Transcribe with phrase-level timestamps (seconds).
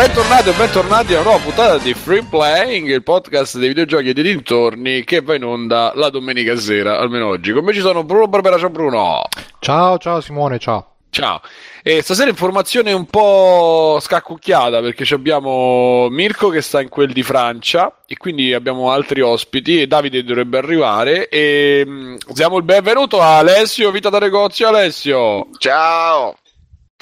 [0.00, 4.12] bentornati e bentornati a una nuova puntata di Free Playing, il podcast dei videogiochi e
[4.14, 7.52] dei dintorni che va in onda la domenica sera, almeno oggi.
[7.52, 9.24] Con me ci sono Bruno Barbera, ciao Bruno.
[9.58, 10.94] Ciao, ciao Simone, ciao.
[11.10, 11.42] Ciao.
[11.82, 18.00] E stasera informazione un po' scaccucchiata perché abbiamo Mirko che sta in quel di Francia
[18.06, 23.36] e quindi abbiamo altri ospiti e Davide dovrebbe arrivare e mm, diamo il benvenuto a
[23.36, 24.66] Alessio Vita da Negozio.
[24.66, 25.48] Alessio.
[25.58, 26.36] Ciao.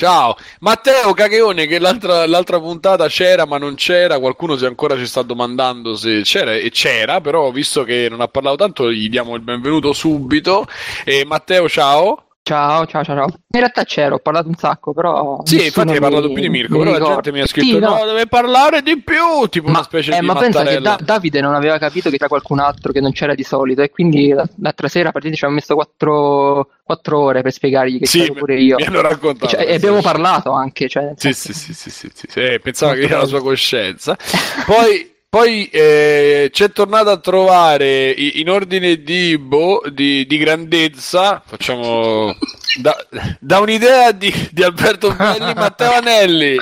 [0.00, 5.06] Ciao, Matteo Cagheone che l'altra, l'altra, puntata c'era ma non c'era, qualcuno si ancora ci
[5.06, 9.34] sta domandando se c'era e c'era, però visto che non ha parlato tanto gli diamo
[9.34, 10.68] il benvenuto subito.
[11.04, 12.27] E Matteo, ciao.
[12.42, 13.26] Ciao, ciao, ciao, ciao.
[13.26, 15.40] In realtà c'ero, ho parlato un sacco, però.
[15.44, 17.08] Sì, infatti hai parlato più di Mirko, però ricordo.
[17.08, 17.96] la gente mi ha scritto: sì, no.
[17.96, 19.46] no, deve parlare di più.
[19.50, 20.26] Tipo ma, una specie eh, di.
[20.26, 23.34] Ma pensa che da- Davide non aveva capito che c'era qualcun altro che non c'era
[23.34, 27.52] di solito, e quindi l'altra sera a partire ci abbiamo messo quattro, quattro ore per
[27.52, 28.76] spiegargli che sì, c'ero pure io.
[28.76, 29.44] Mi hanno raccontato.
[29.44, 30.88] E, cioè, e abbiamo parlato anche.
[30.88, 32.40] Cioè, sì, sì, sì, sì, sì, sì, sì.
[32.40, 34.16] Eh, pensava che era la sua coscienza.
[34.64, 35.16] Poi.
[35.30, 42.34] Poi eh, c'è tornato a trovare in ordine di, boh, di, di grandezza, facciamo
[42.80, 42.96] da,
[43.38, 46.56] da un'idea di, di, Alberto Belli, Matteo Anelli.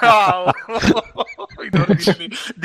[0.00, 0.50] Ciao.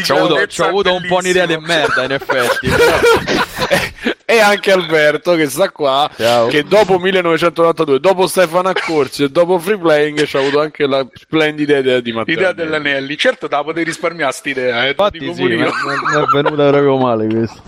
[0.03, 2.67] ci ho avuto, avuto un po' un'idea di merda, in effetti.
[4.29, 6.47] e anche Alberto che sta qua, Ciao.
[6.47, 11.05] che dopo 1992, dopo Stefano Accorsi e dopo Free Playing ci ha avuto anche la
[11.13, 12.33] splendida idea di Matteo.
[12.33, 16.97] Idea dell'Anelli, certo da poter risparmiare sta idea, eh, Infatti sì, mi è venuta proprio
[16.97, 17.61] male questo.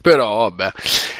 [0.00, 0.72] Però vabbè.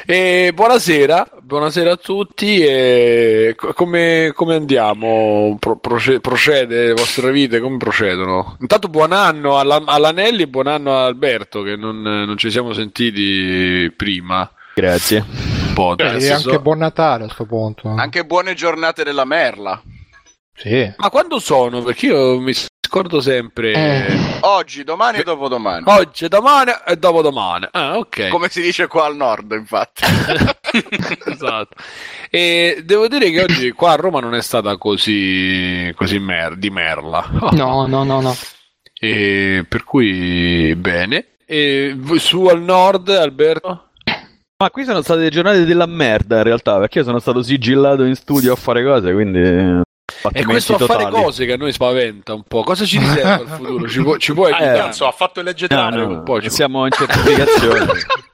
[0.07, 2.65] E buonasera, buonasera a tutti.
[2.65, 5.55] E come, come andiamo?
[5.59, 7.59] Pro, procede le vostre vite?
[7.59, 8.57] Come procedono?
[8.59, 12.73] Intanto buon anno alla, all'Anelli e buon anno a Alberto, che non, non ci siamo
[12.73, 14.51] sentiti prima.
[14.73, 15.23] Grazie.
[15.75, 16.25] Podcast.
[16.25, 17.89] E anche buon Natale a questo punto.
[17.89, 19.79] Anche buone giornate della Merla.
[20.55, 20.91] Sì.
[20.97, 21.81] Ma quando sono?
[21.83, 22.53] Perché io mi
[22.91, 23.71] scordo sempre.
[23.71, 24.37] Eh.
[24.41, 25.85] Oggi, domani e dopodomani.
[25.87, 27.69] Oggi, domani e dopodomani.
[27.71, 28.27] Ah, ok.
[28.27, 30.03] Come si dice qua al nord, infatti.
[31.31, 31.75] esatto.
[32.29, 36.69] E devo dire che oggi qua a Roma non è stata così, così mer- di
[36.69, 37.25] merla.
[37.51, 38.35] No, no, no, no.
[38.99, 41.27] E per cui bene.
[41.45, 43.91] E su al nord, Alberto?
[44.57, 48.15] Ma qui sono state giornate della merda in realtà, perché io sono stato sigillato in
[48.15, 49.81] studio a fare cose, quindi
[50.31, 52.63] e questo a fare cose che a noi spaventa un po'.
[52.63, 53.87] Cosa ci riserva al futuro?
[53.87, 56.07] Ci, può, ci puoi eh, cazzo, ha fatto il leggendario.
[56.07, 56.49] No, no, no.
[56.49, 57.87] Siamo in certificazione.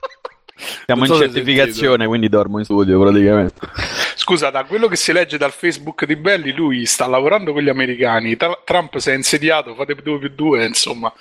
[0.85, 3.59] Siamo in certificazione, quindi dormo in studio praticamente.
[4.15, 7.69] Scusa, da quello che si legge dal Facebook di Belli, lui sta lavorando con gli
[7.69, 8.35] americani.
[8.35, 11.13] Tra- Trump si è insediato, fate 2 più 2, insomma.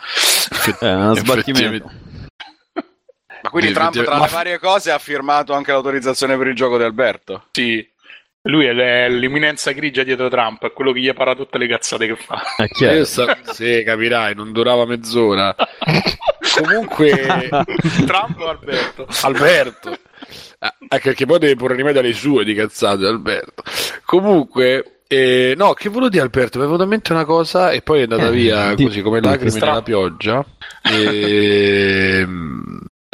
[0.81, 1.91] È uno sbattimento.
[3.43, 6.85] Ma quindi Trump, tra le varie cose, ha firmato anche l'autorizzazione per il gioco di
[6.85, 7.45] Alberto?
[7.53, 7.87] Sì.
[8.47, 12.17] Lui è l'eminenza grigia dietro Trump, è quello che gli para tutte le cazzate che
[12.17, 12.41] fa.
[12.57, 13.05] È chiaro.
[13.05, 15.55] So, sì, capirai, non durava mezz'ora.
[16.61, 17.49] Comunque,
[18.07, 19.07] Trump o Alberto?
[19.23, 19.99] Alberto.
[20.59, 23.63] Ah, anche perché poi deve porre rimedio alle sue di cazzate, Alberto.
[24.05, 26.59] Comunque, eh, no, che volevo dire Alberto?
[26.59, 29.21] Mi è venuta in mente una cosa e poi è andata eh, via così come
[29.21, 30.45] lacrime nella pioggia.
[30.87, 32.25] E...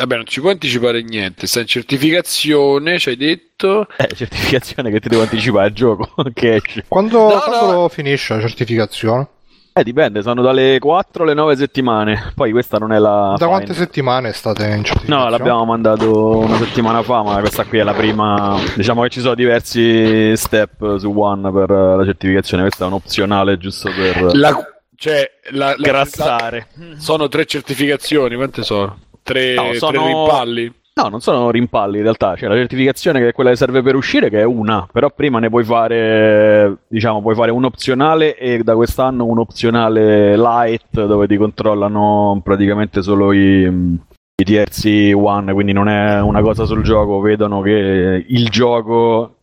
[0.03, 1.47] Vabbè, non ci puoi anticipare niente.
[1.47, 3.87] Sta in certificazione, ci hai detto.
[3.97, 6.09] Eh, certificazione che ti devo anticipare il gioco.
[6.35, 6.85] che esce.
[6.89, 7.89] Quando, no, quando no.
[7.89, 9.29] finisce la certificazione?
[9.75, 12.33] Eh, dipende, sono dalle 4 alle 9 settimane.
[12.35, 13.37] Poi questa non è la.
[13.39, 13.49] Da fine.
[13.49, 15.23] quante settimane state in certificazione?
[15.23, 18.59] No, l'abbiamo mandato una settimana fa, ma questa qui è la prima.
[18.75, 22.65] Diciamo che ci sono diversi step su One per la certificazione.
[22.65, 24.35] Questa è un opzionale giusto per.
[24.35, 24.67] La...
[24.97, 26.67] Cioè, la, la, grassare.
[26.75, 26.99] La...
[26.99, 28.99] Sono tre certificazioni, quante sono?
[29.23, 29.93] Tre, no, sono...
[29.93, 30.73] tre rimpalli?
[30.95, 33.95] No, non sono rimpalli in realtà, c'è la certificazione che è quella che serve per
[33.95, 38.63] uscire, che è una, però prima ne puoi fare, diciamo, puoi fare un opzionale e
[38.63, 45.73] da quest'anno un opzionale light dove ti controllano praticamente solo i, i terzi one, quindi
[45.73, 49.37] non è una cosa sul gioco, vedono che il gioco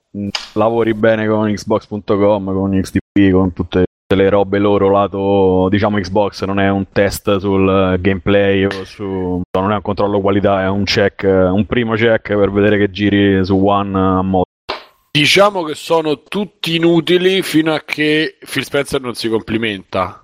[0.53, 3.85] lavori bene con Xbox.com, con XTP, con tutte
[4.15, 9.71] le robe loro lato diciamo Xbox non è un test sul gameplay o su non
[9.71, 13.55] è un controllo qualità è un check un primo check per vedere che giri su
[13.55, 14.45] One a modo
[15.11, 20.23] diciamo che sono tutti inutili fino a che Phil Spencer non si complimenta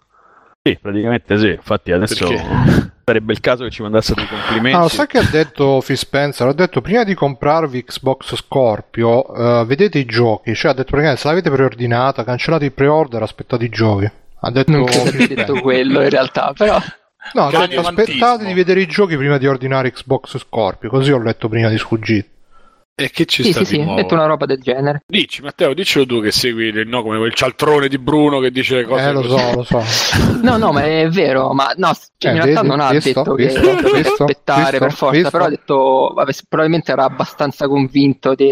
[0.65, 2.94] sì praticamente sì infatti adesso Perché?
[3.06, 4.77] sarebbe il caso che ci mandasse dei complimenti.
[4.77, 6.47] Ah, sai che ha detto Phil Spencer?
[6.47, 10.56] Ha detto prima di comprarvi Xbox Scorpio, uh, vedete i giochi.
[10.56, 14.12] Cioè, ha detto praticamente se l'avete preordinata, cancellate il pre-order, aspettate i giochi.
[14.39, 16.79] Ha detto, non credo abbia detto quello in realtà, però.
[17.33, 20.89] No, ha detto aspettate di vedere i giochi prima di ordinare Xbox Scorpio.
[20.89, 22.25] Così ho letto prima di sfuggire.
[22.97, 24.01] E che ci Sì, sta sì, di sì, nuovo?
[24.01, 25.03] detto una roba del genere.
[25.06, 28.77] Dici, Matteo, dicelo tu che segui il- no, come quel cialtrone di Bruno che dice
[28.77, 29.38] le cose Eh, lo così.
[29.38, 29.83] so, lo so.
[30.42, 32.68] No, no, ma è vero, ma no, cioè, Eh, in realtà vedi?
[32.68, 33.09] non ha Visto?
[33.09, 33.59] detto Visto?
[33.59, 34.24] che devi Visto?
[34.24, 34.77] aspettare Visto?
[34.80, 35.30] per forza, Visto?
[35.31, 38.50] però ha detto, vabbè, probabilmente era abbastanza convinto di,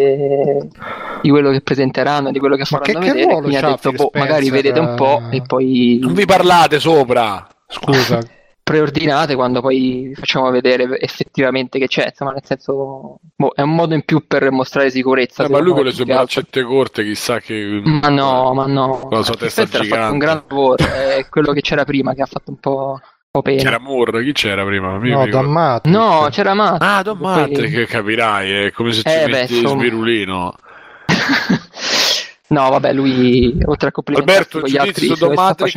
[1.21, 3.69] di quello che presenteranno, di quello che Ma faranno che- che vedere, ruolo quindi ha
[3.69, 7.47] detto, boh, magari vedete un po' e poi Non vi parlate sopra.
[7.65, 8.19] Scusa.
[8.63, 13.93] Preordinate quando poi facciamo vedere effettivamente che c'è, insomma, nel senso, boh, è un modo
[13.93, 15.43] in più per mostrare sicurezza.
[15.45, 16.41] Eh, ma lui con le sue che altro.
[16.41, 17.81] braccette corte, chissà che.
[17.83, 18.99] Ma no, ma no.
[18.99, 20.11] Con la sua testa Spencer ha fatto gigante.
[20.13, 22.99] un gran lavoro, è quello che c'era prima che ha fatto un po', un
[23.31, 23.61] po' pena.
[23.61, 24.91] C'era Moore, chi c'era prima?
[24.91, 25.49] No, mi da ricordo.
[25.49, 25.87] Matt.
[25.87, 26.81] No, c'era Matt.
[26.81, 29.81] Ah, Don Poi- Matrix, capirai, è come se ci Eh, beh, metti insomma.
[29.81, 30.55] Sbirulino.
[32.53, 35.75] no, vabbè, lui oltre a complimentarsi Alberto, con gli altri Matrix?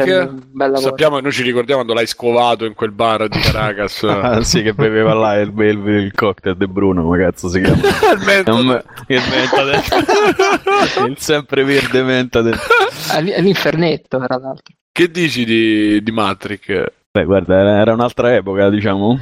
[0.52, 0.76] un.
[0.76, 4.04] Sappiamo, noi ci ricordiamo quando l'hai scovato in quel bar di Caracas.
[4.26, 7.76] Ah, sì, che beveva là il, il, il cocktail di Bruno, come cazzo si chiama?
[8.12, 8.56] Il metodo.
[8.62, 11.06] Non me- il Mentadent.
[11.08, 12.58] il sempre verde Mentadent.
[13.10, 14.74] All- All'infernetto, tra l'altro.
[14.90, 16.84] Che dici di, di Matrix?
[17.10, 19.18] Beh, guarda, era un'altra epoca, diciamo.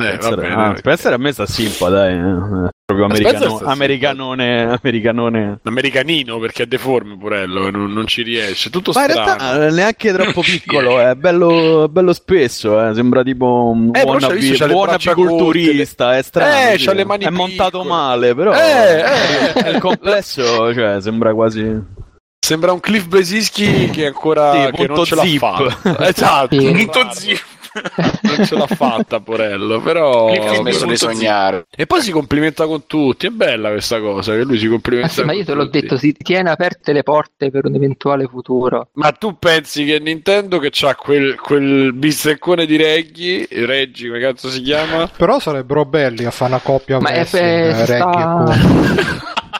[0.00, 0.54] Eh, Spencer, bene.
[0.54, 2.14] ah, Spencer a me sta simpa, dai.
[2.14, 2.68] eh.
[2.84, 5.58] Proprio Spencer americano, americanone, americanone.
[5.64, 8.70] Americanino perché è deforme purello, non, non ci riesce.
[8.70, 13.70] Tutto Ma in realtà eh, neanche troppo piccolo, è bello, bello spesso, eh, sembra tipo
[13.74, 16.70] un Eh, buon apicolturista, è strano.
[16.74, 17.88] Eh, le mani È montato piccole.
[17.88, 19.52] male, però Eh, eh.
[19.52, 22.06] è il complesso, cioè, sembra quasi...
[22.40, 25.38] Sembra un Cliff Blesinski che ancora Sì, che non ce l'ha zip.
[25.38, 26.06] fatta.
[26.08, 26.56] Esatto.
[26.56, 27.40] Punto zip.
[28.22, 31.66] non ce l'ha fatta, Porello, però Ho smesso di sognare.
[31.74, 35.10] E poi si complimenta con tutti, è bella questa cosa, che lui si complimenta Ah,
[35.10, 35.80] sì, ma io te l'ho tutti.
[35.80, 38.88] detto, si tiene aperte le porte per un eventuale futuro.
[38.94, 44.48] Ma tu pensi che Nintendo che c'ha quel, quel bisteccone di Reggie, Reggie, come cazzo
[44.48, 45.08] si chiama?
[45.08, 48.54] Però sarebbero belli a fare una coppia Ma è, è, eh, Reggie e Kung.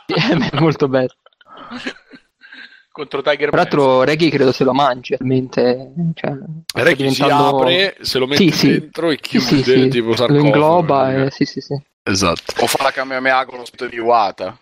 [0.51, 1.15] è molto bello.
[2.99, 5.93] Contro Tiger Tra l'altro, Reggie credo se lo mangi realmente.
[6.15, 6.33] Cioè,
[6.75, 8.71] Reggie si diventando- apre, se lo mette Sì, sì.
[8.81, 9.89] dentro e chiude, sì, sì.
[9.89, 10.47] tipo lo sarcofago.
[10.47, 11.25] ingloba.
[11.27, 11.31] E...
[11.31, 11.81] Sì, sì, sì.
[12.03, 12.55] Esatto.
[12.63, 14.59] O fa la Kamehameha con lo spito di Wata.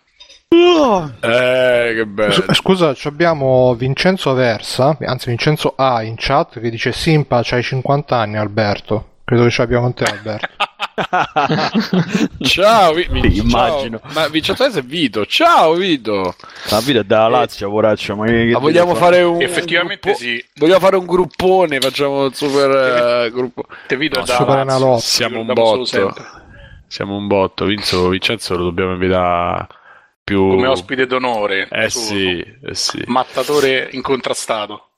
[0.49, 2.53] Eh, che bello.
[2.53, 8.15] Scusa, ci abbiamo Vincenzo Versa, anzi Vincenzo A in chat che dice Simpa, c'hai 50
[8.17, 9.15] anni Alberto.
[9.27, 10.47] Credo che ce l'abbiamo con te Alberto.
[12.47, 13.45] Ciao, Vi- Sì, ciao.
[13.45, 13.99] immagino.
[14.13, 15.25] Ma Vincenzo è Vito.
[15.25, 16.33] Ciao, Vito.
[16.69, 20.41] La vita è dalla Lazio, poraccio, ma Ma vogliamo fare un Effettivamente gruppo- sì.
[20.55, 23.65] Vogliamo fare un gruppone, facciamo un super eh, gruppo.
[23.85, 24.97] Te vedo No, da super Lazio.
[24.99, 26.13] Siamo un botto.
[26.87, 27.65] Siamo un botto.
[27.65, 29.67] Vincenzo, Vincenzo lo dobbiamo invitare
[30.23, 31.67] più Come ospite d'onore.
[31.69, 33.03] Eh sì, eh sì.
[33.07, 34.91] Mattatore incontrastato.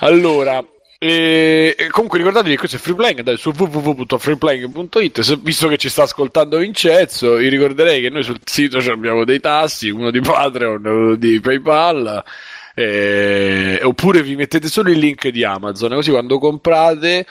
[0.00, 0.64] Allora,
[1.00, 6.02] eh, comunque ricordatevi che questo è Freeplaying, andate su www.freeplaying.it, se- visto che ci sta
[6.02, 11.14] ascoltando Vincenzo, vi ricorderei che noi sul sito abbiamo dei tassi, uno di Patreon, uno
[11.14, 12.24] di PayPal,
[12.74, 17.26] eh, oppure vi mettete solo il link di Amazon, così quando comprate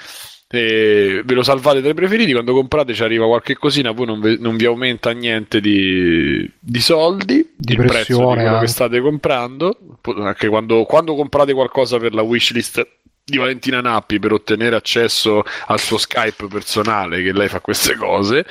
[0.50, 4.22] eh, ve lo salvate tra i preferiti, quando comprate ci arriva qualche cosina, poi non,
[4.22, 9.02] ve- non vi aumenta niente di, di soldi, Di il prezzo di quello che state
[9.02, 9.78] comprando,
[10.20, 12.96] anche quando, quando comprate qualcosa per la wishlist
[13.30, 18.46] di Valentina Nappi per ottenere accesso al suo Skype personale, che lei fa queste cose.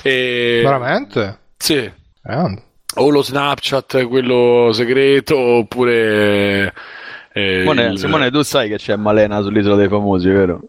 [0.00, 0.60] E...
[0.62, 1.38] Veramente?
[1.56, 1.90] Sì.
[2.22, 2.62] Grande.
[2.96, 6.72] O lo Snapchat, quello segreto, oppure...
[7.32, 10.60] eh, Simone, il- Simone, tu sai che c'è Malena sull'isola dei famosi, vero?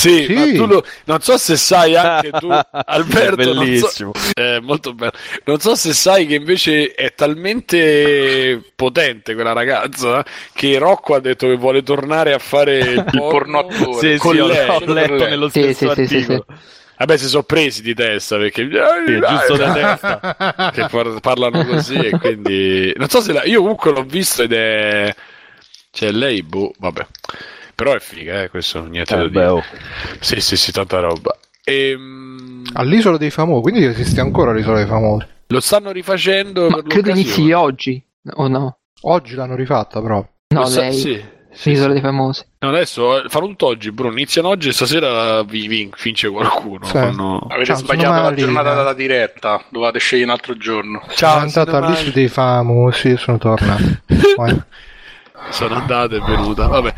[0.00, 0.32] Sì, Sì.
[0.32, 2.48] ma tu lo- non so se sai anche tu,
[2.86, 4.12] Alberto, È non so- bellissimo.
[4.32, 5.12] è molto bello.
[5.44, 11.46] Non so se sai che invece è talmente potente quella ragazza che Rocco ha detto
[11.46, 14.12] che vuole tornare a fare il porno attore.
[14.12, 14.68] Sì, con sì, ho- lei.
[14.68, 16.46] ho letto nello Sì, stesso sì, sì, sì, articolo.
[16.98, 21.94] Vabbè, si sono presi di testa perché Sì, giusto da testa che par- parlano così
[21.96, 23.44] e quindi non so se la...
[23.44, 25.14] io comunque l'ho visto ed è
[25.92, 27.06] cioè lei boh, vabbè.
[27.80, 29.40] Però è figa, eh, questo niente da Eh, dire.
[29.40, 29.62] beh, oh.
[30.20, 31.34] Sì, sì, sì, tanta roba.
[31.64, 35.26] Ehm, All'isola dei famosi, quindi esiste ancora l'isola dei famosi.
[35.46, 38.02] Lo stanno rifacendo Ma credo inizi oggi,
[38.34, 38.76] o no?
[39.02, 40.16] Oggi l'hanno rifatta però.
[40.48, 42.44] No, Lo sa- lei, sì, sì, l'isola dei famosi.
[42.58, 44.12] No, adesso eh, fanno tutto oggi, Bruno.
[44.12, 46.84] Iniziano oggi e stasera vi, vi- vince qualcuno.
[46.84, 46.92] Sì.
[46.92, 48.44] Fanno- Avete Ciao, sbagliato la Marina.
[48.46, 49.64] giornata della diretta.
[49.70, 51.02] Dovete scegliere un altro giorno.
[51.08, 53.82] sono andato all'isola dei famosi e sono tornato.
[55.48, 56.66] Sono andate e venuta.
[56.66, 56.94] Vabbè.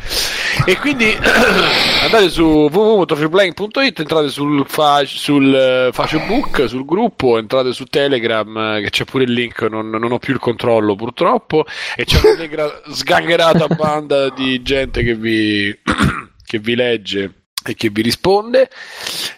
[0.66, 1.16] E quindi
[2.02, 8.82] andate su www.freeplaying.it, entrate sul, fa- sul eh, Facebook, sul gruppo, entrate su Telegram, eh,
[8.82, 11.64] che c'è pure il link, non, non ho più il controllo purtroppo,
[11.96, 15.76] e c'è una negra- sgangherata banda di gente che vi,
[16.44, 18.68] che vi legge e che vi risponde.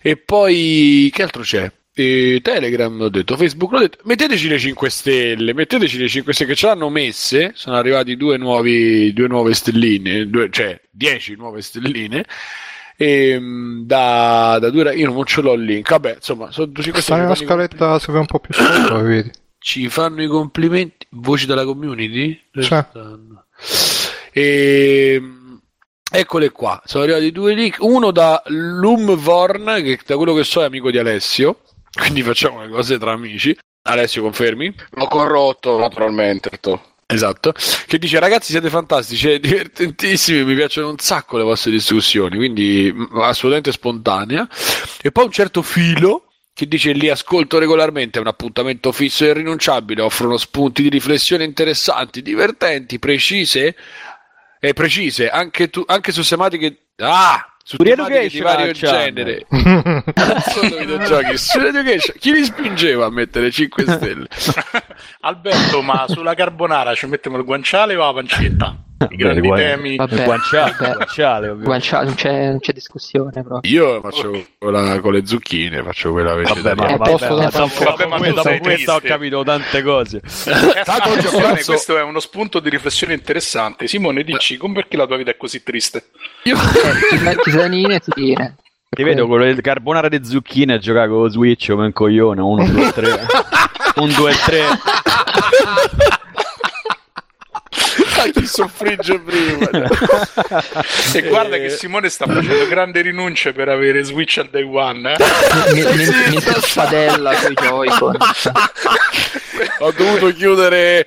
[0.02, 1.70] E poi che altro c'è?
[1.96, 6.50] E Telegram l'ho detto, Facebook l'ho detto, metteteci le 5 stelle, metteteci le 5 stelle
[6.50, 11.62] che ce l'hanno messe, sono arrivati due, nuovi, due nuove stelline, due, cioè 10 nuove
[11.62, 12.24] stelline.
[12.96, 13.40] E,
[13.84, 17.34] da, da due io non ce l'ho il link vabbè insomma sono 5 sta nella
[17.34, 22.40] scaletta se vai un po' più sotto vedi ci fanno i complimenti voci della community
[22.52, 22.86] C'è.
[24.30, 25.22] e
[26.16, 30.64] Eccole qua, sono arrivati due link, uno da Lumvorn, che da quello che so è
[30.64, 31.62] amico di Alessio,
[31.94, 33.56] quindi facciamo le cose tra amici.
[33.86, 34.74] Alessio, confermi?
[34.92, 36.50] L'ho corrotto, naturalmente.
[37.06, 37.52] Esatto,
[37.86, 43.72] che dice ragazzi siete fantastici, divertentissimi, mi piacciono un sacco le vostre discussioni, quindi assolutamente
[43.72, 44.48] spontanea.
[45.02, 49.28] E poi un certo filo che dice li ascolto regolarmente, è un appuntamento fisso e
[49.28, 53.76] irrinunciabile, offrono spunti di riflessione interessanti, divertenti, precise
[54.60, 57.94] e precise anche, tu, anche su tematiche ah, su di
[58.40, 59.46] vario genere.
[59.48, 61.38] Sono videogiochi.
[61.38, 64.28] Su education chi li spingeva a mettere 5 stelle?
[65.20, 68.76] Alberto ma sulla carbonara ci mettiamo il guanciale o la pancetta?
[69.10, 70.94] I grandi guan- temi Vabbè, guanciale, vabbè.
[70.94, 71.54] guanciale.
[71.56, 73.60] Guanciale, non, c'è, non c'è discussione proprio.
[73.72, 77.40] io faccio quella con le zucchine faccio quella Vabbè, ma, vegetariana Eh, vabbè, posto ma
[77.40, 80.20] da dopo- fare- Vabbè, ma sei questa ho capito tante cose.
[80.84, 81.10] Tanto
[81.64, 85.36] questo è uno spunto di riflessione interessante Simone dici come perché la tua vita è
[85.36, 86.06] così triste?
[86.44, 88.56] io Eh, ti metti zanine e ti viene.
[88.94, 92.40] Ti vedo con le carbonara di zucchine a giocare con lo Switch come un coglione.
[92.40, 93.26] 1, 2, 3.
[93.96, 94.62] 1, 2, 3.
[98.24, 99.68] Sai chi soffrigge prima
[101.12, 105.14] E guarda che Simone sta facendo grandi rinunce per avere Switch al day one.
[105.14, 105.16] eh.
[105.68, 108.16] Mi spadella con i Joy-Con.
[109.78, 111.06] ho dovuto chiudere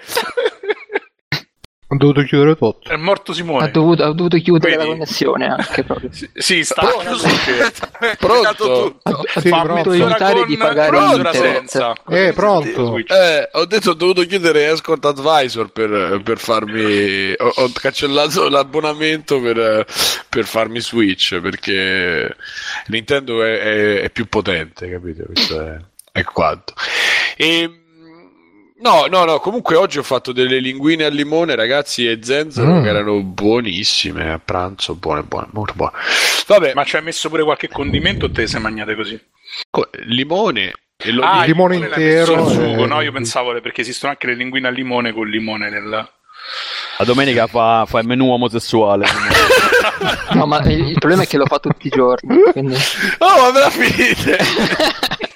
[1.90, 3.72] ho dovuto chiudere tutto È morto Ha Simone.
[3.72, 4.84] dovuto, ha dovuto chiudere Vedi?
[4.84, 6.10] la connessione anche proprio.
[6.12, 7.16] Sì, Sì, sta Pronto?
[7.16, 7.28] chiuso
[8.20, 11.94] pronto Ha, ha Sì, dovuto evitare di pagare senza.
[12.10, 12.98] Eh, pronto.
[12.98, 17.32] Eh, ho detto ho dovuto chiudere Escort Advisor per, per farmi.
[17.38, 19.86] Ho, ho cancellato l'abbonamento per,
[20.30, 22.36] per farmi Switch perché
[22.88, 25.24] Nintendo è, è- è più potente, capito?
[25.26, 25.78] Questo è,
[26.12, 26.74] è quanto.
[27.38, 27.84] E,
[28.80, 29.40] no, no, no.
[29.40, 32.84] Comunque oggi ho fatto delle linguine al limone, ragazzi, e zenzero Mm.
[32.84, 34.96] che erano buonissime a pranzo.
[34.96, 35.94] Buone, buone, molto buone.
[36.48, 39.20] Vabbè, Ma ci hai messo pure qualche condimento o te le sei magnate così?
[39.70, 40.74] co- limone.
[41.00, 43.02] E lo Ah, il limone l'hai messo intero in sugo, e- no?
[43.02, 45.90] Io pensavo perché esistono anche le linguine al limone con il limone nel...
[47.00, 49.06] La domenica fa, fa il menù omosessuale.
[50.34, 52.38] No, ma il, il problema è che lo fa tutti i giorni.
[52.52, 52.76] Quindi...
[53.20, 54.38] Oh, ma me la finite!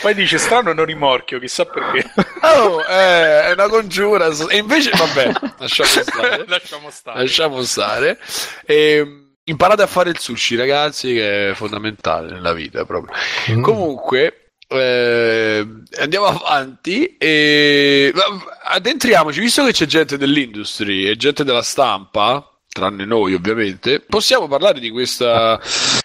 [0.00, 2.10] Poi dice strano non rimorchio, chissà perché.
[2.42, 4.28] Oh, eh, è una congiura.
[4.48, 6.44] E invece, vabbè, lasciamo stare.
[6.46, 7.18] Lasciamo stare.
[7.20, 8.18] lasciamo stare.
[8.64, 13.14] E, imparate a fare il sushi, ragazzi, che è fondamentale nella vita proprio.
[13.50, 13.62] Mm.
[13.62, 15.66] Comunque, eh,
[15.98, 18.12] andiamo avanti e
[18.64, 24.80] addentriamoci, visto che c'è gente dell'industry e gente della stampa, tranne noi ovviamente, possiamo parlare
[24.80, 25.60] di, questa,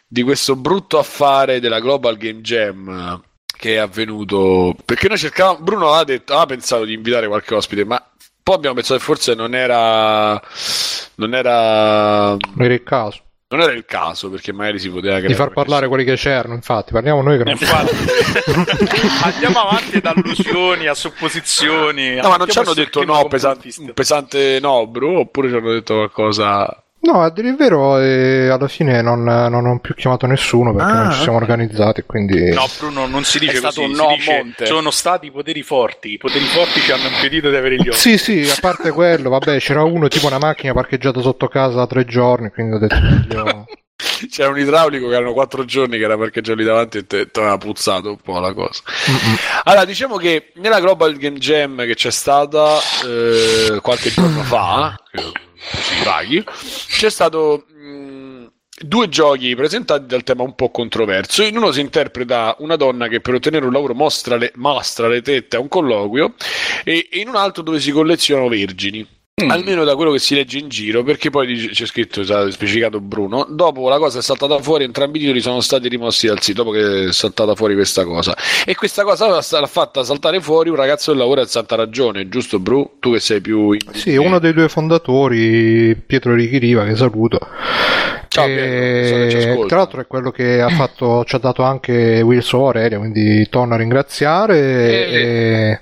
[0.05, 3.23] di questo brutto affare della Global Game Jam
[3.57, 7.85] che è avvenuto perché noi cercavamo Bruno ha detto ha pensato di invitare qualche ospite
[7.85, 8.03] ma
[8.43, 10.41] poi abbiamo pensato che forse non era
[11.15, 15.33] non era non era il caso non era il caso perché magari si poteva di
[15.33, 17.95] far parlare quelli che c'erano infatti parliamo noi che non Infatti,
[19.23, 22.15] andiamo avanti da allusioni a supposizioni.
[22.15, 23.81] No, ma non ci hanno detto no, clima pesan- complottista.
[23.81, 26.84] un pesante no, bro, oppure ci hanno detto qualcosa.
[27.05, 30.91] No, a dire il vero, eh, alla fine non, non ho più chiamato nessuno perché
[30.91, 32.03] Ah, non ci siamo organizzati.
[32.03, 34.65] Quindi No, Bruno, non si dice È stato così, un no a dice monte.
[34.65, 36.13] sono stati i poteri forti.
[36.13, 37.97] I poteri forti ci hanno impedito di avere gli occhi.
[37.97, 41.87] Sì, sì, a parte quello, vabbè, c'era uno tipo una macchina parcheggiata sotto casa da
[41.87, 43.65] tre giorni, quindi ho detto meglio-
[44.29, 47.57] C'era un idraulico che erano quattro giorni che era parcheggiato lì davanti e ti aveva
[47.57, 48.81] puzzato un po' la cosa.
[49.63, 56.03] Allora, diciamo che nella Global Game Jam che c'è stata eh, qualche giorno fa, si
[56.03, 56.43] paghi,
[56.87, 61.43] c'è stato mh, due giochi presentati dal tema un po' controverso.
[61.43, 65.21] In uno si interpreta una donna che per ottenere un lavoro mostra le, mostra le
[65.21, 66.33] tette a un colloquio
[66.83, 69.14] e, e in un altro dove si collezionano vergini.
[69.49, 73.45] Almeno da quello che si legge in giro, perché poi c'è scritto, è specificato Bruno.
[73.49, 76.73] Dopo la cosa è saltata fuori, entrambi i titoli sono stati rimossi dal sito dopo
[76.73, 78.33] che è saltata fuori questa cosa.
[78.65, 82.59] E questa cosa l'ha, fatta saltare fuori un ragazzo del lavoro a Santa Ragione, giusto,
[82.59, 82.91] Bru?
[83.01, 83.73] Tu che sei più.
[83.73, 87.45] in- Sì, uno dei due fondatori, Pietro Richiriva, che saluto.
[88.29, 92.21] Ciao, E- Pietro, che tra l'altro è quello che ha fatto, ci ha dato anche
[92.21, 95.07] Wilson Aurelia, quindi torno a ringraziare.
[95.09, 95.79] E,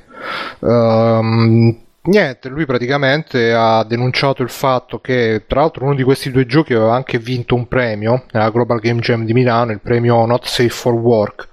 [0.62, 6.46] ehm, niente, lui praticamente ha denunciato il fatto che, tra l'altro, uno di questi due
[6.46, 10.46] giochi aveva anche vinto un premio nella Global Game Jam di Milano, il premio Not
[10.46, 11.50] Safe for Work.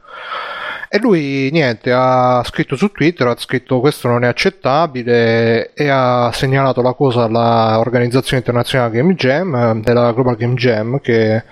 [0.93, 6.33] E lui niente, ha scritto su Twitter, ha scritto questo non è accettabile e ha
[6.33, 11.45] segnalato la cosa all'organizzazione internazionale Game Jam, della Global Game Jam, che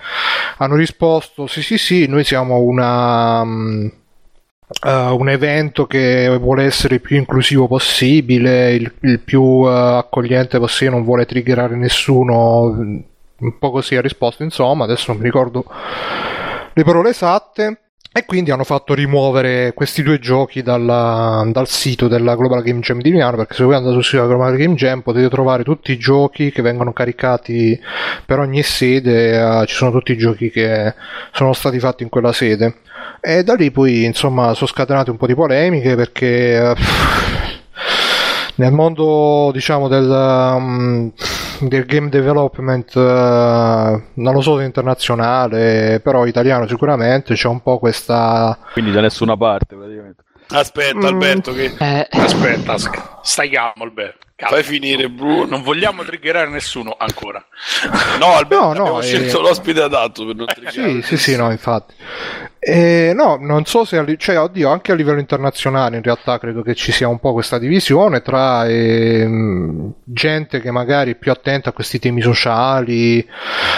[0.57, 3.45] hanno risposto sì sì sì, noi siamo una...
[4.69, 10.59] Uh, un evento che vuole essere il più inclusivo possibile, il, il più uh, accogliente
[10.59, 15.65] possibile, non vuole triggerare nessuno, un po' così ha risposto, insomma, adesso non mi ricordo
[16.71, 17.81] le parole esatte.
[18.11, 23.01] E quindi hanno fatto rimuovere questi due giochi dalla, dal sito della Global Game Jam
[23.01, 25.91] di Milano, perché se voi andate sul sito della Global Game Jam potete trovare tutti
[25.91, 27.79] i giochi che vengono caricati
[28.25, 30.93] per ogni sede, uh, ci sono tutti i giochi che
[31.31, 32.77] sono stati fatti in quella sede.
[33.21, 36.73] E da lì poi insomma sono scatenate un po' di polemiche perché...
[36.75, 36.81] Uh,
[38.55, 41.11] nel mondo diciamo del, um,
[41.61, 42.99] del game development uh,
[44.13, 49.35] non lo so se internazionale però italiano sicuramente c'è un po' questa quindi da nessuna
[49.37, 50.23] parte praticamente.
[50.51, 51.75] Aspetta Alberto che...
[51.77, 52.07] Eh.
[52.09, 52.75] aspetta
[53.21, 54.27] stai calmo Alberto.
[54.35, 54.55] Calmo.
[54.55, 57.45] fai finire Bruno non vogliamo triggerare nessuno ancora.
[58.19, 59.03] No Alberto no, no, abbiamo eh...
[59.03, 61.93] scelto l'ospite adatto per non triggerare sì sì sì no infatti
[62.61, 66.75] eh, no, non so se, cioè, oddio, anche a livello internazionale in realtà credo che
[66.75, 69.25] ci sia un po' questa divisione tra eh,
[70.03, 73.25] gente che magari è più attenta a questi temi sociali,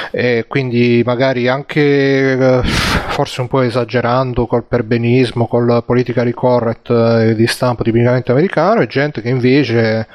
[0.10, 7.36] e quindi magari anche eh, forse un po' esagerando col perbenismo, col politically correct eh,
[7.36, 10.08] di stampo tipicamente americano, e gente che invece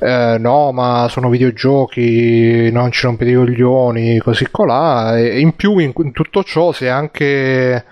[0.00, 5.78] eh, no, ma sono videogiochi, non ci rompete i coglioni, così colà, e in più
[5.78, 7.84] in, in tutto ciò si anche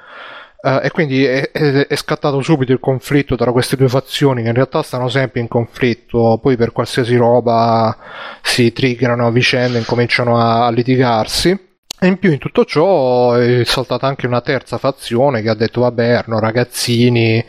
[0.68, 4.48] Uh, e quindi è, è, è, scattato subito il conflitto tra queste due fazioni che
[4.48, 7.96] in realtà stanno sempre in conflitto, poi per qualsiasi roba
[8.42, 11.67] si triggerano a vicenda e incominciano a, a litigarsi.
[12.00, 15.80] E in più in tutto ciò è saltata anche una terza fazione che ha detto
[15.80, 17.44] vabbè erano ragazzini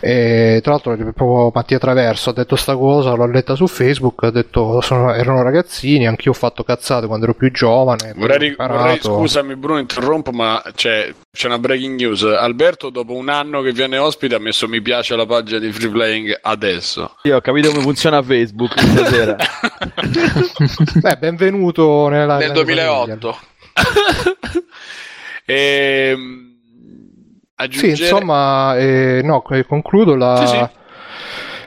[0.00, 4.30] e tra l'altro proprio Mattia Traverso ha detto sta cosa, l'ho letta su Facebook, ha
[4.30, 8.12] detto sono, erano ragazzini, anch'io ho fatto cazzate quando ero più giovane.
[8.16, 13.62] Vorrei, vorrei scusami Bruno interrompo ma c'è, c'è, una breaking news, Alberto dopo un anno
[13.62, 17.18] che viene ospite ha messo mi piace alla pagina di Free Playing adesso.
[17.22, 19.36] Io ho capito come funziona Facebook stasera.
[21.00, 23.50] Beh benvenuto nella, nel 2008.
[25.44, 28.10] e, Sì, aggiungere...
[28.10, 30.36] insomma, eh, no, concludo la...
[30.36, 30.68] Sì, sì.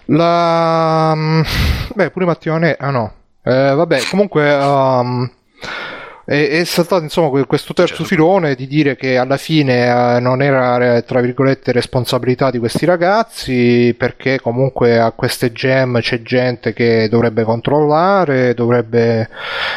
[0.08, 1.14] La...
[1.16, 1.42] mm,
[1.96, 2.76] Beh, pure Matteo Ne...
[2.80, 3.14] Ah no.
[3.44, 4.54] Eh, vabbè, comunque...
[4.54, 5.30] um,
[6.26, 8.10] è, saltato insomma que- questo terzo Certo.
[8.10, 12.86] filone di dire che alla fine eh, non era eh, tra virgolette responsabilità di questi
[12.86, 19.30] ragazzi perché comunque a queste gem c'è gente che dovrebbe controllare, dovrebbe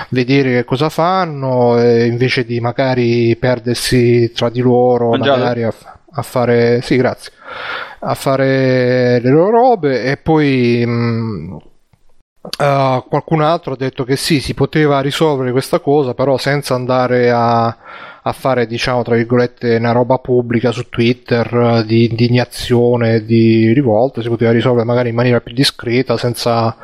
[0.09, 5.75] vedere che cosa fanno invece di magari perdersi tra di loro magari a,
[6.13, 7.33] a fare sì grazie
[8.01, 11.59] a fare le loro robe e poi mh,
[12.57, 17.31] Uh, qualcun altro ha detto che sì, si poteva risolvere questa cosa, però senza andare
[17.31, 17.67] a,
[18.23, 24.23] a fare, diciamo, tra virgolette, una roba pubblica su Twitter uh, di indignazione, di rivolta,
[24.23, 26.77] si poteva risolvere magari in maniera più discreta, senza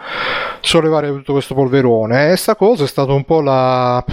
[0.60, 2.32] sollevare tutto questo polverone.
[2.32, 4.04] E sta cosa è stata un po' la...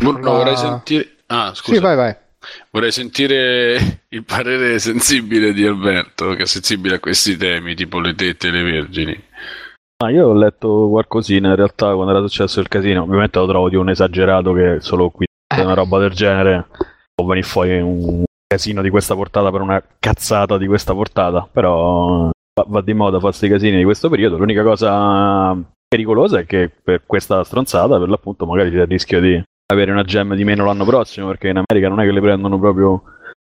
[0.00, 1.08] Bruno, la- vorrei sentire...
[1.26, 1.76] Ah, scusa.
[1.76, 2.16] Sì, vai, vai.
[2.70, 8.14] Vorrei sentire il parere sensibile di Alberto, che è sensibile a questi temi, tipo le
[8.14, 9.22] tette e le vergini.
[10.02, 13.02] Ah, io ho letto qualcosina in realtà quando era successo il casino.
[13.02, 15.24] Ovviamente lo trovo di un esagerato che solo qui
[15.56, 16.66] una roba del genere
[17.14, 21.48] può venire fuori un casino di questa portata per una cazzata di questa portata.
[21.50, 24.36] Però va, va di moda fare questi casini di questo periodo.
[24.36, 29.40] L'unica cosa pericolosa è che per questa stronzata, per l'appunto, magari c'è il rischio di
[29.72, 32.58] avere una gem di meno l'anno prossimo, perché in America non è che le prendono
[32.58, 33.02] proprio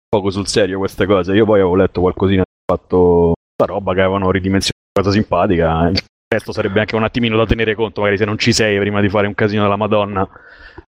[0.10, 1.34] poco sul serio queste cose.
[1.36, 5.90] Io poi avevo letto qualcosina, ho fatto questa roba che avevano ridimensionato cosa simpatica.
[5.90, 9.02] Il resto sarebbe anche un attimino da tenere conto, magari se non ci sei prima
[9.02, 10.28] di fare un casino della Madonna,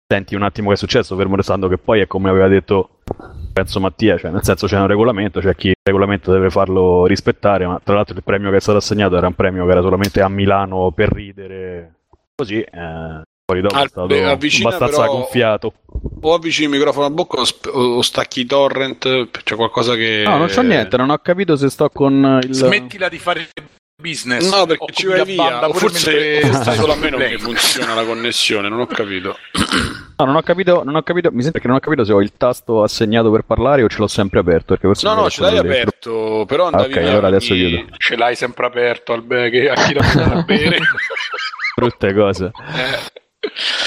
[0.07, 2.99] senti un attimo che è successo, fermo restando che poi è come aveva detto
[3.51, 7.65] penso Mattia, cioè nel senso c'è un regolamento, c'è chi il regolamento deve farlo rispettare,
[7.65, 10.21] ma tra l'altro il premio che è stato assegnato era un premio che era solamente
[10.21, 11.93] a Milano per ridere,
[12.35, 15.73] così eh, poi dopo Ah, è stato beh, avvicina abbastanza però- gonfiato.
[16.21, 20.21] O avvicini il microfono a bocca o, sp- o stacchi i torrent, c'è qualcosa che...
[20.25, 22.53] No, non c'ho niente, non ho capito se sto con il...
[22.53, 23.47] Smettila di fare
[23.95, 24.49] business.
[24.51, 25.35] No, perché ci vai via.
[25.35, 29.37] banda O forse, stai solo a me non mi funziona la connessione, non ho capito.
[30.15, 32.21] No, non ho capito, non ho capito, mi sembra che non ho capito se ho
[32.21, 35.41] il tasto assegnato per parlare o ce l'ho sempre aperto, perché forse No, no, ce
[35.41, 35.71] l'hai dentro.
[35.71, 37.85] aperto, però andavi ok, via allora adesso chiudo.
[37.97, 40.77] Ce l'hai sempre aperto al be- che a chi la da bere.
[41.75, 42.51] Brutte cose.
[42.75, 43.11] Eh,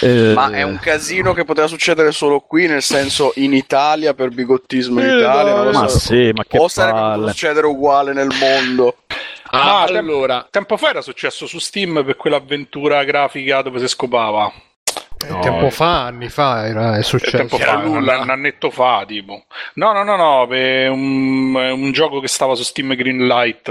[0.06, 4.30] Eh, Ma è un casino che poteva succedere solo qui, nel senso in Italia per
[4.30, 5.62] bigottismo in eh, Italia.
[5.62, 5.98] No, ma so.
[6.00, 8.96] sì, ma che o sarebbe potuto succedere uguale nel mondo.
[9.56, 14.52] Ah, ah allora, tempo fa era successo su Steam per quell'avventura grafica dove si scopava.
[15.28, 17.36] No, tempo fa, anni fa era, è successo.
[17.36, 19.44] Tempo fa, un, un annetto fa, tipo.
[19.74, 23.68] No, no, no, no, è un, un gioco che stava su Steam Greenlight.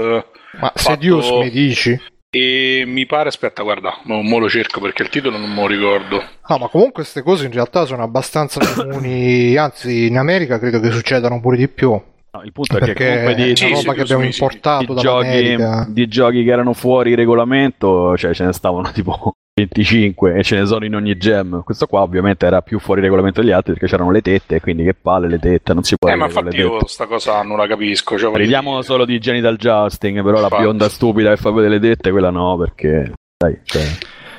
[0.58, 0.78] Ma fatto...
[0.78, 1.98] Sedius mi dici?
[2.28, 5.66] E mi pare, aspetta, guarda, mo, mo, lo cerco perché il titolo non me lo
[5.66, 6.22] ricordo.
[6.42, 10.90] Ah, ma comunque queste cose in realtà sono abbastanza comuni, anzi in America credo che
[10.90, 11.98] succedano pure di più.
[12.36, 15.00] No, il punto è che comunque di, sì, roba sì, che abbiamo sì, importato di
[15.00, 15.56] giochi,
[15.88, 20.66] di giochi che erano fuori regolamento, cioè ce ne stavano tipo 25 e ce ne
[20.66, 21.62] sono in ogni gem.
[21.62, 24.92] Questo qua ovviamente era più fuori regolamento degli altri perché c'erano le tette, quindi che
[24.92, 26.10] palle le tette, non si può...
[26.10, 28.18] Eh, ma infatti io questa cosa non la capisco.
[28.18, 28.82] Cioè, Ridiamo dire...
[28.82, 30.52] solo di genital justing, però infatti.
[30.52, 33.12] la bionda stupida che fa vedere le tette, quella no, perché...
[33.38, 33.82] Dai, cioè...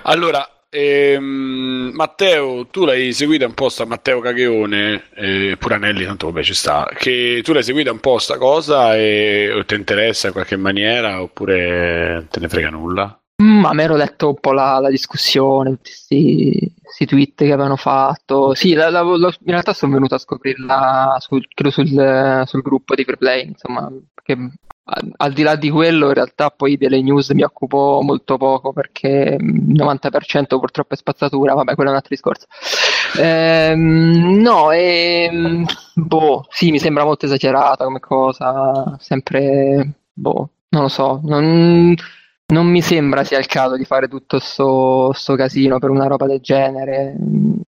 [0.03, 6.27] Allora, Ehm, Matteo, tu l'hai seguita un po' sta Matteo Cagheone, eh, pure Anelli, tanto
[6.27, 10.33] vabbè ci sta, che tu l'hai seguita un po' sta cosa e ti interessa in
[10.33, 13.17] qualche maniera oppure te ne frega nulla?
[13.39, 18.55] Ma mi ero letto un po' la, la discussione, tutti questi tweet che avevano fatto.
[18.55, 23.03] Sì, la, la, in realtà sono venuto a scoprirla sul, credo sul, sul gruppo di
[23.03, 24.51] Freeplay, insomma, perché
[25.17, 29.37] al di là di quello in realtà poi delle news mi occupo molto poco perché
[29.39, 32.47] il 90% purtroppo è spazzatura, vabbè quello è un altro discorso.
[33.19, 40.81] Ehm, no, e, ehm, boh, sì, mi sembra molto esagerata come cosa, sempre, boh, non
[40.83, 41.95] lo so, non
[42.49, 46.27] non mi sembra sia il caso di fare tutto sto, sto casino per una roba
[46.27, 47.15] del genere.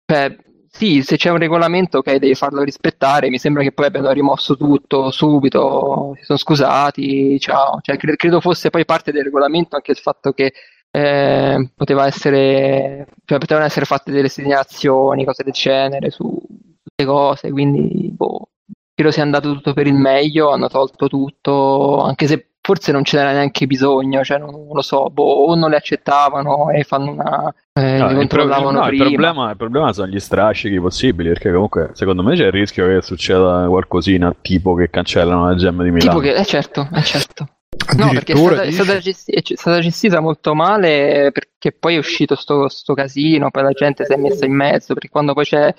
[0.04, 0.36] Cioè,
[0.70, 3.30] sì, se c'è un regolamento, ok, devi farlo rispettare.
[3.30, 7.78] Mi sembra che poi abbiano rimosso tutto subito, si sono scusati, ciao.
[7.80, 10.52] Cioè, cre- credo fosse poi parte del regolamento anche il fatto che
[10.90, 16.40] eh, poteva essere, cioè, potevano essere fatte delle segnalazioni, cose del genere su
[16.82, 18.50] tutte cose, quindi boh,
[18.94, 23.16] credo sia andato tutto per il meglio, hanno tolto tutto, anche se forse non ce
[23.16, 27.12] n'era neanche bisogno, cioè non, non lo so, boh, o non le accettavano e fanno
[27.12, 27.54] una...
[27.72, 31.92] Eh, no, il, pro- no, il, problema, il, problema, sono gli strascichi possibili, perché comunque
[31.94, 36.10] secondo me c'è il rischio che succeda qualcosina tipo che cancellano la gem di Milano.
[36.10, 37.48] Tipo che, eh certo, eh certo.
[37.96, 41.98] No, perché è stata, è, stata gestita, è stata, gestita, molto male perché poi è
[41.98, 45.44] uscito sto, sto, casino, poi la gente si è messa in mezzo, perché quando poi
[45.44, 45.74] c'è,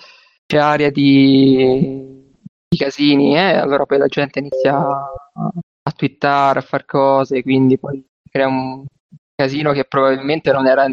[0.47, 2.25] c'è aria di,
[2.67, 5.51] di casini, eh, allora poi la gente inizia a,
[5.89, 8.85] a twittare, a fare cose, quindi poi crea un
[9.35, 10.85] casino che probabilmente non era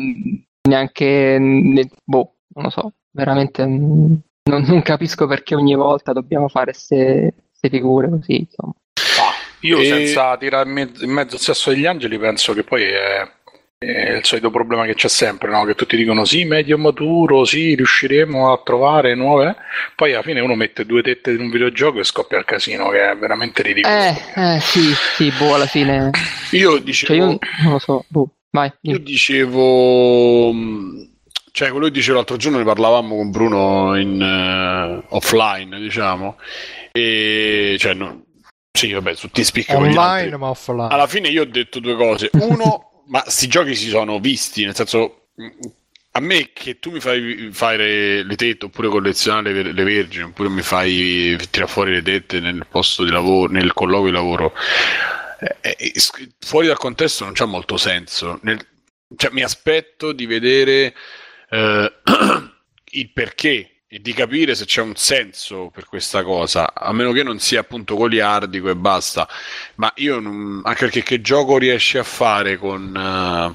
[0.68, 7.34] neanche, boh, non lo so, veramente non, non capisco perché ogni volta dobbiamo fare queste
[7.68, 8.74] figure così, insomma.
[9.20, 9.84] Ah, io e...
[9.84, 13.28] senza tirare in mezzo il sesso degli angeli penso che poi è
[13.78, 15.64] è il solito problema che c'è sempre, no?
[15.64, 19.56] che tutti dicono sì, medio maturo, sì, riusciremo a trovare nuove,
[19.94, 23.10] poi alla fine uno mette due tette in un videogioco e scoppia il casino, che
[23.10, 23.94] è veramente ridicolo.
[23.94, 26.10] Eh, eh sì, sì, boh, alla fine...
[26.52, 27.14] Io dicevo...
[27.14, 28.72] Cioè io non lo so, boh, vai.
[28.82, 30.52] Io dicevo...
[31.52, 36.38] Cioè, quello che dicevo l'altro giorno ne parlavamo con Bruno in uh, offline, diciamo,
[36.92, 38.24] e cioè, no,
[38.72, 40.88] sì, vabbè, su T-Speak online, ma offline.
[40.88, 42.28] Alla fine io ho detto due cose.
[42.34, 45.28] Uno, ma sti giochi si sono visti, nel senso
[46.12, 50.48] a me che tu mi fai fare le tette oppure collezionare le, le vergini oppure
[50.48, 54.54] mi fai tirare fuori le tette nel posto di lavoro, nel colloquio di lavoro,
[55.60, 55.92] eh, eh,
[56.38, 58.38] fuori dal contesto non c'ha molto senso.
[58.42, 58.58] Nel,
[59.14, 60.94] cioè, mi aspetto di vedere
[61.50, 61.92] eh,
[62.92, 67.22] il perché e di capire se c'è un senso per questa cosa, a meno che
[67.22, 69.26] non sia appunto goliardico e basta.
[69.76, 73.54] Ma io non, anche perché che gioco riesci a fare con, uh,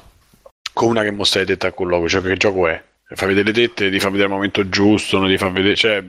[0.74, 2.10] con una che mostra le tette a colloquio?
[2.10, 2.84] Cioè, che gioco è?
[3.14, 5.76] Fa vedere le tette, ti fa vedere il momento giusto, non ti fa vedere.
[5.76, 6.04] Cioè,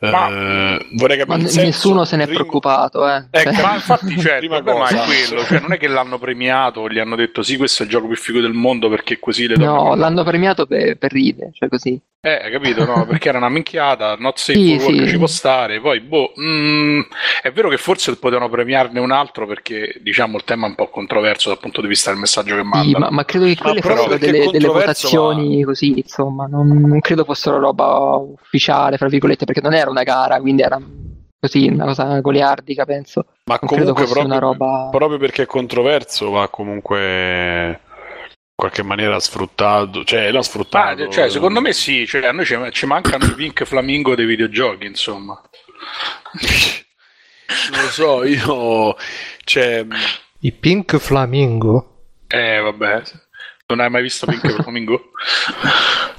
[0.00, 2.40] ma, uh, vorrei capire ma nessuno se ne è primo...
[2.40, 3.26] preoccupato eh.
[3.30, 3.62] ecco, cioè.
[3.62, 5.02] ma infatti cioè, il problema cosa.
[5.02, 7.92] è quello cioè, non è che l'hanno premiato gli hanno detto sì questo è il
[7.92, 11.50] gioco più figo del mondo perché così le donne no l'hanno premiato per, per ride
[11.52, 13.04] cioè così eh, hai capito, no?
[13.06, 15.10] Perché era una minchiata, not safe sì, for work sì.
[15.10, 15.78] ci può stare.
[15.78, 17.00] Poi, boh, mm,
[17.42, 20.88] è vero che forse potevano premiarne un altro perché, diciamo, il tema è un po'
[20.88, 22.84] controverso dal punto di vista del messaggio che mandano.
[22.84, 25.66] Sì, ma, ma, credo che quelle fossero delle, delle, votazioni ma...
[25.66, 30.40] così, insomma, non, non, credo fossero roba ufficiale, fra virgolette, perché non era una gara,
[30.40, 30.80] quindi era
[31.38, 33.26] così, una cosa goliardica, penso.
[33.44, 34.88] Ma non comunque proprio, roba...
[34.90, 37.80] proprio perché è controverso va comunque
[38.54, 41.04] qualche maniera sfruttato, cioè l'ha sfruttato.
[41.04, 44.26] Ah, cioè, secondo me sì, cioè, a noi ci, ci mancano i pink flamingo dei
[44.26, 45.34] videogiochi, insomma.
[47.72, 48.96] non lo so, io...
[49.44, 49.86] Cioè...
[50.40, 52.06] I pink flamingo?
[52.26, 53.02] Eh, vabbè.
[53.66, 55.10] Non hai mai visto pink flamingo?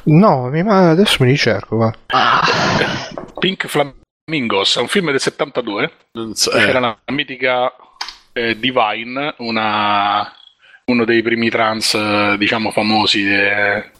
[0.03, 1.93] No, mi, ma adesso mi ricerco.
[2.07, 2.41] Ah.
[3.45, 5.91] Pink Flamingos è un film del 72.
[6.33, 6.61] So, eh.
[6.61, 7.71] Era una mitica
[8.33, 10.33] eh, Divine, una
[10.85, 13.23] uno dei primi trans, diciamo, famosi.
[13.31, 13.91] Eh.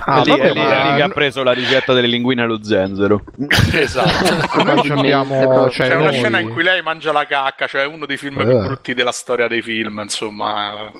[0.00, 0.90] Ah, lì, vabbè, lì, ma...
[0.90, 3.22] lì che ha preso la ricetta delle linguine allo zenzero.
[3.70, 4.58] esatto.
[4.58, 6.02] abbiamo, cioè, C'è noi...
[6.02, 8.44] una scena in cui lei mangia la cacca, cioè uno dei film eh.
[8.44, 10.90] più brutti della storia dei film, insomma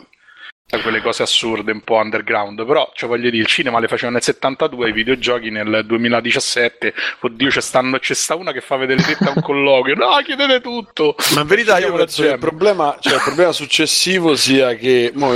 [0.72, 4.10] da quelle cose assurde un po' underground però cioè voglio dire il cinema le faceva
[4.10, 9.02] nel 72 i videogiochi nel 2017 oddio c'è, stanno, c'è sta una che fa vedere
[9.02, 9.94] tetta un colloquio.
[9.94, 11.14] No chiedete tutto.
[11.34, 15.32] Ma in verità io penso che il problema, cioè, il problema successivo sia che mo,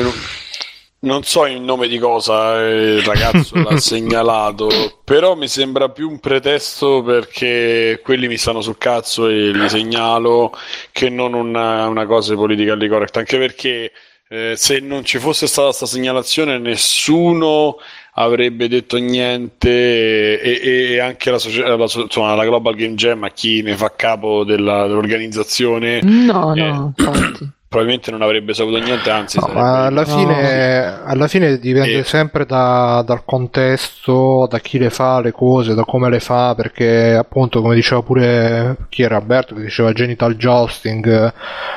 [1.01, 6.19] non so in nome di cosa il ragazzo l'ha segnalato, però mi sembra più un
[6.19, 10.53] pretesto perché quelli mi stanno sul cazzo e li segnalo
[10.93, 13.93] che non una, una cosa politically correct, anche perché
[14.29, 17.77] eh, se non ci fosse stata questa segnalazione nessuno
[18.15, 21.39] avrebbe detto niente e, e anche la,
[21.77, 26.61] la, insomma, la, Global Game Jam a chi ne fa capo della, dell'organizzazione no eh,
[26.61, 29.39] no infatti probabilmente non avrebbe saputo niente, anzi...
[29.39, 32.05] No, alla, fine, alla, fine, dipende e...
[32.05, 37.15] sempre da, dal contesto, da chi le fa le cose, da come le fa, perché
[37.15, 41.33] appunto come diceva pure chi era Alberto, che diceva genital jousting,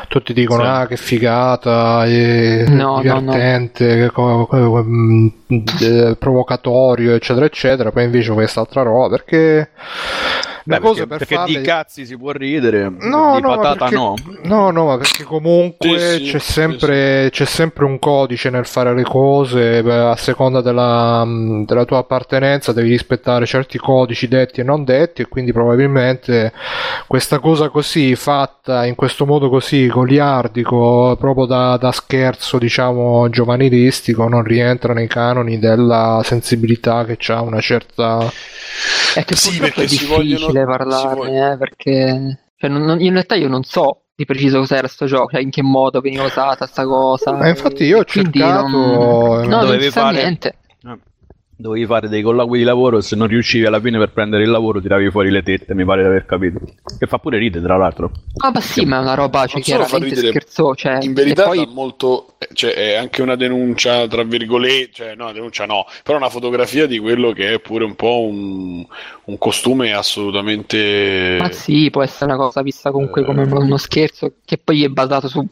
[0.08, 0.70] tutti dicono sì.
[0.70, 4.48] ah che figata, è no, divertente, no,
[4.84, 5.28] mm,
[6.20, 9.70] provocatorio, eccetera, eccetera, poi invece quest'altra roba, perché
[10.64, 11.60] Beh, perché, per perché farle...
[11.60, 14.14] di cazzi si può ridere, no, di no, patata perché, no.
[14.44, 18.66] No, no, ma perché comunque sì, c'è, sì, sempre, sì, c'è, sempre, un codice nel
[18.66, 21.26] fare le cose, a seconda della,
[21.66, 26.52] della, tua appartenenza devi rispettare certi codici detti e non detti e quindi probabilmente
[27.08, 34.28] questa cosa così fatta in questo modo così goliardico, proprio da, da scherzo diciamo giovanilistico,
[34.28, 38.32] non rientra nei canoni della sensibilità che ha una certa...
[39.14, 41.52] È che sì, perché è difficile vogliono, parlarne, vogliono...
[41.54, 45.32] eh, perché cioè, non, non, in realtà io non so di preciso cos'era sto gioco,
[45.32, 47.32] cioè in che modo veniva usata sta cosa.
[47.34, 48.68] Ma infatti io ho cercato...
[48.68, 49.48] Non...
[49.48, 50.18] No, non si fare...
[50.18, 50.56] niente
[51.60, 54.50] dovevi fare dei colloqui di lavoro e se non riuscivi alla fine per prendere il
[54.50, 56.62] lavoro tiravi fuori le tette, mi pare di aver capito.
[56.98, 58.12] Che fa pure ridere, tra l'altro.
[58.38, 60.74] Ah, ma sì, ma è una roba cioè, chiaramente scherzò.
[60.74, 61.68] Cioè, in verità poi...
[61.70, 66.88] molto, cioè, è anche una denuncia, tra virgolette, cioè no, denuncia no, però una fotografia
[66.88, 68.86] di quello che è pure un po' un,
[69.26, 71.36] un costume assolutamente...
[71.42, 75.28] Ma sì, può essere una cosa vista comunque come uno scherzo, che poi è basato
[75.28, 75.46] su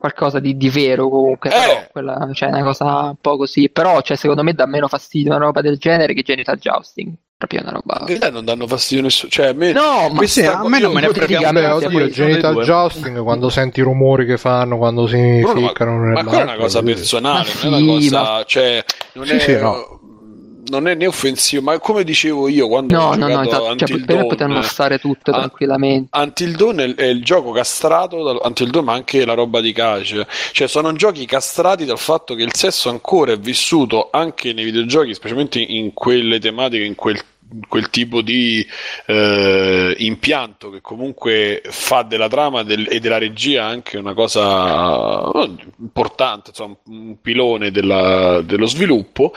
[0.00, 1.88] qualcosa di, di vero comunque, eh.
[1.92, 5.44] quella, cioè una cosa un po' così, però cioè, secondo me dà meno fastidio una
[5.44, 7.12] roba del genere che genital jousting.
[7.36, 8.04] Proprio una roba.
[8.08, 9.30] In non danno fastidio nessuno.
[9.30, 12.62] Cioè, a me, no, ma se, a me non me ne frega Beh, oddio, genital
[12.62, 16.82] jousting quando senti i rumori che fanno quando si ficcano ma, ma è una cosa
[16.82, 18.22] personale, non è una cosa.
[18.22, 18.44] Ma...
[18.46, 18.84] Cioè,
[19.14, 19.38] non sì, è.
[19.38, 19.99] Sì, no
[20.70, 23.64] non è né offensivo, ma come dicevo io quando no, ho no, no, esatto.
[23.64, 26.16] Until cioè, potevano stare tutte tranquillamente.
[26.18, 29.72] Until Dawn è, è, il gioco castrato da Until Dawn, ma anche la roba di
[29.72, 30.24] calcio.
[30.52, 35.12] Cioè, sono giochi castrati dal fatto che il sesso ancora è vissuto anche nei videogiochi,
[35.12, 37.20] specialmente in quelle tematiche, in quel
[37.68, 38.66] quel tipo di
[39.06, 45.56] eh, impianto che comunque fa della trama del, e della regia anche una cosa oh,
[45.78, 49.32] importante, insomma, un pilone della, dello sviluppo.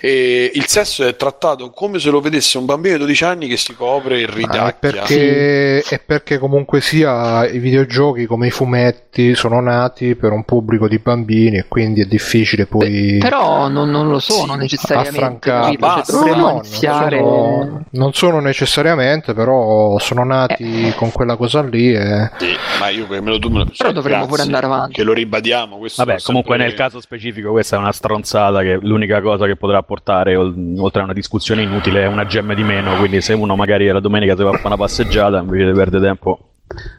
[0.00, 3.56] E il sesso è trattato come se lo vedesse un bambino di 12 anni che
[3.56, 4.62] si copre e ridacchia.
[4.62, 10.32] Ah, è, perché, è perché comunque sia i videogiochi come i fumetti sono nati per
[10.32, 13.18] un pubblico di bambini e quindi è difficile poi.
[13.18, 15.50] Beh, però non, non, lo sono sì, necessariamente.
[15.50, 17.18] Cioè, dovremmo iniziare.
[17.18, 17.49] Sono
[17.90, 20.94] non sono necessariamente, però sono nati eh.
[20.94, 21.92] con quella cosa lì.
[21.92, 22.30] E...
[22.38, 24.92] Sì, ma io me lo tu, cioè, però dovremmo pure andare avanti.
[24.94, 25.78] Che lo ribadiamo.
[25.78, 26.56] Vabbè, comunque sempre...
[26.58, 31.04] nel caso specifico questa è una stronzata che l'unica cosa che potrà portare, oltre a
[31.04, 32.96] una discussione inutile, è una gemma di meno.
[32.96, 36.04] Quindi se uno magari la domenica si va a fare una passeggiata invece di perdere
[36.04, 36.49] tempo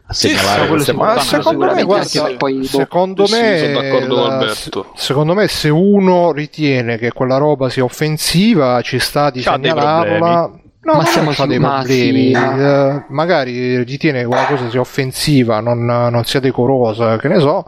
[0.07, 4.53] a segnalare sì, ma secondo me, guarda, poi secondo, me la,
[4.95, 10.51] secondo me se uno ritiene che quella roba sia offensiva ci sta di C'ha segnalarla
[10.83, 12.33] No, ma siamo dei problemi.
[12.33, 17.65] Uh, magari ritiene che quella cosa sia offensiva, non, non, sia decorosa, che ne so.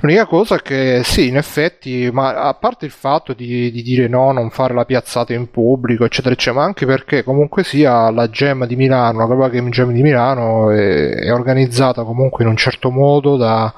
[0.00, 4.08] L'unica cosa è che sì, in effetti, ma a parte il fatto di, di dire
[4.08, 8.28] no, non fare la piazzata in pubblico, eccetera, eccetera, ma anche perché comunque sia la
[8.28, 12.56] Gem di Milano, la Global Game Gem di Milano è, è organizzata comunque in un
[12.56, 13.72] certo modo da,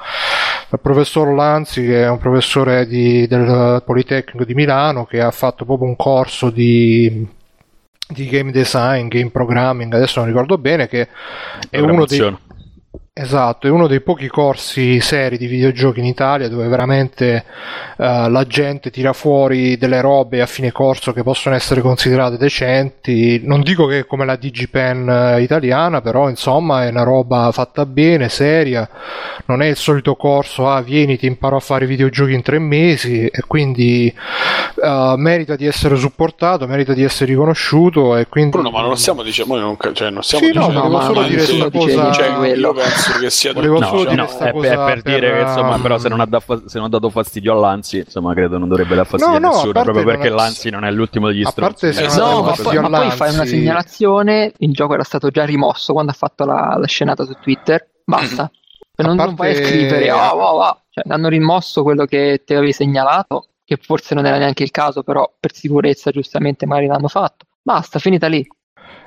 [0.70, 5.66] dal professor Lanzi, che è un professore di, del Politecnico di Milano, che ha fatto
[5.66, 7.33] proprio un corso di
[8.14, 11.08] di game design, game programming, adesso non ricordo bene, che
[11.68, 12.36] è uno dei...
[13.16, 17.44] Esatto, è uno dei pochi corsi seri di videogiochi in Italia dove veramente
[17.96, 23.40] uh, la gente tira fuori delle robe a fine corso che possono essere considerate decenti.
[23.44, 27.86] Non dico che è come la DigiPen uh, italiana, però insomma è una roba fatta
[27.86, 28.90] bene, seria.
[29.44, 33.26] Non è il solito corso, ah vieni ti imparo a fare videogiochi in tre mesi
[33.26, 34.12] e quindi
[34.74, 38.50] uh, merita di essere supportato, merita di essere riconosciuto e quindi...
[38.50, 40.80] Bruno, ma non stiamo dicendo, non, cioè, non stiamo sì, dicendo...
[40.80, 42.10] No, ma solo dire questa cosa...
[42.10, 45.32] Cioè, io penso che sia Volevo No, solo dire no, è cosa per, per dire
[45.32, 48.58] che insomma, però se non, ha da- se non ha dato fastidio all'Anzi, insomma, credo
[48.58, 50.84] non dovrebbe dar fastidio No, a no, a nessuno, parte proprio perché è- l'Anzi non
[50.84, 51.86] è l'ultimo degli a stronzi.
[51.86, 55.30] parte se Eh, No, ma poi, ma poi fai una segnalazione, il gioco era stato
[55.30, 58.50] già rimosso quando ha fatto la, la scenata su Twitter, basta.
[58.96, 60.78] A non, parte- non vai a scrivere, oh, oh, oh.
[60.88, 65.02] Cioè, hanno rimosso quello che ti avevi segnalato, che forse non era neanche il caso,
[65.02, 67.46] però per sicurezza giustamente magari l'hanno fatto.
[67.60, 68.46] Basta, finita lì.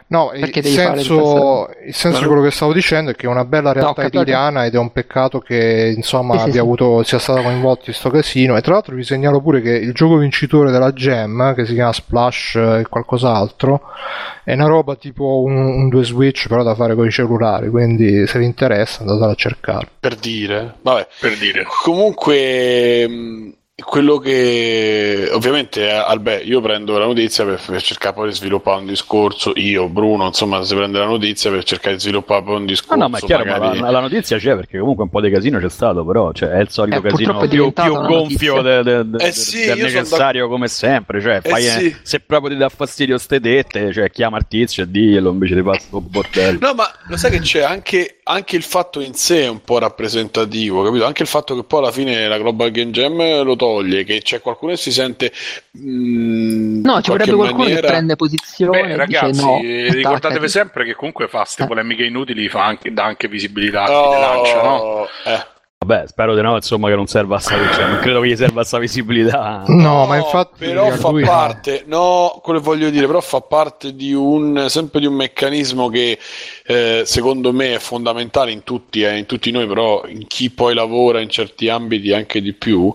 [0.09, 3.73] No, il senso, il senso di quello che stavo dicendo è che è una bella
[3.73, 4.21] realtà capito.
[4.21, 6.59] italiana ed è un peccato che insomma Sì, abbia sì.
[6.59, 8.55] avuto, sia stato coinvolto in sto casino.
[8.55, 11.91] E tra l'altro vi segnalo pure che il gioco vincitore della Gem, che si chiama
[11.91, 13.81] Splash e qualcos'altro,
[14.45, 17.67] è una roba tipo un, un 2 Switch però da fare con i cellulari.
[17.69, 19.87] Quindi se vi interessa andatela a cercare.
[19.99, 20.75] per dire.
[20.81, 21.65] Vabbè, Per dire.
[21.83, 28.29] Comunque, mh, quello che ovviamente, eh, Albè, io prendo la notizia per, per cercare poi
[28.29, 29.51] di sviluppare un discorso.
[29.55, 32.95] Io, Bruno, insomma, si prende la notizia per cercare di sviluppare poi un Ah, discorso.
[32.95, 35.29] no, ma è chiaro, ma magari- la, la notizia c'è perché comunque un po' di
[35.29, 39.09] casino c'è stato, però cioè, è il solito Eh, casino più, più gonfio de- de-
[39.11, 41.21] de- Eh sì, del necessario come sempre.
[41.21, 41.95] Cioè, Eh fai, eh, sì.
[42.01, 45.61] se proprio ti dà fastidio ste dette, cioè, chiama il tizio e diglielo invece di
[45.61, 46.57] fare sto bordello.
[46.61, 49.79] No, ma lo sai che c'è anche, anche il fatto in sé è un po'
[49.79, 51.05] rappresentativo, capito?
[51.05, 54.41] Anche il fatto che poi alla fine la Global Game Jam lo toglie, che c'è
[54.41, 55.31] qualcuno che si sente.
[55.71, 59.59] mh, No, in ci vorrebbe qualcuno maniera- che prende posizione Beh, ragazzi, dice no.
[59.59, 60.49] eh, ricordatevi attaccati.
[60.49, 61.67] sempre che comunque fa queste Eh.
[61.67, 65.07] polemiche inutili, fa anche, dà anche visibilità a chi Oh, le lancia, no?
[65.25, 65.45] eh.
[65.87, 68.35] Vabbè, spero di no, insomma, che non serva a sta cioè, non credo che gli
[68.35, 69.63] serva sta visibilità.
[69.67, 71.27] No, ma infatti però a fa lui no.
[71.27, 75.87] parte, no, quello che voglio dire, però fa parte di un sempre di un meccanismo
[75.87, 76.19] che
[76.65, 80.73] eh, secondo me è fondamentale in tutti, eh, in tutti noi, però in chi poi
[80.73, 82.93] lavora in certi ambiti anche di più,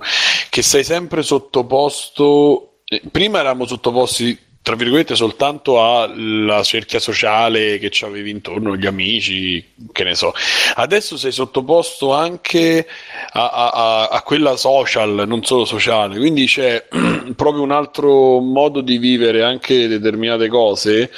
[0.51, 2.81] che sei sempre sottoposto.
[2.85, 8.87] eh, Prima eravamo sottoposti tra virgolette soltanto alla cerchia sociale che ci avevi intorno, gli
[8.87, 10.33] amici, che ne so.
[10.77, 12.87] Adesso sei sottoposto anche
[13.33, 16.87] a, a- a- quella social, non solo sociale, quindi c'è
[17.35, 21.11] proprio un altro modo di vivere anche determinate cose.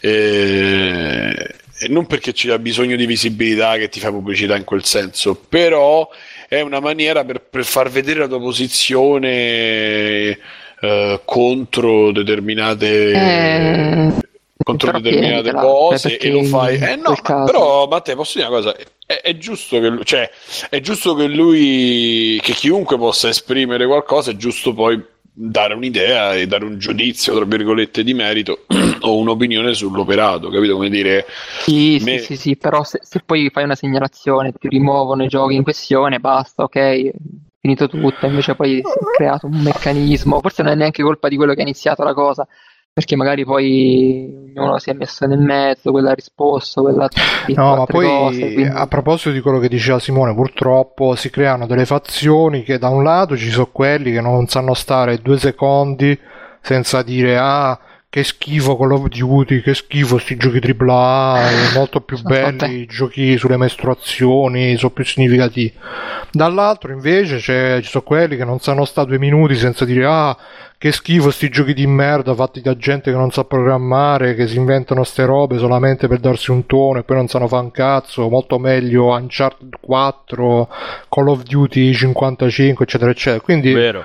[0.00, 1.54] eh,
[1.88, 6.08] non perché ci sia bisogno di visibilità che ti fa pubblicità in quel senso, però
[6.48, 10.38] è una maniera per, per far vedere la tua posizione
[10.82, 14.12] eh, contro determinate Eh,
[14.64, 16.76] contro determinate tienitela, cose cioè, e lo fai.
[16.78, 18.76] Eh no, però Matteo, posso dire una cosa?
[19.06, 20.28] È, è giusto che lui, cioè,
[20.68, 25.00] è giusto che lui, che chiunque possa esprimere qualcosa, è giusto poi
[25.34, 28.64] dare un'idea e dare un giudizio, tra virgolette, di merito
[29.02, 31.26] o un'opinione sull'operato, capito come dire?
[31.60, 35.28] Sì, Me- sì, sì, sì, però se, se poi fai una segnalazione, ti rimuovono i
[35.28, 37.10] giochi in questione, basta, ok,
[37.62, 41.36] finito tutto, invece poi si è creato un meccanismo, forse non è neanche colpa di
[41.36, 42.44] quello che ha iniziato la cosa,
[42.92, 47.08] perché magari poi ognuno si è messo nel mezzo, quella ha risposto, quella
[47.54, 51.66] No, ma poi cose, quindi- a proposito di quello che diceva Simone, purtroppo si creano
[51.66, 56.18] delle fazioni che da un lato ci sono quelli che non sanno stare due secondi
[56.60, 57.78] senza dire ah
[58.12, 62.68] che schifo Call of Duty, che schifo sti giochi AAA, molto più belli Vabbè.
[62.68, 65.72] i giochi sulle mestruazioni, sono più significativi.
[66.30, 70.36] Dall'altro invece c'è- ci sono quelli che non sanno stare due minuti senza dire ah
[70.76, 74.56] che schifo sti giochi di merda fatti da gente che non sa programmare, che si
[74.56, 78.28] inventano ste robe solamente per darsi un tono e poi non sanno fare un cazzo,
[78.28, 80.68] molto meglio Uncharted 4,
[81.08, 83.40] Call of Duty 55, eccetera, eccetera.
[83.40, 84.04] Quindi Vero.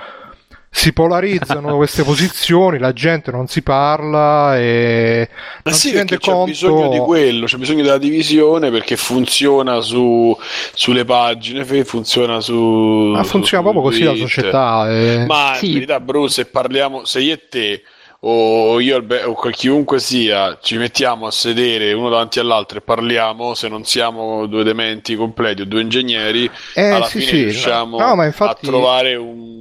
[0.70, 6.10] Si polarizzano queste posizioni, la gente non si parla e Ma non sì, si rende
[6.10, 6.50] perché c'è conto...
[6.50, 10.36] bisogno di quello, c'è bisogno della divisione perché funziona su,
[10.74, 12.54] sulle pagine, funziona su.
[12.54, 14.90] Ma funziona su proprio così la società.
[14.90, 15.24] eh.
[15.26, 15.66] Ma Sì.
[15.68, 17.82] in verità, Bruce, se parliamo, se io e te
[18.20, 23.68] o io o chiunque sia ci mettiamo a sedere uno davanti all'altro e parliamo, se
[23.68, 27.42] non siamo due dementi completi o due ingegneri, Eh, alla sì, fine sì.
[27.44, 29.56] riusciamo No, infatti- a trovare un-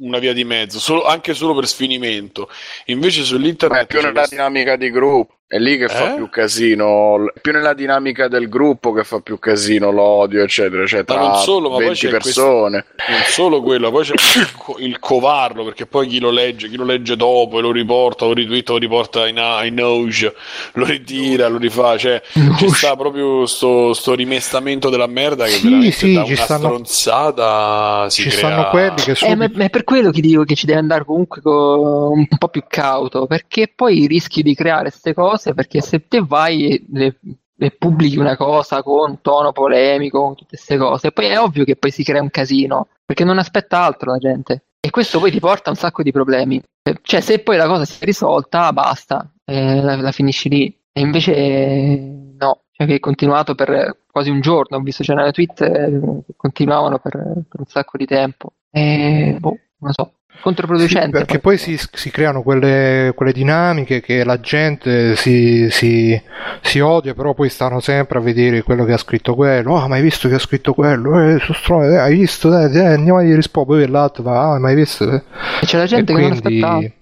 [0.00, 2.48] una via di mezzo, solo- anche solo per sfinimento.
[2.86, 5.39] Invece Ma è sull'internet più nella dinamica di gruppo.
[5.52, 6.14] È lì che fa Eh?
[6.14, 11.16] più casino, più nella dinamica del gruppo che fa più casino l'odio, eccetera, cioè Ma
[11.16, 12.84] non solo, ma poi 20 c'è persone.
[13.08, 16.76] Non solo quello, poi c'è il, co- il covarlo, perché poi chi lo legge, chi
[16.76, 21.58] lo legge dopo e lo riporta, lo ritwitta, lo riporta in, in lo ritira, lo
[21.58, 22.22] rifà, cioè
[22.56, 26.42] ci sta proprio sto, sto rimestamento della merda che Sì, veramente sì, da ci una
[26.44, 28.38] stanno- stronzata si Ci crea...
[28.38, 29.36] stanno quelli che Eh, subito...
[29.36, 32.48] ma, ma è per quello che dico che ci deve andare comunque co- un po'
[32.48, 37.18] più cauto, perché poi rischi di creare queste cose, perché se te vai e, le-
[37.62, 41.76] e pubblichi una cosa con tono polemico, con tutte queste cose, poi è ovvio che
[41.76, 44.64] poi si crea un casino, perché non aspetta altro la gente.
[44.80, 46.60] E questo poi ti porta a un sacco di problemi.
[46.82, 50.74] Eh, Cioè, se poi la cosa si è risolta, basta, eh, la, la finisci lì.
[50.92, 55.30] E invece eh, no, cioè che è continuato per quasi un giorno, ho visto c'erano
[55.30, 56.00] tweet eh,
[56.36, 58.54] continuavano per, per un sacco di tempo.
[58.70, 61.10] E boh, non lo so, Sì, controproducente.
[61.10, 66.20] perché poi si, si creano quelle, quelle dinamiche che la gente si, si-
[66.62, 69.76] si odia, però poi stanno sempre a vedere quello che ha scritto quello.
[69.76, 71.20] Ah, ma hai visto che ha scritto quello?
[71.20, 72.48] Eh, su stro- eh, hai visto?
[72.48, 73.84] Dai, dai, andiamo a rispondere.
[73.84, 75.04] Poi l'altro va, ah, ma hai visto?
[75.12, 75.22] E
[75.66, 76.92] c'è la gente E che non quindi- aspettava.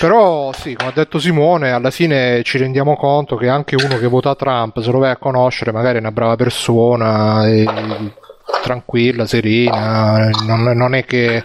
[0.00, 4.06] Però sì, come ha detto Simone, alla fine ci rendiamo conto che anche uno che
[4.06, 7.62] vota Trump, se lo vai a conoscere, magari è una brava persona, è
[8.62, 11.44] tranquilla, serena, non, non è che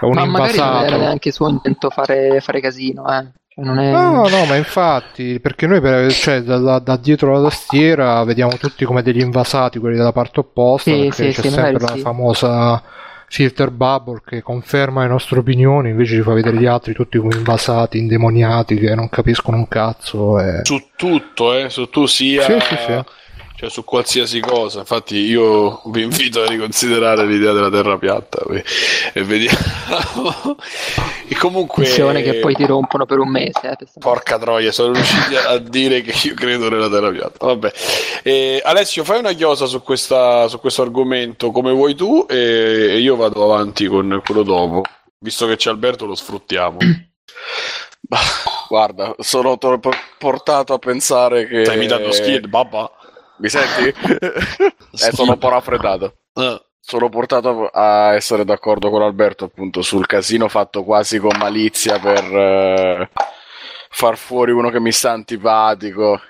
[0.00, 0.98] un Ma magari non era invasato.
[0.98, 3.26] neanche suo intento fare, fare casino, eh.
[3.48, 3.90] Cioè, non è...
[3.90, 8.56] No, no, ma infatti, perché noi per- cioè, da, da- da dietro la tastiera vediamo
[8.56, 11.92] tutti come degli invasati, quelli della parte opposta, Sì, perché sì, c'è sì, sempre la
[11.94, 12.00] sì.
[12.00, 12.82] famosa
[13.30, 17.34] filter bubble che conferma le nostre opinioni, invece ci fa vedere gli altri tutti come
[17.36, 20.38] invasati, indemoniati, che non capiscono un cazzo.
[20.40, 20.60] E...
[20.62, 22.42] Su tutto, eh, su tu sia...
[22.42, 23.04] Sì, sì, sì.
[23.58, 28.62] Cioè su qualsiasi cosa, infatti io vi invito a riconsiderare l'idea della terra piatta e
[29.12, 30.56] e vediamo.
[31.26, 33.58] e comunque, Attenzione che poi ti rompono per un mese.
[33.64, 37.46] Eh, per porca troia, sono riusciti a dire che io credo nella terra piatta.
[37.46, 37.72] Vabbè,
[38.22, 42.36] Eh, Alessio, fai una chiosa su, questa, su questo argomento come vuoi tu e,
[42.90, 44.82] e io vado avanti con quello dopo.
[45.18, 46.78] Visto che c'è Alberto, lo sfruttiamo.
[48.68, 51.64] Guarda, sono troppo portato a pensare che...
[51.64, 52.90] Stai imitando Skid, babba?
[53.38, 53.88] Mi senti?
[54.18, 56.16] eh, sono un po' raffreddato.
[56.34, 56.62] Eh.
[56.80, 62.24] Sono portato a essere d'accordo con Alberto appunto sul casino fatto quasi con malizia per
[62.24, 63.10] eh,
[63.90, 66.20] far fuori uno che mi sta antipatico.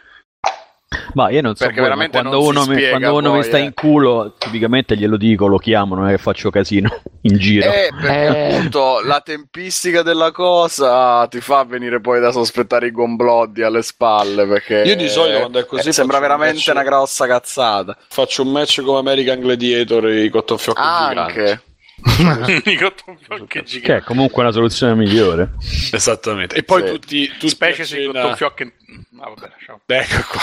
[1.12, 3.44] Ma io non so Perché voi, veramente quando uno, mi, spiega quando uno poi, mi
[3.44, 3.60] sta eh.
[3.60, 7.70] in culo, tipicamente glielo dico, lo chiamo, non è che faccio casino in giro.
[7.70, 8.54] Eh, perché Eh.
[8.54, 14.46] appunto la tempistica della cosa ti fa venire poi da sospettare i gombloddi alle spalle
[14.46, 17.26] perché Io di solito quando è così eh, sembra faccio un veramente pezzo- una grossa
[17.26, 17.98] cazzata.
[18.08, 21.18] Faccio un match come American Gladiator e i cottonfiocchi giganti.
[21.40, 21.62] Anche
[22.70, 24.02] I cottonfiocchi Che giganti.
[24.02, 25.50] è comunque una soluzione migliore.
[25.92, 26.54] Esattamente.
[26.56, 26.92] E poi Sì.
[26.92, 28.20] tutti, tutti Specie se i cena...
[28.20, 28.72] cottonfiocchi...
[29.20, 29.80] Ah, vabbè, lasciamo.
[29.86, 30.40] Ecco qua.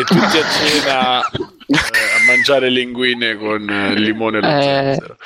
[0.00, 1.32] E tutti a cena eh,
[1.72, 4.62] a mangiare linguine con eh, il limone e lo Eh.
[4.62, 5.16] zenzero.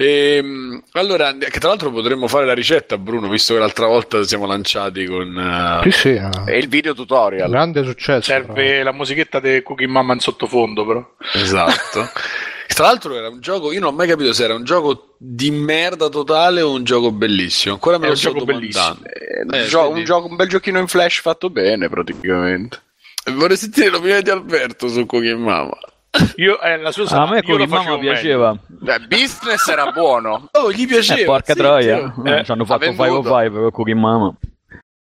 [0.00, 4.46] Ehm, allora, che tra l'altro potremmo fare la ricetta, Bruno, visto che l'altra volta siamo
[4.46, 5.80] lanciati con...
[5.82, 7.50] Sì, eh, sì, è e il video tutorial.
[7.50, 8.32] grande successo.
[8.32, 8.44] però.
[8.54, 11.14] Serve la musichetta di Cookie Mama in sottofondo, però.
[11.34, 12.08] Esatto.
[12.78, 15.50] Tra l'altro era un gioco, io non ho mai capito se era un gioco di
[15.50, 17.74] merda totale o un gioco bellissimo.
[17.74, 19.00] Ancora me È lo un sto gioco domandando.
[19.04, 19.98] Eh, un, Eh, gio- vedi.
[19.98, 22.80] un gioco- un bel giochino in flash fatto bene praticamente.
[23.32, 25.76] Vorrei sentire l'opinione di Alberto su Cookie Mama.
[26.36, 28.56] Io, eh, la sua Ah, a me Cookie Mama piaceva.
[28.68, 30.48] Beh, business era buono.
[30.52, 31.20] Oh, gli piaceva.
[31.20, 32.14] Eh, porca sì, troia.
[32.14, 32.30] sì.
[32.30, 33.22] Eh, ci hanno fatto ha venduto.
[33.22, 34.34] 505 con Cookie Mama.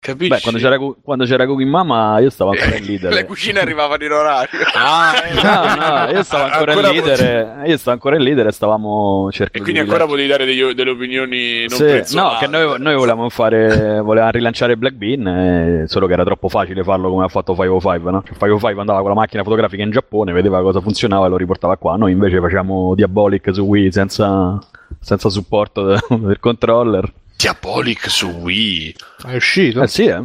[0.05, 0.29] Capisci?
[0.29, 3.11] Beh, quando c'era, quando c'era Cookie Mama io stavo ancora in leader.
[3.13, 4.59] Le cucine arrivavano in orario.
[4.75, 5.75] Ah, eh, No,
[6.05, 7.67] no, io stavo ancora, Ancora in leader.
[7.67, 10.73] Io stavo ancora in leader e stavamo E cercando quindi di ancora potevi dare degli-
[10.73, 12.45] delle opinioni non Sì, prezzolate.
[12.47, 16.49] no, che noi, noi volevamo fare, volevamo rilanciare Black Bean, eh, solo che era troppo
[16.49, 18.19] facile farlo come ha fatto 505, no?
[18.23, 21.77] Cioè, 505 andava con la macchina fotografica in Giappone, vedeva cosa funzionava e lo riportava
[21.77, 21.95] qua.
[21.95, 24.59] Noi invece facciamo Diabolic su Wii senza,
[24.99, 27.11] senza supporto de- del controller.
[27.37, 28.95] Diabolic su Wii.
[29.27, 29.81] È uscito?
[29.83, 30.23] Eh sì, eh.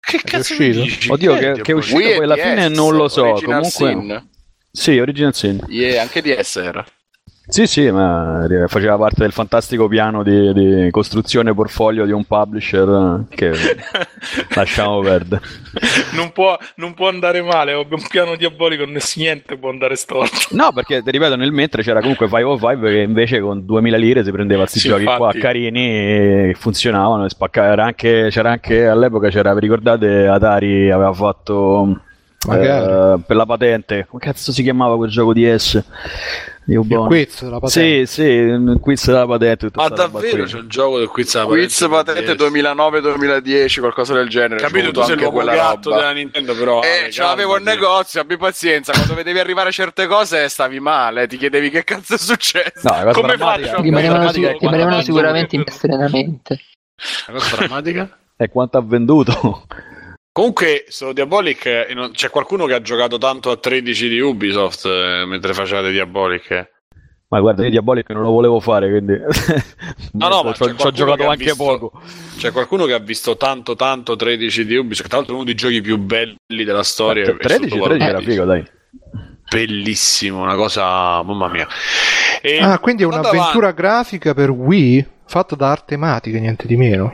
[0.00, 0.82] Che È cazzo uscito?
[0.82, 1.10] dici?
[1.10, 1.96] Oddio, che- è che è uscito?
[1.98, 4.28] Wii poi alla fine DS, non lo so, Original comunque- Sin.
[4.72, 5.64] Sì, Original Sin.
[5.68, 6.84] Yeah, anche DS era.
[7.52, 13.24] Sì, sì, ma faceva parte del fantastico piano di, di costruzione portfolio di un publisher
[13.28, 13.52] che
[14.56, 15.42] lasciamo perdere.
[16.14, 18.86] non, può, non può andare male, ho un piano diabolico,
[19.16, 20.46] niente può andare storto.
[20.52, 24.32] No, perché ti ripeto, nel mentre c'era comunque 505 che invece con 2000 lire si
[24.32, 25.38] prendeva questi Sì, giochi qua infatti.
[25.38, 27.70] carini e funzionavano e spaccava.
[27.70, 32.00] Era anche, c'era anche all'epoca, c'era, vi ricordate, Atari aveva fatto
[32.50, 35.84] eh, per la patente, come cazzo si chiamava quel gioco di S?
[36.66, 38.06] Il quiz della patente.
[38.06, 39.70] Sì, sì, il quiz della patente.
[39.74, 41.66] Ma davvero c'è un gioco del quiz della patente?
[41.66, 44.60] Quiz patente 2009-2010, qualcosa del genere.
[44.60, 46.00] Capito, tu sei l'uomo gatto roba.
[46.02, 46.80] della Nintendo, però.
[46.82, 48.92] Eh, ce l'avevo il negozio, abbi pazienza.
[48.92, 52.80] Quando vedevi arrivare certe cose stavi male, ti chiedevi che cazzo è successo.
[52.82, 53.80] No, Come faccio?
[53.80, 56.58] Rimanevano, sic- rimanevano sicuramente impastenamente.
[57.26, 58.16] La cosa drammatica?
[58.36, 59.66] è quanto ha venduto.
[60.32, 65.24] Comunque, su Diabolic eh, c'è qualcuno che ha giocato tanto a 13 di Ubisoft eh,
[65.26, 66.70] mentre facevate Diabolic.
[67.28, 69.12] Ma guarda, io Diabolic non lo volevo fare, quindi...
[70.12, 72.02] no, no, ma ci ho giocato anche visto, poco.
[72.38, 75.82] C'è qualcuno che ha visto tanto, tanto 13 di Ubisoft, tra l'altro uno dei giochi
[75.82, 77.24] più belli della storia.
[77.24, 78.64] 13, 13 era figo, dai.
[79.50, 81.66] Bellissimo, una cosa, mamma mia.
[82.40, 83.82] E ah, quindi è un'avventura avanti.
[83.82, 87.12] grafica per Wii fatta da arte tematica, niente di meno.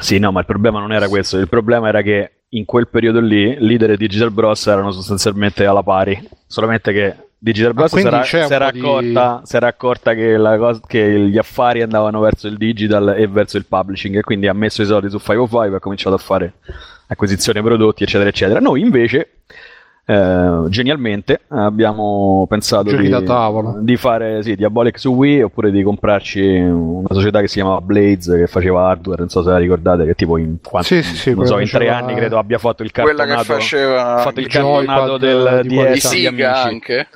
[0.00, 3.20] Sì, no, ma il problema non era questo, il problema era che in quel periodo
[3.20, 8.18] lì Leader e Digital Bros erano sostanzialmente alla pari, solamente che Digital Bros si, era,
[8.66, 9.56] accorta, di...
[9.64, 14.22] accorta, che, cosa, che, gli affari andavano verso il digital e verso il publishing e
[14.22, 16.54] quindi ha messo i soldi su 505 e ha cominciato a fare
[17.08, 18.60] acquisizione prodotti eccetera eccetera.
[18.60, 19.42] Noi invece
[20.08, 23.12] eh, genialmente abbiamo pensato di,
[23.80, 28.28] di, fare sì, Diabolic su Wii oppure di comprarci una società che si chiamava Blades
[28.28, 31.58] che faceva hardware, non so se la ricordate, che tipo in, quanti, sì, sì, so,
[31.58, 36.00] in tre anni credo abbia fatto il cartonato, fatto il cartonato del di DS di
[36.00, 37.08] Siga anche.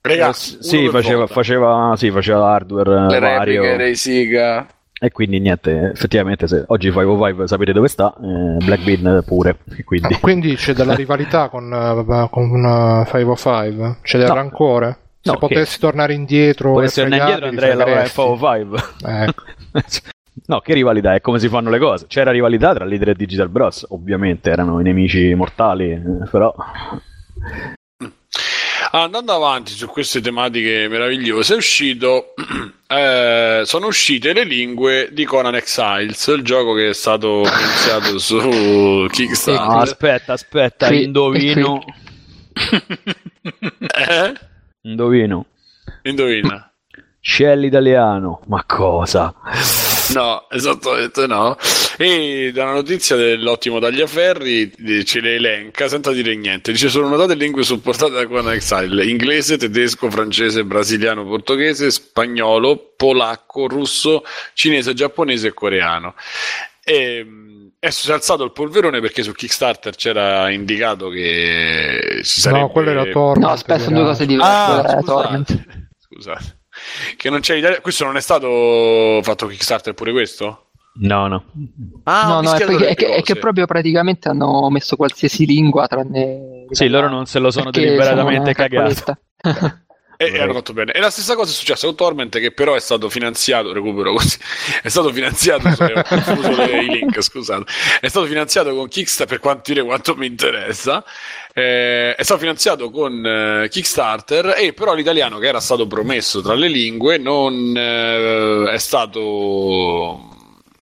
[0.00, 3.60] Ragazzi, eh, sì, faceva, faceva, sì, faceva hardware le vario.
[3.60, 4.66] repliche dei Siga
[4.98, 9.58] e quindi niente, effettivamente se oggi 505 sapete dove sta, eh, Black Bean pure.
[9.84, 13.98] Quindi, ah, quindi c'è della rivalità con, uh, con uh, 505?
[14.00, 14.34] C'è del no.
[14.34, 14.98] rancore?
[15.20, 15.80] Se no, potessi che...
[15.80, 16.72] tornare indietro...
[16.72, 18.80] Potessi tornare indietro andrei a lavorare a 505.
[19.04, 19.42] Ecco.
[20.46, 21.14] no, che rivalità?
[21.14, 22.06] È come si fanno le cose.
[22.06, 26.54] C'era rivalità tra Leader e Digital Bros, ovviamente erano i nemici mortali, eh, però...
[29.02, 32.32] Andando avanti su queste tematiche meravigliose, è uscito,
[32.88, 39.06] eh, sono uscite le lingue di Conan Exiles, il gioco che è stato iniziato su
[39.12, 39.66] Kickstarter.
[39.66, 41.84] No, aspetta, aspetta, qui, indovino.
[44.08, 44.32] eh?
[44.80, 45.46] Indovino.
[46.02, 46.72] Indovina.
[47.20, 49.34] Shell italiano, ma cosa?
[50.14, 51.56] No, esattamente no.
[51.96, 56.72] E da una notizia dell'ottimo Tagliaferri ce le elenca senza dire niente.
[56.72, 63.66] Dice: Sono notate lingue supportate da Conan Exile: inglese, tedesco, francese, brasiliano, portoghese, spagnolo, polacco,
[63.66, 66.14] russo, cinese, giapponese e coreano.
[66.84, 67.26] E,
[67.78, 72.60] è alzato il polverone perché su Kickstarter c'era indicato che si sarebbe...
[72.60, 73.46] No, quello era Torment.
[73.46, 74.50] No, aspetta, sono due cose diverse.
[74.50, 75.88] Ah, scusate.
[75.98, 76.55] scusate
[77.16, 77.80] che non c'è l'Italia.
[77.80, 80.66] Questo non è stato fatto Kickstarter pure questo?
[80.98, 81.44] No, no.
[82.04, 85.86] Ah, no, no, è, perché, è, che, è, che, proprio praticamente hanno messo qualsiasi lingua
[85.86, 86.64] tranne.
[86.70, 89.02] Sì, loro non se lo sono deliberatamente cagati.
[90.16, 90.92] E, e hanno fatto bene.
[90.92, 93.72] E la stessa cosa è successa con Torment, che però è stato finanziato.
[93.72, 94.38] Recupero così.
[94.82, 95.68] È stato finanziato.
[95.68, 97.64] ho confuso i link, scusate.
[98.00, 101.04] È stato finanziato con Kickstarter per quanto, dire quanto mi interessa.
[101.52, 106.54] Eh, è stato finanziato con eh, Kickstarter e però l'italiano che era stato promesso tra
[106.54, 110.35] le lingue non eh, è stato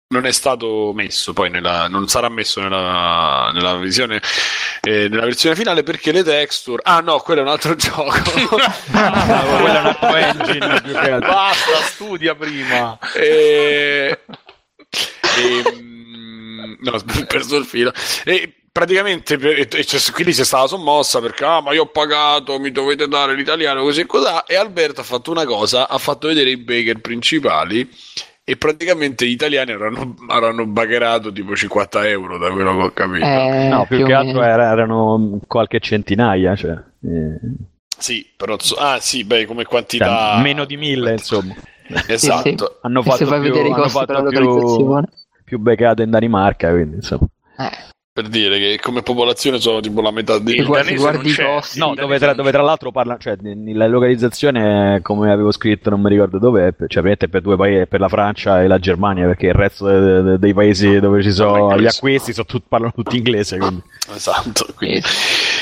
[0.10, 4.22] non è stato messo poi nella, non sarà messo nella, nella, visione,
[4.82, 8.12] eh, nella versione finale perché le texture ah no quello è un altro gioco.
[8.92, 12.98] Ah, quello è un altro engine basta studia prima.
[13.14, 14.20] E,
[15.38, 17.92] e, mm, no ho perso il filo.
[18.24, 21.88] E praticamente e, e cioè, quindi si è stata sommossa perché ah ma io ho
[21.88, 25.98] pagato mi dovete dare l'italiano così e così e Alberto ha fatto una cosa ha
[25.98, 27.90] fatto vedere i baker principali
[28.50, 33.26] e praticamente gli italiani avranno, avranno bagherato tipo 50 euro da quello che ho capito.
[33.26, 36.56] Eh, no, più, più che altro era, erano qualche centinaia.
[36.56, 37.40] Cioè, eh.
[37.98, 40.36] Sì, però ah sì, beh, come quantità...
[40.36, 41.54] Cioè, meno di mille, insomma.
[42.08, 42.42] Esatto.
[42.48, 42.66] Sì, sì.
[42.84, 45.04] Hanno fatto, più, hanno fatto più,
[45.44, 47.28] più beccato in Danimarca, quindi insomma.
[47.58, 51.94] Eh per dire che come popolazione sono tipo la metà di guardi, guardi costi, no,
[51.94, 56.40] dove tra, dove tra, l'altro parla cioè la localizzazione come avevo scritto non mi ricordo
[56.40, 59.86] dove cioè per, per due paesi per la Francia e la Germania perché il resto
[59.86, 63.84] de, de, dei paesi dove ci sono gli acquisti sono tut, parlano tutti inglese quindi.
[64.16, 65.04] esatto quindi.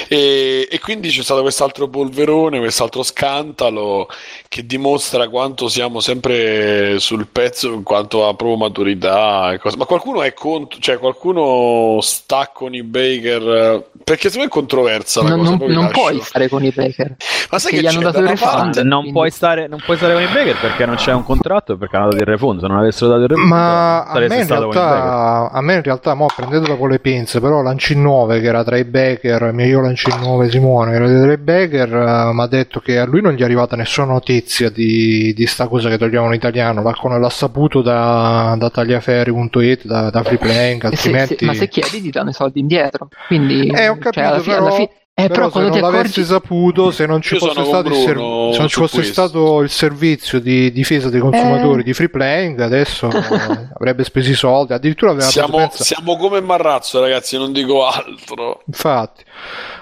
[0.07, 4.07] E, e, quindi c'è stato quest'altro polverone quest'altro scandalo
[4.47, 10.33] che dimostra quanto siamo sempre sul pezzo in quanto a pro maturità ma qualcuno è
[10.33, 15.71] contro cioè qualcuno sta con i Baker perché secondo me è controversa non, cosa, non,
[15.71, 17.15] non puoi stare con i Baker.
[17.49, 18.77] Ma sai che che gli hanno dato il refund?
[18.77, 19.11] Non, quindi...
[19.11, 21.95] puoi stare, non puoi stare con i Baker perché non c'è un contratto e perché
[21.95, 22.59] hanno dato il refund.
[22.59, 26.13] Se non avessero dato il refund, ma a me, in realtà, a me in realtà,
[26.13, 27.39] mo prendetelo con le pinze.
[27.39, 31.21] Però Lancin 9, che era tra i Baker, mio io Lancin 9 Simone, che era
[31.23, 34.05] tra i Baker, uh, mi ha detto che a lui non gli è arrivata nessuna
[34.05, 36.83] notizia di, di sta cosa che togliamo in italiano.
[36.83, 40.83] L'ha, l'ha saputo da, da tagliaferri.it, da, da freeplaying.
[40.83, 41.33] Altrimenti...
[41.33, 43.07] Se, se, ma se chiedi, ti danno soldi indietro.
[43.27, 44.67] Quindi, eh, ho capito, cioè, alla fine, però...
[44.67, 46.23] alla fine eh, però, però se non l'avessi accorgi...
[46.25, 48.17] saputo, se non ci fosse, stato il, ser...
[48.17, 51.83] se non ci fosse stato il, servizio di difesa dei consumatori eh...
[51.85, 53.07] di free playing, adesso
[53.79, 54.73] avrebbe speso i soldi.
[54.73, 55.85] Addirittura aveva siamo, pensa...
[55.85, 58.61] siamo come Marrazzo, ragazzi, non dico altro.
[58.67, 59.23] Infatti,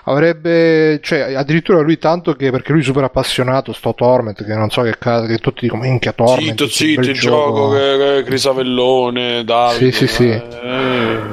[0.03, 4.69] avrebbe, cioè, addirittura lui tanto che perché lui è super appassionato, sto Torment, che non
[4.69, 6.63] so che caso, che tutti dicono minchia Torment.
[6.63, 9.91] Zitto, zitto, il gioco, che, che Crisavellone, Davide.
[9.91, 10.29] Sì, sì, sì.
[10.29, 11.32] Eh...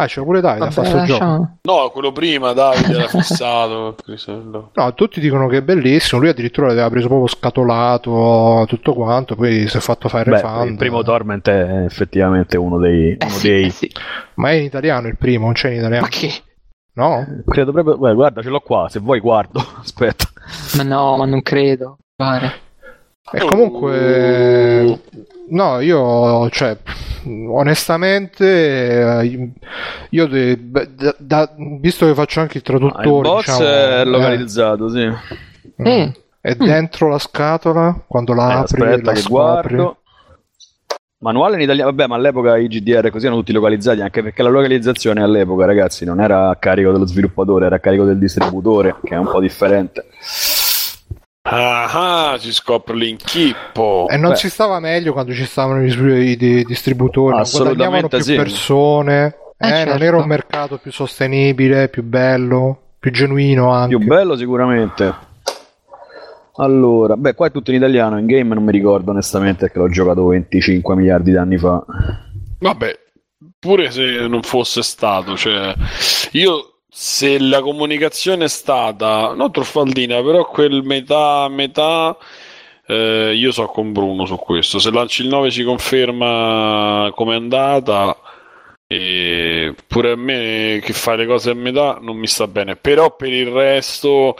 [0.00, 1.48] Ah, c'era pure Davide a fare gioco.
[1.60, 3.96] No, quello prima Davide era fissato.
[4.72, 6.22] no, tutti dicono che è bellissimo.
[6.22, 9.34] Lui addirittura l'aveva preso proprio scatolato, tutto quanto.
[9.34, 10.70] Poi si è fatto fare il refund.
[10.70, 13.10] Il primo Torment è effettivamente uno dei.
[13.10, 13.66] Eh uno sì, dei...
[13.66, 13.90] eh sì.
[14.36, 16.02] Ma è in italiano il primo, non c'è in italiano.
[16.02, 16.32] Ma che?
[16.94, 17.42] No?
[17.46, 17.98] Credo proprio.
[17.98, 18.88] Beh, guarda, ce l'ho qua.
[18.88, 19.60] Se vuoi, guardo.
[19.80, 20.24] Aspetta.
[20.76, 21.98] Ma no, ma non credo.
[22.16, 22.52] Pare.
[23.32, 24.98] E comunque.
[25.50, 26.76] No, io, cioè,
[27.24, 29.52] onestamente, eh,
[30.10, 34.04] io de, da, da, visto che faccio anche il traduttore, ah, il boss diciamo, è
[34.04, 35.88] localizzato, eh, sì.
[35.88, 36.08] Mm.
[36.40, 37.10] È dentro mm.
[37.10, 38.82] la scatola quando la eh, apri.
[38.82, 39.74] Aspetta, la che scopri.
[39.74, 39.96] guardo.
[41.18, 44.48] Manuale in italiano, vabbè, ma all'epoca i GDR così erano tutti localizzati, anche perché la
[44.48, 49.16] localizzazione all'epoca, ragazzi, non era a carico dello sviluppatore, era a carico del distributore, che
[49.16, 50.06] è un po' differente.
[51.42, 54.06] Ah, si scopre l'inchippo.
[54.08, 54.36] E non Beh.
[54.36, 55.90] si stava meglio quando ci stavano i,
[56.32, 58.34] i distributori, non guadagnavano più sì.
[58.34, 59.92] persone, Eh, eh, certo.
[59.92, 63.96] non era un mercato più sostenibile, più bello, più genuino anche.
[63.96, 65.28] Più bello sicuramente.
[66.56, 69.88] Allora, beh, qua è tutto in italiano, in game non mi ricordo onestamente perché l'ho
[69.88, 71.82] giocato 25 miliardi di anni fa.
[72.58, 72.98] Vabbè,
[73.58, 75.74] pure se non fosse stato, cioè,
[76.32, 82.16] io se la comunicazione è stata non truffaldina, però quel metà metà
[82.86, 84.78] eh, io so con Bruno su questo.
[84.80, 88.16] Se lanci il 9 ci conferma com'è andata.
[88.86, 93.14] E pure a me che fai le cose a metà non mi sta bene, però
[93.14, 94.36] per il resto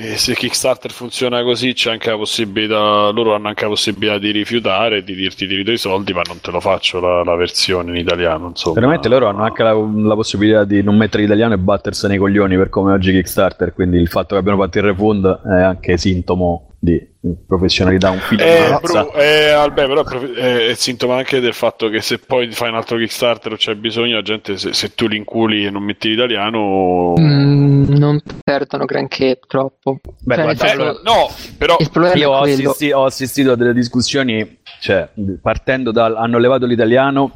[0.00, 4.30] eh, se Kickstarter funziona così c'è anche la possibilità, loro hanno anche la possibilità di
[4.30, 7.90] rifiutare, di dirti ti ridò i soldi, ma non te lo faccio la, la versione
[7.90, 8.46] in italiano.
[8.46, 8.76] Insomma.
[8.76, 12.56] Veramente loro hanno anche la, la possibilità di non mettere l'italiano e battersene i coglioni
[12.56, 16.76] per come oggi Kickstarter, quindi il fatto che abbiano fatto il refund è anche sintomo
[16.80, 17.04] di
[17.46, 18.78] professionalità un figlio Eh.
[18.80, 22.68] Bru- eh, vabbè, però è prof- è, sintomo anche del fatto che se poi fai
[22.68, 25.82] un altro Kickstarter o c'è bisogno, la gente se, se tu li inculi e non
[25.82, 27.14] metti l'italiano...
[27.18, 29.98] Mm, non perdono granché troppo.
[30.22, 31.76] Beh, Cioè, guarda, Eh, senso, allora- no, però
[32.14, 35.08] Io ho, assisti- ho assistito a delle discussioni, cioè,
[35.42, 37.32] partendo dal hanno levato l'italiano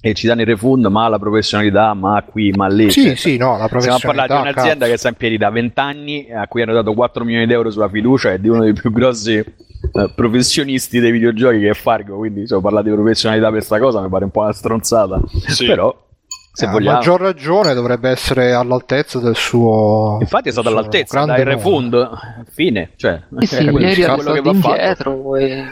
[0.00, 2.90] e ci danno il refund, ma la professionalità, ma qui, ma lì.
[2.90, 4.06] Sì, Cioè, sì, no, la Stiamo professionalità.
[4.06, 4.90] parlare di un'azienda cazzo.
[4.92, 7.70] che sta in piedi da 20 anni, a cui hanno dato 4 milioni di euro
[7.70, 12.16] sulla fiducia e di uno dei più grossi eh, professionisti dei videogiochi che è Fargo.
[12.18, 15.20] Quindi, se ho parlato di professionalità per sta cosa, mi pare un po' una stronzata.
[15.48, 15.66] Sì.
[15.66, 16.04] Però,
[16.52, 16.96] se Eh, a vogliamo.
[16.98, 20.18] maggior ragione dovrebbe essere all'altezza del suo.
[20.20, 21.56] Infatti è stato all'altezza, grande dai nome.
[21.56, 22.10] refund,
[22.52, 22.90] fine.
[22.96, 24.68] Cioè, Sì, sì, è quello, ieri ha quello che va fatto.
[24.74, 25.64] indietro e...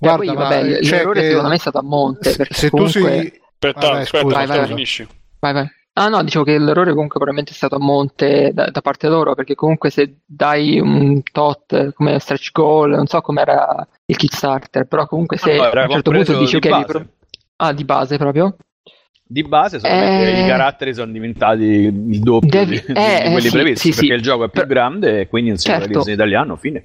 [0.00, 2.68] Guarda, poi, ma vabbè, c'è l'errore che- secondo me è stato a monte, perché Se
[2.70, 3.00] tu comunque...
[3.02, 3.40] sei.
[3.52, 4.66] aspetta, vai, aspetta, vai, vai, vai.
[4.66, 5.06] finisci.
[5.38, 5.66] Vai, vai.
[5.92, 9.34] Ah no, dicevo che l'errore comunque probabilmente è stato a monte da, da parte loro,
[9.34, 15.06] perché comunque se dai un tot come stretch goal, non so com'era il Kickstarter, però
[15.06, 16.84] comunque se No, a un certo punto dici di ok, base.
[16.86, 17.06] pro-
[17.56, 18.56] ah di base proprio,
[19.22, 20.44] Di base, solamente Eh.
[20.44, 24.06] i caratteri sono diventati il doppio Devi- di, di eh, quelli sì, previsti sì, perché
[24.06, 24.12] sì.
[24.18, 25.80] il gioco è più Per- grande e quindi non si Certo.
[25.86, 26.56] localizza in italiano.
[26.56, 26.84] Fine.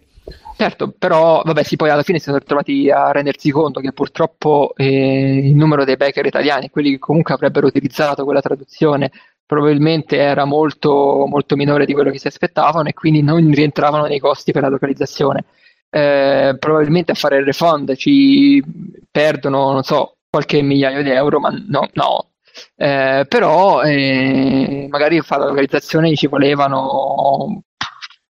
[0.56, 4.74] Certo, però vabbè sì, poi alla fine si sono trovati a rendersi conto che purtroppo
[4.76, 9.12] eh, il numero dei backer italiani, quelli che comunque avrebbero utilizzato quella traduzione,
[9.46, 14.20] probabilmente era molto, molto minore di quello che si aspettavano e quindi non rientravano nei
[14.20, 15.46] costi per la localizzazione.
[15.90, 18.62] Eh, probabilmente a fare il refund ci
[19.10, 22.32] perdono, non so, qualche migliaio di euro, ma no, no.
[22.76, 27.64] Eh, però eh, magari fare la localizzazione ci volevano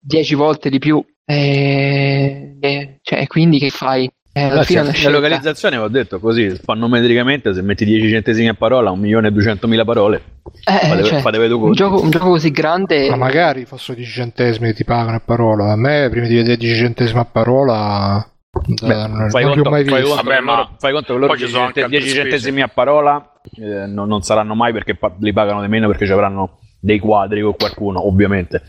[0.00, 1.04] 10 volte di più.
[1.24, 4.10] Eh, eh, cioè, quindi che fai?
[4.32, 5.16] Eh, alla Allora, fine è una la scelta.
[5.18, 9.66] localizzazione, ho detto così, fannometricamente, se metti 10 centesimi a parola, 1 milione e 200
[9.66, 10.22] mila parole,
[10.64, 14.68] Eh, fate, cioè, fate un, gioco, un gioco così grande, Ma magari fossero 10 centesimi
[14.68, 15.72] che ti pagano a parola.
[15.72, 19.58] A me, prima di vedere 10 centesimi a parola, Beh, eh, non, fai, non li
[19.60, 20.08] ho conto, mai fai visti.
[20.16, 21.98] conto Vabbè, che loro, ma fai conto che loro poi ci 10, sono anche altre
[21.98, 22.28] 10 spese.
[22.30, 26.06] centesimi a parola eh, non, non saranno mai perché pa- li pagano di meno perché
[26.06, 28.62] ci avranno dei quadri con qualcuno, ovviamente.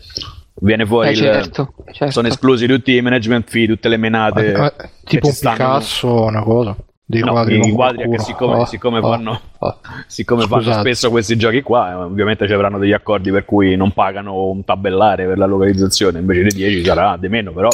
[0.62, 2.12] Viene fuori Eh, il- certo, certo.
[2.12, 4.52] sono esclusi tutti i management fee, tutte le menate.
[4.52, 5.54] Eh, che tipo un stanno.
[5.56, 6.76] Picasso, una cosa.
[7.04, 9.78] Dei No, quadri i quadri che siccome, Oh, siccome oh, fanno, oh.
[10.06, 13.90] siccome fanno spesso questi giochi qua, eh, ovviamente ci avranno degli accordi per cui non
[13.92, 17.68] pagano un tabellare per la localizzazione, invece di 10 sarà di meno, però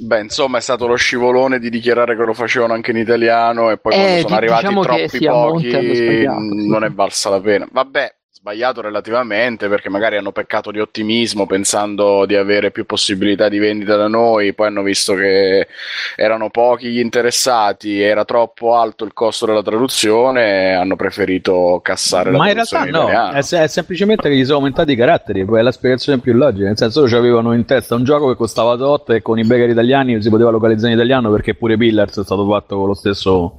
[0.00, 3.78] Beh, insomma, è stato lo scivolone di dichiarare che lo facevano anche in italiano e
[3.78, 6.24] poi Eh, quando sono arrivati diciamo troppi pochi sì.
[6.68, 7.68] non è valsa la pena.
[7.70, 8.14] Vabbè,
[8.44, 13.96] sbagliato relativamente perché magari hanno peccato di ottimismo pensando di avere più possibilità di vendita
[13.96, 15.66] da noi, poi hanno visto che
[16.14, 22.36] erano pochi gli interessati, era troppo alto il costo della traduzione hanno preferito cassare la
[22.36, 25.46] Ma in realtà traduzione no, è, se- è semplicemente che gli sono aumentati i caratteri,
[25.46, 28.36] poi è la spiegazione più logica, nel senso loro avevano in testa un gioco che
[28.36, 32.20] costava 8 e con i baker italiani si poteva localizzare in italiano perché pure Pillars
[32.20, 33.56] è stato fatto con lo stesso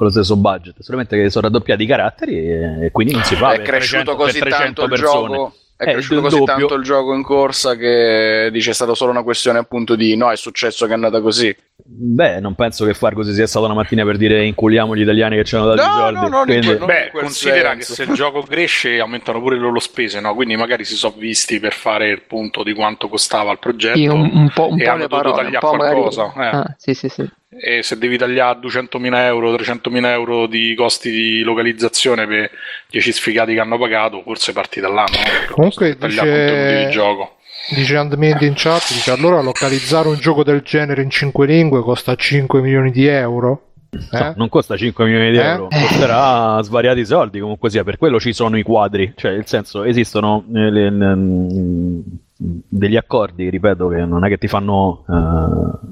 [0.00, 3.34] con lo stesso budget, solamente che sono raddoppiati i caratteri e, e quindi non si
[3.36, 5.36] fa è cresciuto 300 per così 300 tanto il persone.
[5.36, 6.54] gioco è Eh, cresciuto così doppio.
[6.56, 10.30] tanto il gioco in corsa che dice è stata solo una questione appunto di no
[10.30, 13.74] è successo che è andata così Beh, non penso che far così sia stata una
[13.74, 16.20] mattina per dire inculiamo gli italiani che ci hanno dato No, i soldi.
[16.20, 17.76] no, no, quindi- non- non- Beh, considera senso.
[17.76, 20.34] che se il gioco cresce aumentano pure le loro spese, no?
[20.34, 23.98] Quindi magari si sono visti per fare il punto di quanto costava il progetto.
[23.98, 25.94] Sì, un, un po', un e po' hanno dovuto parole, tagliare po' magari...
[26.00, 26.56] qualcosa, eh.
[26.56, 27.28] Ah, sì, sì, sì.
[27.62, 32.48] E se devi tagliare 200.000 euro, 300.000 euro di costi di localizzazione per
[32.88, 35.54] 10 sfigati che hanno pagato, forse parti da là, no?
[35.54, 37.34] Comunque dice- contenuti di gioco.
[37.68, 42.14] Dice Handmade in chat, dice allora localizzare un gioco del genere in 5 lingue costa
[42.14, 43.66] 5 milioni di euro?
[43.90, 44.32] No, Eh?
[44.36, 45.42] non costa 5 milioni di Eh?
[45.44, 49.84] euro, costerà svariati soldi comunque sia, per quello ci sono i quadri, cioè nel senso
[49.84, 52.00] esistono eh, le- mm,
[52.36, 55.88] degli accordi, ripeto, che non è che ti fanno eh,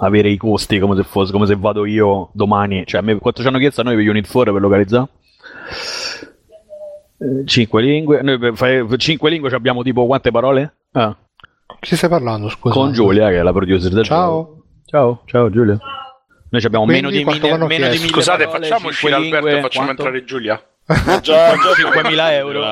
[0.00, 3.42] avere i costi come se, fosse, come se vado io domani, cioè a me, quanto
[3.42, 5.06] ci hanno chiesto a noi per Unit 4 per localizzare?
[7.44, 10.74] 5 lingue, noi per fare 5 lingue abbiamo tipo quante parole?
[10.92, 11.16] Ah,
[11.80, 12.74] Chi stai parlando, scusa?
[12.74, 14.28] con Giulia che è la producer del Ciao.
[14.28, 14.64] gioco.
[14.84, 15.78] Ciao, ciao Giulia.
[16.50, 19.36] Noi ci abbiamo Quindi meno di mille, meno di mille Scusate, parole, facciamo uscire Alberto
[19.46, 20.02] lingue, e facciamo quanto?
[20.04, 20.62] entrare Giulia.
[21.22, 22.62] già, 5.000 euro.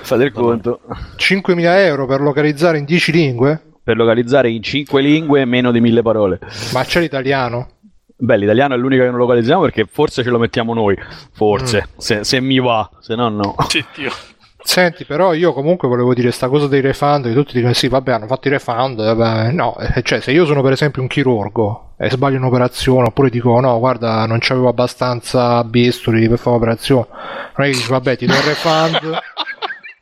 [0.00, 0.80] Fate il conto.
[1.18, 3.62] 5.000 euro per localizzare in 10 lingue?
[3.84, 6.38] Per localizzare in 5 lingue meno di 1000 parole.
[6.72, 7.68] Ma c'è l'italiano?
[8.16, 10.96] Beh, l'italiano è l'unico che non localizziamo perché forse ce lo mettiamo noi.
[11.34, 11.98] Forse, Mm.
[11.98, 13.54] se, se mi va, se no no.
[13.68, 13.84] Sì.
[14.66, 18.10] Senti, però io comunque volevo dire sta cosa dei refund, che tutti dicono sì, vabbè,
[18.10, 21.92] hanno fatto i refund, vabbè, no, eh, cioè se io sono per esempio un chirurgo
[21.96, 27.06] e sbaglio un'operazione, oppure dico no, guarda, non c'avevo abbastanza bisturi per fare l'operazione,
[27.56, 28.98] non è che dici vabbè, ti do il refund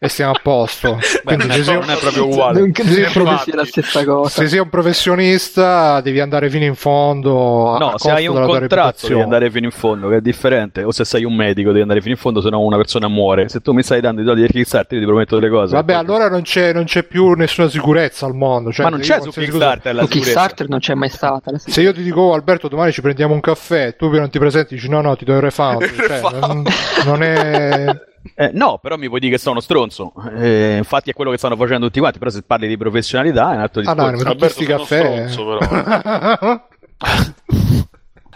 [0.05, 0.99] e stiamo a posto.
[1.25, 2.61] Quindi se sei, non è proprio uguale.
[2.61, 4.29] Non credo che sia la stessa cosa.
[4.29, 7.77] se sei un professionista devi andare fino in fondo.
[7.79, 10.83] No, se hai un contratto devi andare fino in fondo, che è differente.
[10.85, 13.49] O se sei un medico devi andare fino in fondo, se no una persona muore.
[13.49, 15.75] Se tu mi stai dando i soldi di Kickstarter, io ti prometto delle cose.
[15.75, 18.71] Vabbè, allora non c'è, non c'è più nessuna sicurezza al mondo.
[18.73, 20.31] Cioè, Ma non c'è su Kickstarter la Su sicurezza.
[20.33, 21.51] Kickstarter non c'è mai stata.
[21.51, 24.39] la Se io ti dico, oh, Alberto, domani ci prendiamo un caffè, tu non ti
[24.39, 25.83] presenti, dici no, no, ti do il refund.
[26.05, 26.63] Cioè, non,
[27.07, 28.13] non è.
[28.35, 30.13] Eh, no, però mi puoi dire che sono uno stronzo.
[30.37, 32.19] Eh, infatti è quello che stanno facendo tutti quanti.
[32.19, 34.25] Però se parli di professionalità è un altro Ah, discorso.
[34.25, 35.29] no, Alberto, sti sono caffè.
[35.29, 36.67] stronzo, però.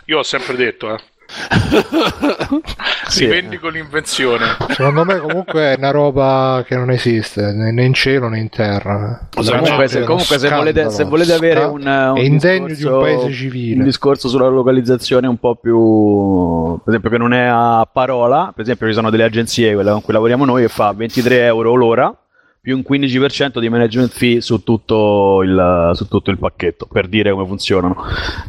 [0.06, 0.98] Io ho sempre detto, eh.
[3.08, 3.24] Sì.
[3.24, 4.56] Rivendico l'invenzione.
[4.68, 9.28] Secondo me, comunque, è una roba che non esiste né in cielo né in terra.
[9.34, 13.02] Comunque, se, comunque se, volete, se volete avere un, un è indegno di discorso- un
[13.04, 13.84] paese un civile.
[13.84, 18.86] discorso sulla localizzazione un po' più per esempio che non è a parola per esempio
[18.88, 22.14] ci sono delle agenzie quella con cui lavoriamo noi e fa 23 euro l'ora
[22.60, 27.30] più un 15% di management fee su tutto, il, su tutto il pacchetto per dire
[27.30, 27.96] come funzionano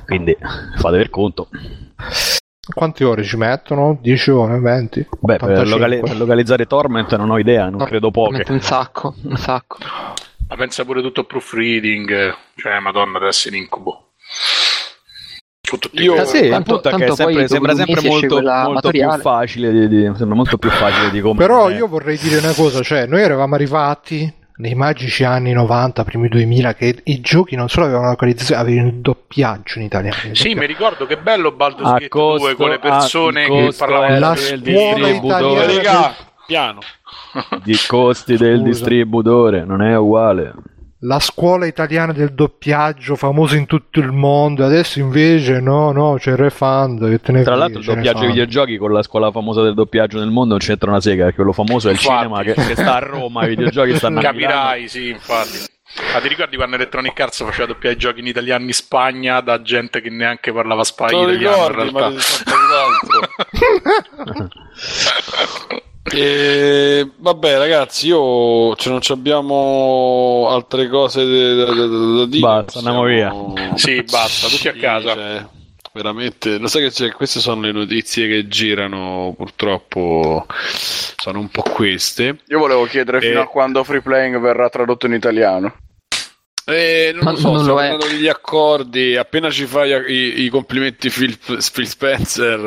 [0.05, 0.35] quindi
[0.77, 1.47] fate per conto
[2.73, 3.97] Quante ore ci mettono?
[4.01, 5.07] 10 ore, 20?
[5.19, 5.69] Beh, per, 85?
[5.69, 8.37] locali- per localizzare Torment non ho idea, non No, credo poche.
[8.37, 9.77] Mette un sacco, un sacco.
[10.47, 12.11] Ma pensa pure tutto a proofreading.
[12.11, 12.35] eh.
[12.55, 14.03] Cioè, madonna, deve essere un incubo.
[15.91, 19.71] Io- Ah, sì, Tanto- punto è che tanto sempre- sembra sempre molto, molto più facile
[19.71, 23.05] di, di- sembra molto più facile di come Però io vorrei dire una cosa, cioè
[23.05, 28.09] noi eravamo arrivati nei magici anni 90, primi 2000, che i giochi non solo avevano
[28.09, 30.15] localizzazione, avevano il doppiaggio in italiano.
[30.17, 30.59] Sì, doppiaggio.
[30.59, 34.33] mi ricordo che bello Baldur's Gate 2 costo- con le persone a che parlavano La
[34.33, 35.53] del del scuola distributore.
[35.53, 36.79] italiana Raga, piano.
[37.63, 38.67] di costi del Scusa.
[38.69, 40.53] distributore, non è uguale.
[41.03, 46.31] La scuola italiana del doppiaggio famosa in tutto il mondo, adesso invece no, no, c'è
[46.31, 47.07] il refund.
[47.09, 48.27] Che te ne Tra l'altro il doppiaggio ai fanno.
[48.33, 51.53] videogiochi con la scuola famosa del doppiaggio nel mondo non c'entra una sega, perché quello
[51.53, 52.17] famoso è il Infatti.
[52.23, 54.53] cinema che, che sta a Roma, i videogiochi stanno a Milano.
[54.53, 55.57] Capirai, sì, infatti.
[56.13, 59.59] Ma ti ricordi quando Electronic Arts faceva doppiare i giochi in italiano in Spagna da
[59.61, 62.19] gente che neanche parlava te spagna lo italiano in ricordi ma realtà?
[66.11, 72.39] E, vabbè, ragazzi, io cioè, non abbiamo altre cose da, da, da dire.
[72.39, 73.33] Basta, andiamo via.
[73.75, 75.13] Sì, basta, tutti a casa.
[75.13, 75.45] Cioè,
[75.93, 81.63] veramente, lo sai che c'è, queste sono le notizie che girano, purtroppo sono un po'
[81.63, 82.39] queste.
[82.47, 85.73] Io volevo chiedere fino a quando Free Playing verrà tradotto in italiano.
[86.69, 87.97] Eh, non Ma lo so, non lo è.
[87.97, 89.15] degli accordi.
[89.15, 92.59] Appena ci fai i, i complimenti Phil, Phil Spencer,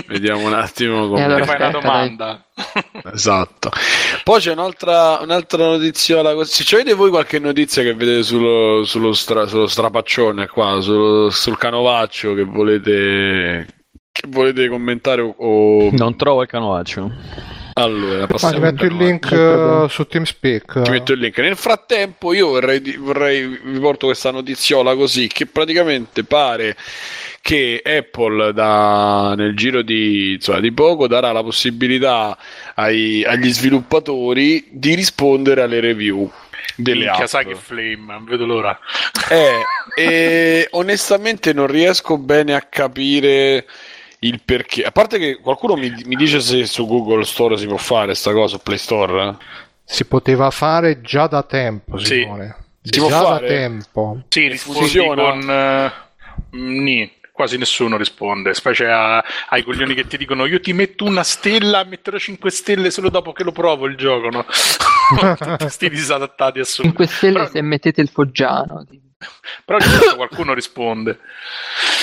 [0.00, 2.44] eh, vediamo un attimo come allora Fai una aspetta, domanda.
[3.12, 3.70] Esatto.
[4.22, 6.44] Poi c'è un'altra, un'altra notiziola.
[6.44, 11.56] Se avete voi qualche notizia che vedete sullo, sullo, stra- sullo strapaccione qua, sullo- sul
[11.56, 13.66] canovaccio che volete,
[14.12, 15.34] che volete commentare o...
[15.38, 17.10] o- Non trovo il canovaccio.
[17.82, 20.82] Allora, Ma passiamo ti metto il link eh, su TeamSpeak.
[20.82, 21.38] Ti metto il link.
[21.38, 26.76] Nel frattempo, io vorrei, vorrei vi porto questa notiziola così che praticamente pare
[27.40, 32.36] che Apple da, nel giro di, insomma, di poco darà la possibilità
[32.74, 36.30] ai- agli sviluppatori di rispondere alle review
[36.76, 37.28] delle Minchia, app.
[37.28, 38.78] sai che flame, non vedo l'ora.
[39.30, 39.62] Eh,
[39.96, 43.66] e onestamente non riesco bene a capire
[44.20, 44.82] il perché.
[44.84, 48.32] A parte che qualcuno mi, mi dice se su Google Store si può fare sta
[48.32, 49.36] cosa, Play Store.
[49.84, 52.20] Si poteva fare già da tempo, Sì.
[52.20, 52.56] Simone.
[52.82, 53.46] Si può già fare?
[53.48, 54.22] da tempo.
[54.28, 55.22] Sì, funziona?
[55.30, 55.50] con...
[55.50, 55.92] eh,
[56.52, 61.22] nì, quasi nessuno risponde, specie a- ai coglioni che ti dicono io ti metto una
[61.24, 64.44] stella, metterò 5 stelle solo dopo che lo provo il gioco, no?
[65.36, 66.88] Tutti sti disadattati assurdi.
[66.90, 68.86] 5 stelle Però- se mettete il foggiano.
[69.64, 69.78] Però
[70.16, 71.18] qualcuno risponde.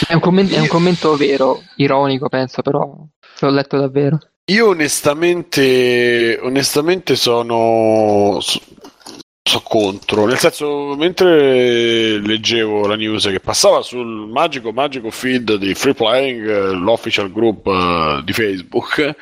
[0.07, 2.95] È un, commento, è un commento vero, ironico penso, però
[3.35, 4.19] se l'ho letto davvero.
[4.45, 14.29] Io onestamente, onestamente sono, so, contro, nel senso mentre leggevo la news che passava sul
[14.29, 19.15] magico magico feed di Free Playing, l'official group eh, di Facebook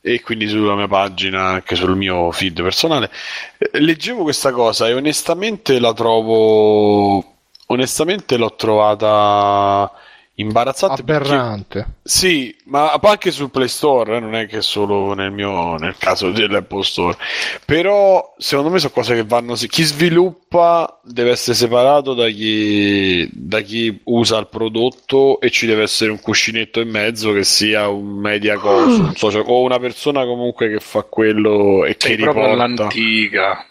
[0.00, 3.10] e quindi sulla mia pagina, anche sul mio feed personale,
[3.58, 7.36] eh, leggevo questa cosa e onestamente la trovo,
[7.66, 9.92] onestamente l'ho trovata
[10.40, 11.94] imbarazzante perché- Aberrante.
[12.02, 16.30] sì, ma anche sul Play Store, eh, non è che solo nel mio nel caso
[16.30, 17.16] dell'Apple Store.
[17.64, 23.60] Però secondo me sono cose che vanno chi sviluppa deve essere separato da chi, da
[23.60, 28.06] chi usa il prodotto e ci deve essere un cuscinetto in mezzo che sia un
[28.18, 32.44] media coso, un social- o una persona comunque che fa quello e che Sei proprio
[32.50, 32.64] riporta.
[32.64, 33.64] all'antica.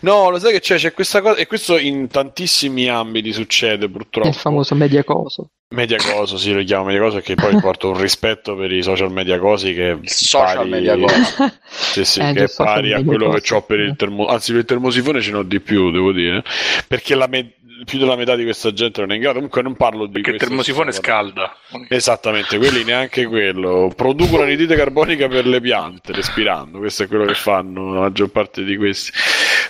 [0.00, 0.76] No, lo sai che c'è?
[0.76, 4.28] C'è questa cosa, e questo in tantissimi ambiti succede purtroppo.
[4.28, 5.50] Il famoso media coso.
[5.74, 9.10] Media coso, sì, lo chiamo media coso perché poi porto un rispetto per i social
[9.10, 11.52] media cosi che Il social pari- media coso.
[11.68, 14.60] Sì, sì, Eh, che è pari a quello che ho per il termo anzi per
[14.60, 16.42] il termosifone ce n'ho di più, devo dire,
[16.86, 17.54] perché la me-
[17.84, 20.30] più della metà di questa gente non è in grado, comunque non parlo di Perché
[20.30, 21.54] il termosifone che scalda.
[21.88, 23.92] Esattamente, quelli neanche quello.
[23.94, 26.78] Producono anidride carbonica per le piante, respirando.
[26.78, 29.10] Questo è quello che fanno la maggior parte di questi.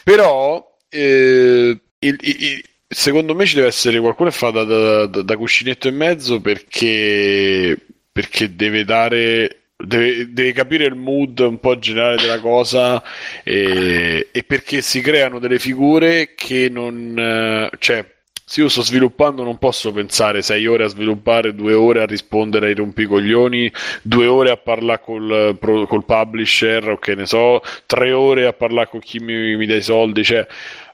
[0.05, 2.65] Però, eh, il- il- il-
[2.95, 6.41] secondo me ci deve essere qualcuno che fa da, da- da- da cuscinetto in mezzo
[6.41, 7.77] perché,
[8.13, 9.59] perché deve dare.
[9.77, 13.03] Deve, deve capire il mood un po' generale della cosa
[13.43, 18.07] e, e perché si creano delle figure che non eh, cioè
[18.47, 22.67] se io sto sviluppando non posso pensare sei ore a sviluppare, due ore a rispondere
[22.67, 23.73] ai rompicoglioni,
[24.03, 28.89] due ore a parlare col, col publisher o che ne so, tre ore a parlare
[28.91, 30.47] con chi mi, mi dà i soldi, cioè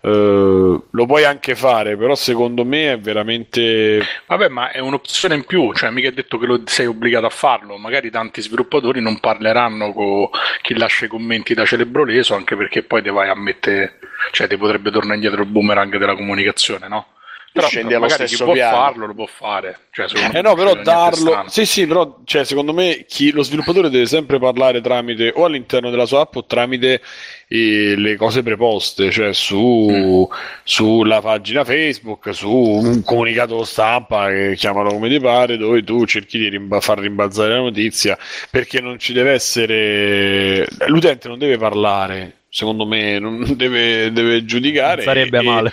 [0.03, 5.45] eh, lo puoi anche fare, però secondo me è veramente Vabbè, ma è un'opzione in
[5.45, 7.77] più, cioè mica è detto che lo sei obbligato a farlo.
[7.77, 10.29] Magari tanti sviluppatori non parleranno con
[10.63, 13.99] chi lascia i commenti da celebroleso, anche perché poi te vai a mettere,
[14.31, 17.07] cioè ti potrebbe tornare indietro il boomerang della comunicazione, no?
[17.53, 18.77] Però Scendi allo magari chi stesso può piano.
[18.77, 19.79] farlo lo può fare.
[19.91, 21.45] Cioè, Eh no, però non darlo.
[21.49, 25.91] Sì, sì, però cioè, secondo me chi, lo sviluppatore deve sempre parlare tramite o all'interno
[25.91, 27.01] della sua app o tramite
[27.49, 30.29] eh, le cose preposte, cioè su,
[30.63, 36.39] sulla pagina Facebook, su un comunicato stampa, che chiamalo come ti pare, dove tu cerchi
[36.39, 38.17] di rimba- far rimbalzare la notizia,
[38.51, 40.67] perché non ci deve essere.
[40.87, 42.35] L'utente non deve parlare.
[42.49, 45.03] Secondo me non deve, deve giudicare.
[45.03, 45.73] Sarebbe e- male.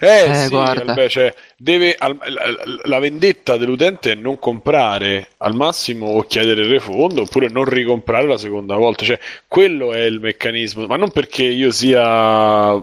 [0.00, 0.84] Eh, Eh, sì, guarda.
[0.84, 2.46] vabbè, cioè, deve, al- la,
[2.84, 8.26] la vendetta dell'utente è non comprare al massimo o chiedere il refund oppure non ricomprare
[8.26, 9.04] la seconda volta.
[9.04, 12.80] Cioè, quello è il meccanismo, ma non perché io sia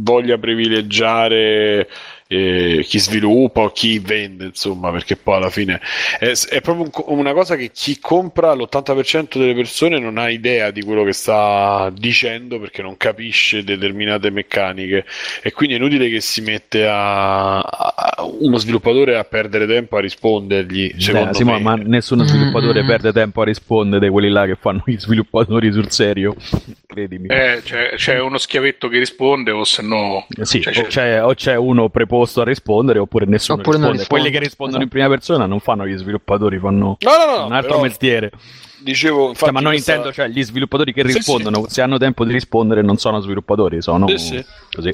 [0.00, 1.88] voglia privilegiare
[2.30, 5.80] eh, chi sviluppa o chi vende, insomma, perché poi alla fine
[6.18, 10.70] è, è proprio un, una cosa che chi compra l'80% delle persone non ha idea
[10.70, 15.06] di quello che sta dicendo perché non capisce determinate meccaniche
[15.42, 20.00] e quindi è inutile che si mette a, a uno sviluppatore a perdere tempo a
[20.00, 20.94] rispondergli.
[20.94, 22.88] Beh, sì, ma nessuno sviluppatore mm-hmm.
[22.88, 26.34] perde tempo a rispondere di quelli là che fanno gli sviluppatori sul serio.
[26.86, 27.28] Credimi.
[27.28, 30.26] Eh, c'è, c'è, uno schiavetto che risponde o se no...
[30.40, 31.88] Sì, cioè, o, c'è, o, c'è, uno
[32.18, 33.98] preposto a rispondere oppure nessuno oppure risponde.
[33.98, 34.20] risponde.
[34.22, 37.52] Quelli che rispondono in prima persona non fanno gli sviluppatori, fanno no, no, no, un
[37.52, 37.82] altro però...
[37.82, 38.32] mestiere.
[38.80, 39.92] dicevo cioè, ma non questa...
[39.92, 43.80] intendo cioè gli sviluppatori che rispondono sì, se hanno tempo di rispondere non sono sviluppatori
[43.80, 44.90] sono sì, così.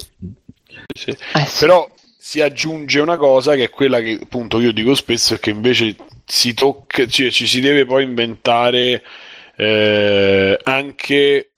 [1.05, 1.17] Eh,
[1.59, 5.95] però si aggiunge una cosa che è quella che appunto io dico spesso che invece
[6.25, 9.03] si tocca cioè, ci si deve poi inventare
[9.55, 11.51] eh, anche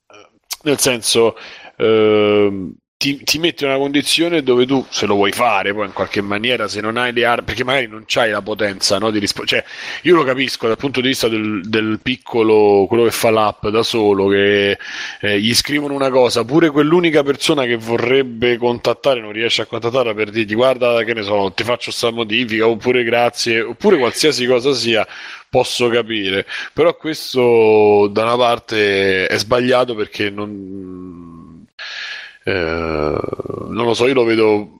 [0.63, 1.35] nel senso
[1.77, 5.93] eh, ti, ti metti in una condizione dove tu, se lo vuoi fare, poi in
[5.93, 9.19] qualche maniera, se non hai le armi, perché magari non hai la potenza no, di
[9.19, 9.61] rispondere.
[9.61, 9.69] Cioè,
[10.01, 13.83] io lo capisco dal punto di vista del, del piccolo, quello che fa l'app da
[13.83, 14.79] solo, che
[15.21, 20.15] eh, gli scrivono una cosa, pure quell'unica persona che vorrebbe contattare non riesce a contattarla
[20.15, 24.73] per dirgli guarda, che ne so, ti faccio sta modifica, oppure grazie, oppure qualsiasi cosa
[24.73, 25.07] sia,
[25.49, 26.47] posso capire.
[26.73, 31.26] Però questo da una parte è sbagliato perché non
[32.47, 33.17] eh,
[33.69, 34.79] non lo so, io lo vedo.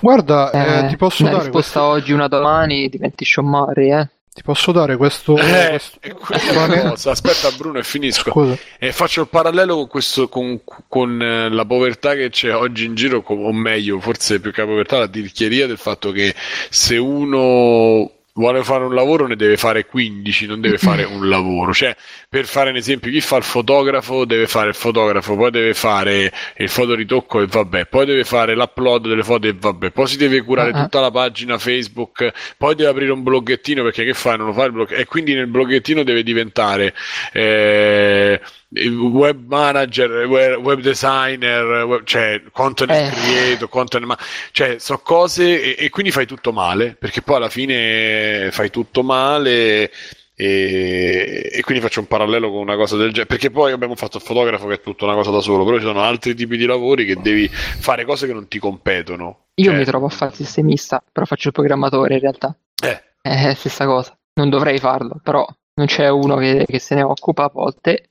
[0.00, 1.44] Guarda, eh, eh, ti posso una dare.
[1.44, 1.94] risposta questo...
[1.94, 4.08] oggi, una domani, diventi sciomari, eh.
[4.32, 5.36] Ti posso dare questo.
[5.36, 5.80] Eh,
[6.14, 6.54] questo...
[6.54, 7.10] cosa.
[7.10, 8.56] Aspetta, Bruno, e finisco.
[8.78, 12.94] E faccio il parallelo con, questo, con, con eh, la povertà che c'è oggi in
[12.94, 16.34] giro, o meglio, forse più che la povertà, la tirchieria del fatto che
[16.70, 21.72] se uno vuole fare un lavoro ne deve fare 15, non deve fare un lavoro.
[21.72, 21.94] Cioè,
[22.28, 26.32] per fare un esempio, chi fa il fotografo deve fare il fotografo, poi deve fare
[26.56, 30.42] il fotoritocco e vabbè, poi deve fare l'upload delle foto e vabbè, poi si deve
[30.42, 30.82] curare uh-huh.
[30.82, 34.36] tutta la pagina Facebook, poi deve aprire un bloggettino perché che fa?
[34.36, 36.94] Non lo fa il blog e quindi nel bloggettino deve diventare
[37.32, 38.40] eh,
[38.70, 43.10] web manager, web designer, web, cioè content eh.
[43.10, 44.18] creator, content ma
[44.52, 49.02] cioè sono cose e, e, quindi fai tutto male perché poi alla fine fai tutto
[49.02, 49.90] male
[50.34, 54.18] e, e, quindi faccio un parallelo con una cosa del genere perché poi abbiamo fatto
[54.18, 56.66] il fotografo che è tutta una cosa da solo però ci sono altri tipi di
[56.66, 59.78] lavori che devi fare cose che non ti competono io cioè...
[59.78, 62.54] mi trovo a fare il sistemista però faccio il programmatore in realtà
[62.84, 63.02] eh.
[63.22, 65.44] è stessa cosa non dovrei farlo però
[65.74, 68.10] non c'è uno che, che se ne occupa a volte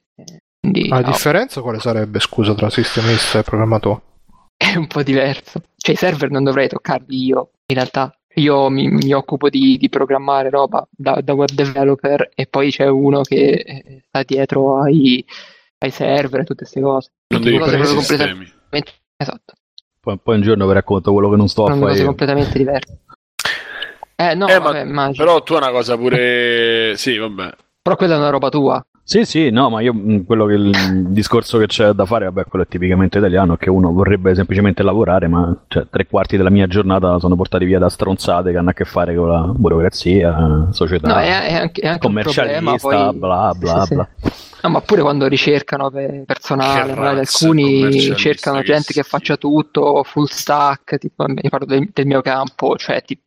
[0.72, 1.08] quindi, la no.
[1.08, 4.02] differenza quale sarebbe, scusa, tra sistemista e programmatore?
[4.58, 5.62] È un po' diverso.
[5.78, 8.12] Cioè, i server non dovrei toccarli io, in realtà.
[8.36, 12.88] Io mi, mi occupo di, di, programmare roba da, da, web developer e poi c'è
[12.88, 15.26] uno che eh, sta dietro ai,
[15.80, 17.12] ai server e tutte queste cose.
[17.30, 18.54] Non devi fare completamente...
[19.18, 19.54] Esatto.
[20.00, 21.80] Poi, poi, un giorno vi racconto quello che non sto a fare.
[21.80, 23.00] cose completamente diverse.
[24.16, 26.94] Eh, no, eh, vabbè, ma, però tu hai una cosa pure...
[26.96, 27.56] sì, vabbè.
[27.82, 28.86] Però quella è una roba tua.
[29.10, 32.44] Sì, sì, no, ma io mm, quello che il discorso che c'è da fare, vabbè,
[32.44, 36.68] quello è tipicamente italiano, che uno vorrebbe semplicemente lavorare, ma cioè, tre quarti della mia
[36.68, 41.08] giornata sono portati via da stronzate che hanno a che fare con la burocrazia, società,
[41.08, 43.18] no, è, è anche, è anche commercialista, problema, poi...
[43.18, 44.10] bla bla sì, bla.
[44.14, 44.32] Sì.
[44.64, 45.90] No, ma pure quando ricercano
[46.26, 52.20] personale, alcuni cercano gente che faccia tutto, full stack, tipo, mi parlo del, del mio
[52.20, 53.22] campo, cioè tipo,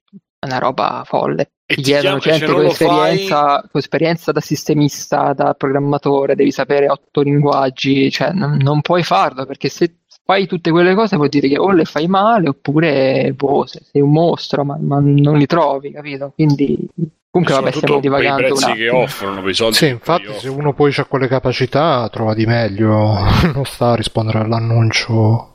[0.47, 1.51] una roba folle.
[1.67, 3.69] E ti chiedono gente con esperienza, fai...
[3.71, 9.47] con esperienza, da sistemista, da programmatore, devi sapere otto linguaggi, cioè non, non, puoi farlo
[9.47, 13.67] perché se fai tutte quelle cose vuol dire che o le fai male oppure boh,
[13.67, 16.33] sei un mostro, ma, ma non li trovi, capito?
[16.35, 16.89] Quindi
[17.33, 18.43] Comunque, vabbè, stiamo divagando.
[18.43, 19.77] I prezzi che offrono, i soldi.
[19.77, 23.17] Sì, infatti, se uno poi ha quelle capacità, trova di meglio.
[23.55, 25.55] non sta a rispondere all'annuncio.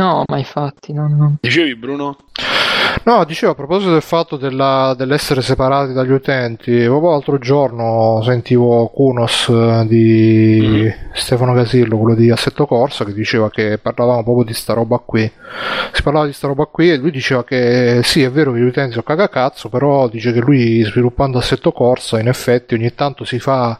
[0.00, 1.36] No, ma infatti, no, no.
[1.40, 2.16] Dicevi, Bruno?
[3.06, 8.86] No, dicevo a proposito del fatto della, dell'essere separati dagli utenti, proprio l'altro giorno sentivo
[8.88, 10.90] Kunos eh, di mm-hmm.
[11.12, 15.30] Stefano Casillo, quello di Assetto Corsa, che diceva che parlavamo proprio di sta roba qui.
[15.92, 18.64] Si parlava di sta roba qui e lui diceva che sì, è vero che gli
[18.64, 23.38] utenti sono cagacazzo, però dice che lui sviluppando Assetto Corsa in effetti ogni tanto si
[23.38, 23.78] fa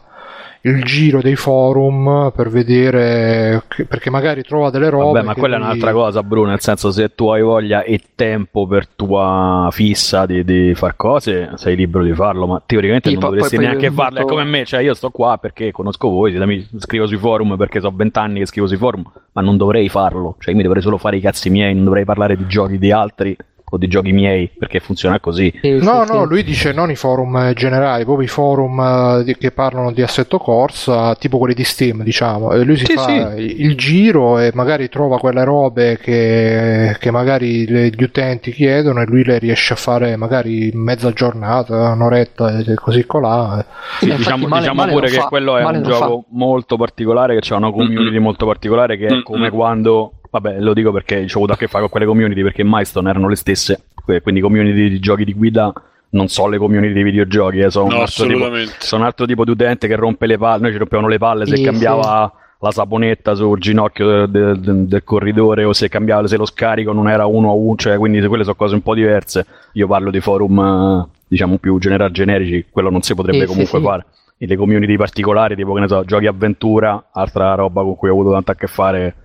[0.65, 5.65] il giro dei forum per vedere perché magari trova delle robe Vabbè, ma quella lui...
[5.65, 10.25] è un'altra cosa Bruno nel senso se tu hai voglia e tempo per tua fissa
[10.25, 13.87] di, di far cose sei libero di farlo ma teoricamente sì, non dovresti poi, neanche
[13.87, 14.19] poi farlo.
[14.19, 17.79] È come me cioè io sto qua perché conosco voi mi scrivo sui forum perché
[17.79, 19.03] so vent'anni che scrivo sui forum
[19.33, 22.05] ma non dovrei farlo cioè io mi dovrei solo fare i cazzi miei non dovrei
[22.05, 23.37] parlare di giochi di altri
[23.75, 25.53] o di giochi miei, perché funziona così.
[25.61, 26.27] Sì, no, sì, no, sì.
[26.27, 31.15] lui dice non i forum generali, proprio i forum di, che parlano di assetto corsa,
[31.15, 32.51] tipo quelli di Steam, diciamo.
[32.51, 37.89] E lui si fa il giro e magari trova quelle robe che, che magari le,
[37.89, 43.05] gli utenti chiedono e lui le riesce a fare magari mezza giornata, un'oretta e così
[43.05, 43.65] colà.
[43.99, 46.27] Sì, diciamo, male, diciamo male pure che fa, quello è un gioco fa.
[46.29, 48.23] molto particolare, che c'è una community mm-hmm.
[48.23, 51.67] molto particolare che è come quando vabbè lo dico perché ci ho avuto a che
[51.67, 53.83] fare con quelle community perché in Milestone erano le stesse.
[54.21, 55.73] Quindi community di giochi di guida
[56.09, 59.25] non so le community di videogiochi eh, sono, no, un altro tipo, sono un altro
[59.25, 62.31] tipo di utente che rompe le palle noi ci rompevano le palle se sì, cambiava
[62.31, 62.55] sì.
[62.59, 67.09] la saponetta sul ginocchio del, del, del, corridore o se cambiava se lo scarico non
[67.09, 69.45] era uno a uno cioè quindi quelle sono cose un po' diverse.
[69.73, 74.05] Io parlo di forum diciamo più general generici quello non si potrebbe sì, comunque fare.
[74.37, 78.13] E le community particolari tipo che ne so giochi avventura altra roba con cui ho
[78.13, 79.15] avuto tanto a che fare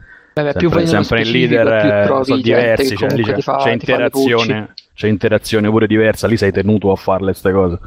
[0.43, 5.09] Beh, sempre, sempre il leader eh, sono diversi, cioè, lì c'è, fa, c'è interazione, c'è
[5.09, 7.78] interazione pure diversa, lì sei tenuto a farle queste cose.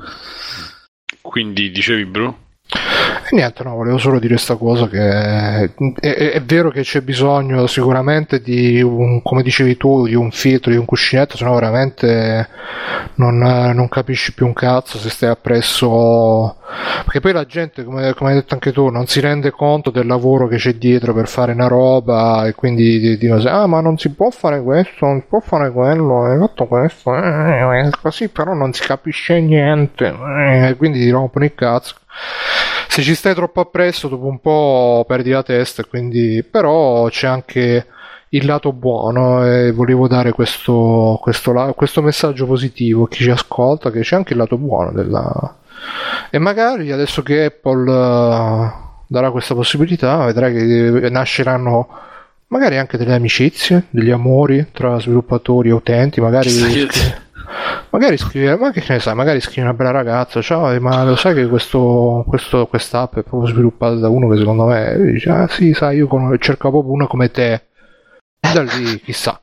[1.22, 2.36] Quindi dicevi, Bru?
[3.26, 7.01] E niente, no, volevo solo dire questa cosa che è, è, è, vero che c'è
[7.01, 11.54] bisogno sicuramente di un, come dicevi tu, di un filtro, di un cuscinetto, se no
[11.54, 12.47] veramente
[13.16, 16.58] non, non, capisci più un cazzo se stai appresso...
[17.03, 20.07] Perché poi la gente, come, come, hai detto anche tu, non si rende conto del
[20.07, 24.09] lavoro che c'è dietro per fare una roba e quindi dicono, ah ma non si
[24.11, 28.72] può fare questo, non si può fare quello, hai fatto questo, eh, così però non
[28.74, 31.95] si capisce niente, eh, quindi ti rompono il cazzo.
[32.88, 37.88] Se ci stai troppo appresso dopo un po' perdi la testa quindi però c'è anche
[38.30, 43.91] il lato buono e volevo dare questo, questo, questo messaggio positivo a chi ci ascolta
[43.91, 45.55] che c'è anche il lato buono della...
[46.30, 48.71] e magari adesso che Apple uh,
[49.07, 51.88] darà questa possibilità vedrai che nasceranno
[52.47, 56.49] magari anche delle amicizie degli amori tra sviluppatori e utenti magari
[57.89, 61.36] magari scrive, ma che ne sai, magari scrive una bella ragazza, ciao, ma lo sai
[61.36, 65.74] che questo, questo, quest'app è proprio sviluppata da uno che secondo me dice, ah sì,
[65.74, 66.07] sai, io
[66.39, 67.53] cerco proprio uno come te.
[68.39, 69.42] E da lì, chissà.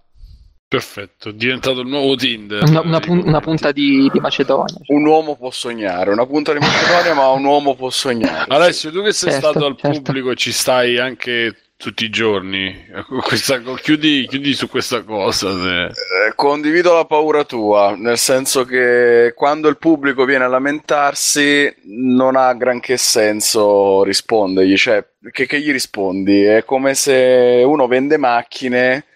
[0.71, 2.63] Perfetto, è diventato il nuovo Tinder.
[2.63, 4.77] Una, una, pun- una punta di, di, Macedonia.
[4.87, 8.45] Un uomo può sognare, una punta di Macedonia, ma un uomo può sognare.
[8.47, 10.01] Alessio, tu che sei certo, stato al certo.
[10.01, 12.87] pubblico e ci stai anche tutti i giorni.
[13.21, 15.53] Questa, chiudi, chiudi, su questa cosa.
[15.53, 15.87] Se...
[15.87, 22.37] Eh, condivido la paura tua, nel senso che quando il pubblico viene a lamentarsi non
[22.37, 24.77] ha granché senso rispondergli.
[24.77, 26.45] Cioè, che, che gli rispondi?
[26.45, 29.07] È come se uno vende macchine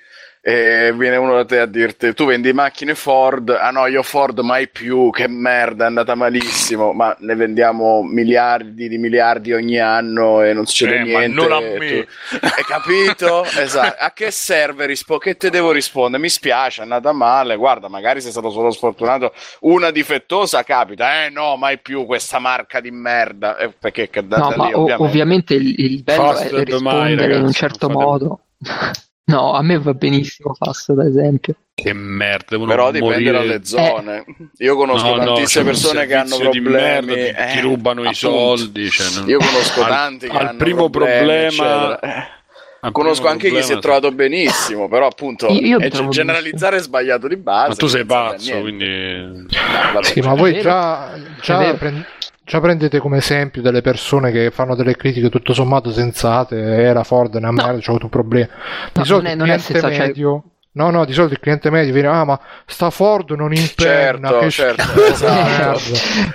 [0.47, 3.49] e viene uno da te a dirti tu vendi macchine Ford?
[3.49, 8.91] Ah no io Ford mai più che merda è andata malissimo ma ne vendiamo miliardi
[8.91, 11.41] di miliardi ogni anno e non succede eh, niente.
[11.41, 11.79] ma non a me.
[11.79, 12.39] tu...
[12.43, 13.45] hai capito?
[13.59, 13.97] esatto.
[13.99, 16.23] A che serve rispo- che te devo rispondere?
[16.23, 19.33] Mi spiace è andata male guarda magari sei stato solo sfortunato.
[19.61, 23.57] Una difettosa capita eh no mai più questa marca di merda.
[23.57, 25.03] Eh, perché che da, no, da lì, ovviamente.
[25.03, 28.41] ovviamente il, il bello Fast è rispondere mai, ragazzi, in un certo modo
[29.27, 31.55] No, a me va benissimo Fast, ad esempio.
[31.75, 33.33] Che merda, però dipende morire...
[33.33, 34.19] dalle zone.
[34.19, 34.65] Eh.
[34.65, 36.71] Io conosco no, tantissime no, persone che hanno problemi.
[36.71, 38.11] Merda, ti, eh, rubano appunto.
[38.11, 38.91] i soldi.
[38.91, 39.29] Cioè, non...
[39.29, 42.01] Io conosco al, tanti che al hanno primo problemi, problema.
[42.01, 42.93] Eh.
[42.93, 47.37] Conosco anche chi si è trovato benissimo, però appunto io, io generalizzare è sbagliato di
[47.37, 47.69] base.
[47.69, 49.47] Ma tu sei pazzo, quindi...
[49.95, 52.05] No, sì, ma voi già, già prend-
[52.47, 57.35] Già prendete come esempio delle persone che fanno delle critiche tutto sommato sensate, era Ford
[57.37, 58.49] una merda, c'ho avuto un problema.
[58.93, 60.43] Di no, solito non è, il cliente non è cioè medio...
[60.43, 60.53] Cioè...
[60.77, 64.45] No, no, di solito il cliente medio viene, ah, ma sta Ford non imperna, certo,
[64.45, 65.79] che certo, esatto.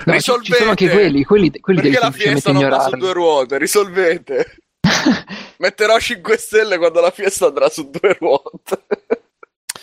[0.04, 0.50] no, Risolvete.
[0.50, 4.56] Ci sono anche quelli, quelli, quelli Perché la fiesta non va su due ruote, risolvete.
[5.58, 8.84] Metterò 5 stelle quando la fiesta andrà su due ruote.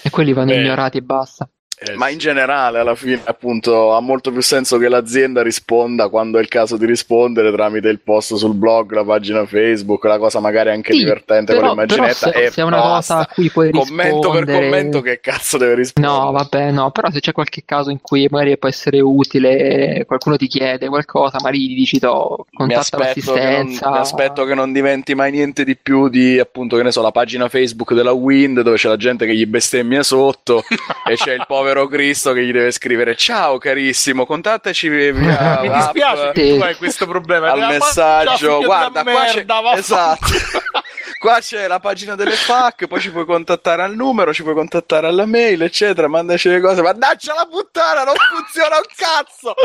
[0.01, 0.59] e quelli vanno Beh.
[0.59, 1.47] ignorati e basta.
[1.79, 6.39] Eh, ma in generale, alla fine, appunto, ha molto più senso che l'azienda risponda quando
[6.39, 10.39] è il caso di rispondere tramite il post sul blog, la pagina Facebook, la cosa
[10.39, 12.31] magari anche sì, divertente però, con l'immaginetta.
[12.31, 14.09] Se, se è una cosa a cui puoi rispondere.
[14.09, 16.15] Commento per commento, che cazzo deve rispondere?
[16.15, 20.35] No, vabbè, no, però se c'è qualche caso in cui magari può essere utile, qualcuno
[20.35, 23.85] ti chiede qualcosa, magari gli dici, to, contatta mi l'assistenza.
[23.85, 27.03] Non, mi aspetto che non diventi mai niente di più di, appunto, che ne so,
[27.03, 30.63] la pagina Facebook della Wind, dove c'è la gente che gli bestemmia sotto
[31.07, 35.69] e c'è il povero povero Cristo che gli deve scrivere ciao carissimo contattaci via mi
[35.69, 40.25] dispiace che tu hai questo problema al messaggio guarda qua merda, c'è esatto.
[41.19, 45.07] Qua c'è la pagina delle FAC poi ci puoi contattare al numero ci puoi contattare
[45.07, 46.83] alla mail eccetera mandaci le cose.
[46.83, 49.55] Mannaggia la puttana non funziona un cazzo.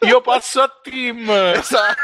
[0.00, 1.94] Io passo a team esatto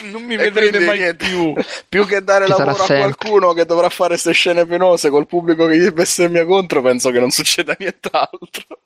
[0.10, 1.26] non mi vedrete mai niente.
[1.26, 1.52] più.
[1.88, 5.66] Più che dare Ci lavoro a qualcuno che dovrà fare queste scene penose col pubblico
[5.66, 8.78] che gli bestemmia contro, penso che non succeda nient'altro.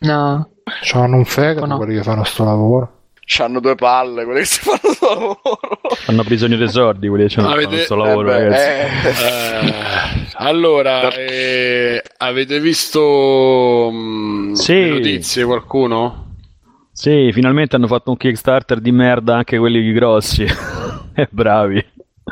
[0.00, 0.50] No.
[0.82, 1.76] C'hanno un fegato no.
[1.76, 2.92] quelli che fanno sto lavoro.
[3.28, 5.80] C'hanno due palle quelli che si fanno sto lavoro.
[6.06, 9.24] Hanno bisogno dei sordi quelli che fanno questo lavoro, eh beh, ragazzi.
[9.24, 9.66] Eh.
[9.66, 9.74] Eh,
[10.34, 14.88] allora, eh, avete visto mh, mm, sì.
[14.88, 16.25] notizie qualcuno?
[16.96, 20.46] Sì, finalmente hanno fatto un Kickstarter di merda anche quelli grossi.
[21.12, 21.84] e bravi.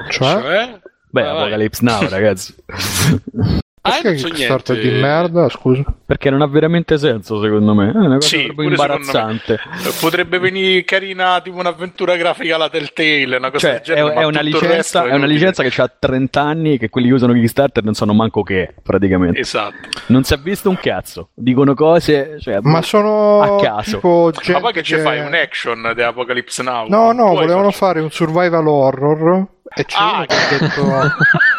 [0.08, 0.40] Cioè?
[0.40, 0.80] cioè?
[1.10, 2.54] Beh, ah, Apocalypse Now, ragazzi.
[3.86, 5.84] Ah, Perché ah, Kickstarter di merda, scusa?
[6.06, 7.92] Perché non ha veramente senso, secondo me.
[7.92, 9.58] È una cosa sì, proprio imbarazzante.
[10.00, 14.40] Potrebbe venire carina, tipo un'avventura grafica alla Telltale, una cosa cioè, genere, è, è, una
[14.40, 17.92] licenza, è, è una licenza che ha 30 anni che quelli che usano Kickstarter non
[17.92, 19.40] sanno manco che, praticamente.
[19.40, 19.76] Esatto.
[20.06, 21.28] Non si è visto un cazzo.
[21.34, 24.00] Dicono cose, cioè, Ma sono a caso.
[24.02, 26.88] Ma poi che, che ci fai un action di Apocalypse Now?
[26.88, 29.46] No, no, volevano fare un survival horror
[29.76, 30.84] e c'è ah, che detto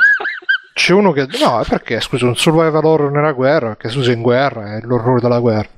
[0.76, 1.26] C'è uno che.
[1.42, 5.22] No, perché scusa, un survival horror nella guerra, che si usa in guerra, è l'orrore
[5.22, 5.70] della guerra.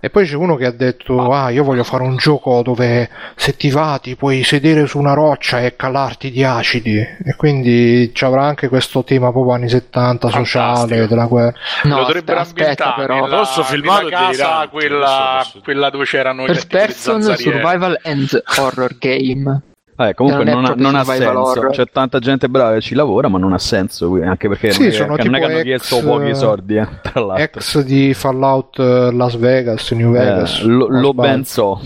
[0.00, 3.56] E poi c'è uno che ha detto: Ah, io voglio fare un gioco dove se
[3.56, 6.98] ti va ti puoi sedere su una roccia e calarti di acidi.
[6.98, 11.06] E quindi ci avrà anche questo tema proprio anni 70 sociale Fantastico.
[11.06, 11.58] della guerra.
[11.84, 13.22] No, Lo dovrebbero aspetta, però.
[13.22, 19.62] Nella, posso filmare casa, quella, quella, dove c'erano First person survival and horror game.
[19.96, 21.68] Eh, comunque non, non, ha, non ha senso.
[21.70, 24.20] C'è tanta gente brava che ci lavora, ma non ha senso.
[24.22, 26.76] Anche perché sì, non, è, non è che hanno chiesto pochi soldi.
[26.76, 27.44] Eh, tra l'altro.
[27.44, 30.60] Ex di Fallout eh, Las Vegas, New eh, Vegas.
[30.60, 31.80] Eh, lo, lo ben so.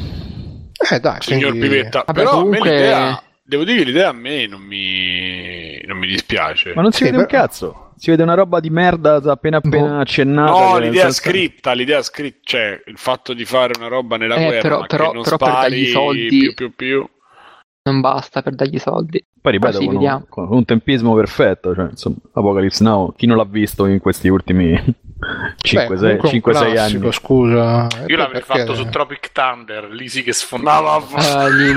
[0.90, 1.68] Eh, dai, signor quindi...
[1.68, 2.04] Pivetta.
[2.06, 2.70] Vabbè, Però comunque...
[2.70, 6.72] l'idea, devo dire che l'idea a me non mi, non mi dispiace.
[6.74, 7.28] Ma non si sì, vede però...
[7.28, 9.98] un cazzo si vede una roba di merda appena appena boh.
[9.98, 10.52] accennata.
[10.52, 11.20] No, l'idea senza...
[11.20, 15.20] scritta, l'idea scritta, cioè il fatto di fare una roba nella eh, guerra però, però,
[15.20, 17.08] però per dargli soldi più più più
[17.90, 19.24] non basta per dargli soldi.
[19.40, 23.44] Poi ripeto, con un, con un, tempismo perfetto, cioè, insomma, Apocalypse Now, chi non l'ha
[23.44, 24.72] visto in questi ultimi
[25.62, 27.12] 5-6 anni?
[27.12, 27.86] Scusa.
[28.06, 28.60] Io l'avrei perché...
[28.60, 30.96] fatto su Tropic Thunder, lì sì che sfondava.
[30.96, 31.72] Uh, lì,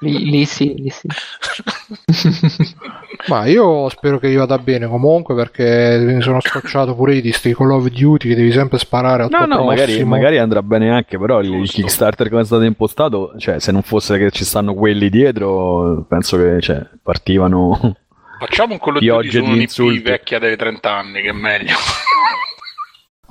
[0.00, 1.08] lì, lì, sì, lì sì.
[3.28, 7.54] Ma io spero che gli vada bene comunque perché mi sono scocciato pure di sti
[7.54, 11.18] Call of Duty che devi sempre sparare al no, no, magari, magari, andrà bene anche,
[11.18, 14.74] però il, il Kickstarter come è stato impostato, cioè se non fosse che ci stanno
[14.74, 17.96] quelli dietro, penso che cioè, partivano...
[18.38, 21.74] Facciamo un Call of Duty su un'IP vecchia dei 30 anni, che è meglio.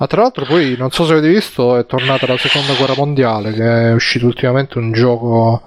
[0.00, 3.52] Ma tra l'altro poi, non so se avete visto, è tornata la seconda guerra mondiale,
[3.52, 5.60] che è uscito ultimamente un gioco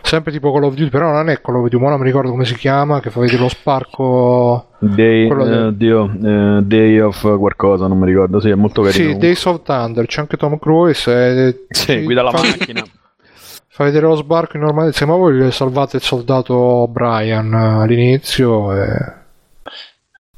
[0.00, 2.30] sempre tipo Call of Duty, però non è Call of Duty, ma non mi ricordo
[2.30, 4.68] come si chiama, che fa vedere lo sparco...
[4.78, 9.12] Day, uh, Dio, uh, Day of qualcosa, non mi ricordo, sì, è molto carino.
[9.12, 11.12] Sì, Days of Thunder, c'è anche Tom Cruise.
[11.12, 11.66] E...
[11.68, 12.82] Sì, guida la macchina.
[13.68, 19.26] Fa vedere lo sbarco in normale, ma voi salvate il soldato Brian all'inizio e...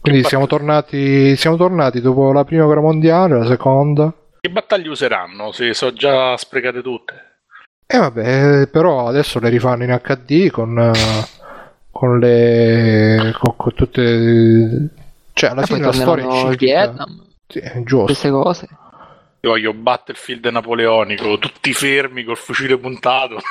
[0.01, 4.13] Quindi siamo tornati, siamo tornati dopo la prima guerra mondiale, la seconda.
[4.41, 5.53] Che battaglie useranno?
[5.53, 7.15] Se sono già sprecate tutte.
[7.87, 10.93] E eh vabbè, però adesso le rifanno in HD con,
[11.91, 13.35] con le.
[13.39, 14.89] Con, con tutte.
[15.35, 17.27] Cioè, alla e fine la storia è il Vietnam.
[17.47, 18.05] Sì, giusto.
[18.07, 18.69] Queste cose.
[19.43, 23.37] Io voglio Battlefield napoleonico, tutti fermi col fucile puntato.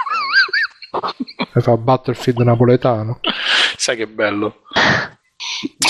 [1.51, 3.19] E fa Battlefield napoletano.
[3.75, 4.61] Sai che bello.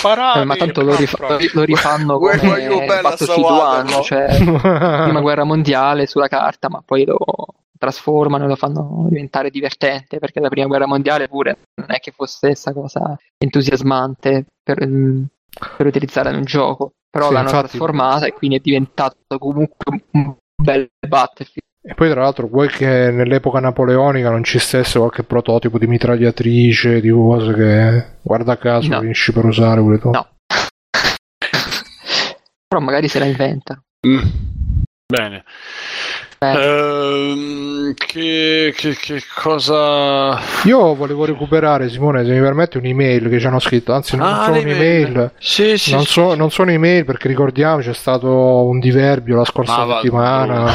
[0.01, 6.05] Parati, eh, ma tanto lo, rifa- lo rifanno come Battlefield 1, cioè prima guerra mondiale
[6.05, 7.17] sulla carta, ma poi lo
[7.77, 12.11] trasformano e lo fanno diventare divertente, perché la prima guerra mondiale pure non è che
[12.11, 17.67] fosse questa cosa entusiasmante per, per utilizzare in un gioco, però sì, l'hanno infatti...
[17.67, 21.67] trasformata e quindi è diventato comunque un bel Battlefield.
[21.81, 26.99] E poi tra l'altro vuoi che nell'epoca napoleonica non ci stesse qualche prototipo di mitragliatrice,
[26.99, 28.99] di cose che guarda caso no.
[28.99, 30.09] finisci per usare pure tu?
[30.09, 30.27] No.
[32.67, 33.81] Però magari se la inventa.
[34.05, 34.19] Mm.
[35.07, 35.45] Bene.
[36.41, 40.39] Uh, che, che, che, cosa.
[40.63, 43.91] Io volevo recuperare, Simone, se mi permetti, un'email che ci hanno scritto.
[43.91, 45.31] Anzi, non ah, sono un'email.
[45.37, 49.43] Sì, sì, non, sì, so, non, sono email perché ricordiamo c'è stato un diverbio la
[49.43, 50.63] scorsa ah, settimana.
[50.63, 50.71] No.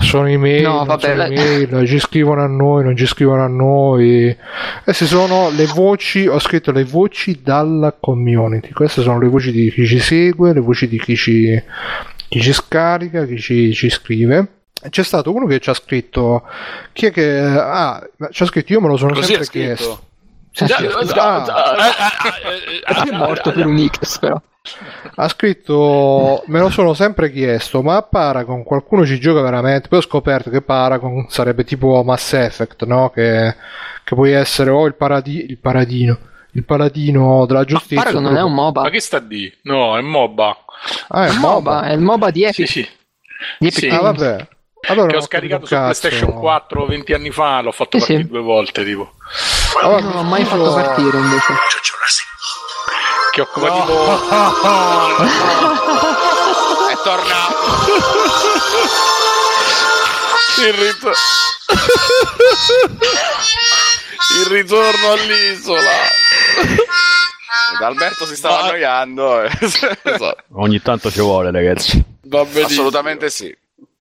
[0.00, 4.36] Sono email, no, vabbè, sono email, ci scrivono a noi, non ci scrivono a noi.
[4.82, 8.72] Queste sono le voci, ho scritto le voci dalla community.
[8.72, 11.62] Queste sono le voci di chi ci segue, le voci di chi ci,
[12.28, 14.48] chi ci scarica, chi ci, ci scrive
[14.88, 16.44] c'è stato uno che ci ha scritto
[16.92, 18.00] chi è che ah
[18.30, 20.02] ci ha scritto io me lo sono Così sempre chiesto
[20.52, 20.90] sì, sì, è
[23.12, 24.40] morto per un X però
[25.14, 29.98] ha scritto me lo sono sempre chiesto ma a Paragon qualcuno ci gioca veramente poi
[29.98, 33.10] ho scoperto che Paragon sarebbe tipo Mass Effect no?
[33.10, 33.54] che,
[34.06, 36.16] che puoi essere o il, paradi- il paradino,
[36.52, 38.12] il paladino della giustizia.
[38.12, 38.82] Ma non è un MOBA.
[38.82, 39.52] Ma che sta di?
[39.62, 40.56] No, è MOBA.
[41.08, 41.48] Ah, è MOBA.
[41.48, 42.54] MOBA, è il MOBA di Epic.
[42.54, 42.88] Sì, sì.
[43.58, 43.88] Di Epic Sì.
[43.88, 44.48] Ah, vabbè.
[44.88, 45.98] Allora, che ho scaricato su cazzo.
[46.00, 48.28] PlayStation 4 20 anni fa, l'ho fatto Sì, partire sì.
[48.28, 49.12] due volte, tipo.
[49.82, 51.52] Allora, Non l'ho mai fatto partire invece.
[53.32, 53.96] Che occupa tipo.
[56.88, 57.54] È tornato.
[60.58, 61.12] Il, rito-
[64.38, 65.90] Il ritorno all'isola.
[67.74, 69.42] Ed Alberto si stava Ma- annoiando.
[69.42, 69.50] eh.
[69.60, 70.36] Esatto.
[70.54, 72.02] Ogni tanto ci vuole, ragazzi.
[72.64, 73.54] Assolutamente sì.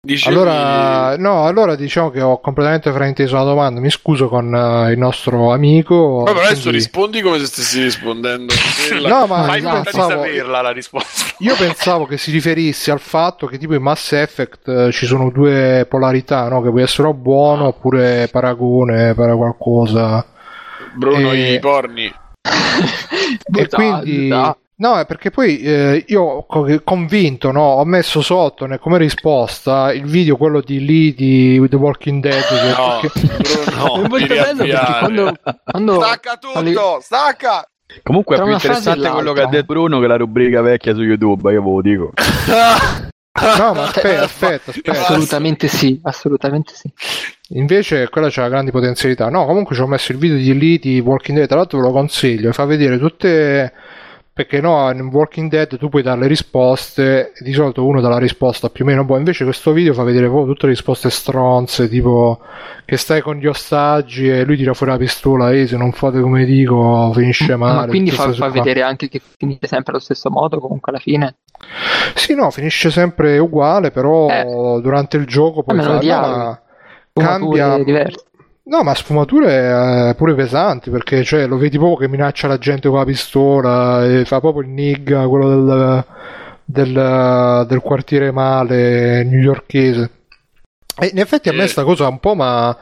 [0.04, 3.80] Dicevi- Allora, no, allora diciamo che ho completamente frainteso la domanda.
[3.80, 6.24] Mi scuso con eh, il nostro amico.
[6.24, 8.52] Però adesso quindi- rispondi come se stessi rispondendo.
[9.08, 11.34] No, ma Fai io finta di pensavo, saperla la risposta.
[11.38, 15.30] io pensavo che si riferisse al fatto che tipo in Mass Effect eh, ci sono
[15.30, 16.64] due polarità, no?
[16.64, 20.26] Che puoi essere o buono oppure paragone per qualcosa.
[20.96, 22.12] Bruno, Eh, i porni.
[23.54, 24.30] E quindi...
[24.82, 29.94] No, è perché poi eh, io co- convinto, no, ho messo sotto ne- come risposta
[29.94, 32.44] il video quello di lì di The Walking Dead.
[32.76, 35.34] No, che- Bruno, è molto bello perché quando,
[35.64, 37.64] quando Stacca tutto, alle- stacca.
[38.02, 41.52] Comunque è più interessante quello che ha detto Bruno che la rubrica vecchia su YouTube,
[41.52, 42.12] io ve lo dico.
[43.34, 44.92] No, ma aspetta, aspetta, aspetta.
[44.92, 46.92] assolutamente sì, assolutamente sì.
[47.56, 49.30] Invece quella c'ha grandi potenzialità.
[49.30, 51.86] No, comunque ci ho messo il video di lì di Walking Dead, tra l'altro ve
[51.86, 53.72] lo consiglio, fa vedere tutte
[54.34, 58.18] perché no, in Walking Dead tu puoi dare le risposte, di solito uno dà la
[58.18, 61.90] risposta più o meno buona, invece questo video fa vedere proprio tutte le risposte stronze,
[61.90, 62.40] tipo
[62.86, 66.22] che stai con gli ostaggi e lui tira fuori la pistola e se non fate
[66.22, 67.80] come dico finisce male.
[67.82, 71.36] Ma quindi fa, fa vedere anche che finisce sempre allo stesso modo, comunque alla fine.
[72.16, 74.82] Sì, no, finisce sempre uguale, però Eh.
[74.82, 76.60] durante il gioco poi fa- Sfumature
[77.14, 78.26] cambia diverse.
[78.72, 82.88] No, ma sfumature eh, pure pesanti perché cioè, lo vedi proprio che minaccia la gente
[82.88, 86.06] con la pistola e fa proprio il nigga, quello del,
[86.64, 90.10] del, del quartiere male newyorkese.
[90.98, 91.68] E in effetti a me Eh.
[91.68, 92.78] sta cosa un po' mi ha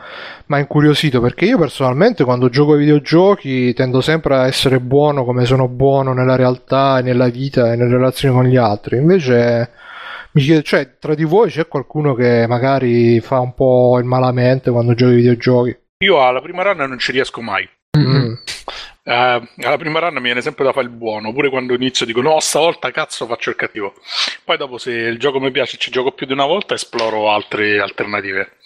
[0.59, 5.67] incuriosito perché io personalmente quando gioco ai videogiochi tendo sempre a essere buono come sono
[5.67, 8.97] buono nella realtà e nella vita e nelle relazioni con gli altri.
[8.97, 9.71] Invece
[10.33, 14.69] mi chiedo, cioè, tra di voi c'è qualcuno che magari fa un po' il malamente
[14.71, 15.77] quando gioca ai videogiochi?
[16.03, 17.67] Io alla prima run non ci riesco mai.
[17.97, 18.33] Mm.
[19.01, 22.21] Eh, alla prima run mi viene sempre da fare il buono, pure quando inizio dico
[22.21, 23.95] no, stavolta cazzo faccio il cattivo.
[24.43, 27.31] Poi dopo se il gioco mi piace e ci gioco più di una volta esploro
[27.31, 28.57] altre alternative.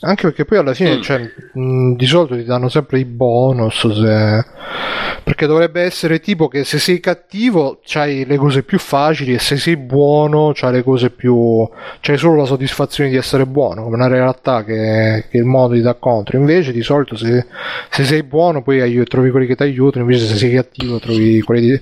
[0.00, 1.00] Anche perché poi alla fine, Mm.
[1.00, 3.86] cioè, mh, di solito ti danno sempre i bonus.
[3.92, 4.44] se-
[5.24, 9.56] Perché dovrebbe essere tipo che se sei cattivo c'hai le cose più facili e se
[9.58, 11.68] sei buono c'hai le cose più.
[12.00, 15.80] c'hai solo la soddisfazione di essere buono, come una realtà che, che il modo ti
[15.82, 16.38] dà contro.
[16.38, 17.44] Invece di solito se,
[17.90, 21.42] se sei buono poi aiu- trovi quelli che ti aiutano, invece se sei cattivo trovi
[21.42, 21.80] quelli di.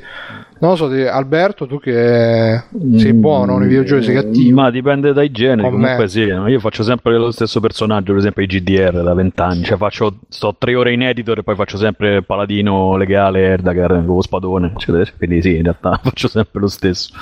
[0.58, 2.62] Non lo so, Alberto, tu che
[2.96, 4.54] sei buono nei videogiochi, sei cattivo.
[4.60, 5.68] Ma dipende dai generi.
[5.68, 6.08] Con Comunque me.
[6.08, 9.64] sì, io faccio sempre lo stesso personaggio, per esempio i GDR da vent'anni.
[9.64, 14.14] Cioè faccio, sto tre ore in editor e poi faccio sempre paladino legale, Erdagar, con
[14.16, 14.72] lo spadone.
[14.74, 15.04] eccetera.
[15.18, 17.12] Quindi sì, in realtà faccio sempre lo stesso.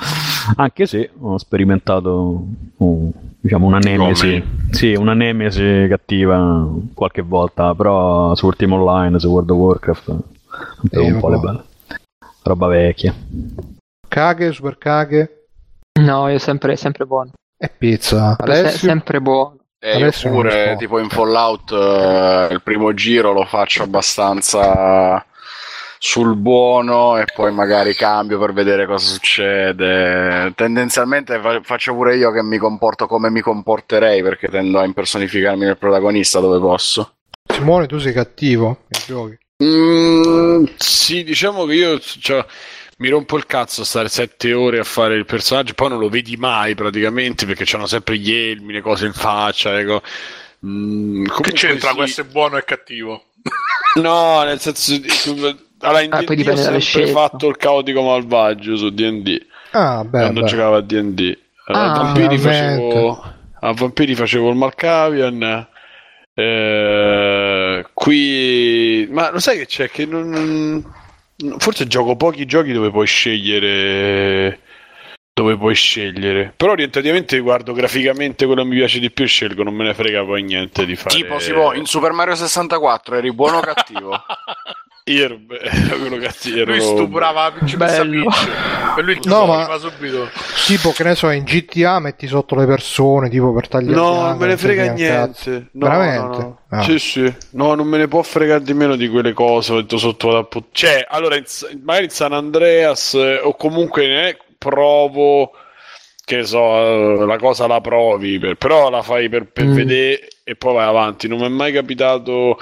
[0.55, 2.45] Anche se ho sperimentato
[2.77, 4.41] uh, diciamo una nemesi.
[4.69, 10.15] Sì, una nemesi cattiva qualche volta, però su Ultima Online, su World of Warcraft,
[10.91, 11.63] Eh, un po' le belle.
[12.45, 13.13] Roba vecchia.
[14.07, 15.47] Caghe, super caghe
[15.99, 17.31] No, io sempre, sempre buono.
[17.57, 18.35] e pizza.
[18.37, 18.77] Se- Alessio?
[18.89, 19.57] sempre buono.
[19.79, 25.23] E io non pure, tipo in Fallout, eh, il primo giro lo faccio abbastanza
[25.99, 30.51] sul buono e poi magari cambio per vedere cosa succede.
[30.55, 35.65] Tendenzialmente fa- faccio pure io che mi comporto come mi comporterei perché tendo a impersonificarmi
[35.65, 37.13] nel protagonista dove posso.
[37.47, 39.37] Simone, tu sei cattivo nei giochi.
[39.63, 42.45] Mm, sì, diciamo che io cioè,
[42.97, 46.09] mi rompo il cazzo a stare sette ore a fare il personaggio, poi non lo
[46.09, 49.71] vedi mai praticamente perché c'hanno sempre gli elmi, le cose in faccia.
[49.73, 50.01] le co-
[50.65, 51.95] Mm, Che comunque c'entra sì.
[51.95, 53.25] questo è buono e cattivo?
[54.01, 54.93] No, nel senso
[55.79, 60.19] allora, in Ah, D&D poi ho sempre fatto il caotico malvagio su D&D Ah, beh,
[60.19, 60.47] quando beh.
[60.47, 61.37] giocavo a D&D.
[61.67, 63.23] Ah, a vampiri facevo
[63.61, 65.67] a vampiri facevo il Malkavian.
[66.33, 66.43] Eh,
[67.93, 73.07] qui ma lo sai che c'è che non, non- forse gioco pochi giochi dove puoi
[73.07, 74.59] scegliere
[75.35, 76.53] dove puoi scegliere.
[76.55, 79.93] Però orientativamente guardo graficamente quello che mi piace di più e scelgo, non me ne
[79.93, 81.13] frega poi niente di fare.
[81.13, 84.15] Tipo, si può, in Super Mario 64 eri buono o cattivo?
[85.07, 85.39] Ero
[85.99, 86.65] quello cattivo.
[86.65, 88.23] Lui stuprava la principessa Bello.
[88.27, 88.93] Peach.
[88.95, 90.29] Per lui il No, ma- subito.
[90.65, 94.37] Tipo, che ne so, in GTA metti sotto le persone, tipo per tagliare No, non
[94.37, 94.95] me ne frega cazzo.
[95.03, 95.69] niente.
[95.73, 96.37] No, Veramente?
[96.37, 96.59] no, no.
[96.69, 96.81] Ah.
[96.81, 97.33] Sì, sì.
[97.51, 99.73] No, non me ne può fregare di meno di quelle cose.
[99.73, 101.43] Ho detto sotto la put- Cioè, allora, in
[101.83, 105.51] magari in San Andreas eh, o comunque ne provo.
[106.25, 106.57] Che ne so,
[107.21, 109.73] eh, la cosa la provi, per- però la fai per, per Mm.
[109.75, 111.27] vedere e poi vai avanti.
[111.27, 112.57] Non mi è mai capitato.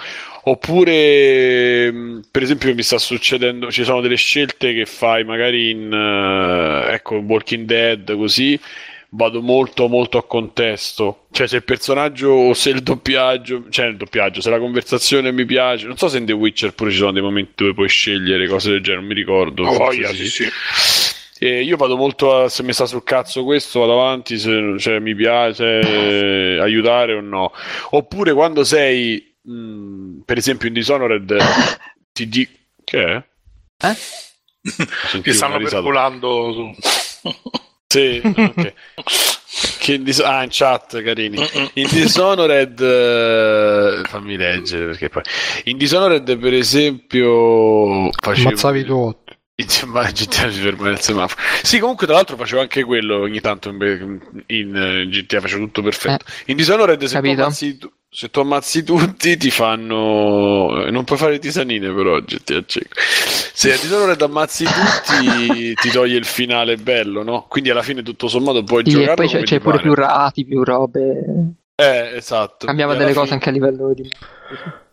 [0.46, 5.92] Oppure, mh, per esempio, mi sta succedendo, ci sono delle scelte che fai magari in,
[5.92, 8.60] eh, ecco, Walking Dead, così,
[9.10, 11.28] vado molto molto a contesto.
[11.32, 15.46] Cioè, se il personaggio o se il doppiaggio, cioè il doppiaggio, se la conversazione mi
[15.46, 18.48] piace, non so se in The Witcher pure ci sono dei momenti dove puoi scegliere
[18.48, 19.64] cose del genere, non mi ricordo.
[19.64, 20.04] Oh, sì.
[20.04, 20.50] sì, sì.
[21.40, 25.00] E io vado molto a, se mi sta sul cazzo questo, vado avanti, se cioè,
[25.00, 27.52] mi piace eh, aiutare o no.
[27.92, 31.38] Oppure quando sei, mh, per esempio in Dishonored,
[32.12, 32.48] ti di...
[32.84, 33.24] Che è?
[33.80, 33.96] Eh?
[35.22, 36.76] Ti stanno perculando su...
[37.88, 38.74] Sì, ok.
[39.78, 41.38] Che in dis- ah, in chat, carini.
[41.74, 45.22] In Dishonored, eh, fammi leggere perché poi.
[45.66, 48.50] In Dishonored, per esempio, facevo.
[48.50, 49.38] Ammazzavi tutti.
[49.86, 51.40] Ma GTA si ferma nel semaforo.
[51.62, 55.84] Sì, comunque, tra l'altro, facevo anche quello ogni tanto in, in, eh, GTA, facevo tutto
[55.84, 56.26] perfetto.
[56.46, 60.88] In Dishonored, se tu- se tu ammazzi tutti, ti fanno.
[60.90, 62.20] Non puoi fare tisanine, però.
[62.22, 62.94] GTA cieco.
[62.96, 67.46] Se a Dishonored ammazzi tutti, ti toglie il finale bello, no?
[67.50, 69.16] Quindi alla fine, tutto sommato, puoi Sì, e giocare.
[69.16, 71.26] poi c'è, c'è pure più rati, più robe.
[71.76, 72.68] Eh, esatto.
[72.68, 74.08] Cambiava E delle alla cose anche a livello di.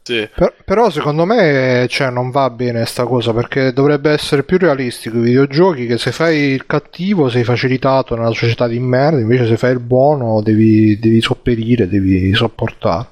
[0.02, 0.28] Sì.
[0.34, 5.18] Per- però secondo me cioè, non va bene sta cosa perché dovrebbe essere più realistico
[5.18, 9.56] i videogiochi che se fai il cattivo sei facilitato nella società di merda invece se
[9.56, 13.06] fai il buono devi, devi sopperire, devi sopportare.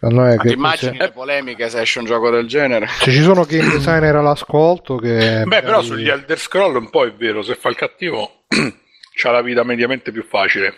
[0.00, 2.88] Secondo che immagini se, le polemiche se esce un gioco del genere?
[2.88, 5.44] se ci sono game designer all'ascolto che...
[5.46, 8.42] Beh, però magari- sugli Elder Scroll un po' è vero, se fa il cattivo
[9.14, 10.74] c'ha la vita mediamente più facile,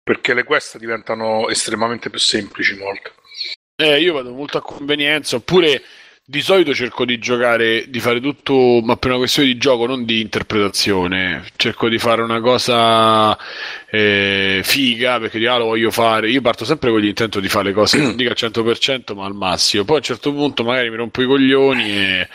[0.00, 3.10] perché le quest diventano estremamente più semplici molto.
[3.82, 5.82] Eh, io vado molto a convenienza, oppure
[6.24, 10.04] di solito cerco di giocare, di fare tutto, ma per una questione di gioco, non
[10.04, 11.44] di interpretazione.
[11.56, 13.36] Cerco di fare una cosa
[13.90, 16.30] eh, figa, perché di ah, lo voglio fare.
[16.30, 19.34] Io parto sempre con l'intento di fare le cose, non dico al 100%, ma al
[19.34, 19.84] massimo.
[19.84, 22.28] Poi a un certo punto magari mi rompo i coglioni e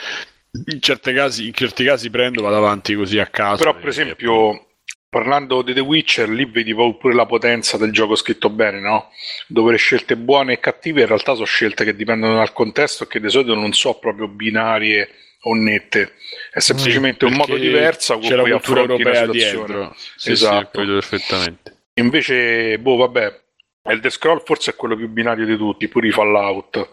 [0.66, 3.64] in, certe casi, in certi casi prendo, vado avanti così a caso.
[3.64, 4.67] Però, per esempio,
[5.10, 9.12] parlando di The Witcher, lì vedi pure la potenza del gioco scritto bene, no?
[9.48, 13.08] Dove le scelte buone e cattive in realtà sono scelte che dipendono dal contesto e
[13.08, 15.10] che di solito non sono proprio binarie
[15.42, 16.14] o nette.
[16.52, 19.92] È semplicemente un modo diverso con la cui affronti europea situazione.
[20.16, 20.82] Sì, Esatto.
[20.82, 21.76] sì, perfettamente.
[21.96, 23.42] Invece, boh, vabbè,
[23.84, 26.90] Elder Scroll forse è quello più binario di tutti, pure i Fallout.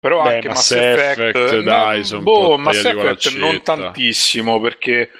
[0.00, 4.60] Però Beh, anche Mass Mass Effect, Effect, no, dai, un boh, Mass Effect non tantissimo
[4.60, 5.10] perché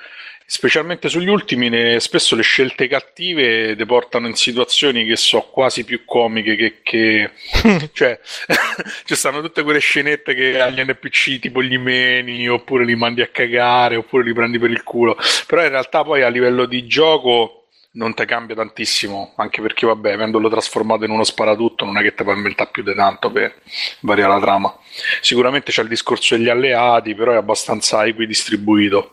[0.47, 5.85] specialmente sugli ultimi ne- spesso le scelte cattive ti portano in situazioni che sono quasi
[5.85, 7.31] più comiche che, che...
[7.93, 8.19] cioè
[9.05, 13.29] ci stanno tutte quelle scenette che agli NPC tipo gli meni oppure li mandi a
[13.29, 15.17] cagare oppure li prendi per il culo.
[15.47, 17.61] Però in realtà poi a livello di gioco
[17.93, 22.13] non ti cambia tantissimo anche perché vabbè avendolo trasformato in uno sparatutto non è che
[22.13, 23.55] ti puoi inventare più di tanto per
[24.01, 24.79] variare la trama.
[25.21, 29.13] Sicuramente c'è il discorso degli alleati però è abbastanza equidistribuito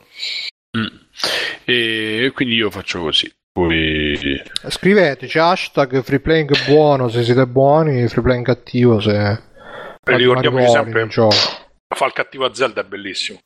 [0.77, 1.00] Mm.
[1.65, 3.31] E quindi io faccio così.
[3.51, 9.41] Poi Scriveteci hashtag freeplaying buono se siete buoni, freeplaying cattivo se...
[10.03, 11.07] ricordiamoci sempre-
[11.93, 13.39] fa il cattivo a Zelda è bellissimo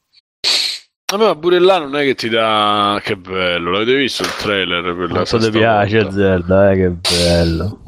[1.13, 4.35] a me ma pure là non è che ti dà che bello, l'avete visto il
[4.35, 6.11] trailer Quanto ti piace volta?
[6.11, 7.81] Zelda, eh, che bello.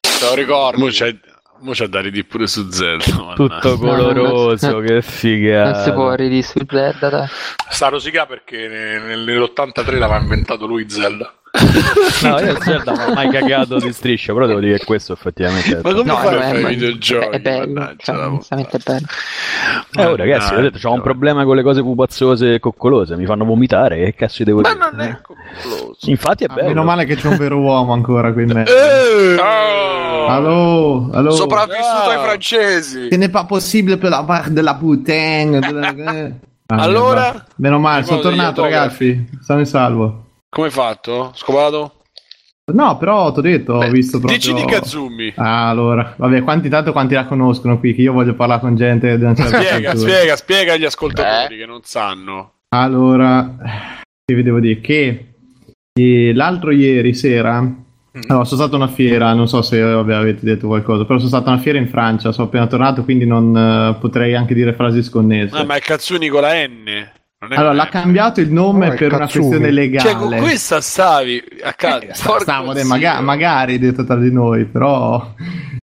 [0.00, 0.80] Te lo ricordi?
[0.82, 1.16] Mo c'è
[1.60, 3.32] mo c'è da ridire pure su Zelda.
[3.34, 5.82] Tutto coloroso, che Non figata.
[5.82, 7.26] si può ridire su Zelda, dai.
[7.68, 11.32] sta rosicà perché ne- nell'83 l'aveva inventato lui Zelda
[12.22, 15.78] No, io Zelda non ho mai cagato di striscia, però devo dire che questo effettivamente
[15.78, 17.26] è Ma come No, fai a è, fare i videogiochi?
[17.36, 17.94] è bello, è
[18.84, 19.06] bello.
[19.96, 23.24] Eh, oh, ragazzi, ho detto, c'ho un problema con le cose pupazzose e coccolose, mi
[23.26, 24.90] fanno vomitare, che cazzo devo Ma dire?
[24.90, 26.10] non è coccoloso.
[26.10, 26.68] Infatti è Ah, bello.
[26.68, 28.72] meno male che c'è un vero uomo ancora qui in mezzo.
[29.42, 30.26] Oh!
[30.26, 31.30] Allo, allo.
[31.32, 32.12] Sopravvissuto Ah.
[32.12, 33.08] ai francesi.
[33.10, 35.58] Ce n'est pas possible per la parte della putain.
[35.58, 36.30] della-.
[36.72, 37.46] Ah, Allora?
[37.56, 39.28] Meno male, sono tornato, ragazzi.
[39.42, 40.26] Sono in salvo.
[40.50, 41.30] Come hai fatto?
[41.34, 41.94] Scopato?
[42.72, 44.38] No, però ti ho detto, ho Beh, visto proprio.
[44.38, 45.32] Dici di Kazumi.
[45.36, 47.94] Ah, allora, vabbè, quanti tanto quanti la conoscono qui?
[47.94, 51.58] Che io voglio parlare con gente di una certa Spiega, spiega, spiega agli ascoltatori Eh?
[51.58, 52.52] che non sanno.
[52.68, 53.56] Allora,
[54.24, 54.80] che vi devo dire?
[54.80, 55.34] Che
[55.92, 60.44] eh, l'altro ieri sera, allora, sono stato a una fiera, non so se vabbè, avete
[60.44, 63.56] detto qualcosa, però sono stato a una fiera in Francia, sono appena tornato, quindi non
[63.56, 65.56] eh, potrei anche dire frasi sconnesse.
[65.56, 67.10] Ah, ma è Katsuni con la N.
[67.48, 70.10] Allora, l'ha cambiato il nome no, per una questione legale.
[70.10, 72.04] Cioè, con questa stavi a casa.
[72.04, 75.34] Eh, stavo, maga- magari detto tra di noi, però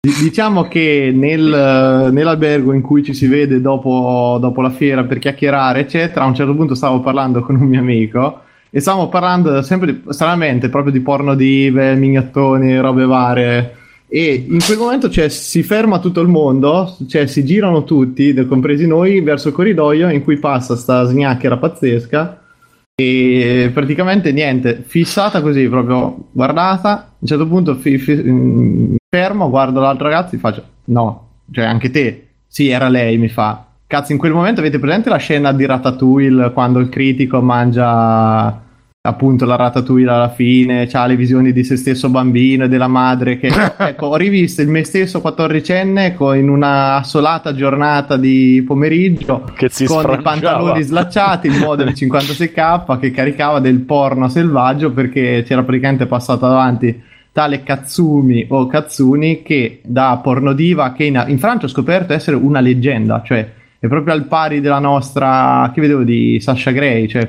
[0.02, 5.80] Diciamo che nel, nell'albergo in cui ci si vede dopo, dopo, la fiera per chiacchierare,
[5.80, 8.40] eccetera, a un certo punto stavo parlando con un mio amico
[8.70, 13.74] e stavamo parlando sempre di, stranamente proprio di porno dive, mignottoni, robe varie.
[14.12, 18.84] E in quel momento cioè, si ferma tutto il mondo, cioè si girano tutti, compresi
[18.84, 22.40] noi, verso il corridoio in cui passa sta sgnacchera pazzesca
[23.00, 26.90] e praticamente niente, fissata così, proprio guardata.
[26.90, 31.90] A un certo punto fi, fi, fermo, guardo l'altro ragazzo e faccio: No, cioè anche
[31.90, 32.26] te.
[32.48, 33.64] Sì, era lei, mi fa.
[33.86, 38.60] Cazzo, in quel momento avete presente la scena di Ratatouille quando il critico mangia
[39.02, 43.38] appunto la Ratatouille alla fine, ha le visioni di se stesso bambino e della madre
[43.38, 43.48] che
[43.78, 49.86] ecco, ho rivisto il me stesso quattoricenne in una assolata giornata di pomeriggio che si
[49.86, 56.04] con i pantaloni slacciati, il model 56k che caricava del porno selvaggio perché c'era praticamente
[56.04, 57.02] passato davanti
[57.32, 62.60] tale Katsumi o Katsuni che da pornodiva che in, in Francia ho scoperto essere una
[62.60, 67.26] leggenda, cioè è proprio al pari della nostra che vedevo di Sasha Grey, cioè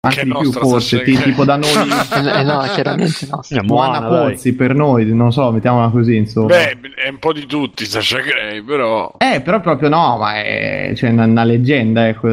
[0.00, 1.66] anche di più forse, t- tipo da noi.
[2.18, 3.62] Eh, no, chiaramente no.
[3.64, 6.48] Buona Pozzi per noi, non so, mettiamola così insomma.
[6.48, 10.92] Beh, è un po' di tutti Sasha Grey, però Eh, però proprio no, ma è
[10.94, 12.28] cioè, una, una leggenda, ecco,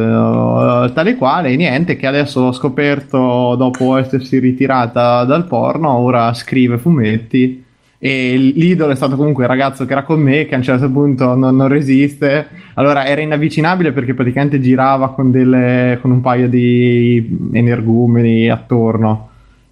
[0.93, 1.49] tale quale.
[1.49, 7.64] E niente che adesso ho scoperto dopo essersi ritirata dal porno, ora scrive fumetti
[7.97, 10.89] e l'idolo è stato comunque il ragazzo che era con me che a un certo
[10.89, 12.47] punto non, non resiste.
[12.75, 19.29] Allora era inavvicinabile perché praticamente girava con, delle, con un paio di energumeni attorno.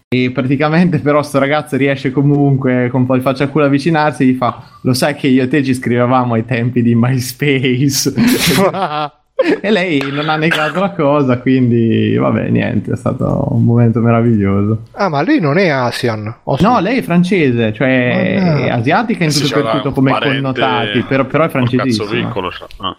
[0.09, 4.23] E praticamente però sto ragazzo riesce comunque con un po' di faccia a culo avvicinarsi
[4.23, 8.13] e gli fa lo sai che io e te ci scrivevamo ai tempi di MySpace
[9.61, 14.83] e lei non ha negato la cosa, quindi vabbè, niente, è stato un momento meraviglioso.
[14.91, 16.23] Ah, ma lei non è Asian?
[16.43, 16.81] no, sì?
[16.81, 18.57] lei è francese, cioè oh, no.
[18.57, 20.35] è asiatica in tutto e per tutto come parente...
[20.35, 22.31] connotati, però, però è francesissima.
[22.31, 22.67] Cioè.
[22.77, 22.95] Ah.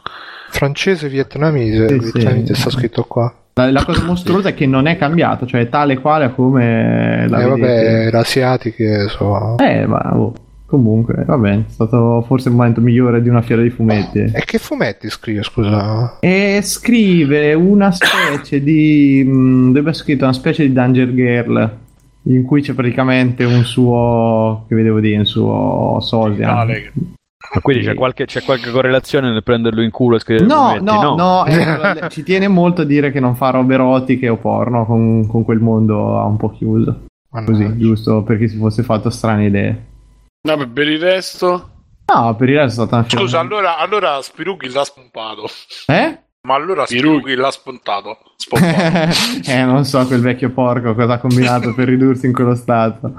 [0.50, 2.60] Francese vietnamese, sì, vietnamese sì.
[2.60, 3.32] sta scritto qua.
[3.54, 7.40] La, la, cosa mostruosa è che non è cambiato, cioè è tale quale come la
[7.40, 9.56] eh, vabbè, l'asiatiche so.
[9.58, 10.32] Eh, ma oh.
[10.74, 14.18] Comunque, va bene, è stato forse il momento migliore di una fiera di fumetti.
[14.18, 16.18] E che fumetti scrive, scusa?
[16.18, 19.22] E scrive una specie di...
[19.24, 21.76] Mh, dove ha scritto una specie di Danger Girl,
[22.22, 24.64] in cui c'è praticamente un suo...
[24.66, 26.54] che vedevo dire, un suo sosia.
[26.64, 30.84] Ma quindi c'è qualche, c'è qualche, correlazione nel prenderlo in culo e scrivere no, fumetti?
[30.86, 34.38] No, no, no eh, ci tiene molto a dire che non fa robe erotiche o
[34.38, 37.04] porno con, con quel mondo un po' chiuso.
[37.30, 39.92] Così, giusto perché si fosse fatto strane idee.
[40.46, 41.70] No, per il resto?
[42.12, 45.48] No, per il resto è stata una Scusa, allora, allora Spirughi l'ha spompato.
[45.86, 46.18] Eh?
[46.42, 48.18] Ma allora Spirughi l'ha spuntato.
[49.46, 53.14] eh, non so quel vecchio porco cosa ha combinato per ridursi in quello stato.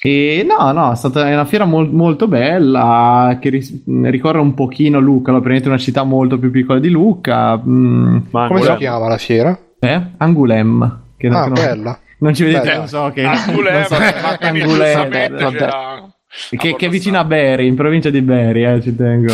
[0.00, 4.98] E no, no, è stata una fiera mol- molto bella che ris- ricorre un pochino
[4.98, 7.58] Lucca, lo prendete una città molto più piccola di Lucca.
[7.58, 9.58] Mm, Ma come si chiama la fiera?
[9.78, 10.02] Eh?
[10.16, 11.00] Angulem.
[11.18, 12.00] Che ah, non, bella.
[12.20, 12.78] Non ci vedete, bella.
[12.78, 13.24] non so che...
[13.24, 13.96] Angulem, non so,
[14.40, 16.14] Angulem.
[16.50, 19.32] Che, che, è vicino a Bari, in provincia di Bari, eh, ci tengo.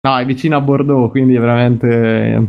[0.00, 2.48] No, è vicino a Bordeaux, quindi è veramente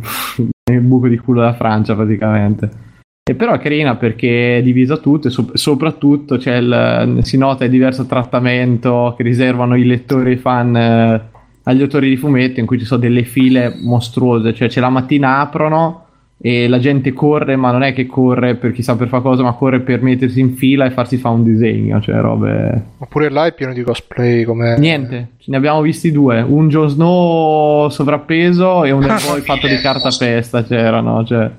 [0.72, 2.82] il buco di culo della Francia praticamente.
[3.26, 7.70] E però è carina perché è divisa tutto e so- soprattutto il, si nota il
[7.70, 11.30] diverso trattamento che riservano i lettori e i fan eh,
[11.62, 15.38] agli autori di fumetti in cui ci sono delle file mostruose, cioè ce la mattina
[15.38, 16.03] aprono
[16.46, 19.54] e la gente corre, ma non è che corre per chissà per fare cosa, ma
[19.54, 22.82] corre per mettersi in fila e farsi fa un disegno, cioè robe...
[22.98, 24.76] Oppure là è pieno di cosplay come...
[24.76, 30.62] Niente, ne abbiamo visti due, un Jon Snow sovrappeso e un Hellboy fatto di cartapesta
[30.64, 31.50] c'erano, cioè...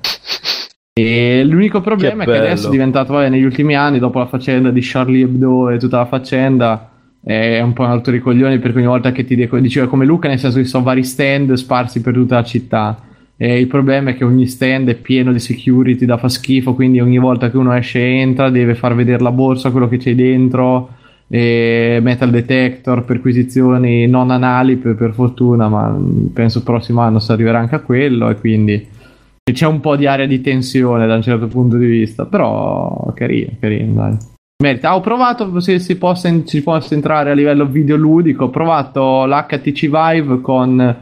[0.92, 4.26] E l'unico problema che è che adesso è diventato, vabbè, negli ultimi anni, dopo la
[4.26, 6.90] faccenda di Charlie Hebdo e tutta la faccenda,
[7.24, 10.28] è un po' un altro ricoglione perché ogni volta che ti dico, diceva come Luca,
[10.28, 13.00] nel senso che sono vari stand sparsi per tutta la città
[13.36, 17.00] e il problema è che ogni stand è pieno di security da fa schifo, quindi
[17.00, 20.14] ogni volta che uno esce e entra deve far vedere la borsa, quello che c'è
[20.14, 20.90] dentro,
[21.28, 25.98] e metal detector, perquisizioni non anali per, per fortuna, ma
[26.32, 28.88] penso il prossimo anno si arriverà anche a quello e quindi
[29.52, 33.50] c'è un po' di area di tensione da un certo punto di vista, però carino,
[33.60, 34.16] carino, dai.
[34.62, 34.94] Merita.
[34.94, 40.40] ho provato se si possa, si possa entrare a livello videoludico, ho provato l'HTC Vive
[40.40, 40.96] con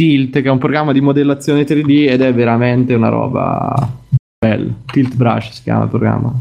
[0.00, 3.86] Tilt, che è un programma di modellazione 3D ed è veramente una roba
[4.38, 4.72] bella.
[4.86, 6.32] Tilt Brush si chiama il programma.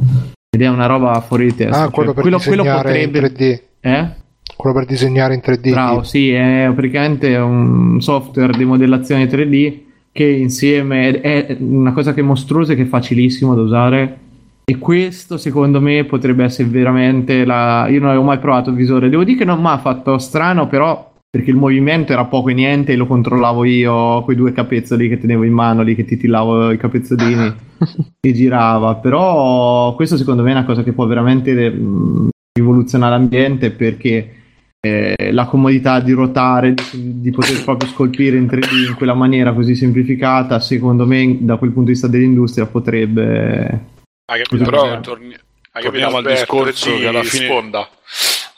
[0.49, 1.81] Ed è una roba fuori di testa.
[1.81, 3.19] Ah, quello cioè, per quello, quello potrebbe...
[3.19, 3.59] in 3D.
[3.81, 4.07] Eh?
[4.55, 5.71] Quello per disegnare in 3D.
[5.71, 9.79] Bravo, sì, è praticamente un software di modellazione 3D
[10.13, 14.19] che insieme è una cosa che è mostruosa e che è facilissimo da usare.
[14.63, 17.87] E questo secondo me potrebbe essere veramente la.
[17.89, 19.09] Io non avevo mai provato il visore.
[19.09, 22.53] Devo dire che non mi ha fatto strano, però perché il movimento era poco e
[22.53, 26.71] niente e lo controllavo io quei due capezzoli che tenevo in mano lì che titillavo
[26.71, 27.53] i capezzolini
[28.19, 28.95] e girava.
[28.95, 31.71] Però questo secondo me è una cosa che può veramente
[32.51, 34.35] rivoluzionare l'ambiente perché
[34.81, 39.53] eh, la comodità di ruotare di, di, poter proprio scolpire in 3D in quella maniera
[39.53, 43.85] così semplificata secondo me da quel punto di vista dell'industria potrebbe
[44.25, 45.35] ah, però torni-
[45.73, 47.89] torniamo al discorso che alla fine sponda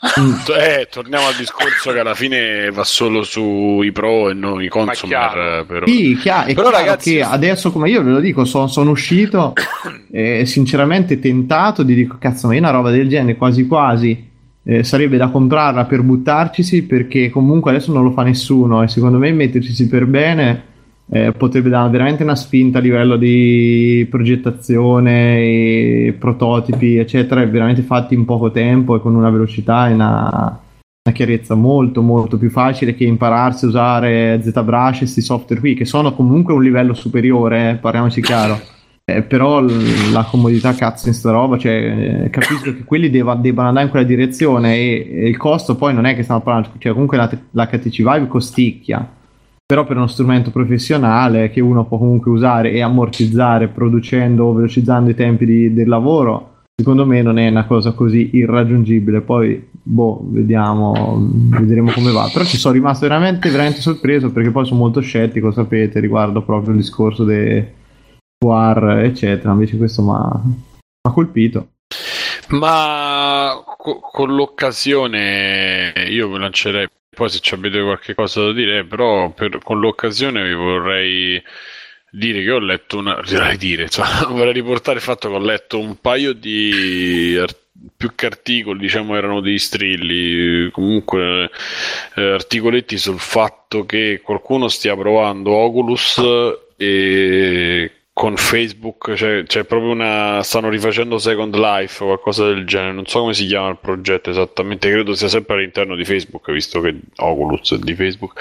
[0.58, 5.64] eh, torniamo al discorso che alla fine va solo sui pro e non i consumer.
[5.64, 5.86] Però.
[5.86, 8.90] Sì, chiaro, è però chiaro ragazzi, che adesso, come io ve lo dico, sono, sono
[8.90, 9.52] uscito
[10.10, 14.30] eh, sinceramente tentato di dire, cazzo, ma io una roba del genere quasi quasi
[14.64, 19.18] eh, sarebbe da comprarla per buttarcisi perché comunque adesso non lo fa nessuno e secondo
[19.18, 20.70] me metterci per bene
[21.14, 27.44] eh, potrebbe dare veramente una spinta a livello di progettazione e prototipi eccetera.
[27.44, 30.58] Veramente fatti in poco tempo e con una velocità e una,
[31.04, 35.74] una chiarezza molto molto più facile che impararsi a usare ZBrush e questi software qui
[35.74, 38.58] che sono comunque un livello superiore eh, parliamoci chiaro.
[39.04, 43.34] Eh, però l- la comodità cazzo in sta roba cioè, eh, capisco che quelli deva-
[43.34, 46.70] debbano andare in quella direzione e, e, il costo poi non è che stiamo parlando
[46.78, 49.20] cioè comunque la, l'HTC Vive costicchia
[49.72, 55.08] però per uno strumento professionale che uno può comunque usare e ammortizzare producendo o velocizzando
[55.08, 59.22] i tempi di, del lavoro, secondo me non è una cosa così irraggiungibile.
[59.22, 61.26] Poi, boh, vediamo,
[61.58, 62.28] vedremo come va.
[62.30, 66.72] Però ci sono rimasto veramente, veramente sorpreso perché poi sono molto scettico, sapete, riguardo proprio
[66.72, 67.66] il discorso dei
[68.44, 69.52] war, eccetera.
[69.52, 71.68] Invece questo mi ha colpito.
[72.50, 79.58] Ma co- con l'occasione io lancerei poi se avete qualche cosa da dire, però per,
[79.62, 81.42] con l'occasione vi vorrei
[82.10, 83.20] dire che ho letto una...
[83.58, 87.38] dire, cioè, vorrei riportare il fatto che ho letto un paio di
[87.96, 91.50] più che articoli, diciamo, erano dei strilli, comunque
[92.14, 96.20] eh, articoletti sul fatto che qualcuno stia provando Oculus
[96.76, 100.42] e con Facebook, cioè, c'è proprio una.
[100.42, 102.92] stanno rifacendo Second Life o qualcosa del genere.
[102.92, 106.80] Non so come si chiama il progetto esattamente, credo sia sempre all'interno di Facebook, visto
[106.80, 108.40] che Oculus è di Facebook.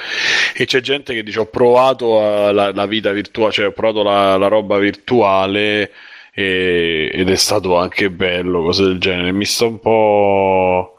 [0.56, 2.19] E c'è gente che dice: Ho provato
[2.52, 5.91] la, la, vita virtuale, cioè ho provato la, la roba virtuale
[6.34, 9.31] e, ed è stato anche bello, cose del genere.
[9.31, 10.98] Mi sta un po'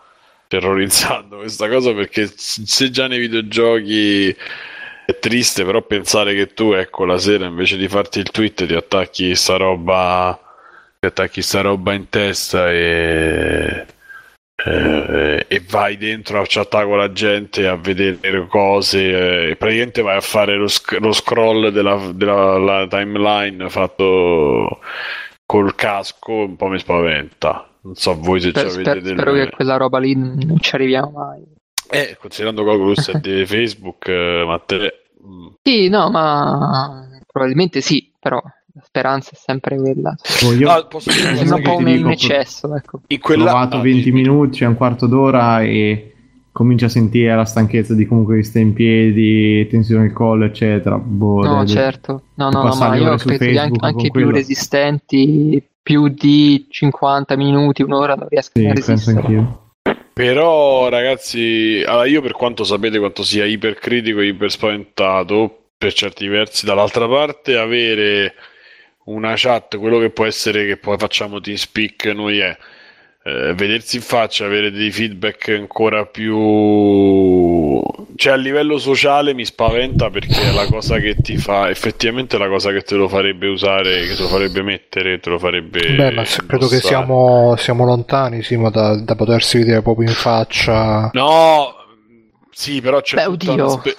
[0.48, 4.34] terrorizzando questa cosa perché se già nei videogiochi
[5.04, 8.74] è triste però pensare che tu, ecco, la sera invece di farti il tweet ti
[8.74, 10.38] attacchi sta roba,
[10.98, 13.86] ti attacchi sta roba in testa e,
[14.64, 20.16] e, e vai dentro a chattare con la gente, a vedere cose e praticamente vai
[20.16, 24.78] a fare lo, sc- lo scroll della, della timeline fatto
[25.44, 27.68] col casco, un po' mi spaventa.
[27.82, 30.74] Non so voi se Spero, ci avete spero, spero che quella roba lì non ci
[30.76, 31.51] arriviamo mai.
[31.92, 35.04] Eh, considerando che Oculus è di Facebook, eh, ma te...
[35.24, 35.46] Mm.
[35.62, 38.40] Sì, no, ma probabilmente sì, però
[38.74, 40.14] la speranza è sempre quella.
[40.44, 42.74] Oh, io no, posso dire sembra un po' un in eccesso.
[42.74, 43.00] Ecco.
[43.08, 43.42] In quella...
[43.42, 46.14] Ho provato 20 ah, minuti, cioè un quarto d'ora e
[46.50, 50.96] comincia a sentire la stanchezza di comunque che stai in piedi, tensione al collo, eccetera.
[50.96, 52.22] Boh, no, certo.
[52.34, 57.82] No, no, no, ma io credo che anche, anche più resistenti, più di 50 minuti,
[57.82, 58.96] un'ora non riesco sì, a resistere.
[58.96, 59.61] Penso anch'io.
[60.14, 66.28] Però, ragazzi, allora io per quanto sapete quanto sia ipercritico e iper spaventato, per certi
[66.28, 68.34] versi, dall'altra parte avere
[69.04, 72.56] una chat, quello che può essere che poi facciamo TeamSpeak noi è
[73.24, 76.36] eh, vedersi in faccia, avere dei feedback ancora più
[78.16, 82.48] cioè a livello sociale mi spaventa perché è la cosa che ti fa effettivamente la
[82.48, 86.12] cosa che te lo farebbe usare, che te lo farebbe mettere, te lo farebbe Beh,
[86.12, 91.10] ma credo che siamo, siamo lontani sì, da, da potersi vedere proprio in faccia.
[91.12, 91.74] No,
[92.50, 93.68] sì, però c'è Beh, oddio.
[93.68, 93.96] Spe-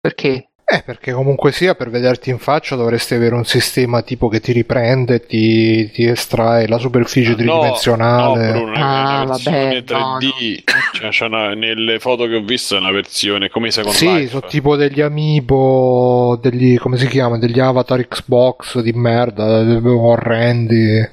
[0.00, 0.49] perché?
[0.72, 4.52] Eh, perché comunque sia per vederti in faccia dovresti avere un sistema tipo che ti
[4.52, 8.52] riprende, ti, ti estrae la superficie tridimensionale.
[8.52, 9.90] No, Bruno, ah, vabbè, 3D.
[9.90, 11.10] No, no.
[11.10, 14.28] Cioè, una, nelle foto che ho visto è una versione come secondo Sì, life.
[14.28, 19.44] sono tipo degli amiibo, degli come si chiama, degli avatar Xbox di merda,
[19.82, 21.08] orrendi.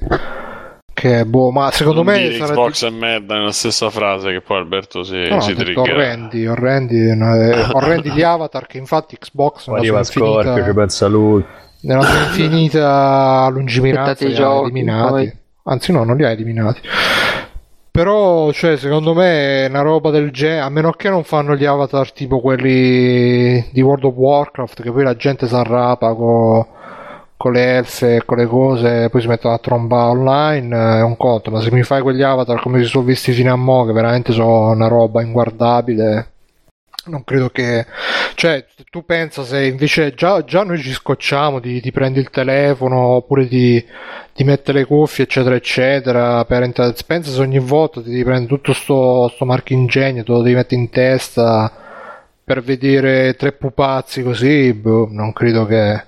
[0.98, 2.18] Che boh, ma secondo non me.
[2.18, 2.94] Dire sarà Xbox di...
[2.94, 5.94] e merda nella stessa frase che poi Alberto si, no, si trigger.
[5.94, 7.08] Orrendi, orrendi,
[7.72, 11.44] orrendi gli avatar che infatti Xbox non arriva Scorpio, infinita, ci pensa lui.
[11.82, 15.10] Nella sua infinita lungimiranza li ha eliminati.
[15.10, 15.36] Poi.
[15.64, 16.80] Anzi, no, non li ha eliminati.
[17.92, 21.64] Però, cioè, secondo me è una roba del genere, a meno che non fanno gli
[21.64, 26.64] avatar tipo quelli di World of Warcraft, che poi la gente si arrapa con,
[27.38, 31.50] con le elfe con le cose, poi si mettono a tromba online, è un conto,
[31.50, 34.32] ma se mi fai quegli avatar come si sono visti fino a mo', che veramente
[34.32, 36.32] sono una roba inguardabile
[37.08, 37.86] non credo che
[38.34, 42.98] cioè tu pensa se invece già, già noi ci scocciamo di, di prendi il telefono
[42.98, 43.82] oppure di,
[44.34, 48.72] di mette le cuffie eccetera eccetera per entrare pensa se ogni volta ti prendi tutto
[48.72, 51.72] sto, sto marchingegno te lo devi mettere in testa
[52.44, 56.02] per vedere tre pupazzi così boh, non credo che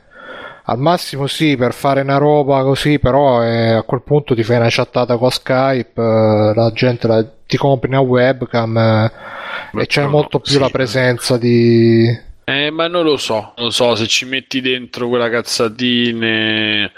[0.70, 4.58] al massimo sì per fare una roba così però eh, a quel punto ti fai
[4.58, 9.10] una chattata con Skype eh, la gente la, ti compri una webcam eh,
[9.80, 10.58] e c'è molto più sì.
[10.60, 12.06] la presenza di
[12.44, 16.90] eh, ma non lo so non so se ci metti dentro quella cazzatina eh,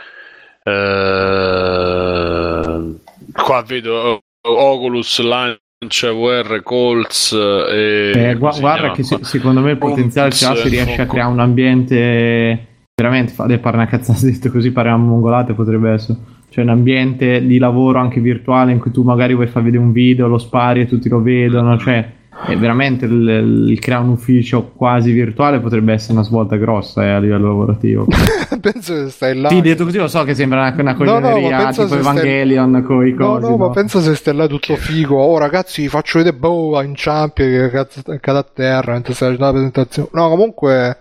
[3.32, 5.60] qua vedo Oculus Launch
[6.02, 11.06] VR Colts e eh, guarda che se, secondo me il potenziale ce si riesce a
[11.06, 16.19] creare un ambiente veramente fare una cazzata detto così pare una mongolata potrebbe essere.
[16.48, 19.93] Cioè un ambiente di lavoro anche virtuale in cui tu magari vuoi far vedere un
[19.93, 24.73] video lo spari e tutti lo vedono cioè è veramente il, il creare un ufficio
[24.74, 28.06] quasi virtuale potrebbe essere una svolta grossa eh, a livello lavorativo.
[28.60, 31.64] Penso che stai là sì detto così lo so che sembra una, una coglioneria no,
[31.64, 32.82] no, tipo Evangelion stai...
[32.82, 35.16] con i cosi no no ma penso se stai là tutto figo.
[35.16, 37.70] Oh ragazzi faccio vedere boh inciampi che
[38.20, 40.09] cade a terra mentre stai facendo la presentazione.
[40.12, 40.98] No comunque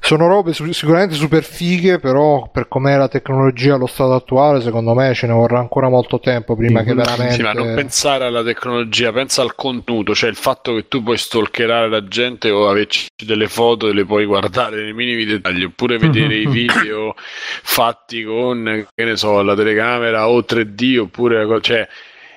[0.00, 5.12] sono robe sicuramente super fighe, però per com'è la tecnologia allo stato attuale, secondo me
[5.14, 7.34] ce ne vorrà ancora molto tempo prima che veramente.
[7.34, 11.18] Sì, ma non pensare alla tecnologia, pensa al contenuto, cioè il fatto che tu puoi
[11.18, 15.98] stalkerare la gente o averci delle foto e le puoi guardare nei minimi dettagli, oppure
[15.98, 21.46] vedere i video fatti con, che ne so, la telecamera o 3D, oppure.
[21.60, 21.88] Cioè,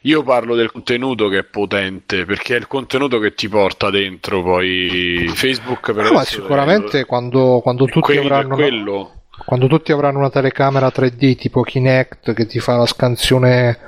[0.02, 4.42] io parlo del contenuto che è potente, perché è il contenuto che ti porta dentro
[4.42, 5.94] poi Facebook.
[5.94, 7.06] Per no, ma sicuramente è...
[7.06, 8.56] quando, quando tutti avranno...
[8.56, 13.80] Quello quando tutti avranno una telecamera 3D tipo Kinect che ti fa la scansione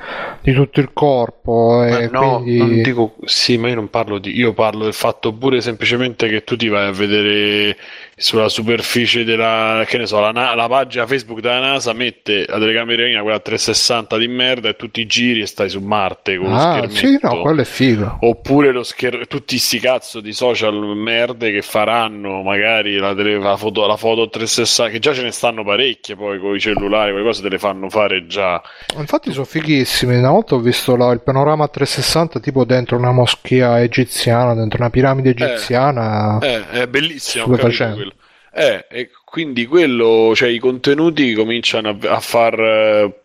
[0.42, 2.58] di tutto il corpo e no, quindi...
[2.58, 6.44] non dico sì ma io non parlo di io parlo del fatto pure semplicemente che
[6.44, 7.78] tu ti vai a vedere
[8.24, 13.22] sulla superficie della che ne so la, la pagina Facebook della NASA mette la telecamera
[13.22, 17.20] quella 360 di merda e tutti giri e stai su Marte con ah, lo sì
[17.22, 22.42] no quello è figo oppure lo scher- tutti sti cazzo di social merde che faranno
[22.42, 26.16] magari la, tele- la, foto, la foto 360 che già ce ne sta stanno parecchie
[26.16, 28.62] poi con i cellulari, quelle cose te le fanno fare già.
[28.98, 30.16] Infatti sono fighissimi.
[30.16, 34.90] Una volta ho visto la, il panorama 360 tipo dentro una moschea egiziana, dentro una
[34.90, 36.40] piramide eh, egiziana.
[36.40, 37.46] Eh, eh, è bellissimo.
[37.46, 38.13] Quello.
[38.56, 43.22] Eh, e quindi quello, cioè i contenuti cominciano a, a far eh,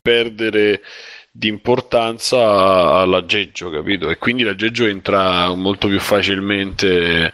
[0.00, 0.80] perdere
[1.38, 4.10] di importanza all'aggeggio, capito?
[4.10, 7.32] E quindi l'aggeggio entra molto più facilmente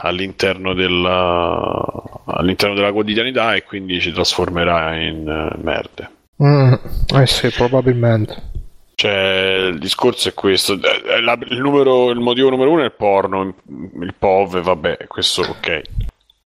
[0.00, 6.10] all'interno della, all'interno della quotidianità e quindi ci trasformerà in uh, merde.
[6.42, 6.74] Mm,
[7.16, 8.52] eh sì, probabilmente.
[8.94, 12.92] Cioè, il discorso è questo: eh, la, il, numero, il motivo numero uno è il
[12.92, 13.54] porno,
[14.00, 15.82] il POV, vabbè, questo ok.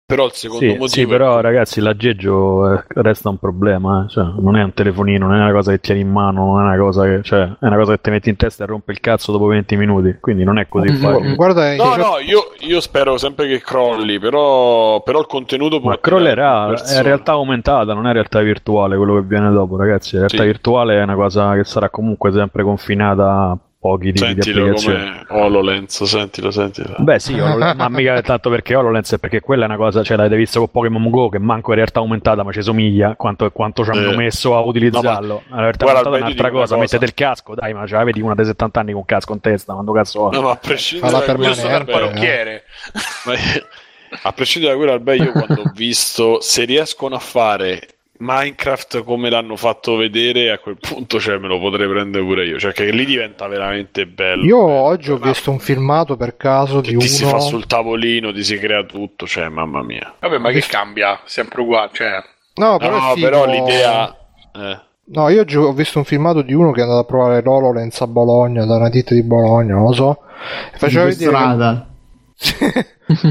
[0.09, 0.87] Però il secondo sì, motivo.
[0.87, 4.07] Sì, però ragazzi, l'aggeggio eh, resta un problema.
[4.07, 4.11] Eh.
[4.11, 6.65] Cioè, non è un telefonino, non è una cosa che tieni in mano, non è
[6.65, 7.21] una cosa che.
[7.23, 9.77] Cioè, è una cosa che ti metti in testa e rompe il cazzo dopo 20
[9.77, 10.17] minuti.
[10.19, 11.35] Quindi non è così facile.
[11.35, 15.91] Guarda, no, no, io, io, spero sempre che crolli, però, però il contenuto può.
[15.91, 20.15] Ma crollerà, è realtà aumentata, non è realtà virtuale quello che viene dopo, ragazzi.
[20.15, 20.47] La realtà sì.
[20.47, 25.25] virtuale è una cosa che sarà comunque sempre confinata pochi tipi sentilo di applicazioni.
[25.27, 26.97] come HoloLens, sentilo, sentilo.
[26.99, 30.17] Beh sì, HoloLens, ma mica tanto perché HoloLens è perché quella è una cosa, cioè
[30.17, 33.85] l'avete visto con Pokémon Go che manco è realtà aumentata ma ci somiglia quanto, quanto
[33.85, 34.17] ci hanno eh.
[34.17, 35.27] messo a utilizzarlo.
[35.27, 35.57] No, ma...
[35.57, 36.75] La realtà aumentata è un'altra cosa.
[36.75, 39.33] cosa, mettete il casco, dai ma ce la vedi una dei 70 anni con casco
[39.33, 42.65] in testa, quando cazzo No ma a prescindere da quello parrucchiere.
[44.23, 49.31] a prescindere da quello, al io quando ho visto se riescono a fare Minecraft come
[49.31, 52.59] l'hanno fatto vedere a quel punto cioè, me lo potrei prendere pure io.
[52.59, 54.45] Cioè che lì diventa veramente bello.
[54.45, 57.67] Io oggi ho visto un filmato per caso che di ti uno si fa sul
[57.67, 60.15] tavolino ti si crea tutto cioè mamma mia.
[60.19, 61.21] Vabbè ma che cambia?
[61.25, 62.23] Sempre uguale cioè...
[62.55, 64.17] no però, no, però l'idea
[64.55, 64.81] eh.
[65.05, 68.01] no io oggi ho visto un filmato di uno che è andato a provare l'HoloLens
[68.01, 70.23] a Bologna da una ditta di Bologna non lo so.
[70.73, 71.88] E faceva vedere strada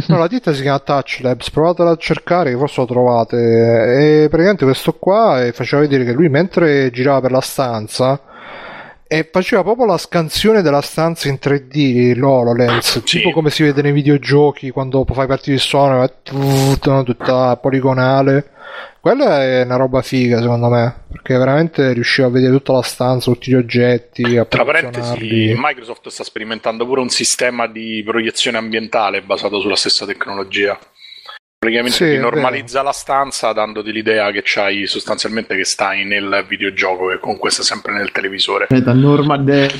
[0.07, 3.37] no, la ditta si chiama Touch Labs, provatela a cercare che forse lo trovate.
[3.37, 8.21] E praticamente questo qua faceva vedere che lui mentre girava per la stanza
[9.09, 13.19] e faceva proprio la scansione della stanza in 3D l'HoloLens sì.
[13.19, 18.49] tipo come si vede nei videogiochi quando fai partire il suono tutta, tutta poligonale
[18.99, 23.31] quella è una roba figa secondo me perché veramente riusciva a vedere tutta la stanza
[23.31, 29.59] tutti gli oggetti tra parentesi Microsoft sta sperimentando pure un sistema di proiezione ambientale basato
[29.59, 30.77] sulla stessa tecnologia
[31.59, 37.07] praticamente sì, ti normalizza la stanza dandoti l'idea che c'hai sostanzialmente che stai nel videogioco
[37.07, 39.71] che comunque sta sempre nel televisore Aspetta, norma- de-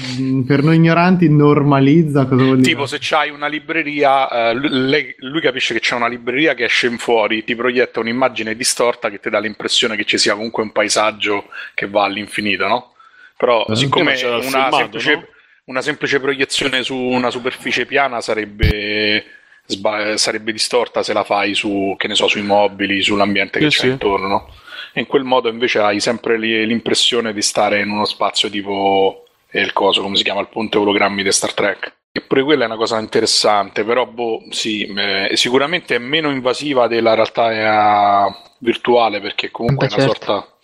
[0.48, 2.70] per noi ignoranti normalizza cosa vuol dire?
[2.70, 6.88] tipo se c'hai una libreria eh, lui, lui, capisce che c'è una libreria che esce
[6.88, 10.72] in fuori ti proietta un'immagine distorta che ti dà l'impressione che ci sia comunque un
[10.72, 11.46] paesaggio
[11.76, 12.94] che va all'infinito no?
[13.38, 15.26] però eh, siccome una, filmato, semplice, no?
[15.66, 19.24] una semplice proiezione su una superficie piana sarebbe
[19.68, 23.78] sba- sarebbe distorta se la fai su, che ne so, sui mobili, sull'ambiente che sì,
[23.78, 23.92] c'è sì.
[23.92, 24.50] intorno.
[24.94, 29.74] E in quel modo invece hai sempre l'impressione di stare in uno spazio tipo il
[29.74, 31.96] coso, come si chiama, il ponte ologrammi di Star Trek.
[32.12, 36.88] E pure quella è una cosa interessante, però boh, sì, eh, sicuramente è meno invasiva
[36.88, 40.26] della realtà eh, virtuale perché comunque è una certo.
[40.26, 40.57] sorta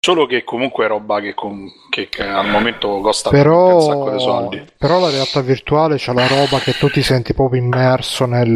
[0.00, 4.10] Solo che comunque è roba che, con, che, che al momento costa però, un sacco
[4.10, 4.64] di soldi.
[4.78, 8.48] Però la realtà virtuale c'è la roba che tu ti senti proprio immerso nel,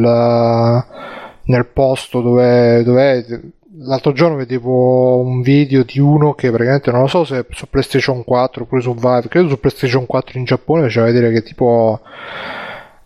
[1.43, 3.53] nel posto dove, dove
[3.85, 8.23] L'altro giorno vedevo un video di uno che praticamente non lo so se su PlayStation
[8.23, 12.01] 4 oppure su Vive, credo su PlayStation 4 in Giappone faceva vedere che tipo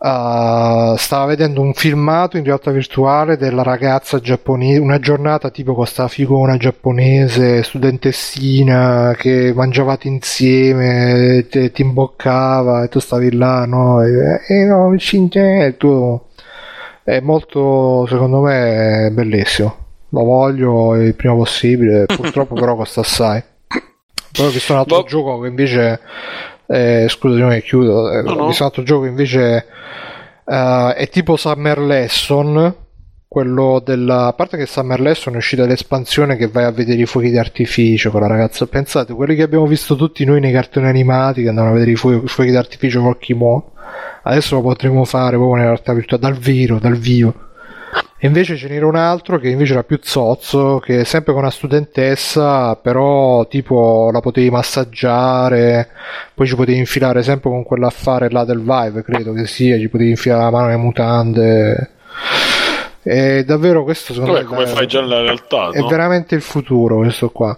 [0.07, 5.85] Uh, stava vedendo un filmato in realtà virtuale della ragazza giapponese, una giornata tipo con
[5.85, 14.01] sta figura giapponese, studentessina che mangiavate insieme, te, ti imboccava e tu stavi là, no?
[14.03, 16.21] E, e no, e tu...
[17.03, 19.77] È molto, secondo me, bellissimo.
[20.11, 23.43] Lo voglio il prima possibile, purtroppo però costa assai.
[24.33, 26.01] Poi ho visto un altro Bo- gioco che invece
[26.67, 28.11] eh, scusami chiudo.
[28.11, 28.47] Eh, no, no.
[28.47, 29.67] un altro gioco invece
[30.45, 32.75] uh, è tipo Summer Lesson
[33.29, 37.07] quello della a parte che Summer Lesson è uscita l'espansione che vai a vedere i
[37.07, 38.67] fuochi d'artificio con la ragazza.
[38.67, 41.97] Pensate quelli che abbiamo visto tutti noi nei cartoni animati che andavano a vedere i
[41.97, 43.73] fuochi, i fuochi d'artificio col kimono
[44.23, 47.46] adesso lo potremo fare proprio nella realtà virtuale dal vero dal vivo
[48.27, 51.51] e invece ce n'era un altro che invece era più zozzo, che sempre con una
[51.51, 55.91] studentessa, però tipo la potevi massaggiare,
[56.35, 60.11] poi ci potevi infilare sempre con quell'affare là del Vive, credo che sia, ci potevi
[60.11, 61.91] infilare la mano nelle mutande.
[63.05, 65.87] E davvero questo secondo Vabbè, me come fai già nella realtà, è no?
[65.87, 67.57] veramente il futuro questo qua.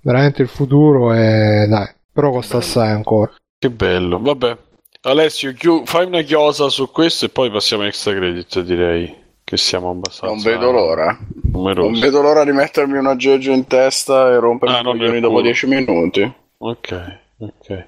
[0.00, 3.32] Veramente il futuro e dai, però costa assai ancora.
[3.58, 4.56] Che bello, vabbè.
[5.00, 5.52] Alessio,
[5.84, 10.26] fai una chiosa su questo e poi passiamo a extra credit, direi che siamo abbastanza
[10.26, 11.18] non vedo l'ora.
[11.52, 11.90] Numerosi.
[11.90, 15.40] non vedo l'ora di mettermi un aggeggio in testa e rompermi ah, i coglioni dopo
[15.40, 16.32] 10 minuti.
[16.58, 17.86] Ok ok.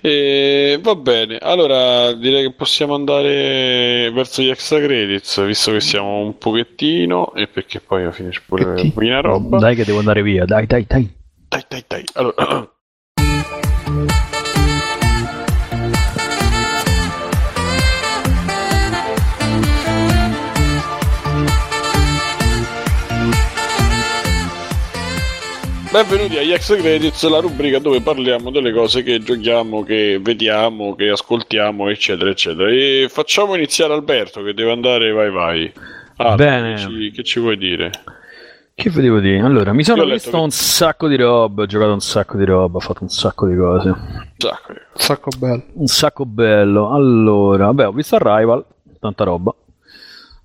[0.00, 6.20] E va bene allora direi che possiamo andare verso gli extra credits visto che siamo
[6.20, 9.58] un pochettino e perché poi finisce pure un pochino roba.
[9.58, 11.14] Dai che devo andare via dai dai dai.
[11.46, 12.04] Dai dai dai.
[12.14, 12.72] Allora
[25.92, 31.08] Benvenuti agli Extra Credits, la rubrica dove parliamo delle cose che giochiamo, che vediamo, che
[31.08, 32.70] ascoltiamo, eccetera, eccetera.
[32.70, 35.72] E facciamo iniziare Alberto che deve andare, vai vai.
[36.18, 36.74] Ah, Bene.
[36.74, 37.90] Che ci, che ci vuoi dire?
[38.72, 39.40] Che vi devo dire?
[39.40, 40.36] Allora, mi sono visto che...
[40.36, 43.56] un sacco di roba, ho giocato un sacco di roba, ho fatto un sacco di
[43.56, 43.88] cose.
[43.88, 45.64] Un sacco, un sacco bello.
[45.72, 46.90] Un sacco bello.
[46.92, 48.64] Allora, vabbè, ho visto Arrival,
[49.00, 49.52] tanta roba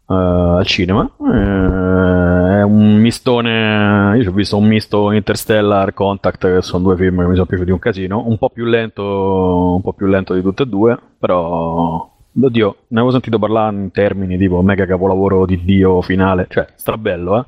[0.06, 1.10] uh, al cinema.
[1.18, 4.18] Uh, è un mistone.
[4.18, 7.72] Io ho visto un misto Interstellar Contact, che sono due film che mi sono piaciuti
[7.72, 8.24] un casino.
[8.26, 12.12] Un po' più lento, un po' più lento di tutte e due, però.
[12.38, 17.40] Oddio, ne avevo sentito parlare in termini tipo mega capolavoro di Dio finale, cioè strabello,
[17.40, 17.46] eh.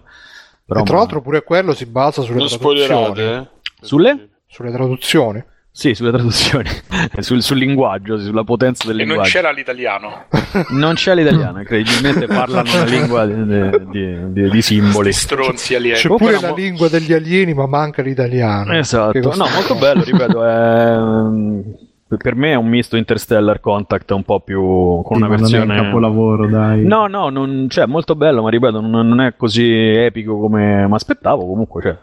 [0.66, 1.00] Però, e tra ma...
[1.00, 3.20] l'altro pure quello si basa sulle non traduzioni.
[3.22, 3.48] Eh?
[3.82, 4.30] Sulle?
[4.48, 5.44] Sulle traduzioni.
[5.78, 6.68] Sì, sulle traduzioni,
[7.20, 9.22] sul, sul, linguaggio, sulla potenza del e linguaggio.
[9.22, 10.26] non c'era l'italiano.
[10.70, 13.46] Non c'è l'italiano, incredibilmente parlano una lingua di,
[13.92, 15.14] di, di, di simboli.
[15.14, 16.00] Stronzi alieni.
[16.00, 18.74] C'è pure la mo- lingua degli alieni, ma manca l'italiano.
[18.74, 24.40] Esatto, no, molto bello, ripeto, è per me è un misto Interstellar Contact un po'
[24.40, 26.86] più con sì, una versione non è un capolavoro dai.
[26.86, 30.94] No no non, cioè, molto bello ma ripeto non, non è così epico come mi
[30.94, 31.98] aspettavo comunque cioè,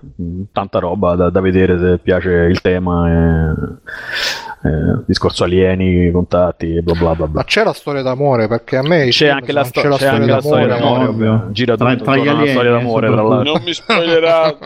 [0.52, 3.54] tanta roba da, da, vedere se piace il tema e,
[4.64, 7.40] e, discorso alieni contatti bla bla bla, bla.
[7.40, 8.48] ma c'è la storia d'amore?
[8.48, 11.10] Perché a me c'è anche la, sto- c'è la, c'è storia, anche d'amore, la storia
[11.12, 11.52] d'amore.
[11.52, 14.56] gira tra, tra gli alieni, storia d'amore tra non mi spoilerate.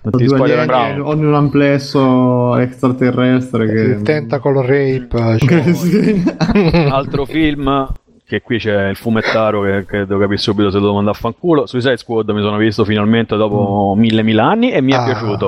[0.00, 3.80] Non ti alieni, ogni un amplesso extraterrestre che...
[3.80, 5.36] Il tentacle rape.
[5.44, 6.88] Cioè...
[6.88, 7.86] Altro film
[8.28, 11.64] che qui c'è il fumettaro che credo capire subito se lo manda a fanculo.
[11.66, 13.98] Suicide Squad mi sono visto finalmente dopo mm.
[13.98, 15.04] mille mille anni e mi è ah.
[15.04, 15.46] piaciuto.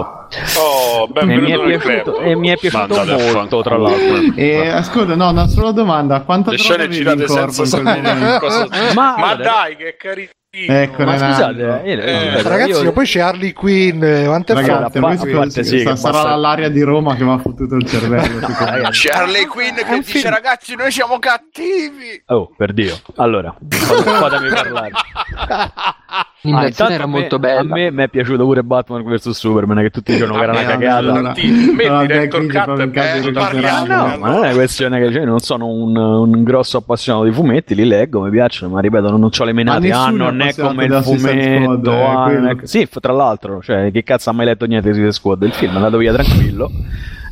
[0.58, 3.04] Oh, e mi è piaciuto, e mi è piaciuto
[3.34, 4.32] molto, tra l'altro.
[4.34, 9.96] E ascolta, no, una sola domanda: quanto Le scene girate senza ma, ma dai, che
[9.98, 10.30] carino.
[10.52, 12.90] Ecco, ma scusate, eh, eh, ragazzi, io...
[12.90, 14.00] poi c'è Harley Quinn.
[14.00, 16.34] Quante ragazzi, a parte, parte sì, sta, sarà basta...
[16.34, 18.40] l'aria di Roma che mi ha fottuto il cervello.
[18.48, 20.28] no, c'è Harley Quinn che dice: film...
[20.28, 22.20] Ragazzi, noi siamo cattivi.
[22.26, 22.98] Oh, per Dio.
[23.14, 24.90] Allora, fatemi parlare.
[26.42, 27.60] L'animazione era molto bella.
[27.60, 30.64] A me mi è piaciuto pure Batman vs Superman, che tutti dicevano che era una
[30.64, 31.12] cagata.
[31.34, 36.78] Me director cut No, ma non è questione che cioè, non sono un, un, grosso
[36.78, 39.90] appassionato di fumetti, li leggo, mi piacciono, ma ripeto, non ho le menate.
[39.92, 41.92] Ah, non è come il fumetto.
[41.92, 45.42] Eh, ah, sì, tra l'altro, cioè, che cazzo ha mai letto niente di Suicide Squad?
[45.42, 46.70] Il film è andato via tranquillo.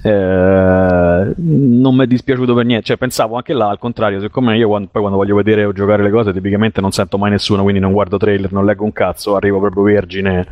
[0.02, 2.86] Eh, non mi è dispiaciuto per niente.
[2.86, 6.02] Cioè, pensavo anche là, al contrario, siccome io quando, poi quando voglio vedere o giocare
[6.02, 9.36] le cose, tipicamente non sento mai nessuno, quindi non guardo trailer, non leggo un cazzo,
[9.36, 10.46] arrivo proprio vergine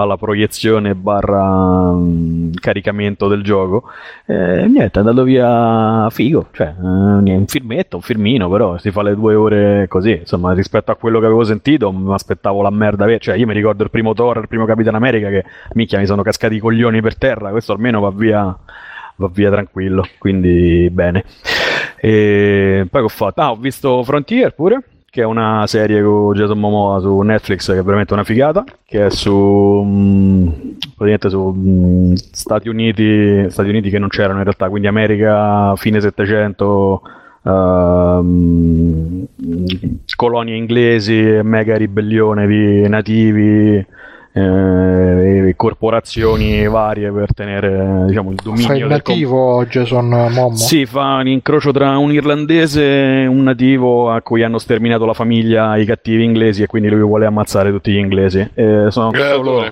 [0.00, 1.42] alla proiezione barra
[1.90, 3.84] um, caricamento del gioco.
[4.26, 9.02] Eh, niente, è andato via figo, cioè eh, un filmetto, un filmino, però si fa
[9.02, 13.06] le due ore così, insomma, rispetto a quello che avevo sentito mi aspettavo la merda,
[13.18, 15.44] cioè io mi ricordo il primo Thor, il primo Capitan America che
[15.74, 18.56] minchia mi sono cascati i coglioni per terra, questo almeno va via
[19.16, 21.24] va via tranquillo, quindi bene.
[21.96, 23.40] E poi che ho fatto?
[23.40, 24.82] Ah, ho visto Frontier pure,
[25.16, 29.06] che è una serie con Jason Momoa su Netflix che è veramente una figata, che
[29.06, 34.68] è su mh, praticamente su mh, Stati Uniti, Stati Uniti che non c'erano in realtà,
[34.68, 37.02] quindi America fine 700
[37.46, 39.24] Uh,
[40.16, 43.86] colonie inglesi, mega ribellione di nativi,
[44.36, 48.66] eh, corporazioni varie per tenere diciamo, il dominio.
[48.66, 50.54] Fa il nativo com- Jason Momo?
[50.54, 55.14] Sì, fa un incrocio tra un irlandese e un nativo a cui hanno sterminato la
[55.14, 58.46] famiglia i cattivi inglesi e quindi lui vuole ammazzare tutti gli inglesi.
[58.54, 59.64] Eh, sono solo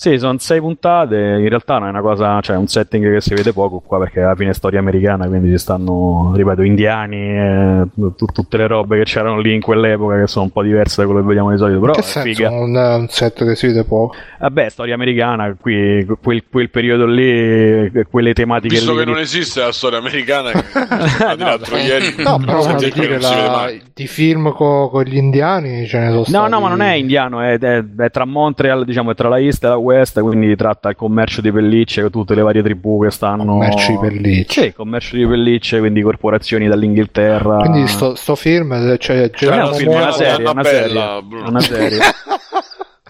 [0.00, 3.34] sì, sono sei puntate, in realtà non è una cosa, cioè un setting che si
[3.34, 7.82] vede poco qua perché alla fine è storia americana, quindi ci stanno, ripeto, indiani, e
[8.16, 11.06] t- tutte le robe che c'erano lì in quell'epoca che sono un po' diverse da
[11.06, 12.50] quello che vediamo di solito, però che senso figa.
[12.50, 14.14] Un, un set che si vede poco?
[14.38, 19.00] Vabbè, storia americana, qui, quel, quel periodo lì, quelle tematiche Visto lì.
[19.00, 23.20] che non esiste la storia americana, che no, l'altro no, ieri, no, però voglio dire,
[23.20, 26.50] la, di film con, con gli indiani ce ne sono No, stati...
[26.52, 29.62] no, ma non è indiano, è, è, è tra Montreal, diciamo, è tra la East
[29.62, 33.02] e la West West, quindi tratta il commercio di pellicce con tutte le varie tribù
[33.02, 33.44] che stanno.
[33.44, 34.62] Commercio di pellicce.
[34.62, 37.56] Sì, commercio di pellicce, quindi corporazioni dall'Inghilterra.
[37.58, 41.60] Quindi sto, sto film, cioè, cioè, è, un film, una serie, una, una serie, una
[41.60, 41.98] serie.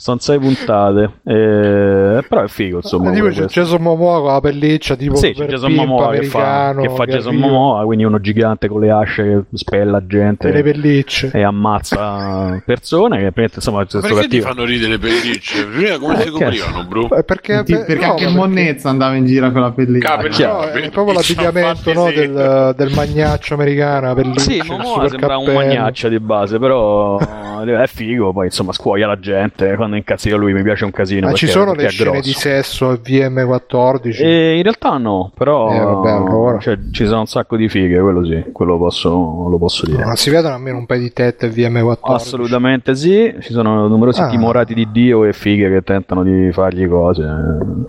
[0.00, 2.76] Sono sei puntate, eh, però è figo.
[2.76, 6.22] Insomma, eh, tipo c'è Jason Momoa con la pelliccia, tipo sì, c'è Jason Momoa che
[6.22, 10.52] fa, che fa Jason Momoa, quindi uno gigante con le asce che spella gente e
[10.52, 13.30] le pellicce e ammazza persone.
[13.30, 14.26] Che insomma, perché cattivo.
[14.26, 15.66] ti fanno ridere le pellicce?
[15.66, 17.16] Prima come si coprivano, bro?
[17.18, 18.38] Eh, perché, Ti, perché no, anche perché...
[18.38, 20.16] Monnezza andava in giro con la pelliccia.
[20.16, 24.14] Capito, no, è proprio l'abbigliamento no, del, del, magnaccio americano.
[24.14, 27.18] Pelliccia, sì, Momoa sembra un magnaccio di base, però
[27.62, 28.32] è figo.
[28.32, 31.28] Poi insomma, scuoia la gente quando incazzito lui, mi piace un casino.
[31.28, 34.22] Ma ci sono le scene di sesso al VM14?
[34.22, 36.58] E in realtà no, però eh, vabbè, allora.
[36.58, 39.08] cioè, ci sono un sacco di fighe, quello sì, quello posso,
[39.48, 40.04] lo posso dire.
[40.04, 41.96] Ma si vedono almeno un paio di tette VM14?
[42.02, 44.28] Assolutamente sì, ci sono numerosi ah.
[44.28, 47.22] timorati di Dio e fighe che tentano di fargli cose.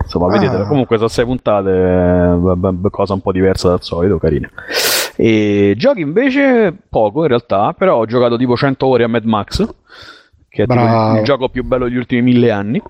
[0.00, 0.38] Insomma, ah.
[0.38, 2.38] vedete, comunque sono sei puntate,
[2.90, 4.48] cosa un po' diversa dal solito, carina.
[5.16, 9.68] E giochi invece poco in realtà, però ho giocato tipo 100 ore a Mad Max
[10.54, 12.82] che è il gioco più bello degli ultimi mille anni.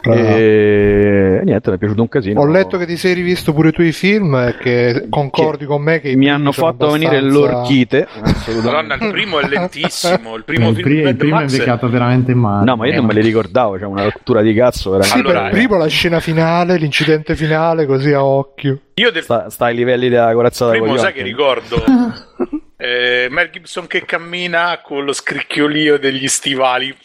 [0.00, 0.20] Bravo.
[0.20, 2.40] E niente, mi è piaciuto un casino.
[2.40, 5.82] Ho letto che ti sei rivisto pure tu i film e che concordi che con
[5.82, 7.08] me che mi hanno fatto abbastanza...
[7.10, 8.06] venire l'orchite.
[8.62, 10.36] Madonna, il primo è lentissimo.
[10.36, 12.64] Il primo, il film il primo è invecchiato veramente male.
[12.64, 13.72] No, ma io non me li ricordavo.
[13.72, 14.90] C'è cioè una rottura di cazzo.
[14.90, 15.18] Veramente.
[15.18, 18.78] Sì, allora, per primo la scena finale, l'incidente finale, così a occhio.
[18.94, 19.24] Io del...
[19.24, 20.70] sta, sta ai livelli della corazzata.
[20.70, 21.82] Primo, sai che ricordo.
[22.80, 26.96] Eh, Mel Gibson che cammina con lo scricchiolio degli stivali.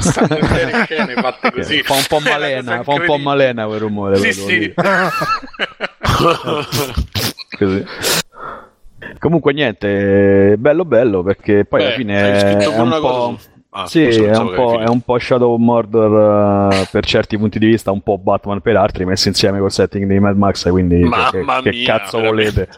[0.00, 1.84] Stanno intere scene fatte così.
[1.84, 4.16] Fa un po' malena, fa un po' malena quel rumore.
[4.16, 4.74] Sì, sì.
[7.56, 7.84] così.
[9.20, 13.38] Comunque niente, bello bello perché poi Beh, alla fine è un po'...
[13.70, 17.66] Ah, sì, è un, è un, po', Shadow of Mordor uh, per certi punti di
[17.66, 21.44] vista, un po' Batman per altri, messi insieme col setting di Mad Max, quindi che,
[21.44, 22.68] che, che, cazzo volete?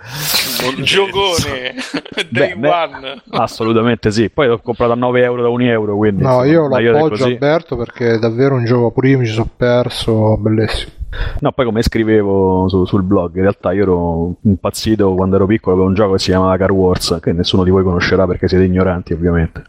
[0.76, 1.74] Un giocone
[2.28, 3.22] Day Beh, One.
[3.30, 4.30] Assolutamente sì.
[4.30, 5.96] Poi l'ho comprato a 9 euro da 1 euro.
[5.96, 9.48] Quindi, no, io lo appoggio Alberto perché è davvero un gioco primo, mi ci sono
[9.56, 10.92] perso, bellissimo.
[11.40, 15.76] No, poi come scrivevo su, sul blog, in realtà io ero impazzito quando ero piccolo
[15.76, 18.64] per un gioco che si chiamava Car Wars, che nessuno di voi conoscerà perché siete
[18.64, 19.62] ignoranti ovviamente.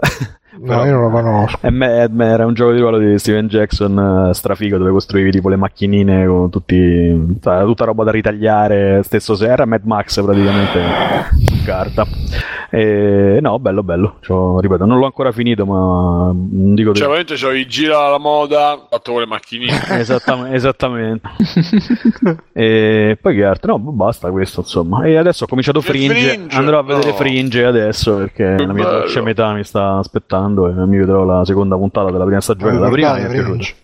[0.60, 1.58] No, io non lo conosco.
[1.62, 6.26] Era un gioco di ruolo di Steven Jackson eh, strafigo dove costruivi tipo le macchinine
[6.26, 9.02] con tutti, tutta roba da ritagliare.
[9.02, 12.06] Stesso se era Mad Max praticamente carta.
[12.70, 14.16] E, no, bello, bello.
[14.20, 16.92] Cioè, ripeto, non l'ho ancora finito, ma non dico.
[16.92, 19.82] Cioè, veramente c'ho i gira alla moda, fatto con le macchinine.
[19.98, 20.54] esattamente.
[20.54, 21.28] esattamente.
[22.52, 23.76] e poi che altro?
[23.76, 25.04] No, basta questo, insomma.
[25.04, 26.14] E adesso ho cominciato Fringe.
[26.14, 26.56] Fringe.
[26.56, 27.14] Andrò a vedere no.
[27.14, 31.44] Fringe adesso perché che la mia dolce metà mi sta aspettando e mi vedrò la
[31.44, 32.78] seconda puntata della prima stagione.
[32.78, 33.82] La prima mi è piaciuta.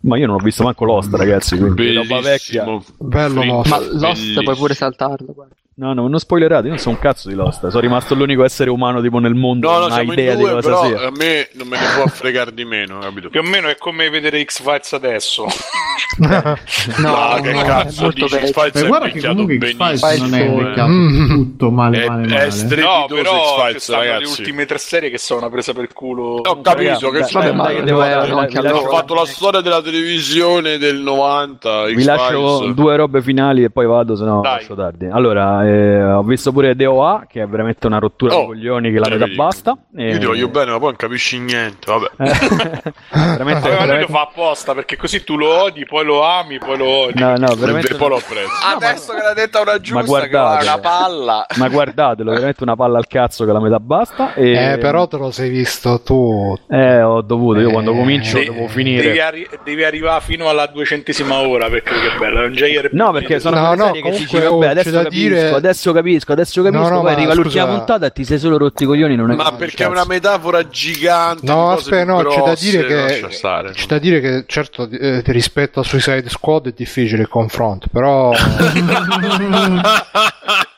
[0.00, 1.56] Ma io non ho visto manco Lost, ragazzi.
[1.56, 2.64] Quindi roba vecchia.
[2.98, 3.70] Bello Lost.
[3.70, 5.32] Ma Lost puoi pure saltarlo.
[5.32, 5.54] Guarda.
[5.74, 7.66] No, no, non spoilerate, io non sono un cazzo di Lost.
[7.68, 9.70] Sono rimasto l'unico essere umano tipo nel mondo.
[9.70, 11.06] No, no, non ha idea due, di cosa però sia.
[11.06, 13.30] A me non me ne può fregare di meno, capito?
[13.30, 15.46] Più o meno è come vedere X-Files adesso.
[16.18, 16.56] no,
[16.98, 18.28] no, che no, cazzo dici?
[18.28, 21.28] X-Files è guarda che comunque X-Files non è invecchiato mm.
[21.30, 22.46] tutto male, male, male.
[22.46, 24.22] È no, però X-Files, ragazzi.
[24.24, 26.42] le ultime tre serie che sono una presa per culo.
[26.42, 31.86] Ho capito che vabbè, ma ho fatto la storia della televisione del 90.
[31.86, 35.06] Vi lascio due robe finali e poi vado, se no faccio tardi.
[35.06, 38.98] Allora, eh, ho visto pure DOA, che è veramente una rottura oh, di coglioni che
[38.98, 39.76] la metà basta.
[39.96, 40.12] E...
[40.12, 41.86] Io ti voglio bene, ma poi non capisci niente.
[41.86, 42.10] Vabbè.
[43.10, 44.00] veramente, ma veramente...
[44.00, 47.20] lo fa apposta perché così tu lo odi, poi lo ami, poi lo odi.
[47.20, 47.94] No, no, veramente.
[47.94, 48.50] poi lo apprezzo.
[48.76, 51.46] Adesso che l'ha detta una giusta, ma guardate, una palla.
[51.56, 54.34] Ma guardatelo, veramente una palla al cazzo che la metà basta.
[54.34, 54.72] E...
[54.72, 56.56] Eh, però te lo sei visto tu.
[56.68, 57.60] Eh, ho dovuto.
[57.60, 57.72] Io eh...
[57.72, 59.02] quando comincio De- devo finire.
[59.02, 62.42] Devi, arri- devi, arrivare fino alla duecentesima ora perché che bello.
[62.42, 62.92] È un JRPG.
[62.92, 65.51] No, perché sono no, no, che dici, vabbè, adesso capisco, dire...
[65.54, 66.82] adesso capisco, adesso capisco.
[66.82, 69.16] No, no, poi arriva l'ultima puntata e ti sei solo rotti i coglioni.
[69.16, 71.46] Non è ma perché è una metafora gigante.
[71.46, 73.28] No, aspetta, no, c'è da dire che.
[73.72, 78.32] C'è da dire che certo eh, rispetto a Suicide Squad è difficile il confronto, però.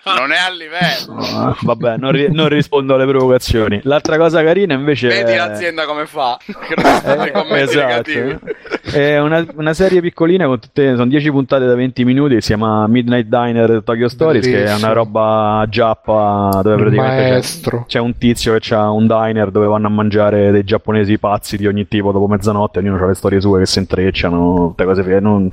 [0.04, 1.14] non è a livello.
[1.14, 3.80] No, vabbè, non, ri- non, rispondo alle provocazioni.
[3.84, 5.36] L'altra cosa carina invece Vedi è...
[5.36, 6.38] l'azienda come fa.
[6.44, 8.10] eh, esatto.
[8.94, 12.86] È una, una, serie piccolina con tutte sono 10 puntate da 20 minuti, si chiama
[12.86, 14.64] Midnight Diner Tokyo Stories, Bellissimo.
[14.64, 19.50] che è una roba giappa dove praticamente c'è, c'è, un tizio che ha un diner
[19.50, 23.14] dove vanno a mangiare dei giapponesi pazzi di ogni tipo dopo mezzanotte, ognuno ha le
[23.14, 25.50] storie sue che si intrecciano, tutte cose non,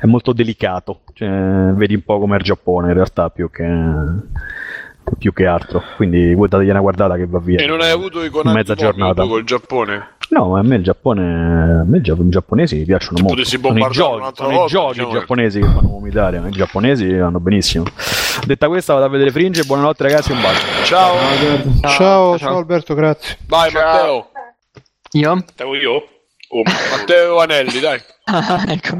[0.00, 1.28] è molto delicato, cioè,
[1.74, 3.66] vedi un po' come il Giappone in realtà più che
[5.16, 5.82] più che altro.
[5.96, 7.58] Quindi dategli una guardata che va via.
[7.58, 10.16] E non hai avuto i conatti mezza giornata col Giappone?
[10.30, 13.44] No, a me il Giappone, a me i giapponesi mi piacciono molto.
[13.44, 16.42] Sono i giochi, sono volta, i giochi diciamo giapponesi che fanno vomitare.
[16.46, 17.84] I giapponesi vanno benissimo.
[18.44, 19.64] Detta questa, vado a vedere Fringe.
[19.64, 20.32] Buonanotte, ragazzi.
[20.32, 20.66] Un bacio.
[20.84, 21.16] Ciao.
[21.80, 23.38] Ciao, ciao, ciao Alberto, grazie.
[23.46, 23.82] Vai, ciao.
[23.84, 24.30] Matteo.
[25.12, 25.34] Io?
[25.34, 26.08] Matteo, io?
[26.50, 28.00] Oh, Matteo Anelli, dai.
[28.24, 28.96] ah, ecco.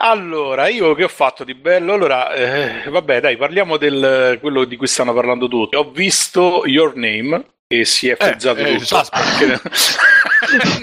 [0.00, 1.94] Allora, io che ho fatto di bello?
[1.94, 5.74] Allora, eh, vabbè, dai, parliamo del quello di cui stanno parlando tutti.
[5.74, 9.02] Ho visto Your Name e si è eh, frizzato eh, tutto.
[9.10, 9.60] Perché...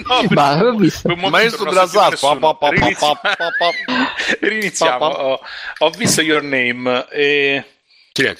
[0.06, 1.14] no, Ma l'ho visto.
[1.16, 2.36] Maestro della Saspa.
[4.40, 5.04] Riniziamo.
[5.04, 5.40] Ho,
[5.78, 7.64] ho, visto Your Name e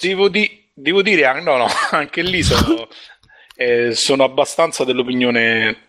[0.00, 2.88] devo, di, devo, dire, no, no, anche lì sono,
[3.56, 5.88] eh, sono abbastanza dell'opinione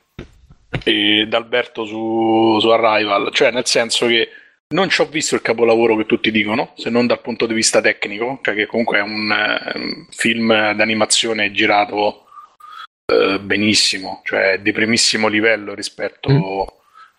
[0.84, 4.30] eh, d'Alberto su, su Arrival, cioè nel senso che
[4.70, 7.80] non ci ho visto il capolavoro che tutti dicono, se non dal punto di vista
[7.80, 9.30] tecnico, cioè che comunque è un,
[9.76, 12.27] un film d'animazione girato
[13.10, 16.62] eh, benissimo, cioè di primissimo livello rispetto mm.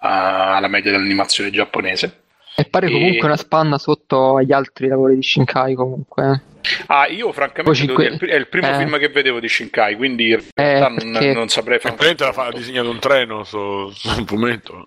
[0.00, 2.24] a, alla media dell'animazione giapponese.
[2.54, 3.24] E pare comunque e...
[3.24, 6.42] una spanna sotto agli altri lavori di Shinkai comunque.
[6.86, 8.08] Ah, io francamente cinque...
[8.18, 8.76] è il primo eh.
[8.76, 11.26] film che vedevo di Shinkai, quindi in realtà eh, perché...
[11.26, 11.94] non, non, saprei fare.
[11.94, 14.86] Praticamente ha disegnato un treno su, su un fumetto.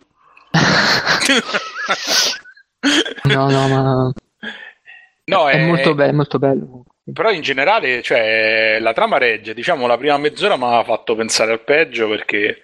[3.24, 4.12] No, no, ma...
[5.26, 6.84] No, è, è molto, be- molto bello.
[7.14, 11.52] Però in generale, cioè, la trama regge, diciamo, la prima mezz'ora mi ha fatto pensare
[11.52, 12.64] al peggio perché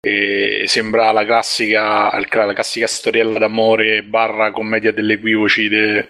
[0.00, 6.08] eh, sembra la classica, la classica storiella d'amore barra commedia delle equivoci de-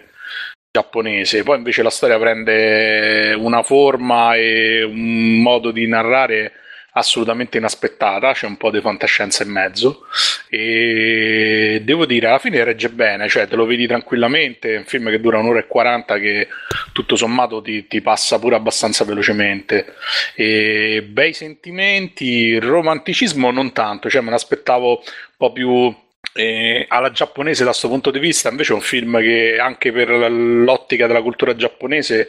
[0.71, 1.43] giapponese.
[1.43, 6.53] Poi invece la storia prende una forma e un modo di narrare
[6.97, 10.05] assolutamente inaspettata, c'è un po' di fantascienza in mezzo.
[10.49, 15.09] E devo dire alla fine regge bene, cioè te lo vedi tranquillamente, è un film
[15.09, 16.47] che dura un'ora e 40 che
[16.93, 19.95] tutto sommato ti, ti passa pure abbastanza velocemente.
[20.35, 25.03] E bei sentimenti, romanticismo non tanto, cioè me l'aspettavo un
[25.37, 25.93] po' più
[26.33, 28.49] eh, alla giapponese da questo punto di vista.
[28.49, 32.27] Invece è un film che anche per l'ottica della cultura giapponese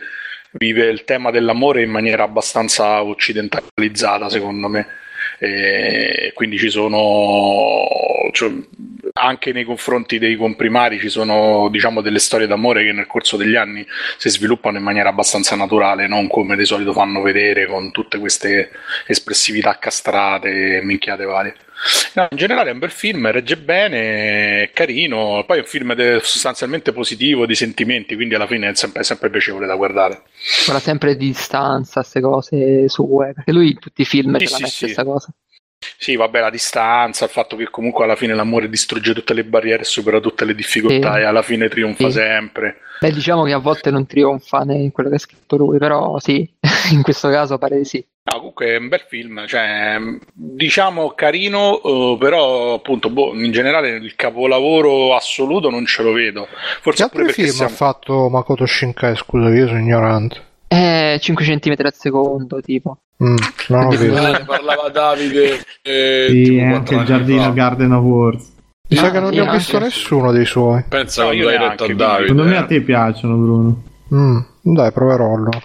[0.53, 4.87] vive il tema dell'amore in maniera abbastanza occidentalizzata, secondo me.
[5.39, 7.87] E quindi ci sono
[8.33, 8.51] cioè,
[9.15, 13.57] anche nei confronti dei comprimari ci sono diciamo delle storie d'amore che nel corso degli
[13.57, 18.19] anni si sviluppano in maniera abbastanza naturale non come di solito fanno vedere con tutte
[18.19, 18.71] queste
[19.07, 21.55] espressività castrate minchiate varie
[22.15, 25.95] No, in generale è un bel film, regge bene, è carino, poi è un film
[25.95, 30.23] de- sostanzialmente positivo, di sentimenti, quindi alla fine è sempre, è sempre piacevole da guardare.
[30.67, 34.51] Parla sempre di distanza, queste cose sue, perché lui in tutti i film sì, ce
[34.51, 35.05] la sì, mette sì.
[35.05, 35.29] cosa.
[35.97, 39.85] Sì, vabbè, la distanza, il fatto che comunque alla fine l'amore distrugge tutte le barriere,
[39.85, 41.21] supera tutte le difficoltà sì.
[41.21, 42.19] e alla fine trionfa sì.
[42.19, 42.79] sempre.
[42.99, 46.49] Beh, diciamo che a volte non trionfa in quello che ha scritto lui, però sì,
[46.91, 48.05] in questo caso pare di sì.
[48.31, 49.97] No, comunque è un bel film, cioè,
[50.33, 56.47] diciamo carino, uh, però appunto boh, in generale il capolavoro assoluto non ce lo vedo.
[56.83, 57.71] Forse che altri film siamo...
[57.71, 60.43] ha fatto Makoto Shinkai, scusa, io sono ignorante.
[60.69, 62.99] Eh, 5 cm al secondo, tipo.
[63.25, 63.37] Mm,
[63.69, 64.21] non ho visto.
[64.21, 65.61] Ne parlava Davide.
[65.81, 67.51] Eh, sì, anche il giardino fa.
[67.51, 68.57] Garden Awards.
[68.91, 69.89] Mi sa che non ne ho visto anche.
[69.89, 70.85] nessuno dei suoi.
[70.87, 72.29] Pensa no, io l'hai detto a Davide.
[72.29, 73.83] Secondo me a te piacciono, Bruno.
[74.15, 75.59] Mm, dai, proverò allora.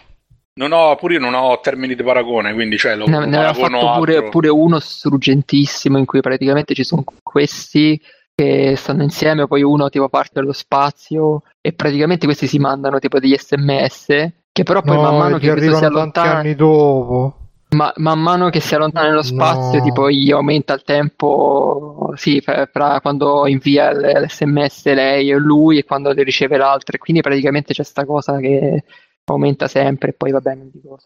[0.55, 3.53] Non ho, pure io non ho termini di paragone, quindi cioè, lo ne, ne aveva
[3.53, 7.99] fatto pure, pure, uno struggentissimo in cui praticamente ci sono questi
[8.35, 13.19] che stanno insieme, poi uno tipo parte dallo spazio e praticamente questi si mandano tipo
[13.19, 17.37] degli sms che però poi no, man mano che questo si allontana anni dopo.
[17.69, 19.83] Ma man mano che si allontana nello spazio, no.
[19.83, 25.83] tipo gli aumenta il tempo, sì, fra, fra quando invia l'sms lei o lui e
[25.85, 26.95] quando le riceve l'altro.
[26.95, 28.83] E quindi praticamente c'è questa cosa che
[29.31, 30.97] aumenta sempre e poi va bene dico,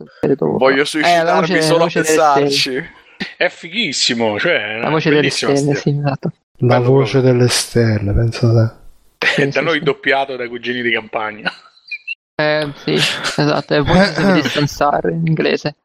[0.57, 2.83] voglio suicidarmi eh, solo a pensarci
[3.37, 6.31] è fighissimo cioè, la voce delle stelle sì, esatto.
[6.57, 7.33] la Bello voce proprio.
[7.33, 8.75] delle stelle pensate
[9.19, 9.83] sì, da sì, noi sì.
[9.83, 11.51] doppiato dai cugini di campagna
[12.35, 15.75] eh, sì esatto è voce di distanzare in inglese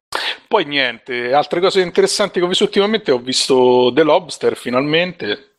[0.48, 5.51] poi niente altre cose interessanti che ho visto ultimamente ho visto The Lobster finalmente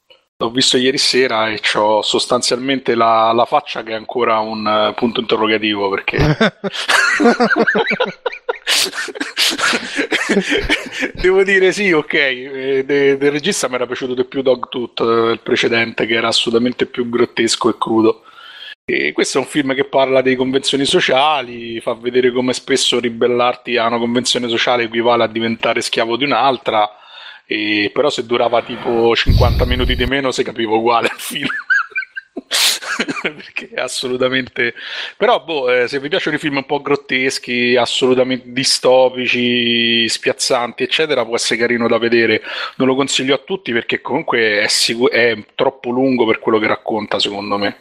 [0.43, 4.93] L'ho visto ieri sera e ho sostanzialmente la, la, faccia che è ancora un uh,
[4.93, 6.17] punto interrogativo perché...
[11.13, 15.31] Devo dire sì, ok, eh, del de regista mi era piaciuto di più Dogtooth, eh,
[15.31, 18.23] il precedente, che era assolutamente più grottesco e crudo.
[18.83, 23.77] E questo è un film che parla di convenzioni sociali, fa vedere come spesso ribellarti
[23.77, 26.89] a una convenzione sociale equivale a diventare schiavo di un'altra
[27.45, 31.47] e, però se durava tipo 50 minuti di meno si capiva uguale il film.
[33.21, 34.73] perché assolutamente
[35.17, 41.25] però boh, eh, se vi piacciono i film un po' grotteschi assolutamente distopici spiazzanti eccetera
[41.25, 42.41] può essere carino da vedere
[42.77, 46.67] non lo consiglio a tutti perché comunque è, sicur- è troppo lungo per quello che
[46.67, 47.77] racconta secondo me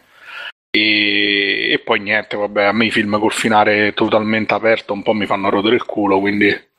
[0.71, 5.13] e, e poi niente vabbè a me i film col finale totalmente aperto un po'
[5.13, 6.71] mi fanno rodere il culo quindi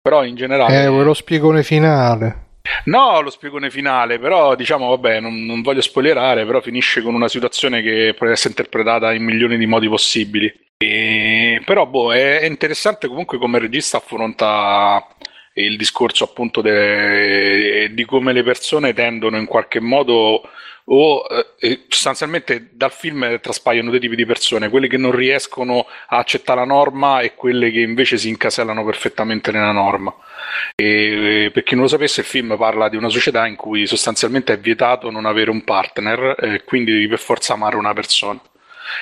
[0.00, 0.84] però in generale...
[0.84, 2.46] Eh, lo spiegone finale?
[2.84, 7.28] No, lo spiegone finale, però diciamo, vabbè, non, non, voglio spoilerare, però finisce con una
[7.28, 10.52] situazione che può essere interpretata in milioni di modi possibili.
[10.76, 15.06] E, però, boh, è, è interessante comunque come regista affronta
[15.54, 20.42] il discorso appunto de, di come le persone tendono in qualche modo
[20.90, 21.26] o
[21.58, 26.60] eh, sostanzialmente dal film traspaiono due tipi di persone, quelle che non riescono a accettare
[26.60, 30.14] la norma e quelle che invece si incasellano perfettamente nella norma.
[30.74, 34.54] E, per chi non lo sapesse, il film parla di una società in cui sostanzialmente
[34.54, 38.40] è vietato non avere un partner, eh, quindi devi per forza amare una persona.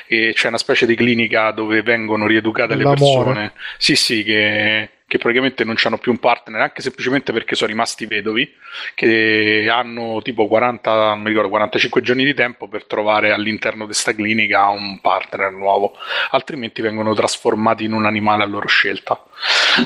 [0.09, 3.53] E c'è una specie di clinica dove vengono rieducate le persone.
[3.79, 8.07] Sì, sì, che che praticamente non hanno più un partner, anche semplicemente perché sono rimasti
[8.07, 8.53] vedovi,
[8.95, 13.87] che hanno tipo 40, non mi ricordo, 45 giorni di tempo per trovare all'interno di
[13.87, 15.93] questa clinica un partner nuovo,
[16.31, 19.23] altrimenti vengono trasformati in un animale a loro scelta,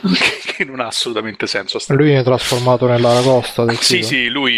[0.56, 1.78] che non ha assolutamente senso.
[1.88, 4.54] Lui viene trasformato nell'aragosta del Sì, sì, lui,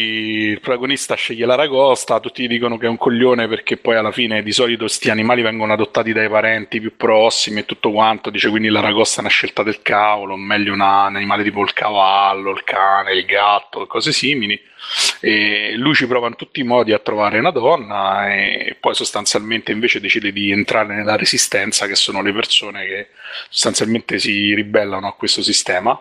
[0.50, 4.52] il protagonista sceglie l'aragosta, tutti dicono che è un coglione perché poi alla fine di
[4.52, 9.18] solito questi animali vengono adottati dai parenti più prossimi e tutto quanto, dice quindi l'aragosta
[9.18, 13.24] è una scelta del cavolo, meglio una, un animale tipo il cavallo, il cane, il
[13.24, 14.60] gatto, cose simili.
[15.20, 19.72] E lui ci prova in tutti i modi a trovare una donna e poi sostanzialmente
[19.72, 23.08] invece decide di entrare nella resistenza, che sono le persone che
[23.48, 25.98] sostanzialmente si ribellano a questo sistema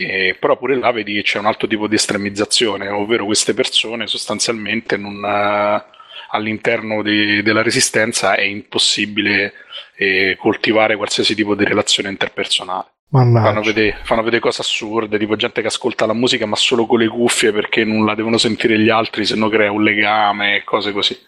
[0.00, 4.06] E, però pure là vedi che c'è un altro tipo di estremizzazione, ovvero queste persone
[4.06, 5.82] sostanzialmente non, uh,
[6.30, 9.54] all'interno di, della resistenza è impossibile
[9.96, 12.97] eh, coltivare qualsiasi tipo di relazione interpersonale.
[13.42, 16.98] Fanno vedere, fanno vedere, cose assurde, tipo gente che ascolta la musica ma solo con
[16.98, 20.64] le cuffie perché non la devono sentire gli altri, se no crea un legame e
[20.64, 21.18] cose così.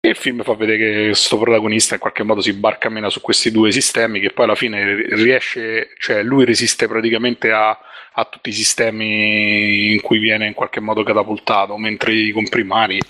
[0.00, 3.50] E il film fa vedere che questo protagonista in qualche modo si barcamena su questi
[3.50, 7.70] due sistemi che poi alla fine riesce, cioè lui resiste praticamente a,
[8.16, 13.00] a tutti i sistemi in cui viene in qualche modo catapultato, mentre i comprimari,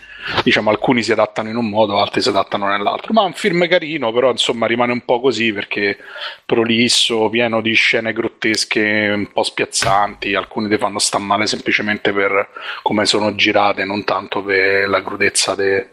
[0.42, 3.12] diciamo, alcuni si adattano in un modo, altri si adattano nell'altro.
[3.12, 5.98] Ma è un film carino, però insomma rimane un po' così perché
[6.46, 12.48] prolisso, pieno di scene grottesche un po' spiazzanti, alcuni ti fanno star male semplicemente per
[12.82, 15.90] come sono girate, non tanto per la crudezza de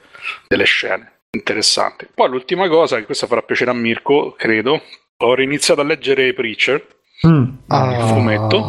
[0.47, 1.19] delle scene.
[1.31, 2.09] Interessante.
[2.13, 4.81] Poi l'ultima cosa, che questa farà piacere a Mirko, credo,
[5.17, 6.85] ho iniziato a leggere Preacher,
[7.27, 7.43] mm.
[7.67, 7.97] ah.
[7.97, 8.65] il fumetto.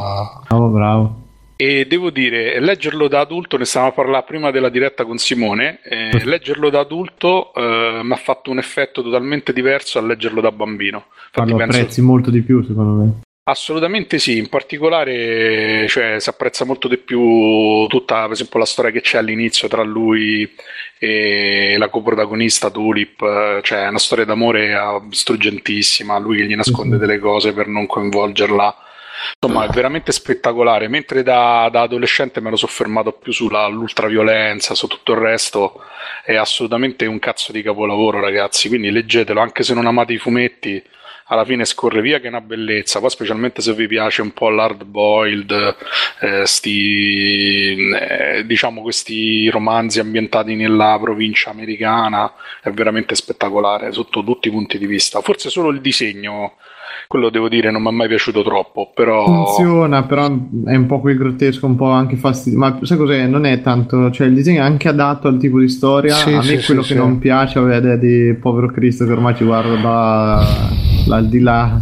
[0.48, 1.20] Bravo, bravo.
[1.56, 5.78] E devo dire, leggerlo da adulto, ne stavamo a parlare prima della diretta con Simone,
[5.84, 10.50] eh, leggerlo da adulto eh, mi ha fatto un effetto totalmente diverso a leggerlo da
[10.50, 11.04] bambino.
[11.26, 11.78] Infatti, lo penso...
[11.78, 13.12] apprezzi molto di più, secondo me.
[13.44, 18.92] Assolutamente sì, in particolare cioè, si apprezza molto di più tutta per esempio la storia
[18.92, 20.48] che c'è all'inizio tra lui
[20.96, 24.76] e la coprotagonista Tulip, cioè una storia d'amore
[25.10, 28.76] struggentissima, lui che gli nasconde delle cose per non coinvolgerla.
[29.40, 30.86] Insomma, è veramente spettacolare.
[30.86, 35.82] Mentre da, da adolescente mi ero soffermato più sull'ultraviolenza, su tutto il resto,
[36.24, 38.68] è assolutamente un cazzo di capolavoro, ragazzi.
[38.68, 40.80] Quindi leggetelo, anche se non amate i fumetti
[41.32, 44.50] alla fine scorre via che è una bellezza, poi specialmente se vi piace un po'
[44.50, 45.76] l'hard boiled,
[46.20, 52.30] eh, sti, eh, diciamo questi romanzi ambientati nella provincia americana,
[52.62, 55.22] è veramente spettacolare sotto tutti i punti di vista.
[55.22, 56.56] Forse solo il disegno
[57.08, 60.26] quello devo dire non mi è mai piaciuto troppo però funziona però
[60.64, 63.26] è un po' quel grottesco un po' anche fastidio ma sai cos'è?
[63.26, 66.36] Non è tanto cioè il disegno è anche adatto al tipo di storia sì, a
[66.38, 69.44] me sì, quello sì, che non piace è l'idea di povero Cristo che ormai ci
[69.44, 71.80] guarda da l'aldilà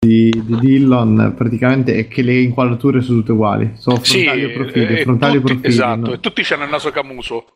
[0.00, 3.72] di, di Dillon praticamente è che le inquadrature sono tutte uguali.
[3.74, 6.12] Sono frontali sì, e profili, e frontali tutti, profili esatto no?
[6.12, 7.46] e tutti hanno il naso camuso.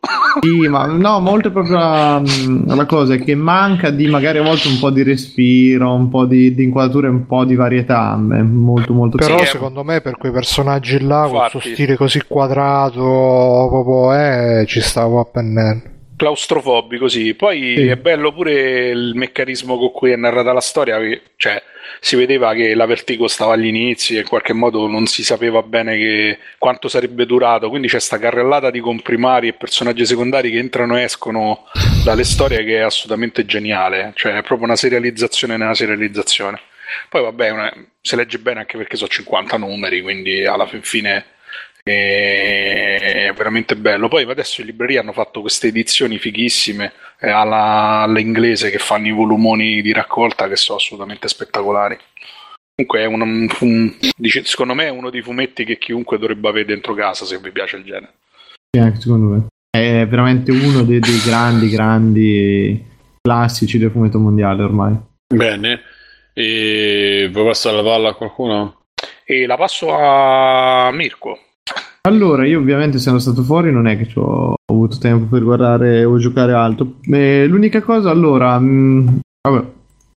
[0.41, 2.23] Sì ma no molto proprio la,
[2.67, 6.25] la, cosa è che manca di magari a volte un po' di respiro un po'
[6.25, 10.33] di, di inquadrature un po' di varietà molto molto però sì, secondo me per quei
[10.33, 15.92] personaggi là con questo stile così quadrato proprio eh, ci stavo a pennello
[16.23, 17.35] claustrofobico, sì.
[17.35, 17.87] Poi sì.
[17.89, 20.99] è bello pure il meccanismo con cui è narrata la storia,
[21.35, 21.61] cioè
[21.99, 25.63] si vedeva che la Vertigo stava agli inizi e in qualche modo non si sapeva
[25.63, 30.59] bene che, quanto sarebbe durato, quindi c'è sta carrellata di comprimari e personaggi secondari che
[30.59, 31.67] entrano e escono
[32.05, 36.61] dalle storie che è assolutamente geniale, cioè è proprio una serializzazione nella serializzazione.
[37.09, 41.25] Poi vabbè, una, si legge bene anche perché sono 50 numeri, quindi alla fine
[41.83, 44.09] è veramente bello.
[44.09, 49.13] Poi adesso in libreria hanno fatto queste edizioni fighissime eh, alla, all'inglese che fanno i
[49.13, 51.99] volumoni di raccolta che sono assolutamente spettacolari.
[52.75, 53.95] Comunque è un, un,
[54.45, 57.77] secondo me è uno dei fumetti che chiunque dovrebbe avere dentro casa se vi piace
[57.77, 58.15] il genere.
[58.71, 59.47] Sì, anche secondo me.
[59.71, 62.85] È veramente uno dei, dei grandi, grandi
[63.21, 64.97] classici del fumetto mondiale ormai.
[65.35, 65.81] Bene,
[66.33, 68.85] e vuoi passare la palla a qualcuno?
[69.25, 71.39] E la passo a Mirko.
[72.05, 76.19] Allora, io ovviamente essendo stato fuori non è che ho avuto tempo per guardare o
[76.19, 76.95] giocare altro.
[77.03, 79.09] E l'unica cosa, allora, mh, mm,
[79.49, 79.65] vabbè,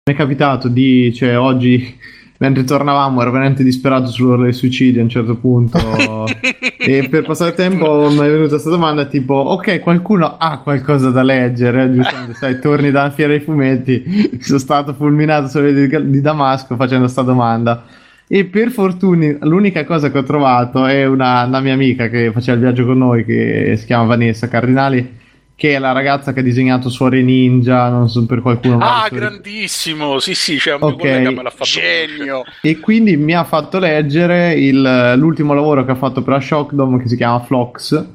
[0.06, 2.00] mi è capitato di, cioè oggi
[2.40, 5.78] mentre tornavamo ero veramente disperato sull'ora del suicidio a un certo punto.
[6.84, 11.24] E per passare tempo mi è venuta questa domanda tipo ok qualcuno ha qualcosa da
[11.24, 11.90] leggere?
[11.94, 14.04] Giustamente sai torni dalla fiera dei fumetti.
[14.42, 17.86] Sono stato fulminato sulle di, di Damasco facendo questa domanda
[18.28, 22.54] e per fortuna l'unica cosa che ho trovato è una, una, mia amica che faceva
[22.54, 25.20] il viaggio con noi, che si chiama Vanessa Cardinali,
[25.56, 28.80] che è la ragazza che ha disegnato Suore Ninja, non so per qualcuno.
[28.80, 30.20] Ah, grandissimo!
[30.20, 30.98] Sì, sì, c'è un okay.
[30.98, 32.44] collega me l'ha fatto Genio!
[32.62, 37.00] E quindi mi ha fatto leggere il, l'ultimo lavoro che ha fatto per la Shockdom,
[37.00, 38.06] che si chiama Flox,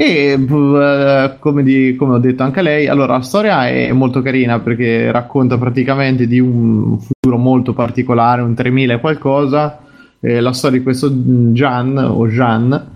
[0.00, 4.60] e uh, come, di, come, ho detto anche lei, allora la storia è molto carina
[4.60, 9.80] perché racconta praticamente di un futuro molto particolare, un 3000 e qualcosa,
[10.20, 11.10] eh, la storia di questo
[11.52, 12.90] Gian o Jean,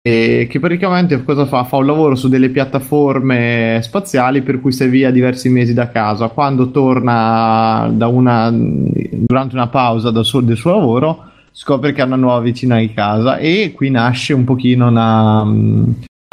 [0.00, 1.64] eh, che praticamente cosa fa?
[1.64, 6.28] Fa un lavoro su delle piattaforme spaziali per cui stai via diversi mesi da casa.
[6.28, 12.04] Quando torna da una, durante una pausa del suo, del suo lavoro, scopre che ha
[12.04, 15.44] una nuova vicina di casa e qui nasce un pochino una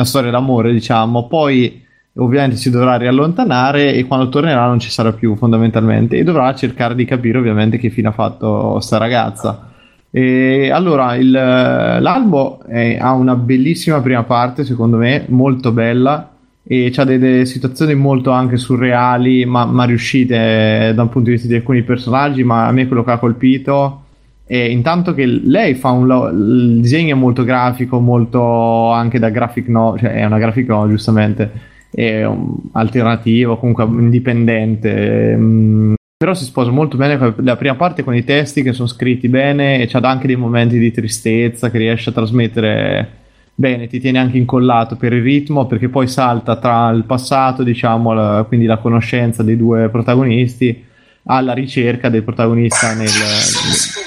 [0.02, 1.28] una storia d'amore, diciamo.
[1.28, 1.84] Poi
[2.16, 6.94] ovviamente si dovrà riallontanare e quando tornerà non ci sarà più fondamentalmente e dovrà cercare
[6.94, 9.70] di capire ovviamente che fine ha fatto sta ragazza.
[10.12, 16.28] E allora, il, l'albo è, ha una bellissima prima parte, secondo me, molto bella
[16.64, 21.48] e ha delle situazioni molto anche surreali, ma, ma riuscite da un punto di vista
[21.48, 24.04] di alcuni personaggi, ma a me quello che ha colpito
[24.52, 29.30] è intanto che lei fa un lo- il disegno è molto grafico, molto anche da
[29.30, 31.52] graphic novel, cioè è una graphic novel giustamente,
[31.90, 35.38] è un alternativo, comunque indipendente.
[35.38, 38.90] Mh, però si sposa molto bene con la prima parte con i testi che sono
[38.90, 43.10] scritti bene e c'ha anche dei momenti di tristezza che riesce a trasmettere
[43.56, 48.12] bene, ti tiene anche incollato per il ritmo perché poi salta tra il passato, diciamo,
[48.12, 50.84] la, quindi la conoscenza dei due protagonisti
[51.24, 54.01] alla ricerca del protagonista nel, nel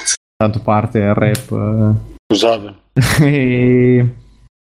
[0.44, 1.94] tanto parte il rap.
[2.26, 2.74] Scusate.
[3.22, 4.14] e...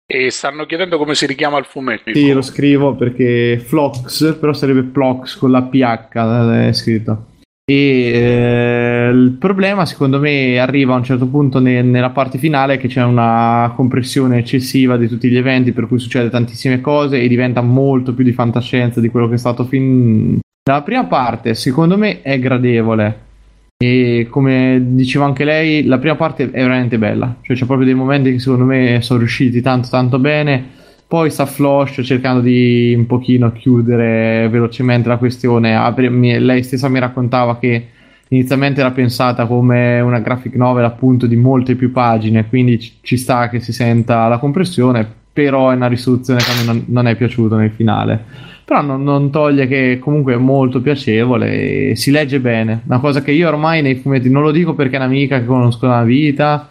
[0.06, 2.12] e stanno chiedendo come si richiama il fumetto.
[2.12, 7.26] Sì, lo scrivo perché Flox, però sarebbe Plox con la PH è scritto.
[7.64, 12.76] E eh, il problema, secondo me, arriva a un certo punto ne- nella parte finale
[12.76, 17.28] che c'è una compressione eccessiva di tutti gli eventi, per cui succede tantissime cose e
[17.28, 20.40] diventa molto più di fantascienza di quello che è stato fin.
[20.68, 23.30] La prima parte, secondo me, è gradevole.
[23.82, 27.36] E come diceva anche lei, la prima parte è veramente bella.
[27.40, 30.80] Cioè, c'è proprio dei momenti che secondo me sono riusciti tanto, tanto bene
[31.12, 35.76] poi sta Flosh cercando di un pochino chiudere velocemente la questione.
[36.38, 37.88] Lei stessa mi raccontava che
[38.28, 43.50] inizialmente era pensata come una graphic novel appunto di molte più pagine, quindi ci sta
[43.50, 47.56] che si senta la compressione, però è una risoluzione che a me non, è piaciuta
[47.56, 48.24] nel finale.
[48.64, 52.82] Però non, non, toglie che comunque è molto piacevole e si legge bene.
[52.86, 55.86] Una cosa che io ormai nei fumetti non lo dico perché è un'amica che conosco
[55.86, 56.68] da una vita,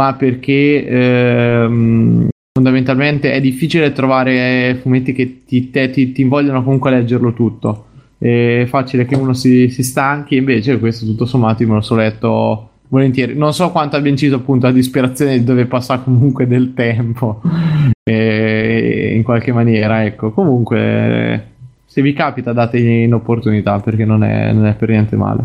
[0.00, 6.90] ma perché ehm, fondamentalmente è difficile trovare fumetti che ti, te, ti, ti invogliano comunque
[6.90, 7.84] a leggerlo tutto.
[8.18, 11.94] È facile che uno si, si stanchi, invece questo tutto sommato io me lo so
[11.96, 13.36] letto volentieri.
[13.36, 17.40] Non so quanto abbia inciso appunto la disperazione di dover passare comunque del tempo
[18.02, 20.30] e, in qualche maniera, ecco.
[20.30, 21.50] Comunque,
[21.86, 25.44] se vi capita dategli un'opportunità perché non è, non è per niente male.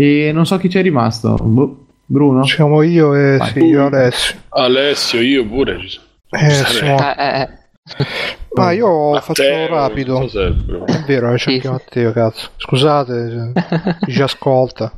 [0.00, 1.36] E non so chi c'è rimasto.
[1.40, 2.44] Boh, Bruno?
[2.44, 4.40] Siamo io e sì, io Alessio.
[4.48, 6.06] Alessio, io pure ci sono.
[6.30, 6.98] Eh, siamo...
[6.98, 7.48] eh, eh.
[8.54, 10.20] Ma io Matteo, faccio rapido.
[10.22, 12.50] È vero, c'è anche Matteo, cazzo.
[12.56, 13.52] Scusate,
[14.00, 14.92] chi ci ascolta.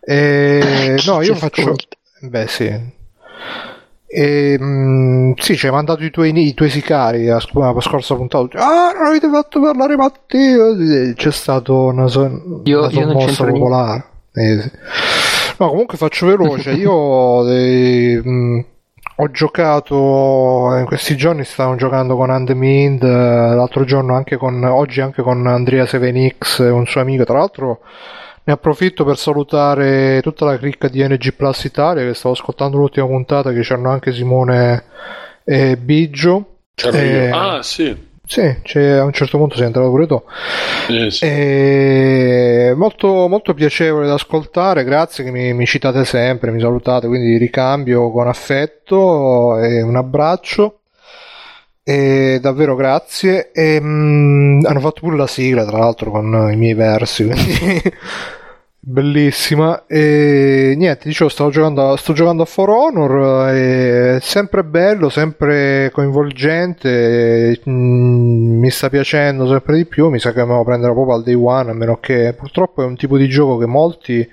[0.00, 0.96] E...
[1.06, 1.74] No, io faccio...
[2.20, 2.98] Beh, sì.
[4.12, 8.16] E, mh, mm, sì, ci hai mandato i tuoi, i tuoi sicari la, la scorsa
[8.16, 8.58] puntata.
[8.58, 10.74] Ah, non avete fatto parlare Matteo.
[11.14, 14.04] C'è stato una, so- io, una sommossa popolare.
[14.32, 14.70] Eh, sì.
[15.58, 16.72] No, comunque faccio veloce.
[16.72, 18.64] Io eh, mh,
[19.16, 25.20] ho giocato in questi giorni stavo giocando con Andmind l'altro giorno anche con oggi anche
[25.20, 27.80] con Andrea 7X un suo amico tra l'altro
[28.50, 33.06] ne approfitto per salutare tutta la cricca di NG Plus Italia che stavo ascoltando l'ultima
[33.06, 34.84] puntata che c'erano anche Simone
[35.44, 37.30] e Biggio e...
[37.32, 38.42] ah sì sì,
[38.78, 40.22] a un certo punto sei entrato pure tu.
[40.88, 41.24] Eh, sì.
[41.24, 42.72] e...
[42.76, 48.08] molto, molto piacevole da ascoltare, grazie che mi, mi, citate sempre, mi salutate, quindi ricambio
[48.12, 50.82] con affetto e un abbraccio.
[51.82, 53.50] E davvero grazie.
[53.50, 57.24] E, mh, hanno fatto pure la sigla, tra l'altro, con i miei versi.
[57.24, 57.82] Quindi
[58.90, 59.84] bellissima.
[59.86, 67.60] E niente dicevo stavo giocando sto giocando a For Honor è sempre bello sempre coinvolgente
[67.68, 71.22] mm, mi sta piacendo sempre di più mi sa che me lo prenderò proprio al
[71.22, 74.28] day one a meno che purtroppo è un tipo di gioco che molti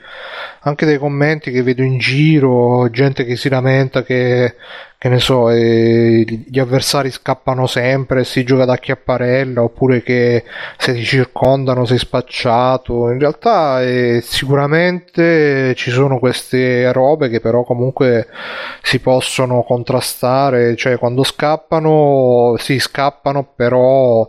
[0.62, 4.56] anche dai commenti che vedo in giro gente che si lamenta che
[5.00, 10.44] che ne so, eh, gli avversari scappano sempre, si gioca da chiapparella, oppure che
[10.78, 13.12] se ti circondano sei spacciato.
[13.12, 18.28] In realtà eh, sicuramente ci sono queste robe che però comunque
[18.82, 24.28] si possono contrastare, cioè quando scappano, si scappano, però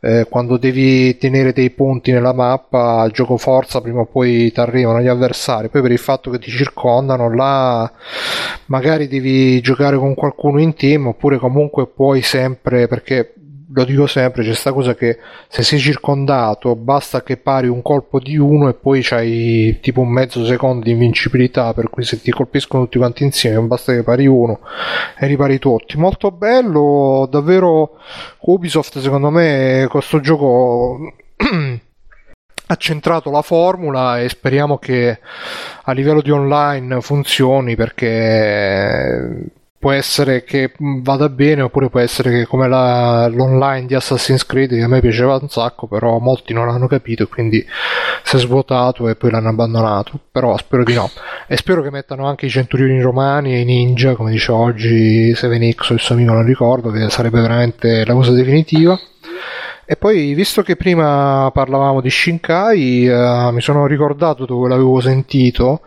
[0.00, 5.00] eh, quando devi tenere dei punti nella mappa gioco forza prima o poi ti arrivano
[5.00, 5.68] gli avversari.
[5.68, 7.90] Poi per il fatto che ti circondano là
[8.66, 13.34] magari devi giocare con qualcuno in team oppure comunque puoi sempre perché
[13.72, 15.18] lo dico sempre, c'è questa cosa che
[15.48, 20.08] se sei circondato basta che pari un colpo di uno e poi c'hai tipo un
[20.08, 24.26] mezzo secondo di invincibilità, per cui se ti colpiscono tutti quanti insieme basta che pari
[24.26, 24.60] uno
[25.18, 25.96] e ripari tutti.
[25.98, 27.98] Molto bello, davvero
[28.40, 31.12] Ubisoft secondo me questo gioco
[32.66, 35.18] ha centrato la formula e speriamo che
[35.82, 42.46] a livello di online funzioni perché può essere che vada bene oppure può essere che
[42.46, 46.66] come la, l'online di Assassin's Creed che a me piaceva un sacco però molti non
[46.66, 47.64] l'hanno capito quindi
[48.22, 51.10] si è svuotato e poi l'hanno abbandonato però spero di no
[51.52, 55.90] e spero che mettano anche i centurioni romani e i ninja, come dice oggi 7X
[55.90, 58.96] o il suo amico, non ricordo, che sarebbe veramente la cosa definitiva.
[59.84, 65.80] E poi, visto che prima parlavamo di Shinkai, uh, mi sono ricordato dove l'avevo sentito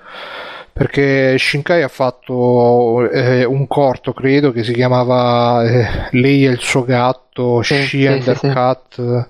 [0.73, 6.59] perché Shinkai ha fatto eh, un corto, credo, che si chiamava eh, Lei e il
[6.59, 9.27] suo gatto, sì, She sì, sì, Cat,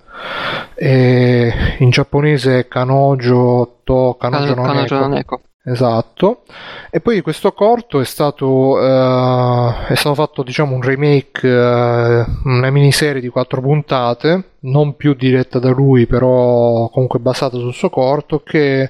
[0.73, 5.41] e in giapponese Kanojo To Kanojo, Kanojo, Kanojo non ecco.
[5.65, 6.43] Esatto,
[6.89, 12.69] e poi questo corto è stato, uh, è stato fatto diciamo un remake, uh, una
[12.69, 18.41] miniserie di quattro puntate, non più diretta da lui, però comunque basata sul suo corto,
[18.43, 18.89] che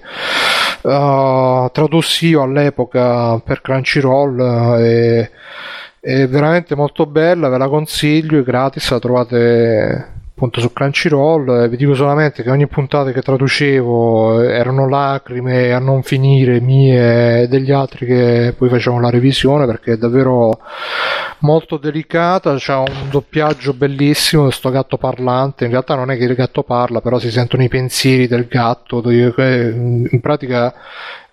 [0.84, 1.70] uh,
[2.28, 4.40] io all'epoca per Crunchyroll
[4.80, 5.32] e
[6.00, 10.14] è veramente molto bella, ve la consiglio, è gratis, la trovate
[10.44, 16.04] appunto su Crunchyroll vi dico solamente che ogni puntata che traducevo erano lacrime a non
[16.04, 20.60] finire mie e degli altri che poi facevano la revisione perché è davvero
[21.40, 25.64] molto delicata c'è un doppiaggio bellissimo questo gatto parlante.
[25.64, 29.02] In realtà non è che il gatto parla però si sentono i pensieri del gatto
[29.10, 30.74] in pratica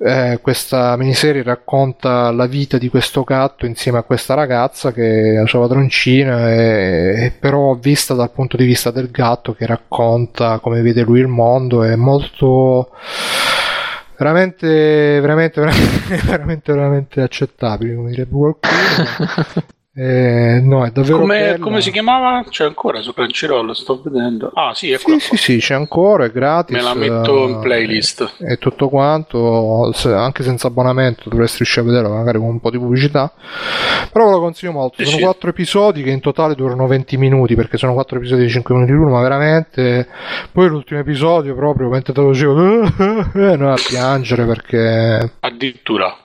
[0.03, 5.39] eh, questa miniserie racconta la vita di questo gatto insieme a questa ragazza che è
[5.39, 10.59] la sua padroncina, e, e però vista dal punto di vista del gatto che racconta
[10.61, 12.91] come vede lui il mondo, è molto
[14.17, 19.69] veramente, veramente, veramente, veramente, veramente accettabile, come direbbe qualcuno.
[20.03, 22.43] Eh, no, è davvero come, come, si chiamava?
[22.49, 24.51] C'è ancora su Crunchyroll, sto vedendo.
[24.55, 26.75] Ah, sì, sì, sì, sì, c'è ancora, è gratis.
[26.75, 28.37] Me la metto in playlist.
[28.39, 32.79] E tutto quanto, anche senza abbonamento, dovresti riuscire a vederlo, magari con un po' di
[32.79, 33.31] pubblicità.
[34.11, 35.05] Però ve lo consiglio molto.
[35.05, 38.75] Sono quattro episodi che in totale durano 20 minuti, perché sono quattro episodi di 5
[38.75, 40.09] minuti l'uno, ma veramente.
[40.51, 42.85] Poi l'ultimo episodio, proprio mentre te lo dicevo,
[43.35, 45.33] eh, noi a piangere perché.
[45.41, 46.17] Addirittura.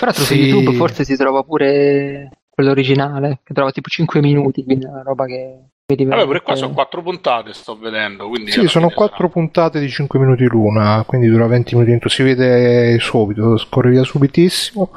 [0.00, 0.22] Però sì.
[0.22, 4.88] su YouTube forse si trova pure quello originale, che trova tipo 5 minuti, quindi è
[4.88, 5.58] una roba che...
[5.86, 8.28] Vabbè, pure qua sono 4 puntate, sto vedendo.
[8.46, 9.28] sì, sono 4 sarà...
[9.28, 14.02] puntate di 5 minuti l'una, quindi dura 20 minuti in Si vede subito, scorre via
[14.02, 14.90] subitissimo.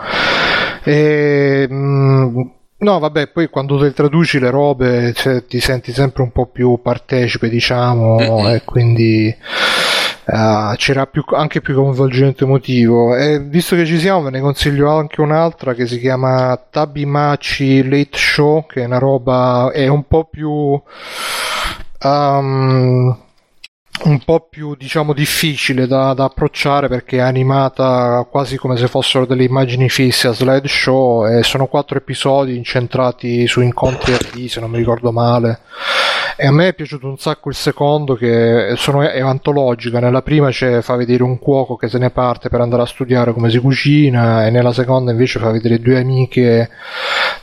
[0.83, 2.41] E, mh, mm,
[2.79, 6.79] No, vabbè, poi quando te traduci le robe cioè, ti senti sempre un po' più
[6.81, 8.55] partecipe, diciamo, mm-hmm.
[8.55, 9.35] e quindi
[10.31, 13.15] uh, c'era più, anche più coinvolgimento emotivo.
[13.15, 18.17] E visto che ci siamo, ve ne consiglio anche un'altra che si chiama Tabimachi Late
[18.17, 20.81] Show, che è una roba, è un po' più...
[22.01, 23.17] Um,
[24.01, 29.25] un po' più diciamo difficile da, da, approcciare perché è animata quasi come se fossero
[29.25, 34.69] delle immagini fisse a slideshow e sono quattro episodi incentrati su incontri RD se non
[34.69, 35.59] mi ricordo male
[36.35, 40.51] e a me è piaciuto un sacco il secondo che sono, è antologica nella prima
[40.51, 44.45] fa vedere un cuoco che se ne parte per andare a studiare come si cucina
[44.45, 46.69] e nella seconda invece fa vedere due amiche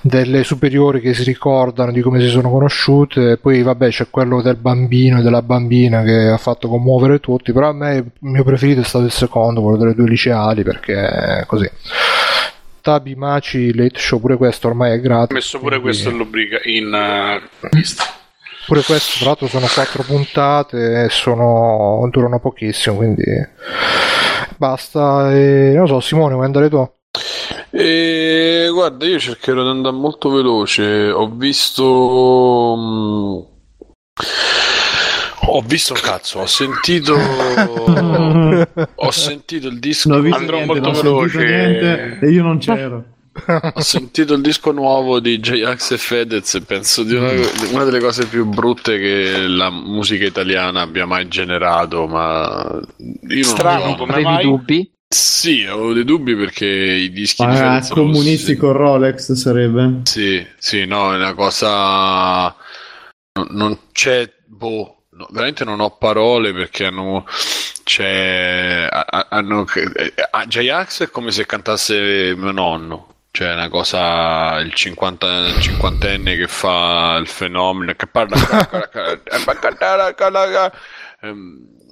[0.00, 4.42] delle superiori che si ricordano di come si sono conosciute e poi vabbè c'è quello
[4.42, 8.44] del bambino e della bambina che ha fatto commuovere tutti, però a me il mio
[8.44, 11.68] preferito è stato il secondo, quello delle due liceali, perché così.
[12.80, 15.30] Tabi Maci Late Show, pure questo ormai è gratis.
[15.30, 15.82] Ho messo pure quindi...
[15.82, 18.04] questo in, lubrica, in uh, lista.
[18.66, 22.08] Pure questo, tra l'altro, sono quattro puntate e sono...
[22.10, 23.22] durano pochissimo, quindi
[24.56, 25.32] basta.
[25.32, 25.72] E...
[25.76, 26.90] Non so, Simone, vuoi andare tu?
[27.70, 31.10] E, guarda, io cercherò di andare molto veloce.
[31.10, 32.74] Ho visto.
[32.76, 33.44] Mh,
[35.48, 37.14] ho visto un cazzo, ho sentito.
[38.96, 40.12] ho sentito il disco.
[40.12, 41.38] Andrò niente, molto veloce.
[41.38, 43.04] Niente, e io non c'ero.
[43.46, 47.30] Ho sentito il disco nuovo di J-Ax e Fedez e penso di una,
[47.70, 52.06] una, delle cose più brutte che la musica italiana abbia mai generato.
[52.06, 52.80] Ma
[53.28, 54.90] io Strano, non avevi dubbi?
[55.08, 58.56] Sì, avevo dei dubbi perché i dischi ah, di Fedez comunisti sì.
[58.56, 60.00] con Rolex sarebbe.
[60.04, 62.54] Sì, sì, no, è una cosa.
[63.34, 64.32] non, non c'è.
[64.46, 67.24] Boh, no, veramente non ho parole perché hanno
[67.86, 69.64] c'è hanno,
[70.30, 76.36] a J-Ax è come se cantasse mio nonno cioè una cosa il, 50, il cinquantenne
[76.36, 78.34] che fa il fenomeno che parla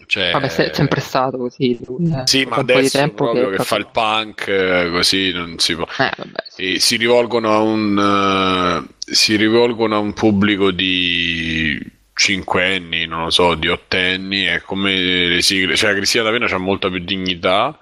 [0.06, 1.78] cioè, Vabbè, è sempre stato così.
[1.78, 2.22] Eh.
[2.24, 5.84] Sì, ma adesso proprio che, che fa il punk, così non si può.
[5.84, 6.78] Eh, vabbè, sì.
[6.78, 11.78] si rivolgono a un uh, si rivolgono a un pubblico di
[12.14, 16.88] cinquenni, non lo so, di ottenni, è come le sigle, cioè Cristina D'Avena c'ha molta
[16.88, 17.76] più dignità.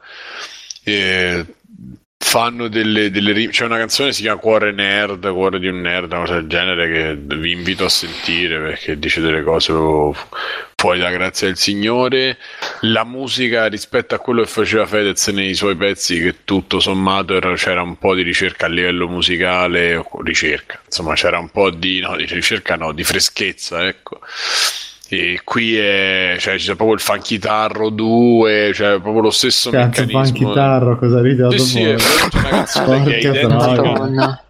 [0.83, 1.47] E
[2.33, 3.49] fanno delle, delle.
[3.49, 6.91] C'è una canzone si chiama Cuore Nerd, Cuore di un Nerd, una cosa del genere
[6.91, 9.71] che vi invito a sentire perché dice delle cose
[10.75, 12.39] poi da grazia del Signore
[12.81, 17.53] la musica rispetto a quello che faceva Fedez nei suoi pezzi che tutto sommato era,
[17.53, 22.17] c'era un po' di ricerca a livello musicale ricerca insomma c'era un po' di no
[22.17, 24.21] di ricerca no di freschezza ecco
[25.15, 30.23] e qui è, cioè, c'è proprio il fanchitarro 2, cioè proprio lo stesso Cazzo, meccanismo.
[30.23, 31.99] fanchitarro, cosa ride sì, sì, è una
[32.49, 34.43] canzone che è identica,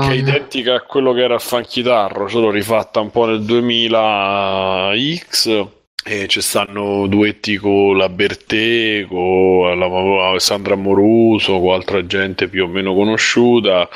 [0.00, 5.66] che è identica a quello che era il fanchitarro, solo rifatta un po' nel 2000X.
[6.04, 12.64] E ci stanno duetti con la Bertè, con la Alessandra Moruso, con altra gente più
[12.64, 13.86] o meno conosciuta,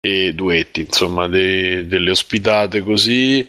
[0.00, 3.46] e duetti, insomma, de, delle ospitate così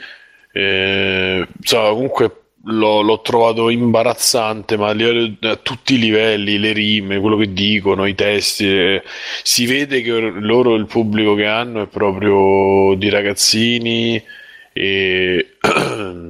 [0.54, 6.74] eh, insomma, comunque l'ho, l'ho, trovato imbarazzante, ma a, livello, a, tutti i livelli, le
[6.74, 9.04] rime, quello che dicono, i testi, eh,
[9.44, 14.22] si vede che loro il pubblico che hanno è proprio di ragazzini
[14.74, 15.58] e...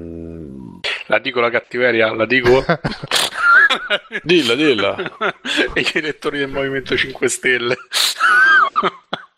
[1.08, 2.64] La dico la cattiveria, la dico?
[4.24, 4.96] dilla, dilla.
[5.74, 7.76] e gli elettori del Movimento 5 Stelle.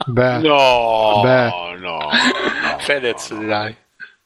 [0.06, 1.48] Beh, no, beh.
[1.48, 2.10] no, no,
[2.78, 3.76] Fedez, dai.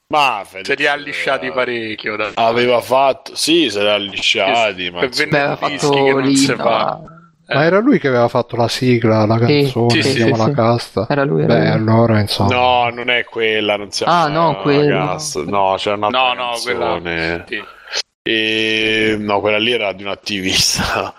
[0.09, 2.15] Ma se li ha lisciati parecchio.
[2.15, 2.31] Da...
[2.35, 4.89] Aveva fatto, sì, se li ha lisciati.
[4.89, 7.01] Ma aveva fatto che non si fa.
[7.49, 7.53] Eh.
[7.53, 11.07] Ma era lui che aveva fatto la sigla, la canzone, sì, sì, sì, la casta.
[11.09, 11.43] Era lui.
[11.43, 11.69] Era Beh, lui.
[11.69, 12.55] allora insomma.
[12.55, 15.17] No, non è quella, non siamo Ah, no, quella.
[15.45, 17.43] No, c'è una No, no, quella.
[17.45, 17.63] Sì.
[18.21, 19.15] E...
[19.19, 21.13] No, quella lì era di un attivista.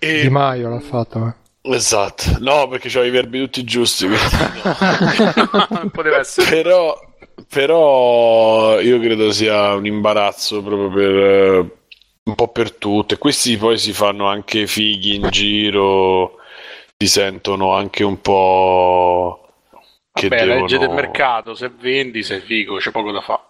[0.00, 0.18] Eh.
[0.18, 0.22] E...
[0.22, 1.74] Di Maio l'ha fatto, eh.
[1.74, 4.08] Esatto, no, perché c'ho i verbi tutti giusti.
[4.08, 4.16] No.
[5.92, 6.62] Poteva essere.
[6.62, 6.96] Però
[7.48, 11.70] però io credo sia un imbarazzo proprio per eh,
[12.24, 13.18] un po' per tutte.
[13.18, 16.36] Questi poi si fanno anche fighi in giro,
[16.96, 19.48] si sentono anche un po'.
[20.12, 20.60] Che Vabbè, devono...
[20.60, 23.40] legge del mercato, se vendi sei figo, c'è poco da fare.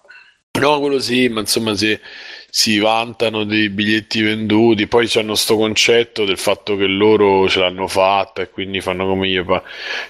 [0.60, 2.00] No, quello sì, ma insomma se
[2.54, 7.88] si vantano dei biglietti venduti, poi c'hanno questo concetto del fatto che loro ce l'hanno
[7.88, 9.42] fatta e quindi fanno come io.
[9.46, 9.62] Pa-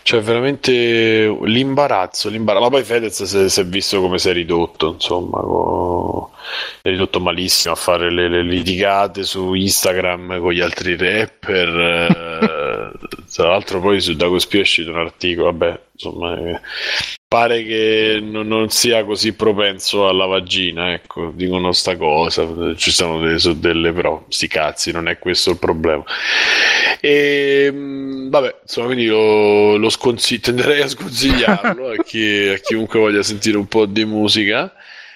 [0.02, 0.72] cioè, veramente
[1.44, 2.64] l'imbarazzo, l'imbarazzo.
[2.64, 6.32] Ma poi Fedez si è visto come si è ridotto, insomma, co-
[6.82, 12.98] è ridotto malissimo a fare le, le litigate su Instagram con gli altri rapper.
[13.32, 16.60] Tra l'altro poi su Dago Spio è uscito un articolo, vabbè, insomma, eh,
[17.28, 23.20] pare che non, non, sia così propenso alla vagina, ecco, dicono sta cosa, ci sono
[23.20, 26.04] delle, delle però, sti cazzi, non è questo il problema.
[27.00, 32.98] E mm, vabbè, insomma, quindi lo, lo sconsiglio, tenderei a sconsigliarlo a, chi, a chiunque
[32.98, 34.74] voglia sentire un po' di musica.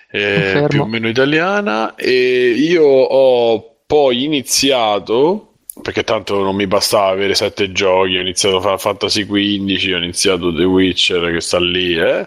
[0.09, 7.09] Eh, più o meno italiana e io ho poi iniziato perché tanto non mi bastava
[7.09, 11.95] avere sette giochi, ho iniziato Final Fantasy XV, ho iniziato The Witcher che sta lì,
[11.95, 12.27] eh.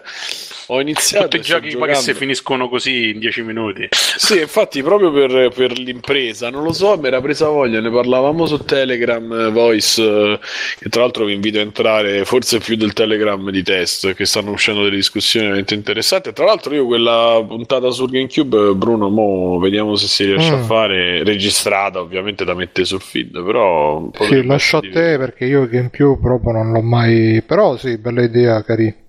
[0.72, 1.94] Ho iniziato tutti i giochi giocando...
[1.94, 3.88] che si finiscono così in dieci minuti.
[3.90, 7.80] Sì, infatti, proprio per, per, l'impresa, non lo so, mi era presa voglia.
[7.80, 10.38] Ne parlavamo su Telegram eh, Voice, eh,
[10.78, 14.52] che tra l'altro vi invito a entrare, forse più del Telegram di test, che stanno
[14.52, 16.32] uscendo delle discussioni veramente interessanti.
[16.32, 20.60] Tra l'altro, io quella puntata su GameCube, Bruno, mo vediamo se si riesce mm.
[20.60, 23.42] a fare registrata, ovviamente da mettere sul feed.
[23.44, 27.42] Però sì, lascio a te perché io GameCube proprio non l'ho mai.
[27.44, 28.99] Però sì, bella idea, carina.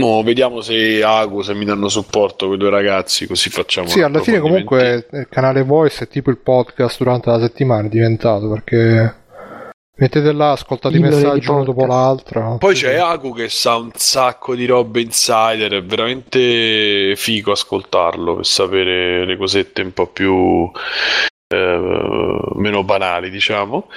[0.00, 3.88] No, vediamo se Agu, se mi danno supporto quei due ragazzi, così facciamo.
[3.88, 7.90] Sì, alla fine comunque il canale Voice è tipo il podcast durante la settimana, è
[7.90, 9.14] diventato perché
[9.96, 12.56] mettete là, ascoltate i messaggi uno dopo l'altro.
[12.58, 18.46] Poi c'è Agu che sa un sacco di robe insider, è veramente figo ascoltarlo per
[18.46, 20.70] sapere le cosette un po' più
[21.52, 23.90] eh, meno banali, diciamo.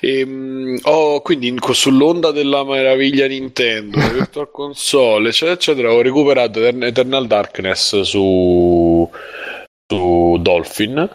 [0.00, 6.64] E, um, ho quindi in, sull'onda della meraviglia Nintendo, Virtual Console, eccetera, eccetera, ho recuperato
[6.64, 9.10] Eternal Darkness su,
[9.86, 11.10] su Dolphin.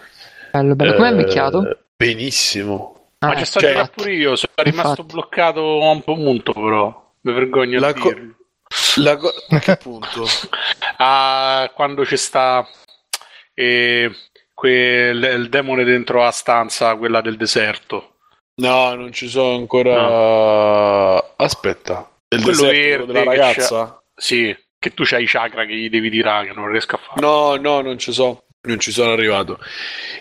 [0.51, 0.93] Bello, bello.
[0.93, 1.67] Com'è invecchiato?
[1.67, 3.07] Eh, benissimo.
[3.19, 5.13] Ah, Ma c'è stato cioè, pure io, sono rimasto infatti.
[5.13, 7.09] bloccato a un punto, però.
[7.21, 8.13] Mi vergogno la a co-
[8.97, 10.25] la co- a che punto?
[10.97, 12.67] ah, quando c'è sta
[13.53, 14.11] eh,
[14.61, 18.17] quel, il demone dentro la stanza, quella del deserto.
[18.61, 20.01] No, non ci sono ancora.
[20.01, 21.33] No.
[21.35, 24.03] Aspetta, il quello verde della ragazza?
[24.13, 27.21] Sì, che tu c'hai i chakra che gli devi tirare, che non riesco a fare.
[27.21, 28.43] No, no, non ci sono.
[28.63, 29.57] Non ci sono arrivato.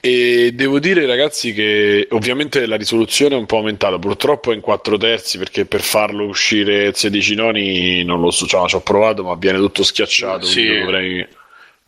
[0.01, 3.99] E devo dire, ragazzi, che ovviamente la risoluzione è un po' aumentata.
[3.99, 8.47] Purtroppo è in 4 terzi perché per farlo uscire 16 noni non lo so.
[8.47, 10.47] Cioè, ci ho provato, ma viene tutto schiacciato.
[10.47, 10.67] Sì.
[10.79, 11.29] Dovrei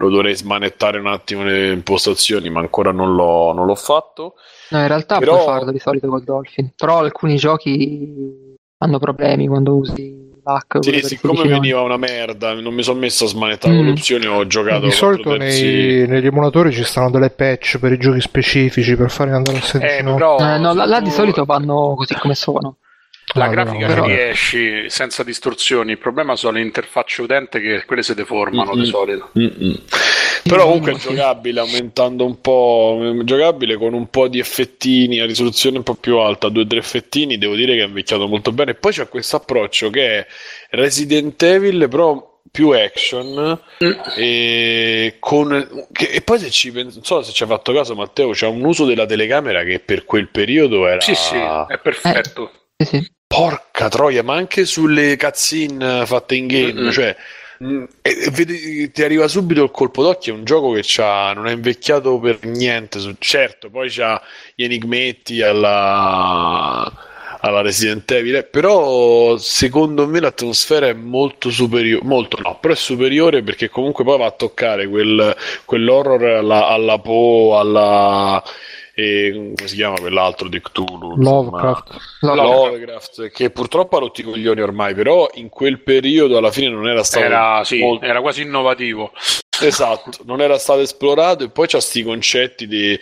[0.02, 4.34] lo dovrei smanettare un attimo le impostazioni, ma ancora non l'ho, non l'ho fatto.
[4.70, 5.34] No, in realtà Però...
[5.34, 10.30] puoi farlo di solito col Dolphin, però alcuni giochi hanno problemi quando usi
[10.80, 13.76] Sì, siccome veniva una merda, non mi sono messo a smanettare mm.
[13.76, 14.84] con le opzioni, ho giocato.
[14.86, 19.30] Di solito nei, negli emulatori ci stanno delle patch per i giochi specifici per fare
[19.30, 22.78] andare a 16 eh, però, eh, no, là, là, di solito vanno così come sono.
[23.34, 24.04] La ah, grafica però...
[24.04, 28.82] riesci senza distorsioni, il problema sono le interfacce utente che quelle si deformano Mm-mm.
[28.82, 29.30] di solito.
[29.38, 29.82] Mm-mm.
[30.42, 35.78] Però comunque è giocabile aumentando un po', giocabile con un po' di effettini a risoluzione
[35.78, 38.74] un po' più alta, due o tre effettini, devo dire che è invecchiato molto bene.
[38.74, 40.26] Poi c'è questo approccio che è
[40.70, 43.92] Resident Evil, però più action mm.
[44.16, 47.94] e, con, che, e poi se ci penso, non so se ci hai fatto caso
[47.94, 52.50] Matteo c'è un uso della telecamera che per quel periodo era sì sì è perfetto
[52.52, 53.12] eh, sì, sì.
[53.26, 56.90] porca troia ma anche sulle cutscene fatte in game mm-hmm.
[56.90, 57.16] cioè
[57.62, 60.34] Mm, e, vedi, ti arriva subito il colpo d'occhio.
[60.34, 60.82] È un gioco che
[61.34, 62.98] non è invecchiato per niente.
[63.18, 64.20] Certo, poi c'ha
[64.54, 66.92] gli enigmetti alla,
[67.40, 68.36] alla Resident Evil.
[68.36, 72.04] Eh, però secondo me l'atmosfera è molto superiore.
[72.04, 76.98] Molto no, però è superiore perché comunque poi va a toccare quel, quell'horror alla, alla
[76.98, 78.42] Po, alla
[79.02, 81.96] e come si chiama quell'altro di Cthulhu Lovecraft.
[82.20, 86.88] Lovecraft che purtroppo ha rotti i coglioni ormai però in quel periodo alla fine non
[86.88, 88.04] era stato era, sì, molto...
[88.04, 89.12] era quasi innovativo
[89.60, 92.98] esatto non era stato esplorato e poi c'ha questi concetti di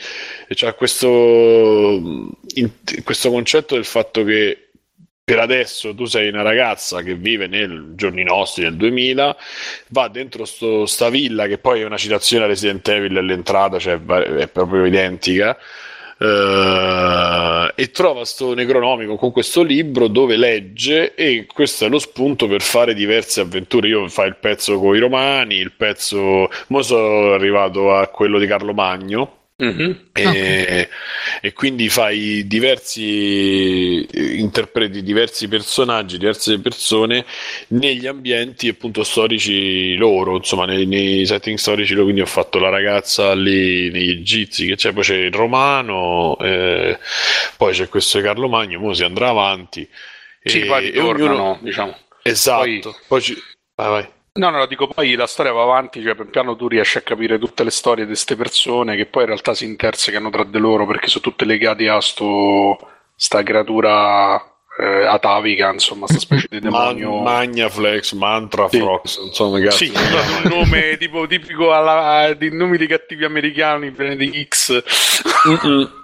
[0.49, 2.70] c'ha questo in,
[3.05, 4.70] questo concetto del fatto che
[5.31, 9.37] per adesso tu sei una ragazza che vive nei giorni nostri, nel 2000,
[9.91, 14.01] va dentro sto, sta villa che poi è una citazione a Resident Evil all'entrata, cioè
[14.05, 15.57] è proprio identica.
[16.20, 22.47] Uh, e trova questo necronomico con questo libro dove legge e questo è lo spunto
[22.47, 23.89] per fare diverse avventure.
[23.89, 28.47] Io fai il pezzo con i romani il pezzo mo sono arrivato a quello di
[28.47, 29.90] Carlo Magno Mm-hmm.
[30.12, 30.89] E, okay.
[31.42, 34.06] e, quindi fai diversi
[34.39, 37.26] interpreti diversi personaggi, diverse persone
[37.68, 42.05] negli ambienti appunto storici loro, insomma, nei, nei setting storici loro.
[42.05, 46.98] Quindi ho fatto la ragazza lì negli egizi, che c'è, poi c'è il romano, eh,
[47.56, 49.86] poi c'è questo Carlo Magno, ora si andrà avanti.
[50.42, 51.58] Sì, e, poi ritornano, ognuno...
[51.60, 51.97] diciamo.
[52.22, 53.36] Esatto, poi, poi ci...
[53.74, 54.08] vai, vai.
[54.33, 57.39] No, no, dico poi la storia va avanti, cioè pian piano tu riesci a capire
[57.39, 60.86] tutte le storie di queste persone che poi in realtà si intersecano tra di loro
[60.86, 62.78] perché sono tutte legate a sto,
[63.17, 64.50] sta creatura
[64.81, 67.20] eh, atavica, insomma, questa specie di demonio.
[67.20, 68.78] Man, Magnaflex, Mantra sì.
[68.78, 69.76] Frox, insomma, cazzo.
[69.76, 74.83] Sì, un nome tipo tipico alla, di nomi di cattivi americani, di X.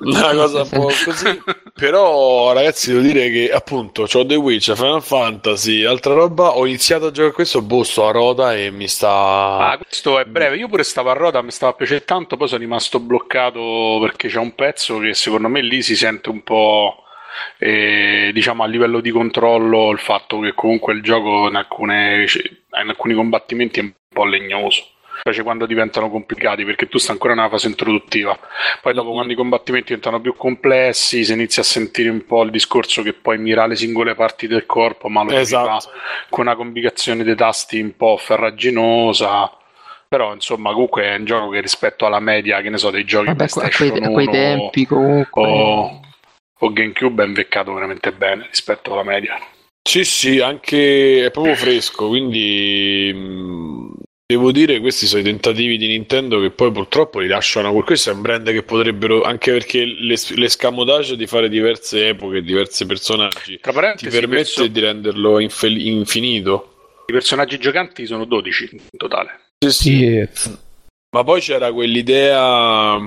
[0.00, 1.42] Una cosa un po' così.
[1.74, 6.56] Però, ragazzi, devo dire che appunto ho The Witch, Final Fantasy, altra roba.
[6.56, 9.70] Ho iniziato a giocare questo, boh, sto a rota e mi sta.
[9.70, 10.56] Ah, questo è breve.
[10.56, 14.38] Io pure stavo a rota, mi stava piacendo tanto, poi sono rimasto bloccato perché c'è
[14.38, 17.05] un pezzo che secondo me lì si sente un po'
[17.58, 22.89] E, diciamo a livello di controllo il fatto che comunque il gioco in, alcune, in
[22.89, 24.84] alcuni combattimenti è un po' legnoso.
[25.20, 28.39] Specie quando diventano complicati perché tu stai ancora nella fase introduttiva.
[28.82, 32.50] Poi dopo quando i combattimenti diventano più complessi si inizia a sentire un po' il
[32.50, 35.90] discorso che poi mira le singole parti del corpo ma lo esatto.
[36.28, 39.50] con una combinazione dei tasti un po' ferraginosa.
[40.08, 43.26] Però insomma comunque è un gioco che rispetto alla media che ne so dei giochi
[43.26, 45.42] Vabbè, a quei, a quei tempi comunque.
[45.42, 46.00] o,
[46.58, 49.38] o GameCube è invecchiato veramente bene rispetto alla media.
[49.86, 53.92] Sì, sì, anche è proprio fresco, quindi mh,
[54.26, 57.72] devo dire questi sono i tentativi di Nintendo che poi purtroppo li lasciano.
[57.84, 63.60] Questo è un brand che potrebbero, anche perché l'escamotage di fare diverse epoche, diversi personaggi,
[63.60, 64.66] ti permette perso...
[64.66, 67.04] di renderlo infe- infinito.
[67.06, 69.52] I personaggi giocanti sono 12 in totale.
[69.64, 69.70] Sì,
[70.32, 70.54] sì.
[71.14, 72.98] Ma poi c'era quell'idea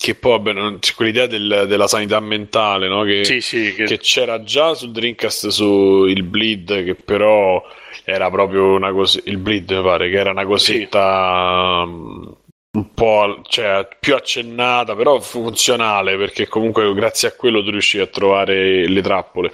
[0.00, 3.02] che poi non, c'è quell'idea del, della sanità mentale no?
[3.02, 3.84] che, sì, sì, che...
[3.84, 7.62] che, c'era già sul Dreamcast su il bleed che però
[8.04, 11.90] era proprio una cosa il bleed mi pare che era una cosetta sì.
[11.90, 12.34] um,
[12.72, 18.06] un po' cioè, più accennata però funzionale perché comunque grazie a quello tu riuscivi a
[18.06, 19.52] trovare le trappole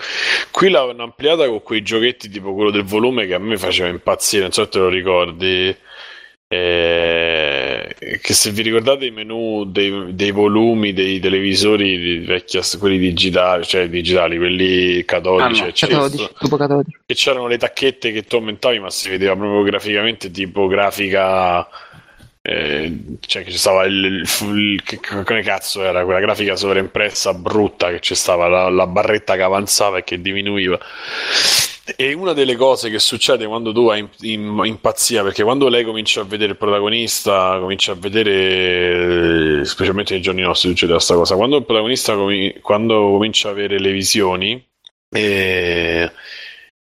[0.52, 4.42] qui l'hanno ampliata con quei giochetti tipo quello del volume che a me faceva impazzire
[4.42, 5.76] non so se te lo ricordi
[6.49, 7.36] eh,
[8.21, 13.89] che se vi ricordate i menu dei, dei volumi dei televisori vecchi, quelli digitali, cioè
[13.89, 16.99] digitali, quelli catodici, ah, no, catodici, catodici.
[17.07, 21.67] che c'erano le tacchette che tu aumentavi, ma si vedeva proprio graficamente tipo grafica.
[22.49, 27.91] Eh, cioè che stava il, il, il, che, come cazzo era quella grafica sovraimpressa brutta
[27.91, 30.79] che c'è stava la, la barretta che avanzava e che diminuiva
[31.95, 36.25] e una delle cose che succede quando tu hai impazzia, perché quando lei comincia a
[36.25, 41.65] vedere il protagonista, comincia a vedere, specialmente nei giorni nostri succede questa cosa, quando il
[41.65, 44.67] protagonista comi- quando comincia a avere le visioni,
[45.11, 46.11] eh,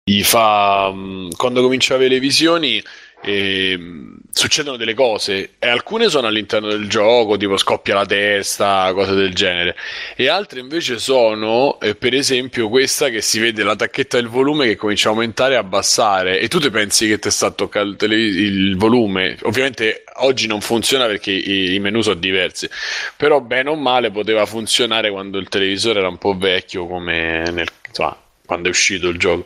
[0.04, 2.82] gli fa mm, quando comincia a avere le visioni
[3.22, 8.90] e, mm, succedono delle cose e alcune sono all'interno del gioco, tipo scoppia la testa,
[8.94, 9.76] cose del genere,
[10.16, 14.66] e altre invece sono, eh, per esempio, questa che si vede la tacchetta del volume
[14.66, 17.96] che comincia a aumentare e abbassare, e tu ti pensi che ti sta toccando il,
[17.96, 19.36] tele- il volume.
[19.42, 22.68] Ovviamente oggi non funziona perché i, i menu sono diversi,
[23.16, 27.68] però bene o male poteva funzionare quando il televisore era un po' vecchio, come nel,
[27.86, 28.16] insomma,
[28.46, 29.44] quando è uscito il gioco.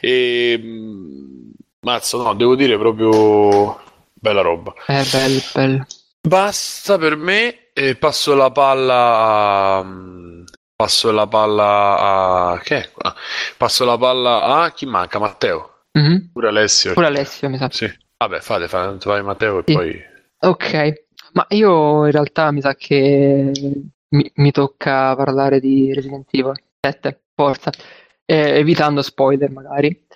[0.00, 1.49] E mm,
[1.82, 3.80] Mazzo, no, devo dire proprio
[4.12, 4.74] bella roba.
[4.86, 5.86] Eh, bello, bello.
[6.20, 9.86] Basta per me e passo la palla a...
[10.76, 12.58] Passo la palla a...
[12.58, 13.14] Che è qua?
[13.56, 14.72] Passo la palla a...
[14.72, 15.18] Chi manca?
[15.18, 15.84] Matteo?
[15.98, 16.16] Mm-hmm.
[16.32, 16.92] Pure Alessio.
[16.92, 17.68] Pure Alessio, mi sa.
[17.70, 17.90] Sì.
[18.18, 19.72] Vabbè, fate, fate, fate Matteo e sì.
[19.72, 20.02] poi...
[20.42, 23.52] Ok, ma io in realtà mi sa che
[24.08, 27.70] mi, mi tocca parlare di Resident Evil 7, forza.
[28.26, 30.06] Eh, evitando spoiler magari.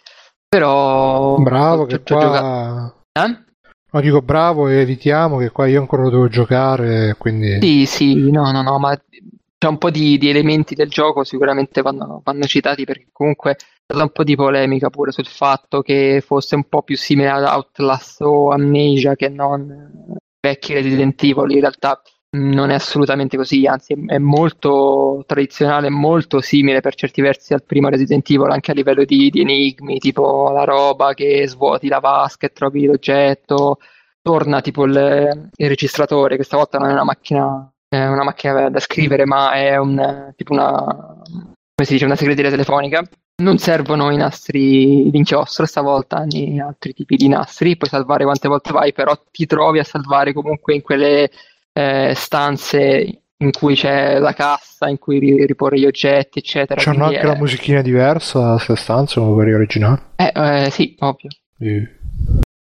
[0.54, 1.36] Però...
[1.38, 2.20] Bravo che qua...
[2.20, 3.02] Giocato...
[3.12, 3.42] Eh?
[3.90, 7.58] No, dico bravo e evitiamo che qua io ancora lo devo giocare, quindi...
[7.60, 11.82] Sì, sì, no, no, no, ma c'è un po' di, di elementi del gioco sicuramente
[11.82, 16.22] vanno, vanno, citati perché comunque c'è stata un po' di polemica pure sul fatto che
[16.24, 21.60] fosse un po' più simile ad Outlast o Amnesia che non vecchi Resident Evil, in
[21.60, 22.00] realtà
[22.34, 27.88] non è assolutamente così, anzi è molto tradizionale, molto simile per certi versi al primo
[27.88, 32.46] Resident Evil anche a livello di, di enigmi, tipo la roba che svuoti la vasca
[32.46, 33.78] e trovi l'oggetto,
[34.20, 38.80] torna tipo il, il registratore, questa volta non è una macchina, è una macchina da
[38.80, 43.02] scrivere, ma è un, tipo una, come si dice, una segreteria telefonica.
[43.36, 48.72] Non servono i nastri d'inchiostro stavolta, né altri tipi di nastri, puoi salvare quante volte
[48.72, 51.28] vai, però ti trovi a salvare comunque in quelle
[51.74, 56.80] eh, stanze in cui c'è la cassa, in cui riporre gli oggetti, eccetera.
[56.80, 57.24] C'hanno anche è...
[57.24, 60.00] la musichina diversa a queste stanze come quelli originali?
[60.16, 61.30] Eh, eh, sì, ovvio.
[61.58, 61.86] Sì.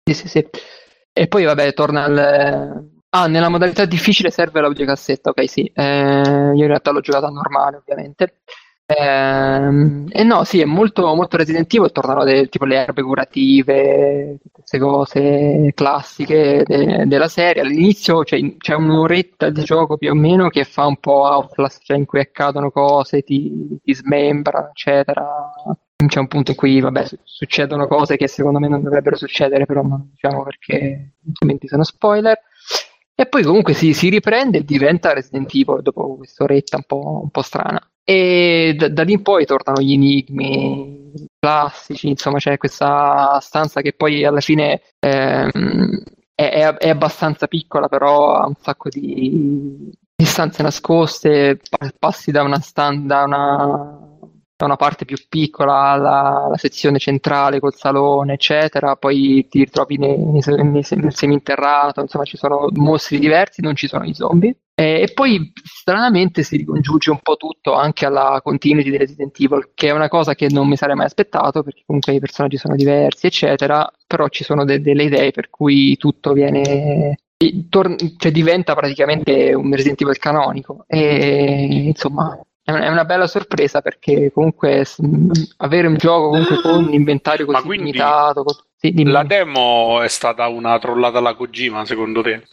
[0.03, 0.48] sì, sì, sì.
[1.14, 2.92] E poi vabbè, torna al...
[3.16, 5.72] Ah, nella modalità difficile serve l'audiocassetta, ok sì.
[5.74, 8.40] Eh, io in realtà l'ho giocata normale, ovviamente.
[8.85, 14.39] Ehm, e no, sì, è molto, molto Resident Evil, tornano de, tipo le erbe curative,
[14.51, 17.61] queste cose classiche de, della serie.
[17.61, 21.97] All'inizio cioè, c'è un'oretta di gioco più o meno che fa un po' Outlast, cioè
[21.97, 25.25] in cui accadono cose, ti, ti smembrano, eccetera.
[26.05, 29.81] C'è un punto in cui, vabbè, succedono cose che secondo me non dovrebbero succedere, però
[29.83, 32.37] non diciamo perché altrimenti sono spoiler.
[33.15, 37.29] E poi comunque si, si riprende e diventa Resident Evil dopo quest'oretta un po', un
[37.29, 37.79] po strana.
[38.06, 43.93] E da, da, lì in poi tornano gli enigmi classici, insomma c'è questa stanza che
[43.93, 46.03] poi alla fine ehm,
[46.35, 51.59] è, è, abbastanza piccola, però ha un sacco di, di stanze nascoste,
[51.98, 54.12] passi da una, stand, da una,
[54.56, 59.98] da una parte più piccola alla, alla, sezione centrale col salone, eccetera, poi ti ritrovi
[59.98, 64.56] nei, nei, nei, nel seminterrato, insomma ci sono mostri diversi, non ci sono i zombie.
[64.75, 69.90] E, poi stranamente si ricongiunge un po' tutto anche alla continuity di Resident Evil, che
[69.90, 73.27] è una cosa che non mi sarei mai aspettato, perché comunque i personaggi sono diversi,
[73.27, 77.17] eccetera, però ci sono de- delle idee per cui tutto viene
[77.69, 84.32] tor- cioè diventa praticamente un Resident Evil canonico e insomma è una bella sorpresa perché
[84.32, 84.85] comunque
[85.58, 88.45] avere un gioco comunque con un inventario così limitato
[88.83, 92.43] sì, la demo è stata una trollata alla Kojima secondo te?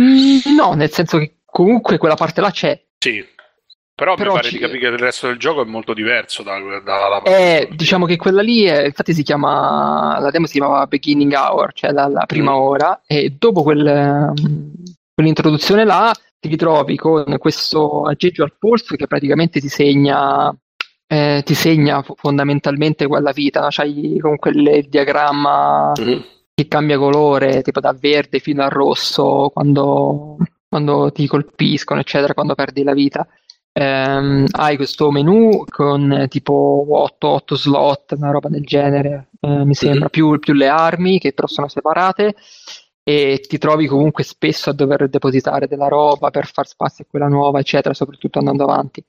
[0.00, 2.78] Mm, no, nel senso che comunque quella parte là c'è.
[2.98, 3.24] Sì.
[3.94, 4.56] Però, Però mi pare ci...
[4.56, 7.30] di capire che il resto del gioco è molto diverso dalla da, parte.
[7.30, 10.18] Eh, diciamo che quella lì, è, infatti, si chiama.
[10.18, 12.56] La demo si chiamava Beginning Hour, cioè la, la prima mm.
[12.56, 14.32] ora, e dopo quel,
[15.14, 16.12] quell'introduzione là
[16.44, 20.54] ti ritrovi con questo aggeggio al polso che praticamente ti segna.
[21.06, 23.66] Eh, ti segna fondamentalmente quella vita, no?
[23.70, 26.20] c'hai comunque il diagramma mm
[26.54, 30.36] che cambia colore, tipo da verde fino a rosso quando,
[30.68, 33.26] quando ti colpiscono, eccetera, quando perdi la vita.
[33.76, 39.74] Um, hai questo menu con tipo 8, 8 slot, una roba del genere, uh, mi
[39.74, 42.36] sembra, più, più, le armi che però sono separate
[43.06, 47.28] e ti trovi comunque spesso a dover depositare della roba per far spazio a quella
[47.28, 49.04] nuova, eccetera, soprattutto andando avanti.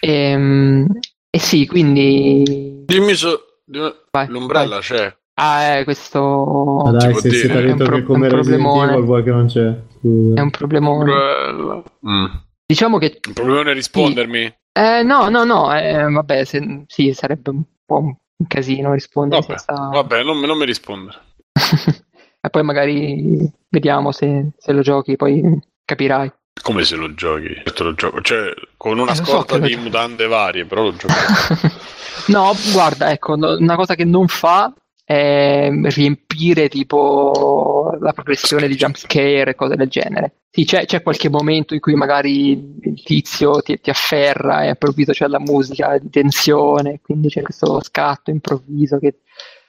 [0.00, 0.86] E, um,
[1.28, 2.82] e sì, quindi...
[2.86, 3.28] Dimmi su...
[3.66, 4.80] L'ombrella vai.
[4.80, 5.16] c'è.
[5.34, 9.46] Ah, eh, questo ah, dai, se siete detto pro- che come Resident vuoi che non
[9.46, 9.80] c'è.
[9.98, 10.40] Scusa.
[10.40, 11.12] È un problemone.
[12.08, 12.26] Mm.
[12.64, 14.44] Diciamo che un problemone è rispondermi.
[14.44, 14.54] Sì.
[14.80, 19.58] Eh, no, no, no, eh, vabbè, se, sì, sarebbe un po' un casino rispondere vabbè,
[19.58, 19.88] senza...
[19.88, 21.18] vabbè non, non mi rispondere.
[22.44, 26.30] e poi magari vediamo se, se lo giochi, poi capirai.
[26.62, 27.54] Come se lo giochi?
[27.64, 28.20] Certo lo gioco.
[28.20, 31.14] Cioè, con una eh, scorta so di mutande varie, però lo gioco.
[32.28, 34.74] no, guarda, ecco, una cosa che non fa
[35.06, 40.40] è riempire tipo la progressione di jumpscare e cose del genere.
[40.50, 42.50] Sì, c'è, c'è, qualche momento in cui magari
[42.82, 47.82] il tizio ti, ti afferra e all'improvviso c'è la musica di tensione, quindi c'è questo
[47.82, 49.20] scatto improvviso che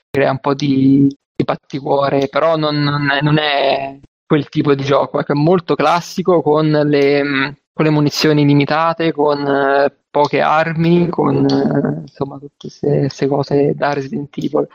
[0.10, 1.10] crea un po' di
[1.44, 6.42] batticuore, però non, non, è, non, è, quel tipo di gioco, ecco, è molto classico
[6.42, 13.28] con le, con le munizioni limitate, con eh, poche armi, con eh, insomma tutte queste
[13.28, 14.68] cose da Resident Evil.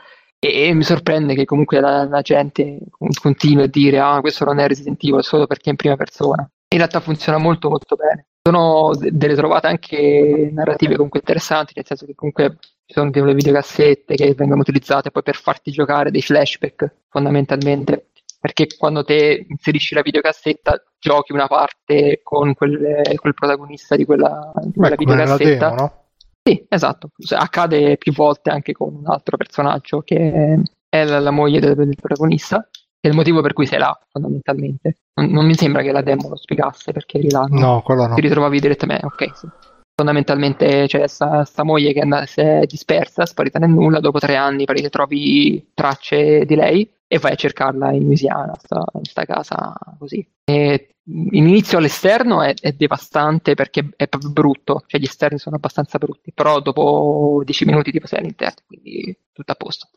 [0.43, 2.79] E, mi sorprende che comunque la, la, gente
[3.21, 6.47] continui a dire ah questo non è Resident Evil solo perché è in prima persona.
[6.69, 8.27] In realtà funziona molto molto bene.
[8.43, 14.15] Sono delle trovate anche narrative comunque interessanti, nel senso che comunque ci sono delle videocassette
[14.15, 18.07] che vengono utilizzate poi per farti giocare dei flashback fondamentalmente
[18.41, 24.51] perché quando te inserisci la videocassetta giochi una parte con quel, quel protagonista di quella,
[24.63, 25.69] di quella Beh, videocassetta.
[25.69, 26.01] Demo, no?
[26.43, 27.09] Sì, esatto.
[27.35, 31.95] Accade più volte anche con un altro personaggio che è la, la moglie del, del,
[31.95, 32.67] protagonista,
[33.01, 34.97] che è il motivo per cui sei là, fondamentalmente.
[35.15, 37.45] Non, non, mi sembra che la demo lo spiegasse perché là.
[37.49, 38.13] No, quello no.
[38.13, 39.47] Ti ritrovavi direttamente, ok, sì.
[39.95, 44.35] Fondamentalmente c'è sta, sta moglie che andata, si è dispersa, sparita nel nulla, dopo tre
[44.35, 49.73] anni trovi tracce di lei e vai a cercarla in Louisiana, sta, in sta casa
[49.97, 50.25] così.
[50.43, 50.95] E
[51.31, 56.59] inizio all'esterno è, è, devastante perché è brutto, cioè gli esterni sono abbastanza brutti, però
[56.59, 59.87] dopo 10 minuti tipo sei all'interno, quindi tutto a posto.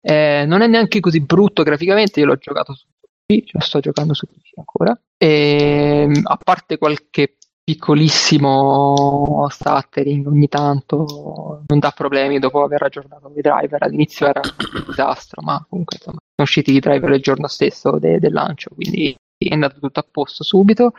[0.00, 2.86] Eh, non è neanche così brutto graficamente, io l'ho giocato su
[3.24, 11.64] PC, lo sto giocando su PC ancora, e, a parte qualche piccolissimo stuttering ogni tanto
[11.66, 13.82] non dà problemi dopo aver aggiornato i driver.
[13.82, 18.20] All'inizio era un disastro ma comunque insomma sono usciti i driver il giorno stesso de-
[18.20, 20.92] del lancio quindi è andato tutto a posto subito.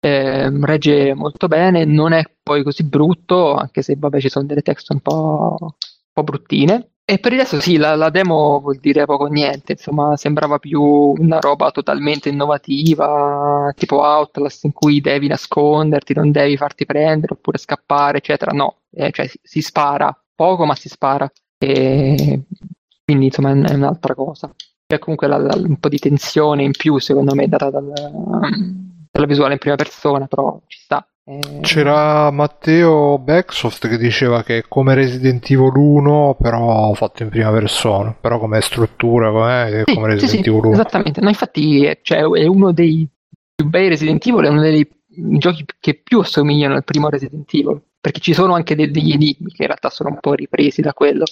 [0.00, 4.62] Eh, regge molto bene non è poi così brutto anche se vabbè ci sono delle
[4.62, 5.70] texture un po', un
[6.12, 10.16] po bruttine e per il resto sì, la, la, demo vuol dire poco niente, insomma
[10.16, 16.86] sembrava più una roba totalmente innovativa, tipo Outlast in cui devi nasconderti, non devi farti
[16.86, 18.52] prendere oppure scappare, eccetera.
[18.52, 21.30] No, eh, cioè si, si, spara, poco ma si spara.
[21.58, 22.42] E
[23.04, 24.50] quindi insomma è un'altra cosa.
[24.86, 27.92] C'è comunque la, la, un po' di tensione in più secondo me data dal,
[29.10, 31.06] dalla visuale in prima persona, però ci sta.
[31.26, 37.30] Eh, C'era Matteo Backsoft che diceva che è come Resident Evil 1, però fatto in
[37.30, 40.72] prima persona, però come struttura, com'è, è sì, come Resident sì, Evil 1.
[40.72, 43.08] Esattamente, no, infatti cioè, è uno dei
[43.54, 44.86] più bei Resident Evil, è uno dei
[45.38, 49.50] giochi che più assomigliano al primo Resident Evil, perché ci sono anche de- degli enigmi
[49.50, 51.24] che in realtà sono un po' ripresi da quello.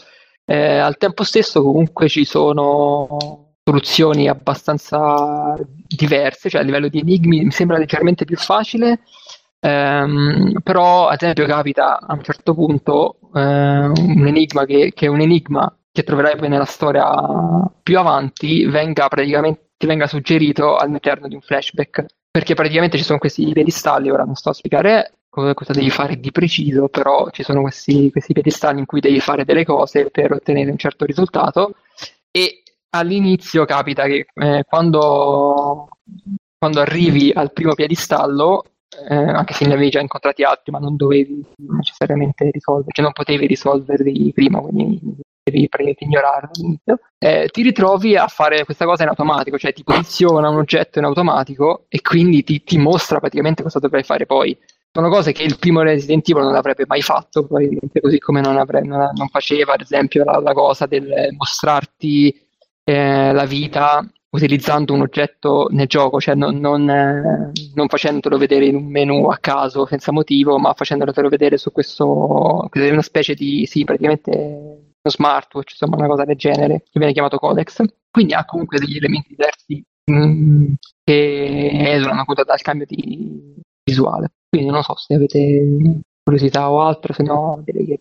[0.46, 5.54] Eh, al tempo stesso comunque ci sono soluzioni abbastanza
[5.86, 9.00] diverse, cioè a livello di enigmi mi sembra leggermente più facile
[9.64, 15.08] Um, però ad esempio capita a un certo punto uh, un enigma che, che, è
[15.08, 17.08] un enigma che troverai poi nella storia
[17.80, 22.06] più avanti venga praticamente ti venga suggerito all'interno di un flashback.
[22.30, 26.18] Perché praticamente ci sono questi piedistalli ora non sto a spiegare cosa, cosa devi fare
[26.18, 30.32] di preciso però ci sono questi, questi piedistalli in cui devi fare delle cose per
[30.32, 31.74] ottenere un certo risultato.
[32.30, 35.88] E all'inizio capita che eh, quando,
[36.56, 38.64] quando arrivi al primo piedistallo
[39.08, 43.12] eh, anche se ne avevi già incontrati altri, ma non dovevi necessariamente risolverli, cioè non
[43.12, 45.00] potevi risolverli prima, quindi
[45.44, 49.82] devi praticamente ignorarli all'inizio, eh, ti ritrovi a fare questa cosa in automatico, cioè ti
[49.82, 54.56] posiziona un oggetto in automatico e quindi ti, ti mostra praticamente cosa dovrai fare poi.
[54.94, 58.58] Sono cose che il primo Resident Evil non avrebbe mai fatto, probabilmente così come non,
[58.58, 62.46] avrebbe, non, non faceva, ad esempio, la, la cosa del mostrarti
[62.84, 68.66] eh, la vita utilizzando un oggetto nel gioco, cioè non, non, eh, non, facendolo vedere
[68.66, 73.66] in un menu a caso senza motivo, ma facendolo vedere su questo, una specie di,
[73.66, 77.82] sì, praticamente uno smartwatch, insomma una cosa del genere, che viene chiamato Codex.
[78.10, 80.72] Quindi ha comunque degli elementi diversi mh, mm,
[81.04, 84.32] che esulano dal cambio di visuale.
[84.48, 88.00] Quindi non so se avete curiosità o altro, se no direi che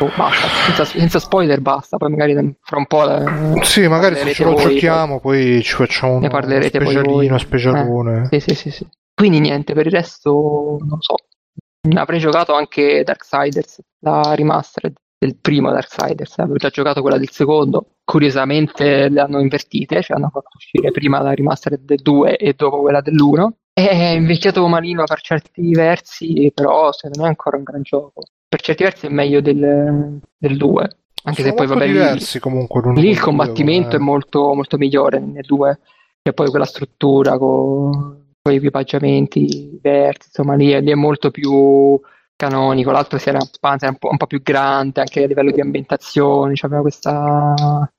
[0.00, 3.10] oh, basta, senza, senza, spoiler basta, poi magari fra un po'...
[3.10, 6.90] Eh, sì, magari se ce lo voi, giochiamo poi, poi ci facciamo ne parlerete uno
[6.90, 8.28] specialino, specialone.
[8.30, 8.86] Eh, sì, sì, sì, sì.
[9.14, 11.14] Quindi niente, per il resto non so.
[11.94, 17.96] Avrei giocato anche Darksiders, la remastered del primo Darksiders, avevo già giocato quella del secondo,
[18.04, 22.80] curiosamente le hanno invertite, cioè hanno fatto uscire prima la remastered del 2 e dopo
[22.80, 23.48] quella dell'1
[23.78, 28.22] è invecchiato malino per certi versi, però secondo me è ancora un gran gioco.
[28.48, 30.80] Per certi versi è meglio del, del 2.
[31.24, 35.44] Anche Sono se poi vabbè, diversi, comunque, lì il combattimento è molto, molto migliore nel
[35.44, 35.78] 2.
[36.22, 42.00] C'è poi quella struttura con i equipaggiamenti diversi, insomma lì, lì, è molto più
[42.34, 45.60] canonico, l'altro si era era un po', un po', più grande anche a livello di
[45.60, 47.54] ambientazione, aveva questa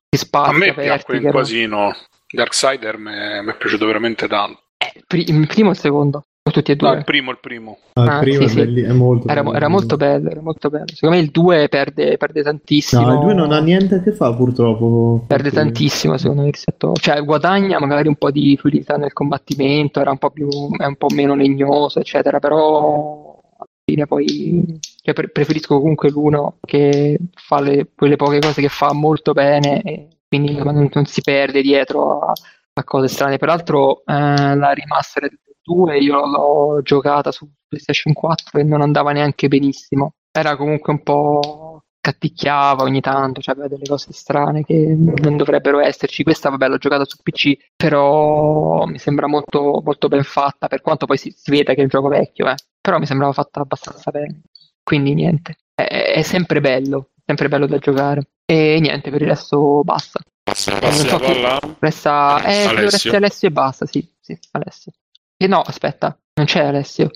[0.10, 0.56] spazio.
[0.56, 1.96] A me piacque in Quasino,
[2.34, 4.62] Darksider mi è piaciuto veramente tanto.
[4.94, 6.24] Il primo o il secondo?
[6.48, 6.90] O tutti e due?
[6.90, 7.78] No, il primo, il primo.
[7.94, 9.56] Ah, il ah, primo sì, è, belli- è, molto era, bello.
[9.56, 10.86] Era molto bello, era molto bello.
[10.94, 13.02] Secondo me il 2 perde, perde, tantissimo.
[13.02, 15.26] No, il 2 non ha niente a che fare purtroppo.
[15.28, 15.58] Perde perché...
[15.58, 16.94] tantissimo secondo me rispetto...
[16.94, 20.48] Cioè guadagna magari un po' di fluidità nel combattimento, era un po' più...
[20.78, 24.80] è un po' meno legnoso, eccetera, però alla fine poi...
[25.02, 29.82] Cioè, pre- preferisco comunque l'uno che fa le, quelle poche cose che fa molto bene
[29.82, 32.34] e quindi non, non si perde dietro a,
[32.82, 33.38] a cose strane.
[33.38, 39.48] Peraltro eh, la remastered 2 io l'ho giocata su PlayStation 4 e non andava neanche
[39.48, 40.14] benissimo.
[40.32, 45.80] Era comunque un po' catticchiava ogni tanto, cioè aveva delle cose strane che non dovrebbero
[45.80, 46.24] esserci.
[46.24, 51.06] Questa, vabbè, l'ho giocata su PC, però mi sembra molto, molto ben fatta, per quanto
[51.06, 52.56] poi si, si veda che è un gioco vecchio, eh.
[52.80, 54.42] però mi sembrava fatta abbastanza bene.
[54.82, 58.30] Quindi niente, è, è sempre bello, sempre bello da giocare.
[58.46, 60.22] E niente, per il resto basta.
[60.58, 63.16] So la Resta, eh, Alessio.
[63.16, 64.92] Alessio e basta, sì, sì, Alessio.
[65.38, 67.11] E no, aspetta, non c'è Alessio.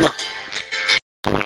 [0.00, 0.10] No.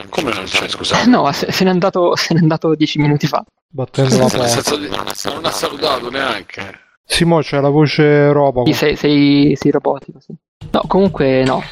[0.09, 1.05] Come non c'è, scusate?
[1.11, 3.45] No, se, se, n'è andato, se n'è andato dieci minuti fa.
[3.69, 5.31] Battendo la porta.
[5.35, 6.81] Non ha salutato neanche.
[7.05, 8.33] Simo, c'è la voce.
[8.65, 10.35] Sì, sei, sei, sei robotico, sì.
[10.71, 11.63] No, comunque no.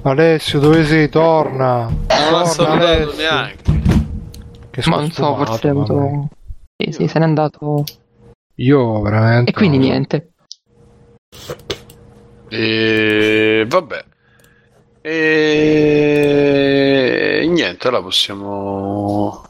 [0.00, 1.10] Alessio, dove sei?
[1.10, 1.88] Torna.
[1.90, 3.16] Non ha salutato Alessio.
[3.16, 3.80] neanche.
[4.70, 6.28] Che Ma non so, forse ha avuto...
[6.76, 7.84] Sì, sì, se n'è andato...
[8.56, 9.50] Io veramente...
[9.50, 10.32] E quindi niente.
[12.48, 14.04] E vabbè.
[15.00, 16.36] E
[17.48, 19.42] niente, la possiamo.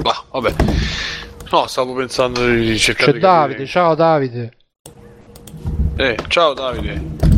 [0.00, 0.54] Bah, vabbè.
[1.50, 3.68] No, stavo pensando di cercare C'è di Davide, capire...
[3.68, 4.56] ciao Davide.
[5.96, 7.31] Eh, ciao Davide.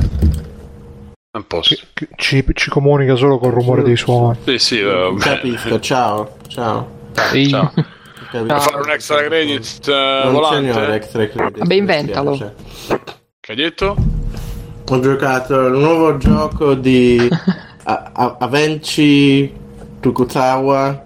[1.34, 1.74] Un posto.
[2.16, 4.38] Ci, ci, comunica solo col rumore dei suoni.
[4.44, 5.18] Sì, sì, vabbè.
[5.18, 6.36] Capisco, ciao.
[6.46, 7.10] Ciao.
[7.32, 7.48] Ehi.
[7.48, 7.72] ciao.
[8.30, 8.60] Capito?
[8.60, 10.72] fare un extra credit uh, volante?
[10.72, 11.58] Signore, extra credit.
[11.58, 12.36] Vabbè, inventalo.
[12.36, 13.96] Che hai detto?
[14.86, 17.28] Ho giocato il nuovo gioco di
[17.82, 19.52] a- a- Avenchi
[19.98, 21.04] Tukutawa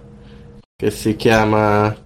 [0.77, 1.97] che si chiama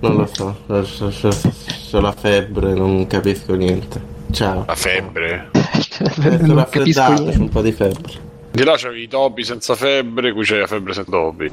[0.00, 4.13] non lo so, ho la febbre, non capisco niente.
[4.32, 4.64] Ciao.
[4.66, 5.50] La febbre?
[5.80, 8.12] Sono raffreddato, c'è un po' di febbre.
[8.50, 11.46] Di là c'avevi i topi senza febbre, qui c'è la febbre senza topi.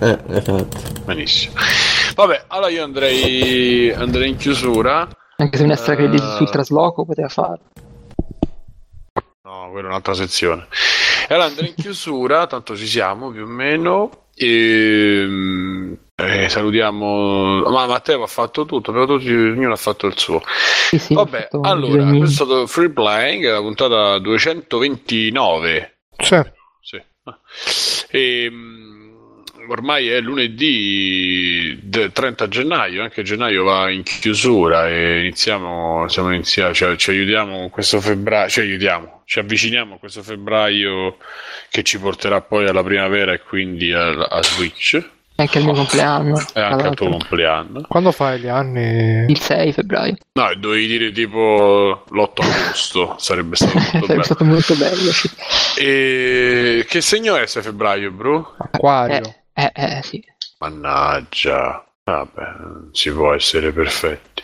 [0.00, 0.78] Eh, esatto.
[1.04, 1.54] Benissimo.
[2.14, 5.08] Vabbè, allora io andrei, andrei in chiusura.
[5.36, 6.36] Anche se un extra credit uh...
[6.36, 7.60] sul trasloco poteva fare.
[9.42, 10.66] No, quella è un'altra sezione.
[11.28, 14.10] E allora andrei in chiusura, tanto ci siamo più o meno.
[14.34, 17.62] E, eh, salutiamo.
[17.62, 20.42] Ma Matteo ha fatto tutto, però tutti, ognuno ha fatto il suo.
[20.88, 25.98] Sì, sì, Vabbè, allora, questo è stato Free Playing, la puntata 229.
[26.16, 26.40] Sì.
[26.80, 27.02] sì.
[28.10, 28.52] E,
[29.68, 31.80] ormai è lunedì
[32.12, 37.70] 30 gennaio, anche gennaio va in chiusura e iniziamo, siamo iniziati, cioè, ci aiutiamo con
[37.70, 41.16] questo febbraio, ci aiutiamo, ci avviciniamo a questo febbraio
[41.70, 45.10] che ci porterà poi alla primavera e quindi a, a Switch.
[45.36, 46.40] È anche il mio compleanno.
[46.52, 47.82] È anche il tuo compleanno.
[47.88, 49.24] Quando fai gli anni?
[49.28, 50.14] Il 6 febbraio.
[50.34, 53.16] No, dovevi dire tipo l'8 agosto.
[53.18, 54.22] Sarebbe stato molto Sarebbe bello.
[54.22, 55.30] stato molto bello, sì.
[55.76, 58.54] E che segno è 6 febbraio, bro?
[58.58, 59.34] Acquario.
[59.52, 60.24] Eh, eh, eh, sì.
[60.60, 61.84] Mannaggia.
[62.04, 64.42] Vabbè, non si può essere perfetti.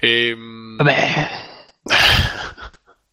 [0.00, 0.28] E...
[0.28, 1.28] Ehm, Vabbè.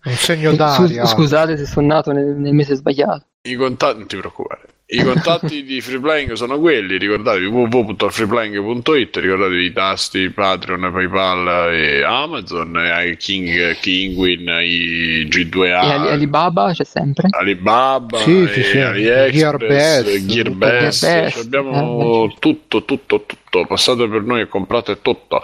[0.06, 1.06] Un segno d'aria.
[1.06, 3.26] Scusate se sono nato nel, nel mese sbagliato.
[3.42, 4.62] I contatti, non ti preoccupare.
[4.88, 12.78] I contatti di Freeplaying sono quelli, ricordatevi www.freeplaying.it, ricordatevi i tasti Patreon, Paypal e Amazon,
[12.78, 16.06] e King, Kingwin, i G2A.
[16.06, 17.30] E Alibaba c'è sempre.
[17.32, 18.78] Alibaba, sì, sì, sì.
[18.78, 21.38] AliExpress, Gearbest, Gearbest.
[21.38, 25.42] abbiamo eh, tutto, tutto, tutto, passate per noi e comprate tutto.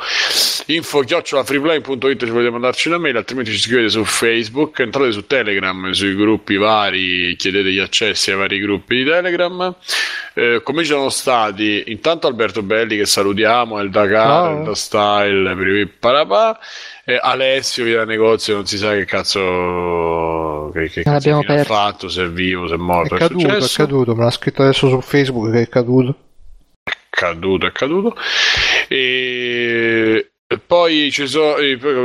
[0.68, 5.90] Info chiocciolafreeplaying.it se volete mandarci una mail, altrimenti ci scrivete su Facebook, entrate su Telegram,
[5.94, 9.76] sui gruppi vari, chiedete gli accessi ai vari gruppi di Telegram Telegram.
[10.34, 14.69] Eh, come ci sono stati intanto Alberto Belli che salutiamo, El Dakar, oh.
[14.69, 16.58] El Style, Parapà,
[17.03, 22.24] eh, Alessio via negozio, non si sa che cazzo, che, che cazzo ha fatto, se
[22.24, 23.16] è vivo, se è morto.
[23.16, 26.16] È, è caduto, è, caduto, me l'ha scritto adesso su Facebook che è caduto.
[26.84, 28.16] È caduto, è caduto.
[28.88, 30.32] E
[30.66, 31.56] poi ci sono,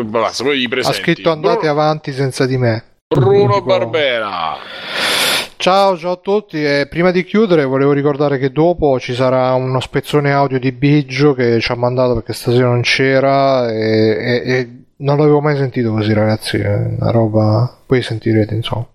[0.04, 0.98] basta, poi i presenti.
[0.98, 2.84] Ha scritto andate Bruno, avanti senza di me.
[3.08, 5.15] Bruno Barbera.
[5.58, 6.62] Ciao, ciao a tutti.
[6.62, 11.34] E prima di chiudere, volevo ricordare che dopo ci sarà uno spezzone audio di Biggio
[11.34, 13.70] che ci ha mandato perché stasera non c'era.
[13.70, 16.58] E, e, e Non l'avevo mai sentito così, ragazzi.
[16.58, 17.78] È una roba.
[17.84, 18.86] Poi sentirete, insomma.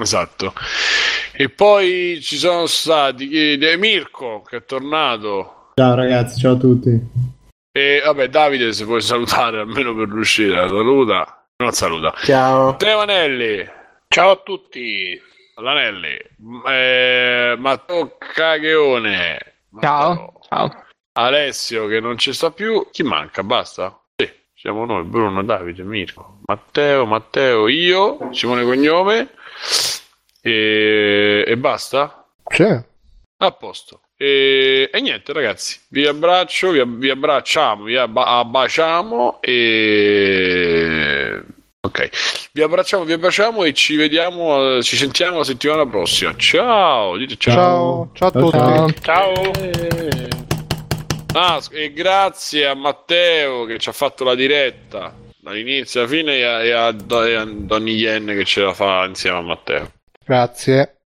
[0.00, 0.52] Esatto.
[1.32, 5.70] E poi ci sono stati eh, Mirko che è tornato.
[5.74, 6.90] Ciao ragazzi, ciao a tutti.
[7.72, 11.44] E vabbè, Davide, se puoi salutare almeno per l'uscita, saluta.
[11.56, 12.14] Non saluta.
[12.22, 12.76] Ciao.
[12.76, 13.66] Teo Anelli.
[14.08, 15.20] Ciao a tutti.
[15.56, 16.18] L'Anelli.
[16.66, 19.38] Eh, Matteo Cagheone.
[19.80, 20.40] Ciao.
[20.48, 20.84] Ciao.
[21.12, 22.88] Alessio che non ci sta più.
[22.90, 23.44] Chi manca?
[23.44, 23.96] Basta?
[24.16, 29.30] Sì, siamo noi, Bruno, Davide, Mirko, Matteo, Matteo, io, Simone Cognome
[30.40, 32.26] e, e basta?
[32.46, 32.82] Sì.
[33.36, 34.00] A posto.
[34.16, 41.42] E, e, niente ragazzi, vi abbraccio, vi, vi abbracciamo, vi abbaciamo e...
[41.84, 46.34] Ok, vi abbracciamo, vi abbracciamo e ci vediamo, ci sentiamo la settimana prossima.
[46.34, 48.08] Ciao, dite ciao.
[48.14, 49.00] Ciao, ciao a tutti.
[49.02, 49.52] Ciao.
[49.52, 49.52] ciao.
[51.34, 56.44] Ah, e grazie a Matteo che ci ha fatto la diretta dall'inizio alla fine e
[56.44, 56.96] a, e a,
[57.26, 59.92] e a Donny Yen che ce la fa insieme a Matteo.
[60.24, 61.00] Grazie.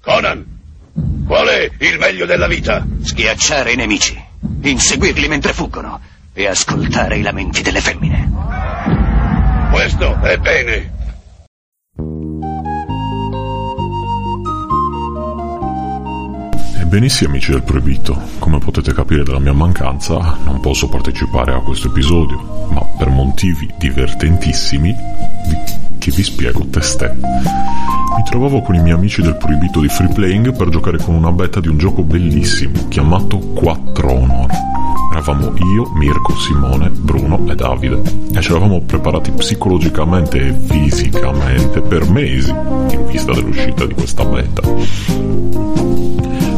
[0.00, 0.44] Conan,
[1.24, 2.84] qual è il meglio della vita?
[3.00, 4.20] Schiacciare i nemici,
[4.62, 6.00] inseguirli mentre fuggono
[6.32, 8.28] e ascoltare i lamenti delle femmine.
[9.76, 10.94] Questo è bene.
[17.08, 21.88] Sì amici del Proibito, come potete capire dalla mia mancanza non posso partecipare a questo
[21.88, 24.96] episodio, ma per motivi divertentissimi
[25.98, 27.12] che vi spiego testè.
[27.12, 31.32] Mi trovavo con i miei amici del proibito di free playing per giocare con una
[31.32, 34.50] beta di un gioco bellissimo chiamato 4 Honor.
[35.16, 38.02] Eravamo io, Mirko, Simone, Bruno e Davide
[38.34, 44.60] e ci eravamo preparati psicologicamente e fisicamente per mesi in vista dell'uscita di questa beta.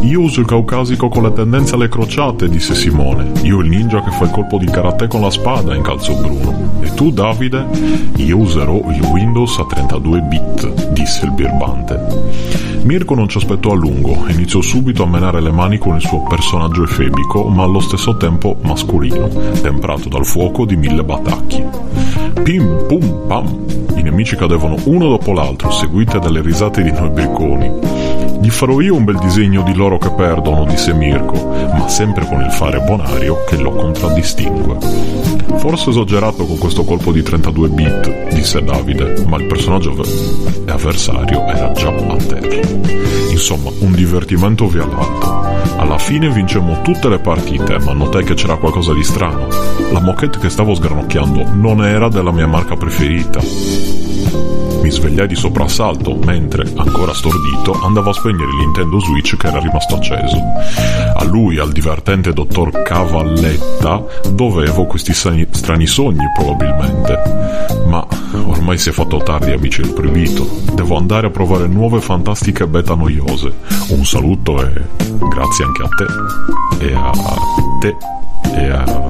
[0.09, 3.31] Io uso il caucasico con le tendenze alle crociate, disse Simone.
[3.43, 6.81] Io il ninja che fa il colpo di karate con la spada, incalzò Bruno.
[6.81, 7.67] E tu, Davide?
[8.17, 12.01] Io userò il Windows a 32 bit, disse il birbante.
[12.85, 16.01] Mirko non ci aspettò a lungo e iniziò subito a menare le mani con il
[16.01, 19.29] suo personaggio efebico, ma allo stesso tempo mascolino,
[19.61, 21.63] temprato dal fuoco di mille batacchi.
[22.43, 23.67] Pim pum pam!
[23.95, 28.08] I nemici cadevano uno dopo l'altro, seguite dalle risate di noi bricconi.
[28.41, 32.41] Gli farò io un bel disegno di loro che perdono, disse Mirko, ma sempre con
[32.41, 34.77] il fare bonario che lo contraddistingue.
[35.57, 39.91] Forse esagerato con questo colpo di 32 bit, disse Davide, ma il personaggio
[40.67, 42.61] avversario era già a terra.
[43.31, 45.47] Insomma, un divertimento via l'alto.
[45.77, 49.49] Alla fine vincemmo tutte le partite, ma notai che c'era qualcosa di strano.
[49.93, 53.41] La moquette che stavo sgranocchiando non era della mia marca preferita.
[54.89, 59.59] Mi svegliai di soprassalto mentre, ancora stordito, andavo a spegnere il Nintendo Switch che era
[59.59, 60.41] rimasto acceso.
[61.15, 67.21] A lui, al divertente dottor Cavalletta, dovevo questi strani sogni probabilmente.
[67.87, 68.07] Ma
[68.47, 70.49] ormai si è fatto tardi, amici del proibito.
[70.73, 73.53] Devo andare a provare nuove fantastiche beta noiose.
[73.89, 74.73] Un saluto e
[75.29, 76.87] grazie anche a te.
[76.87, 77.13] E a
[77.79, 77.95] te.
[78.55, 79.09] E a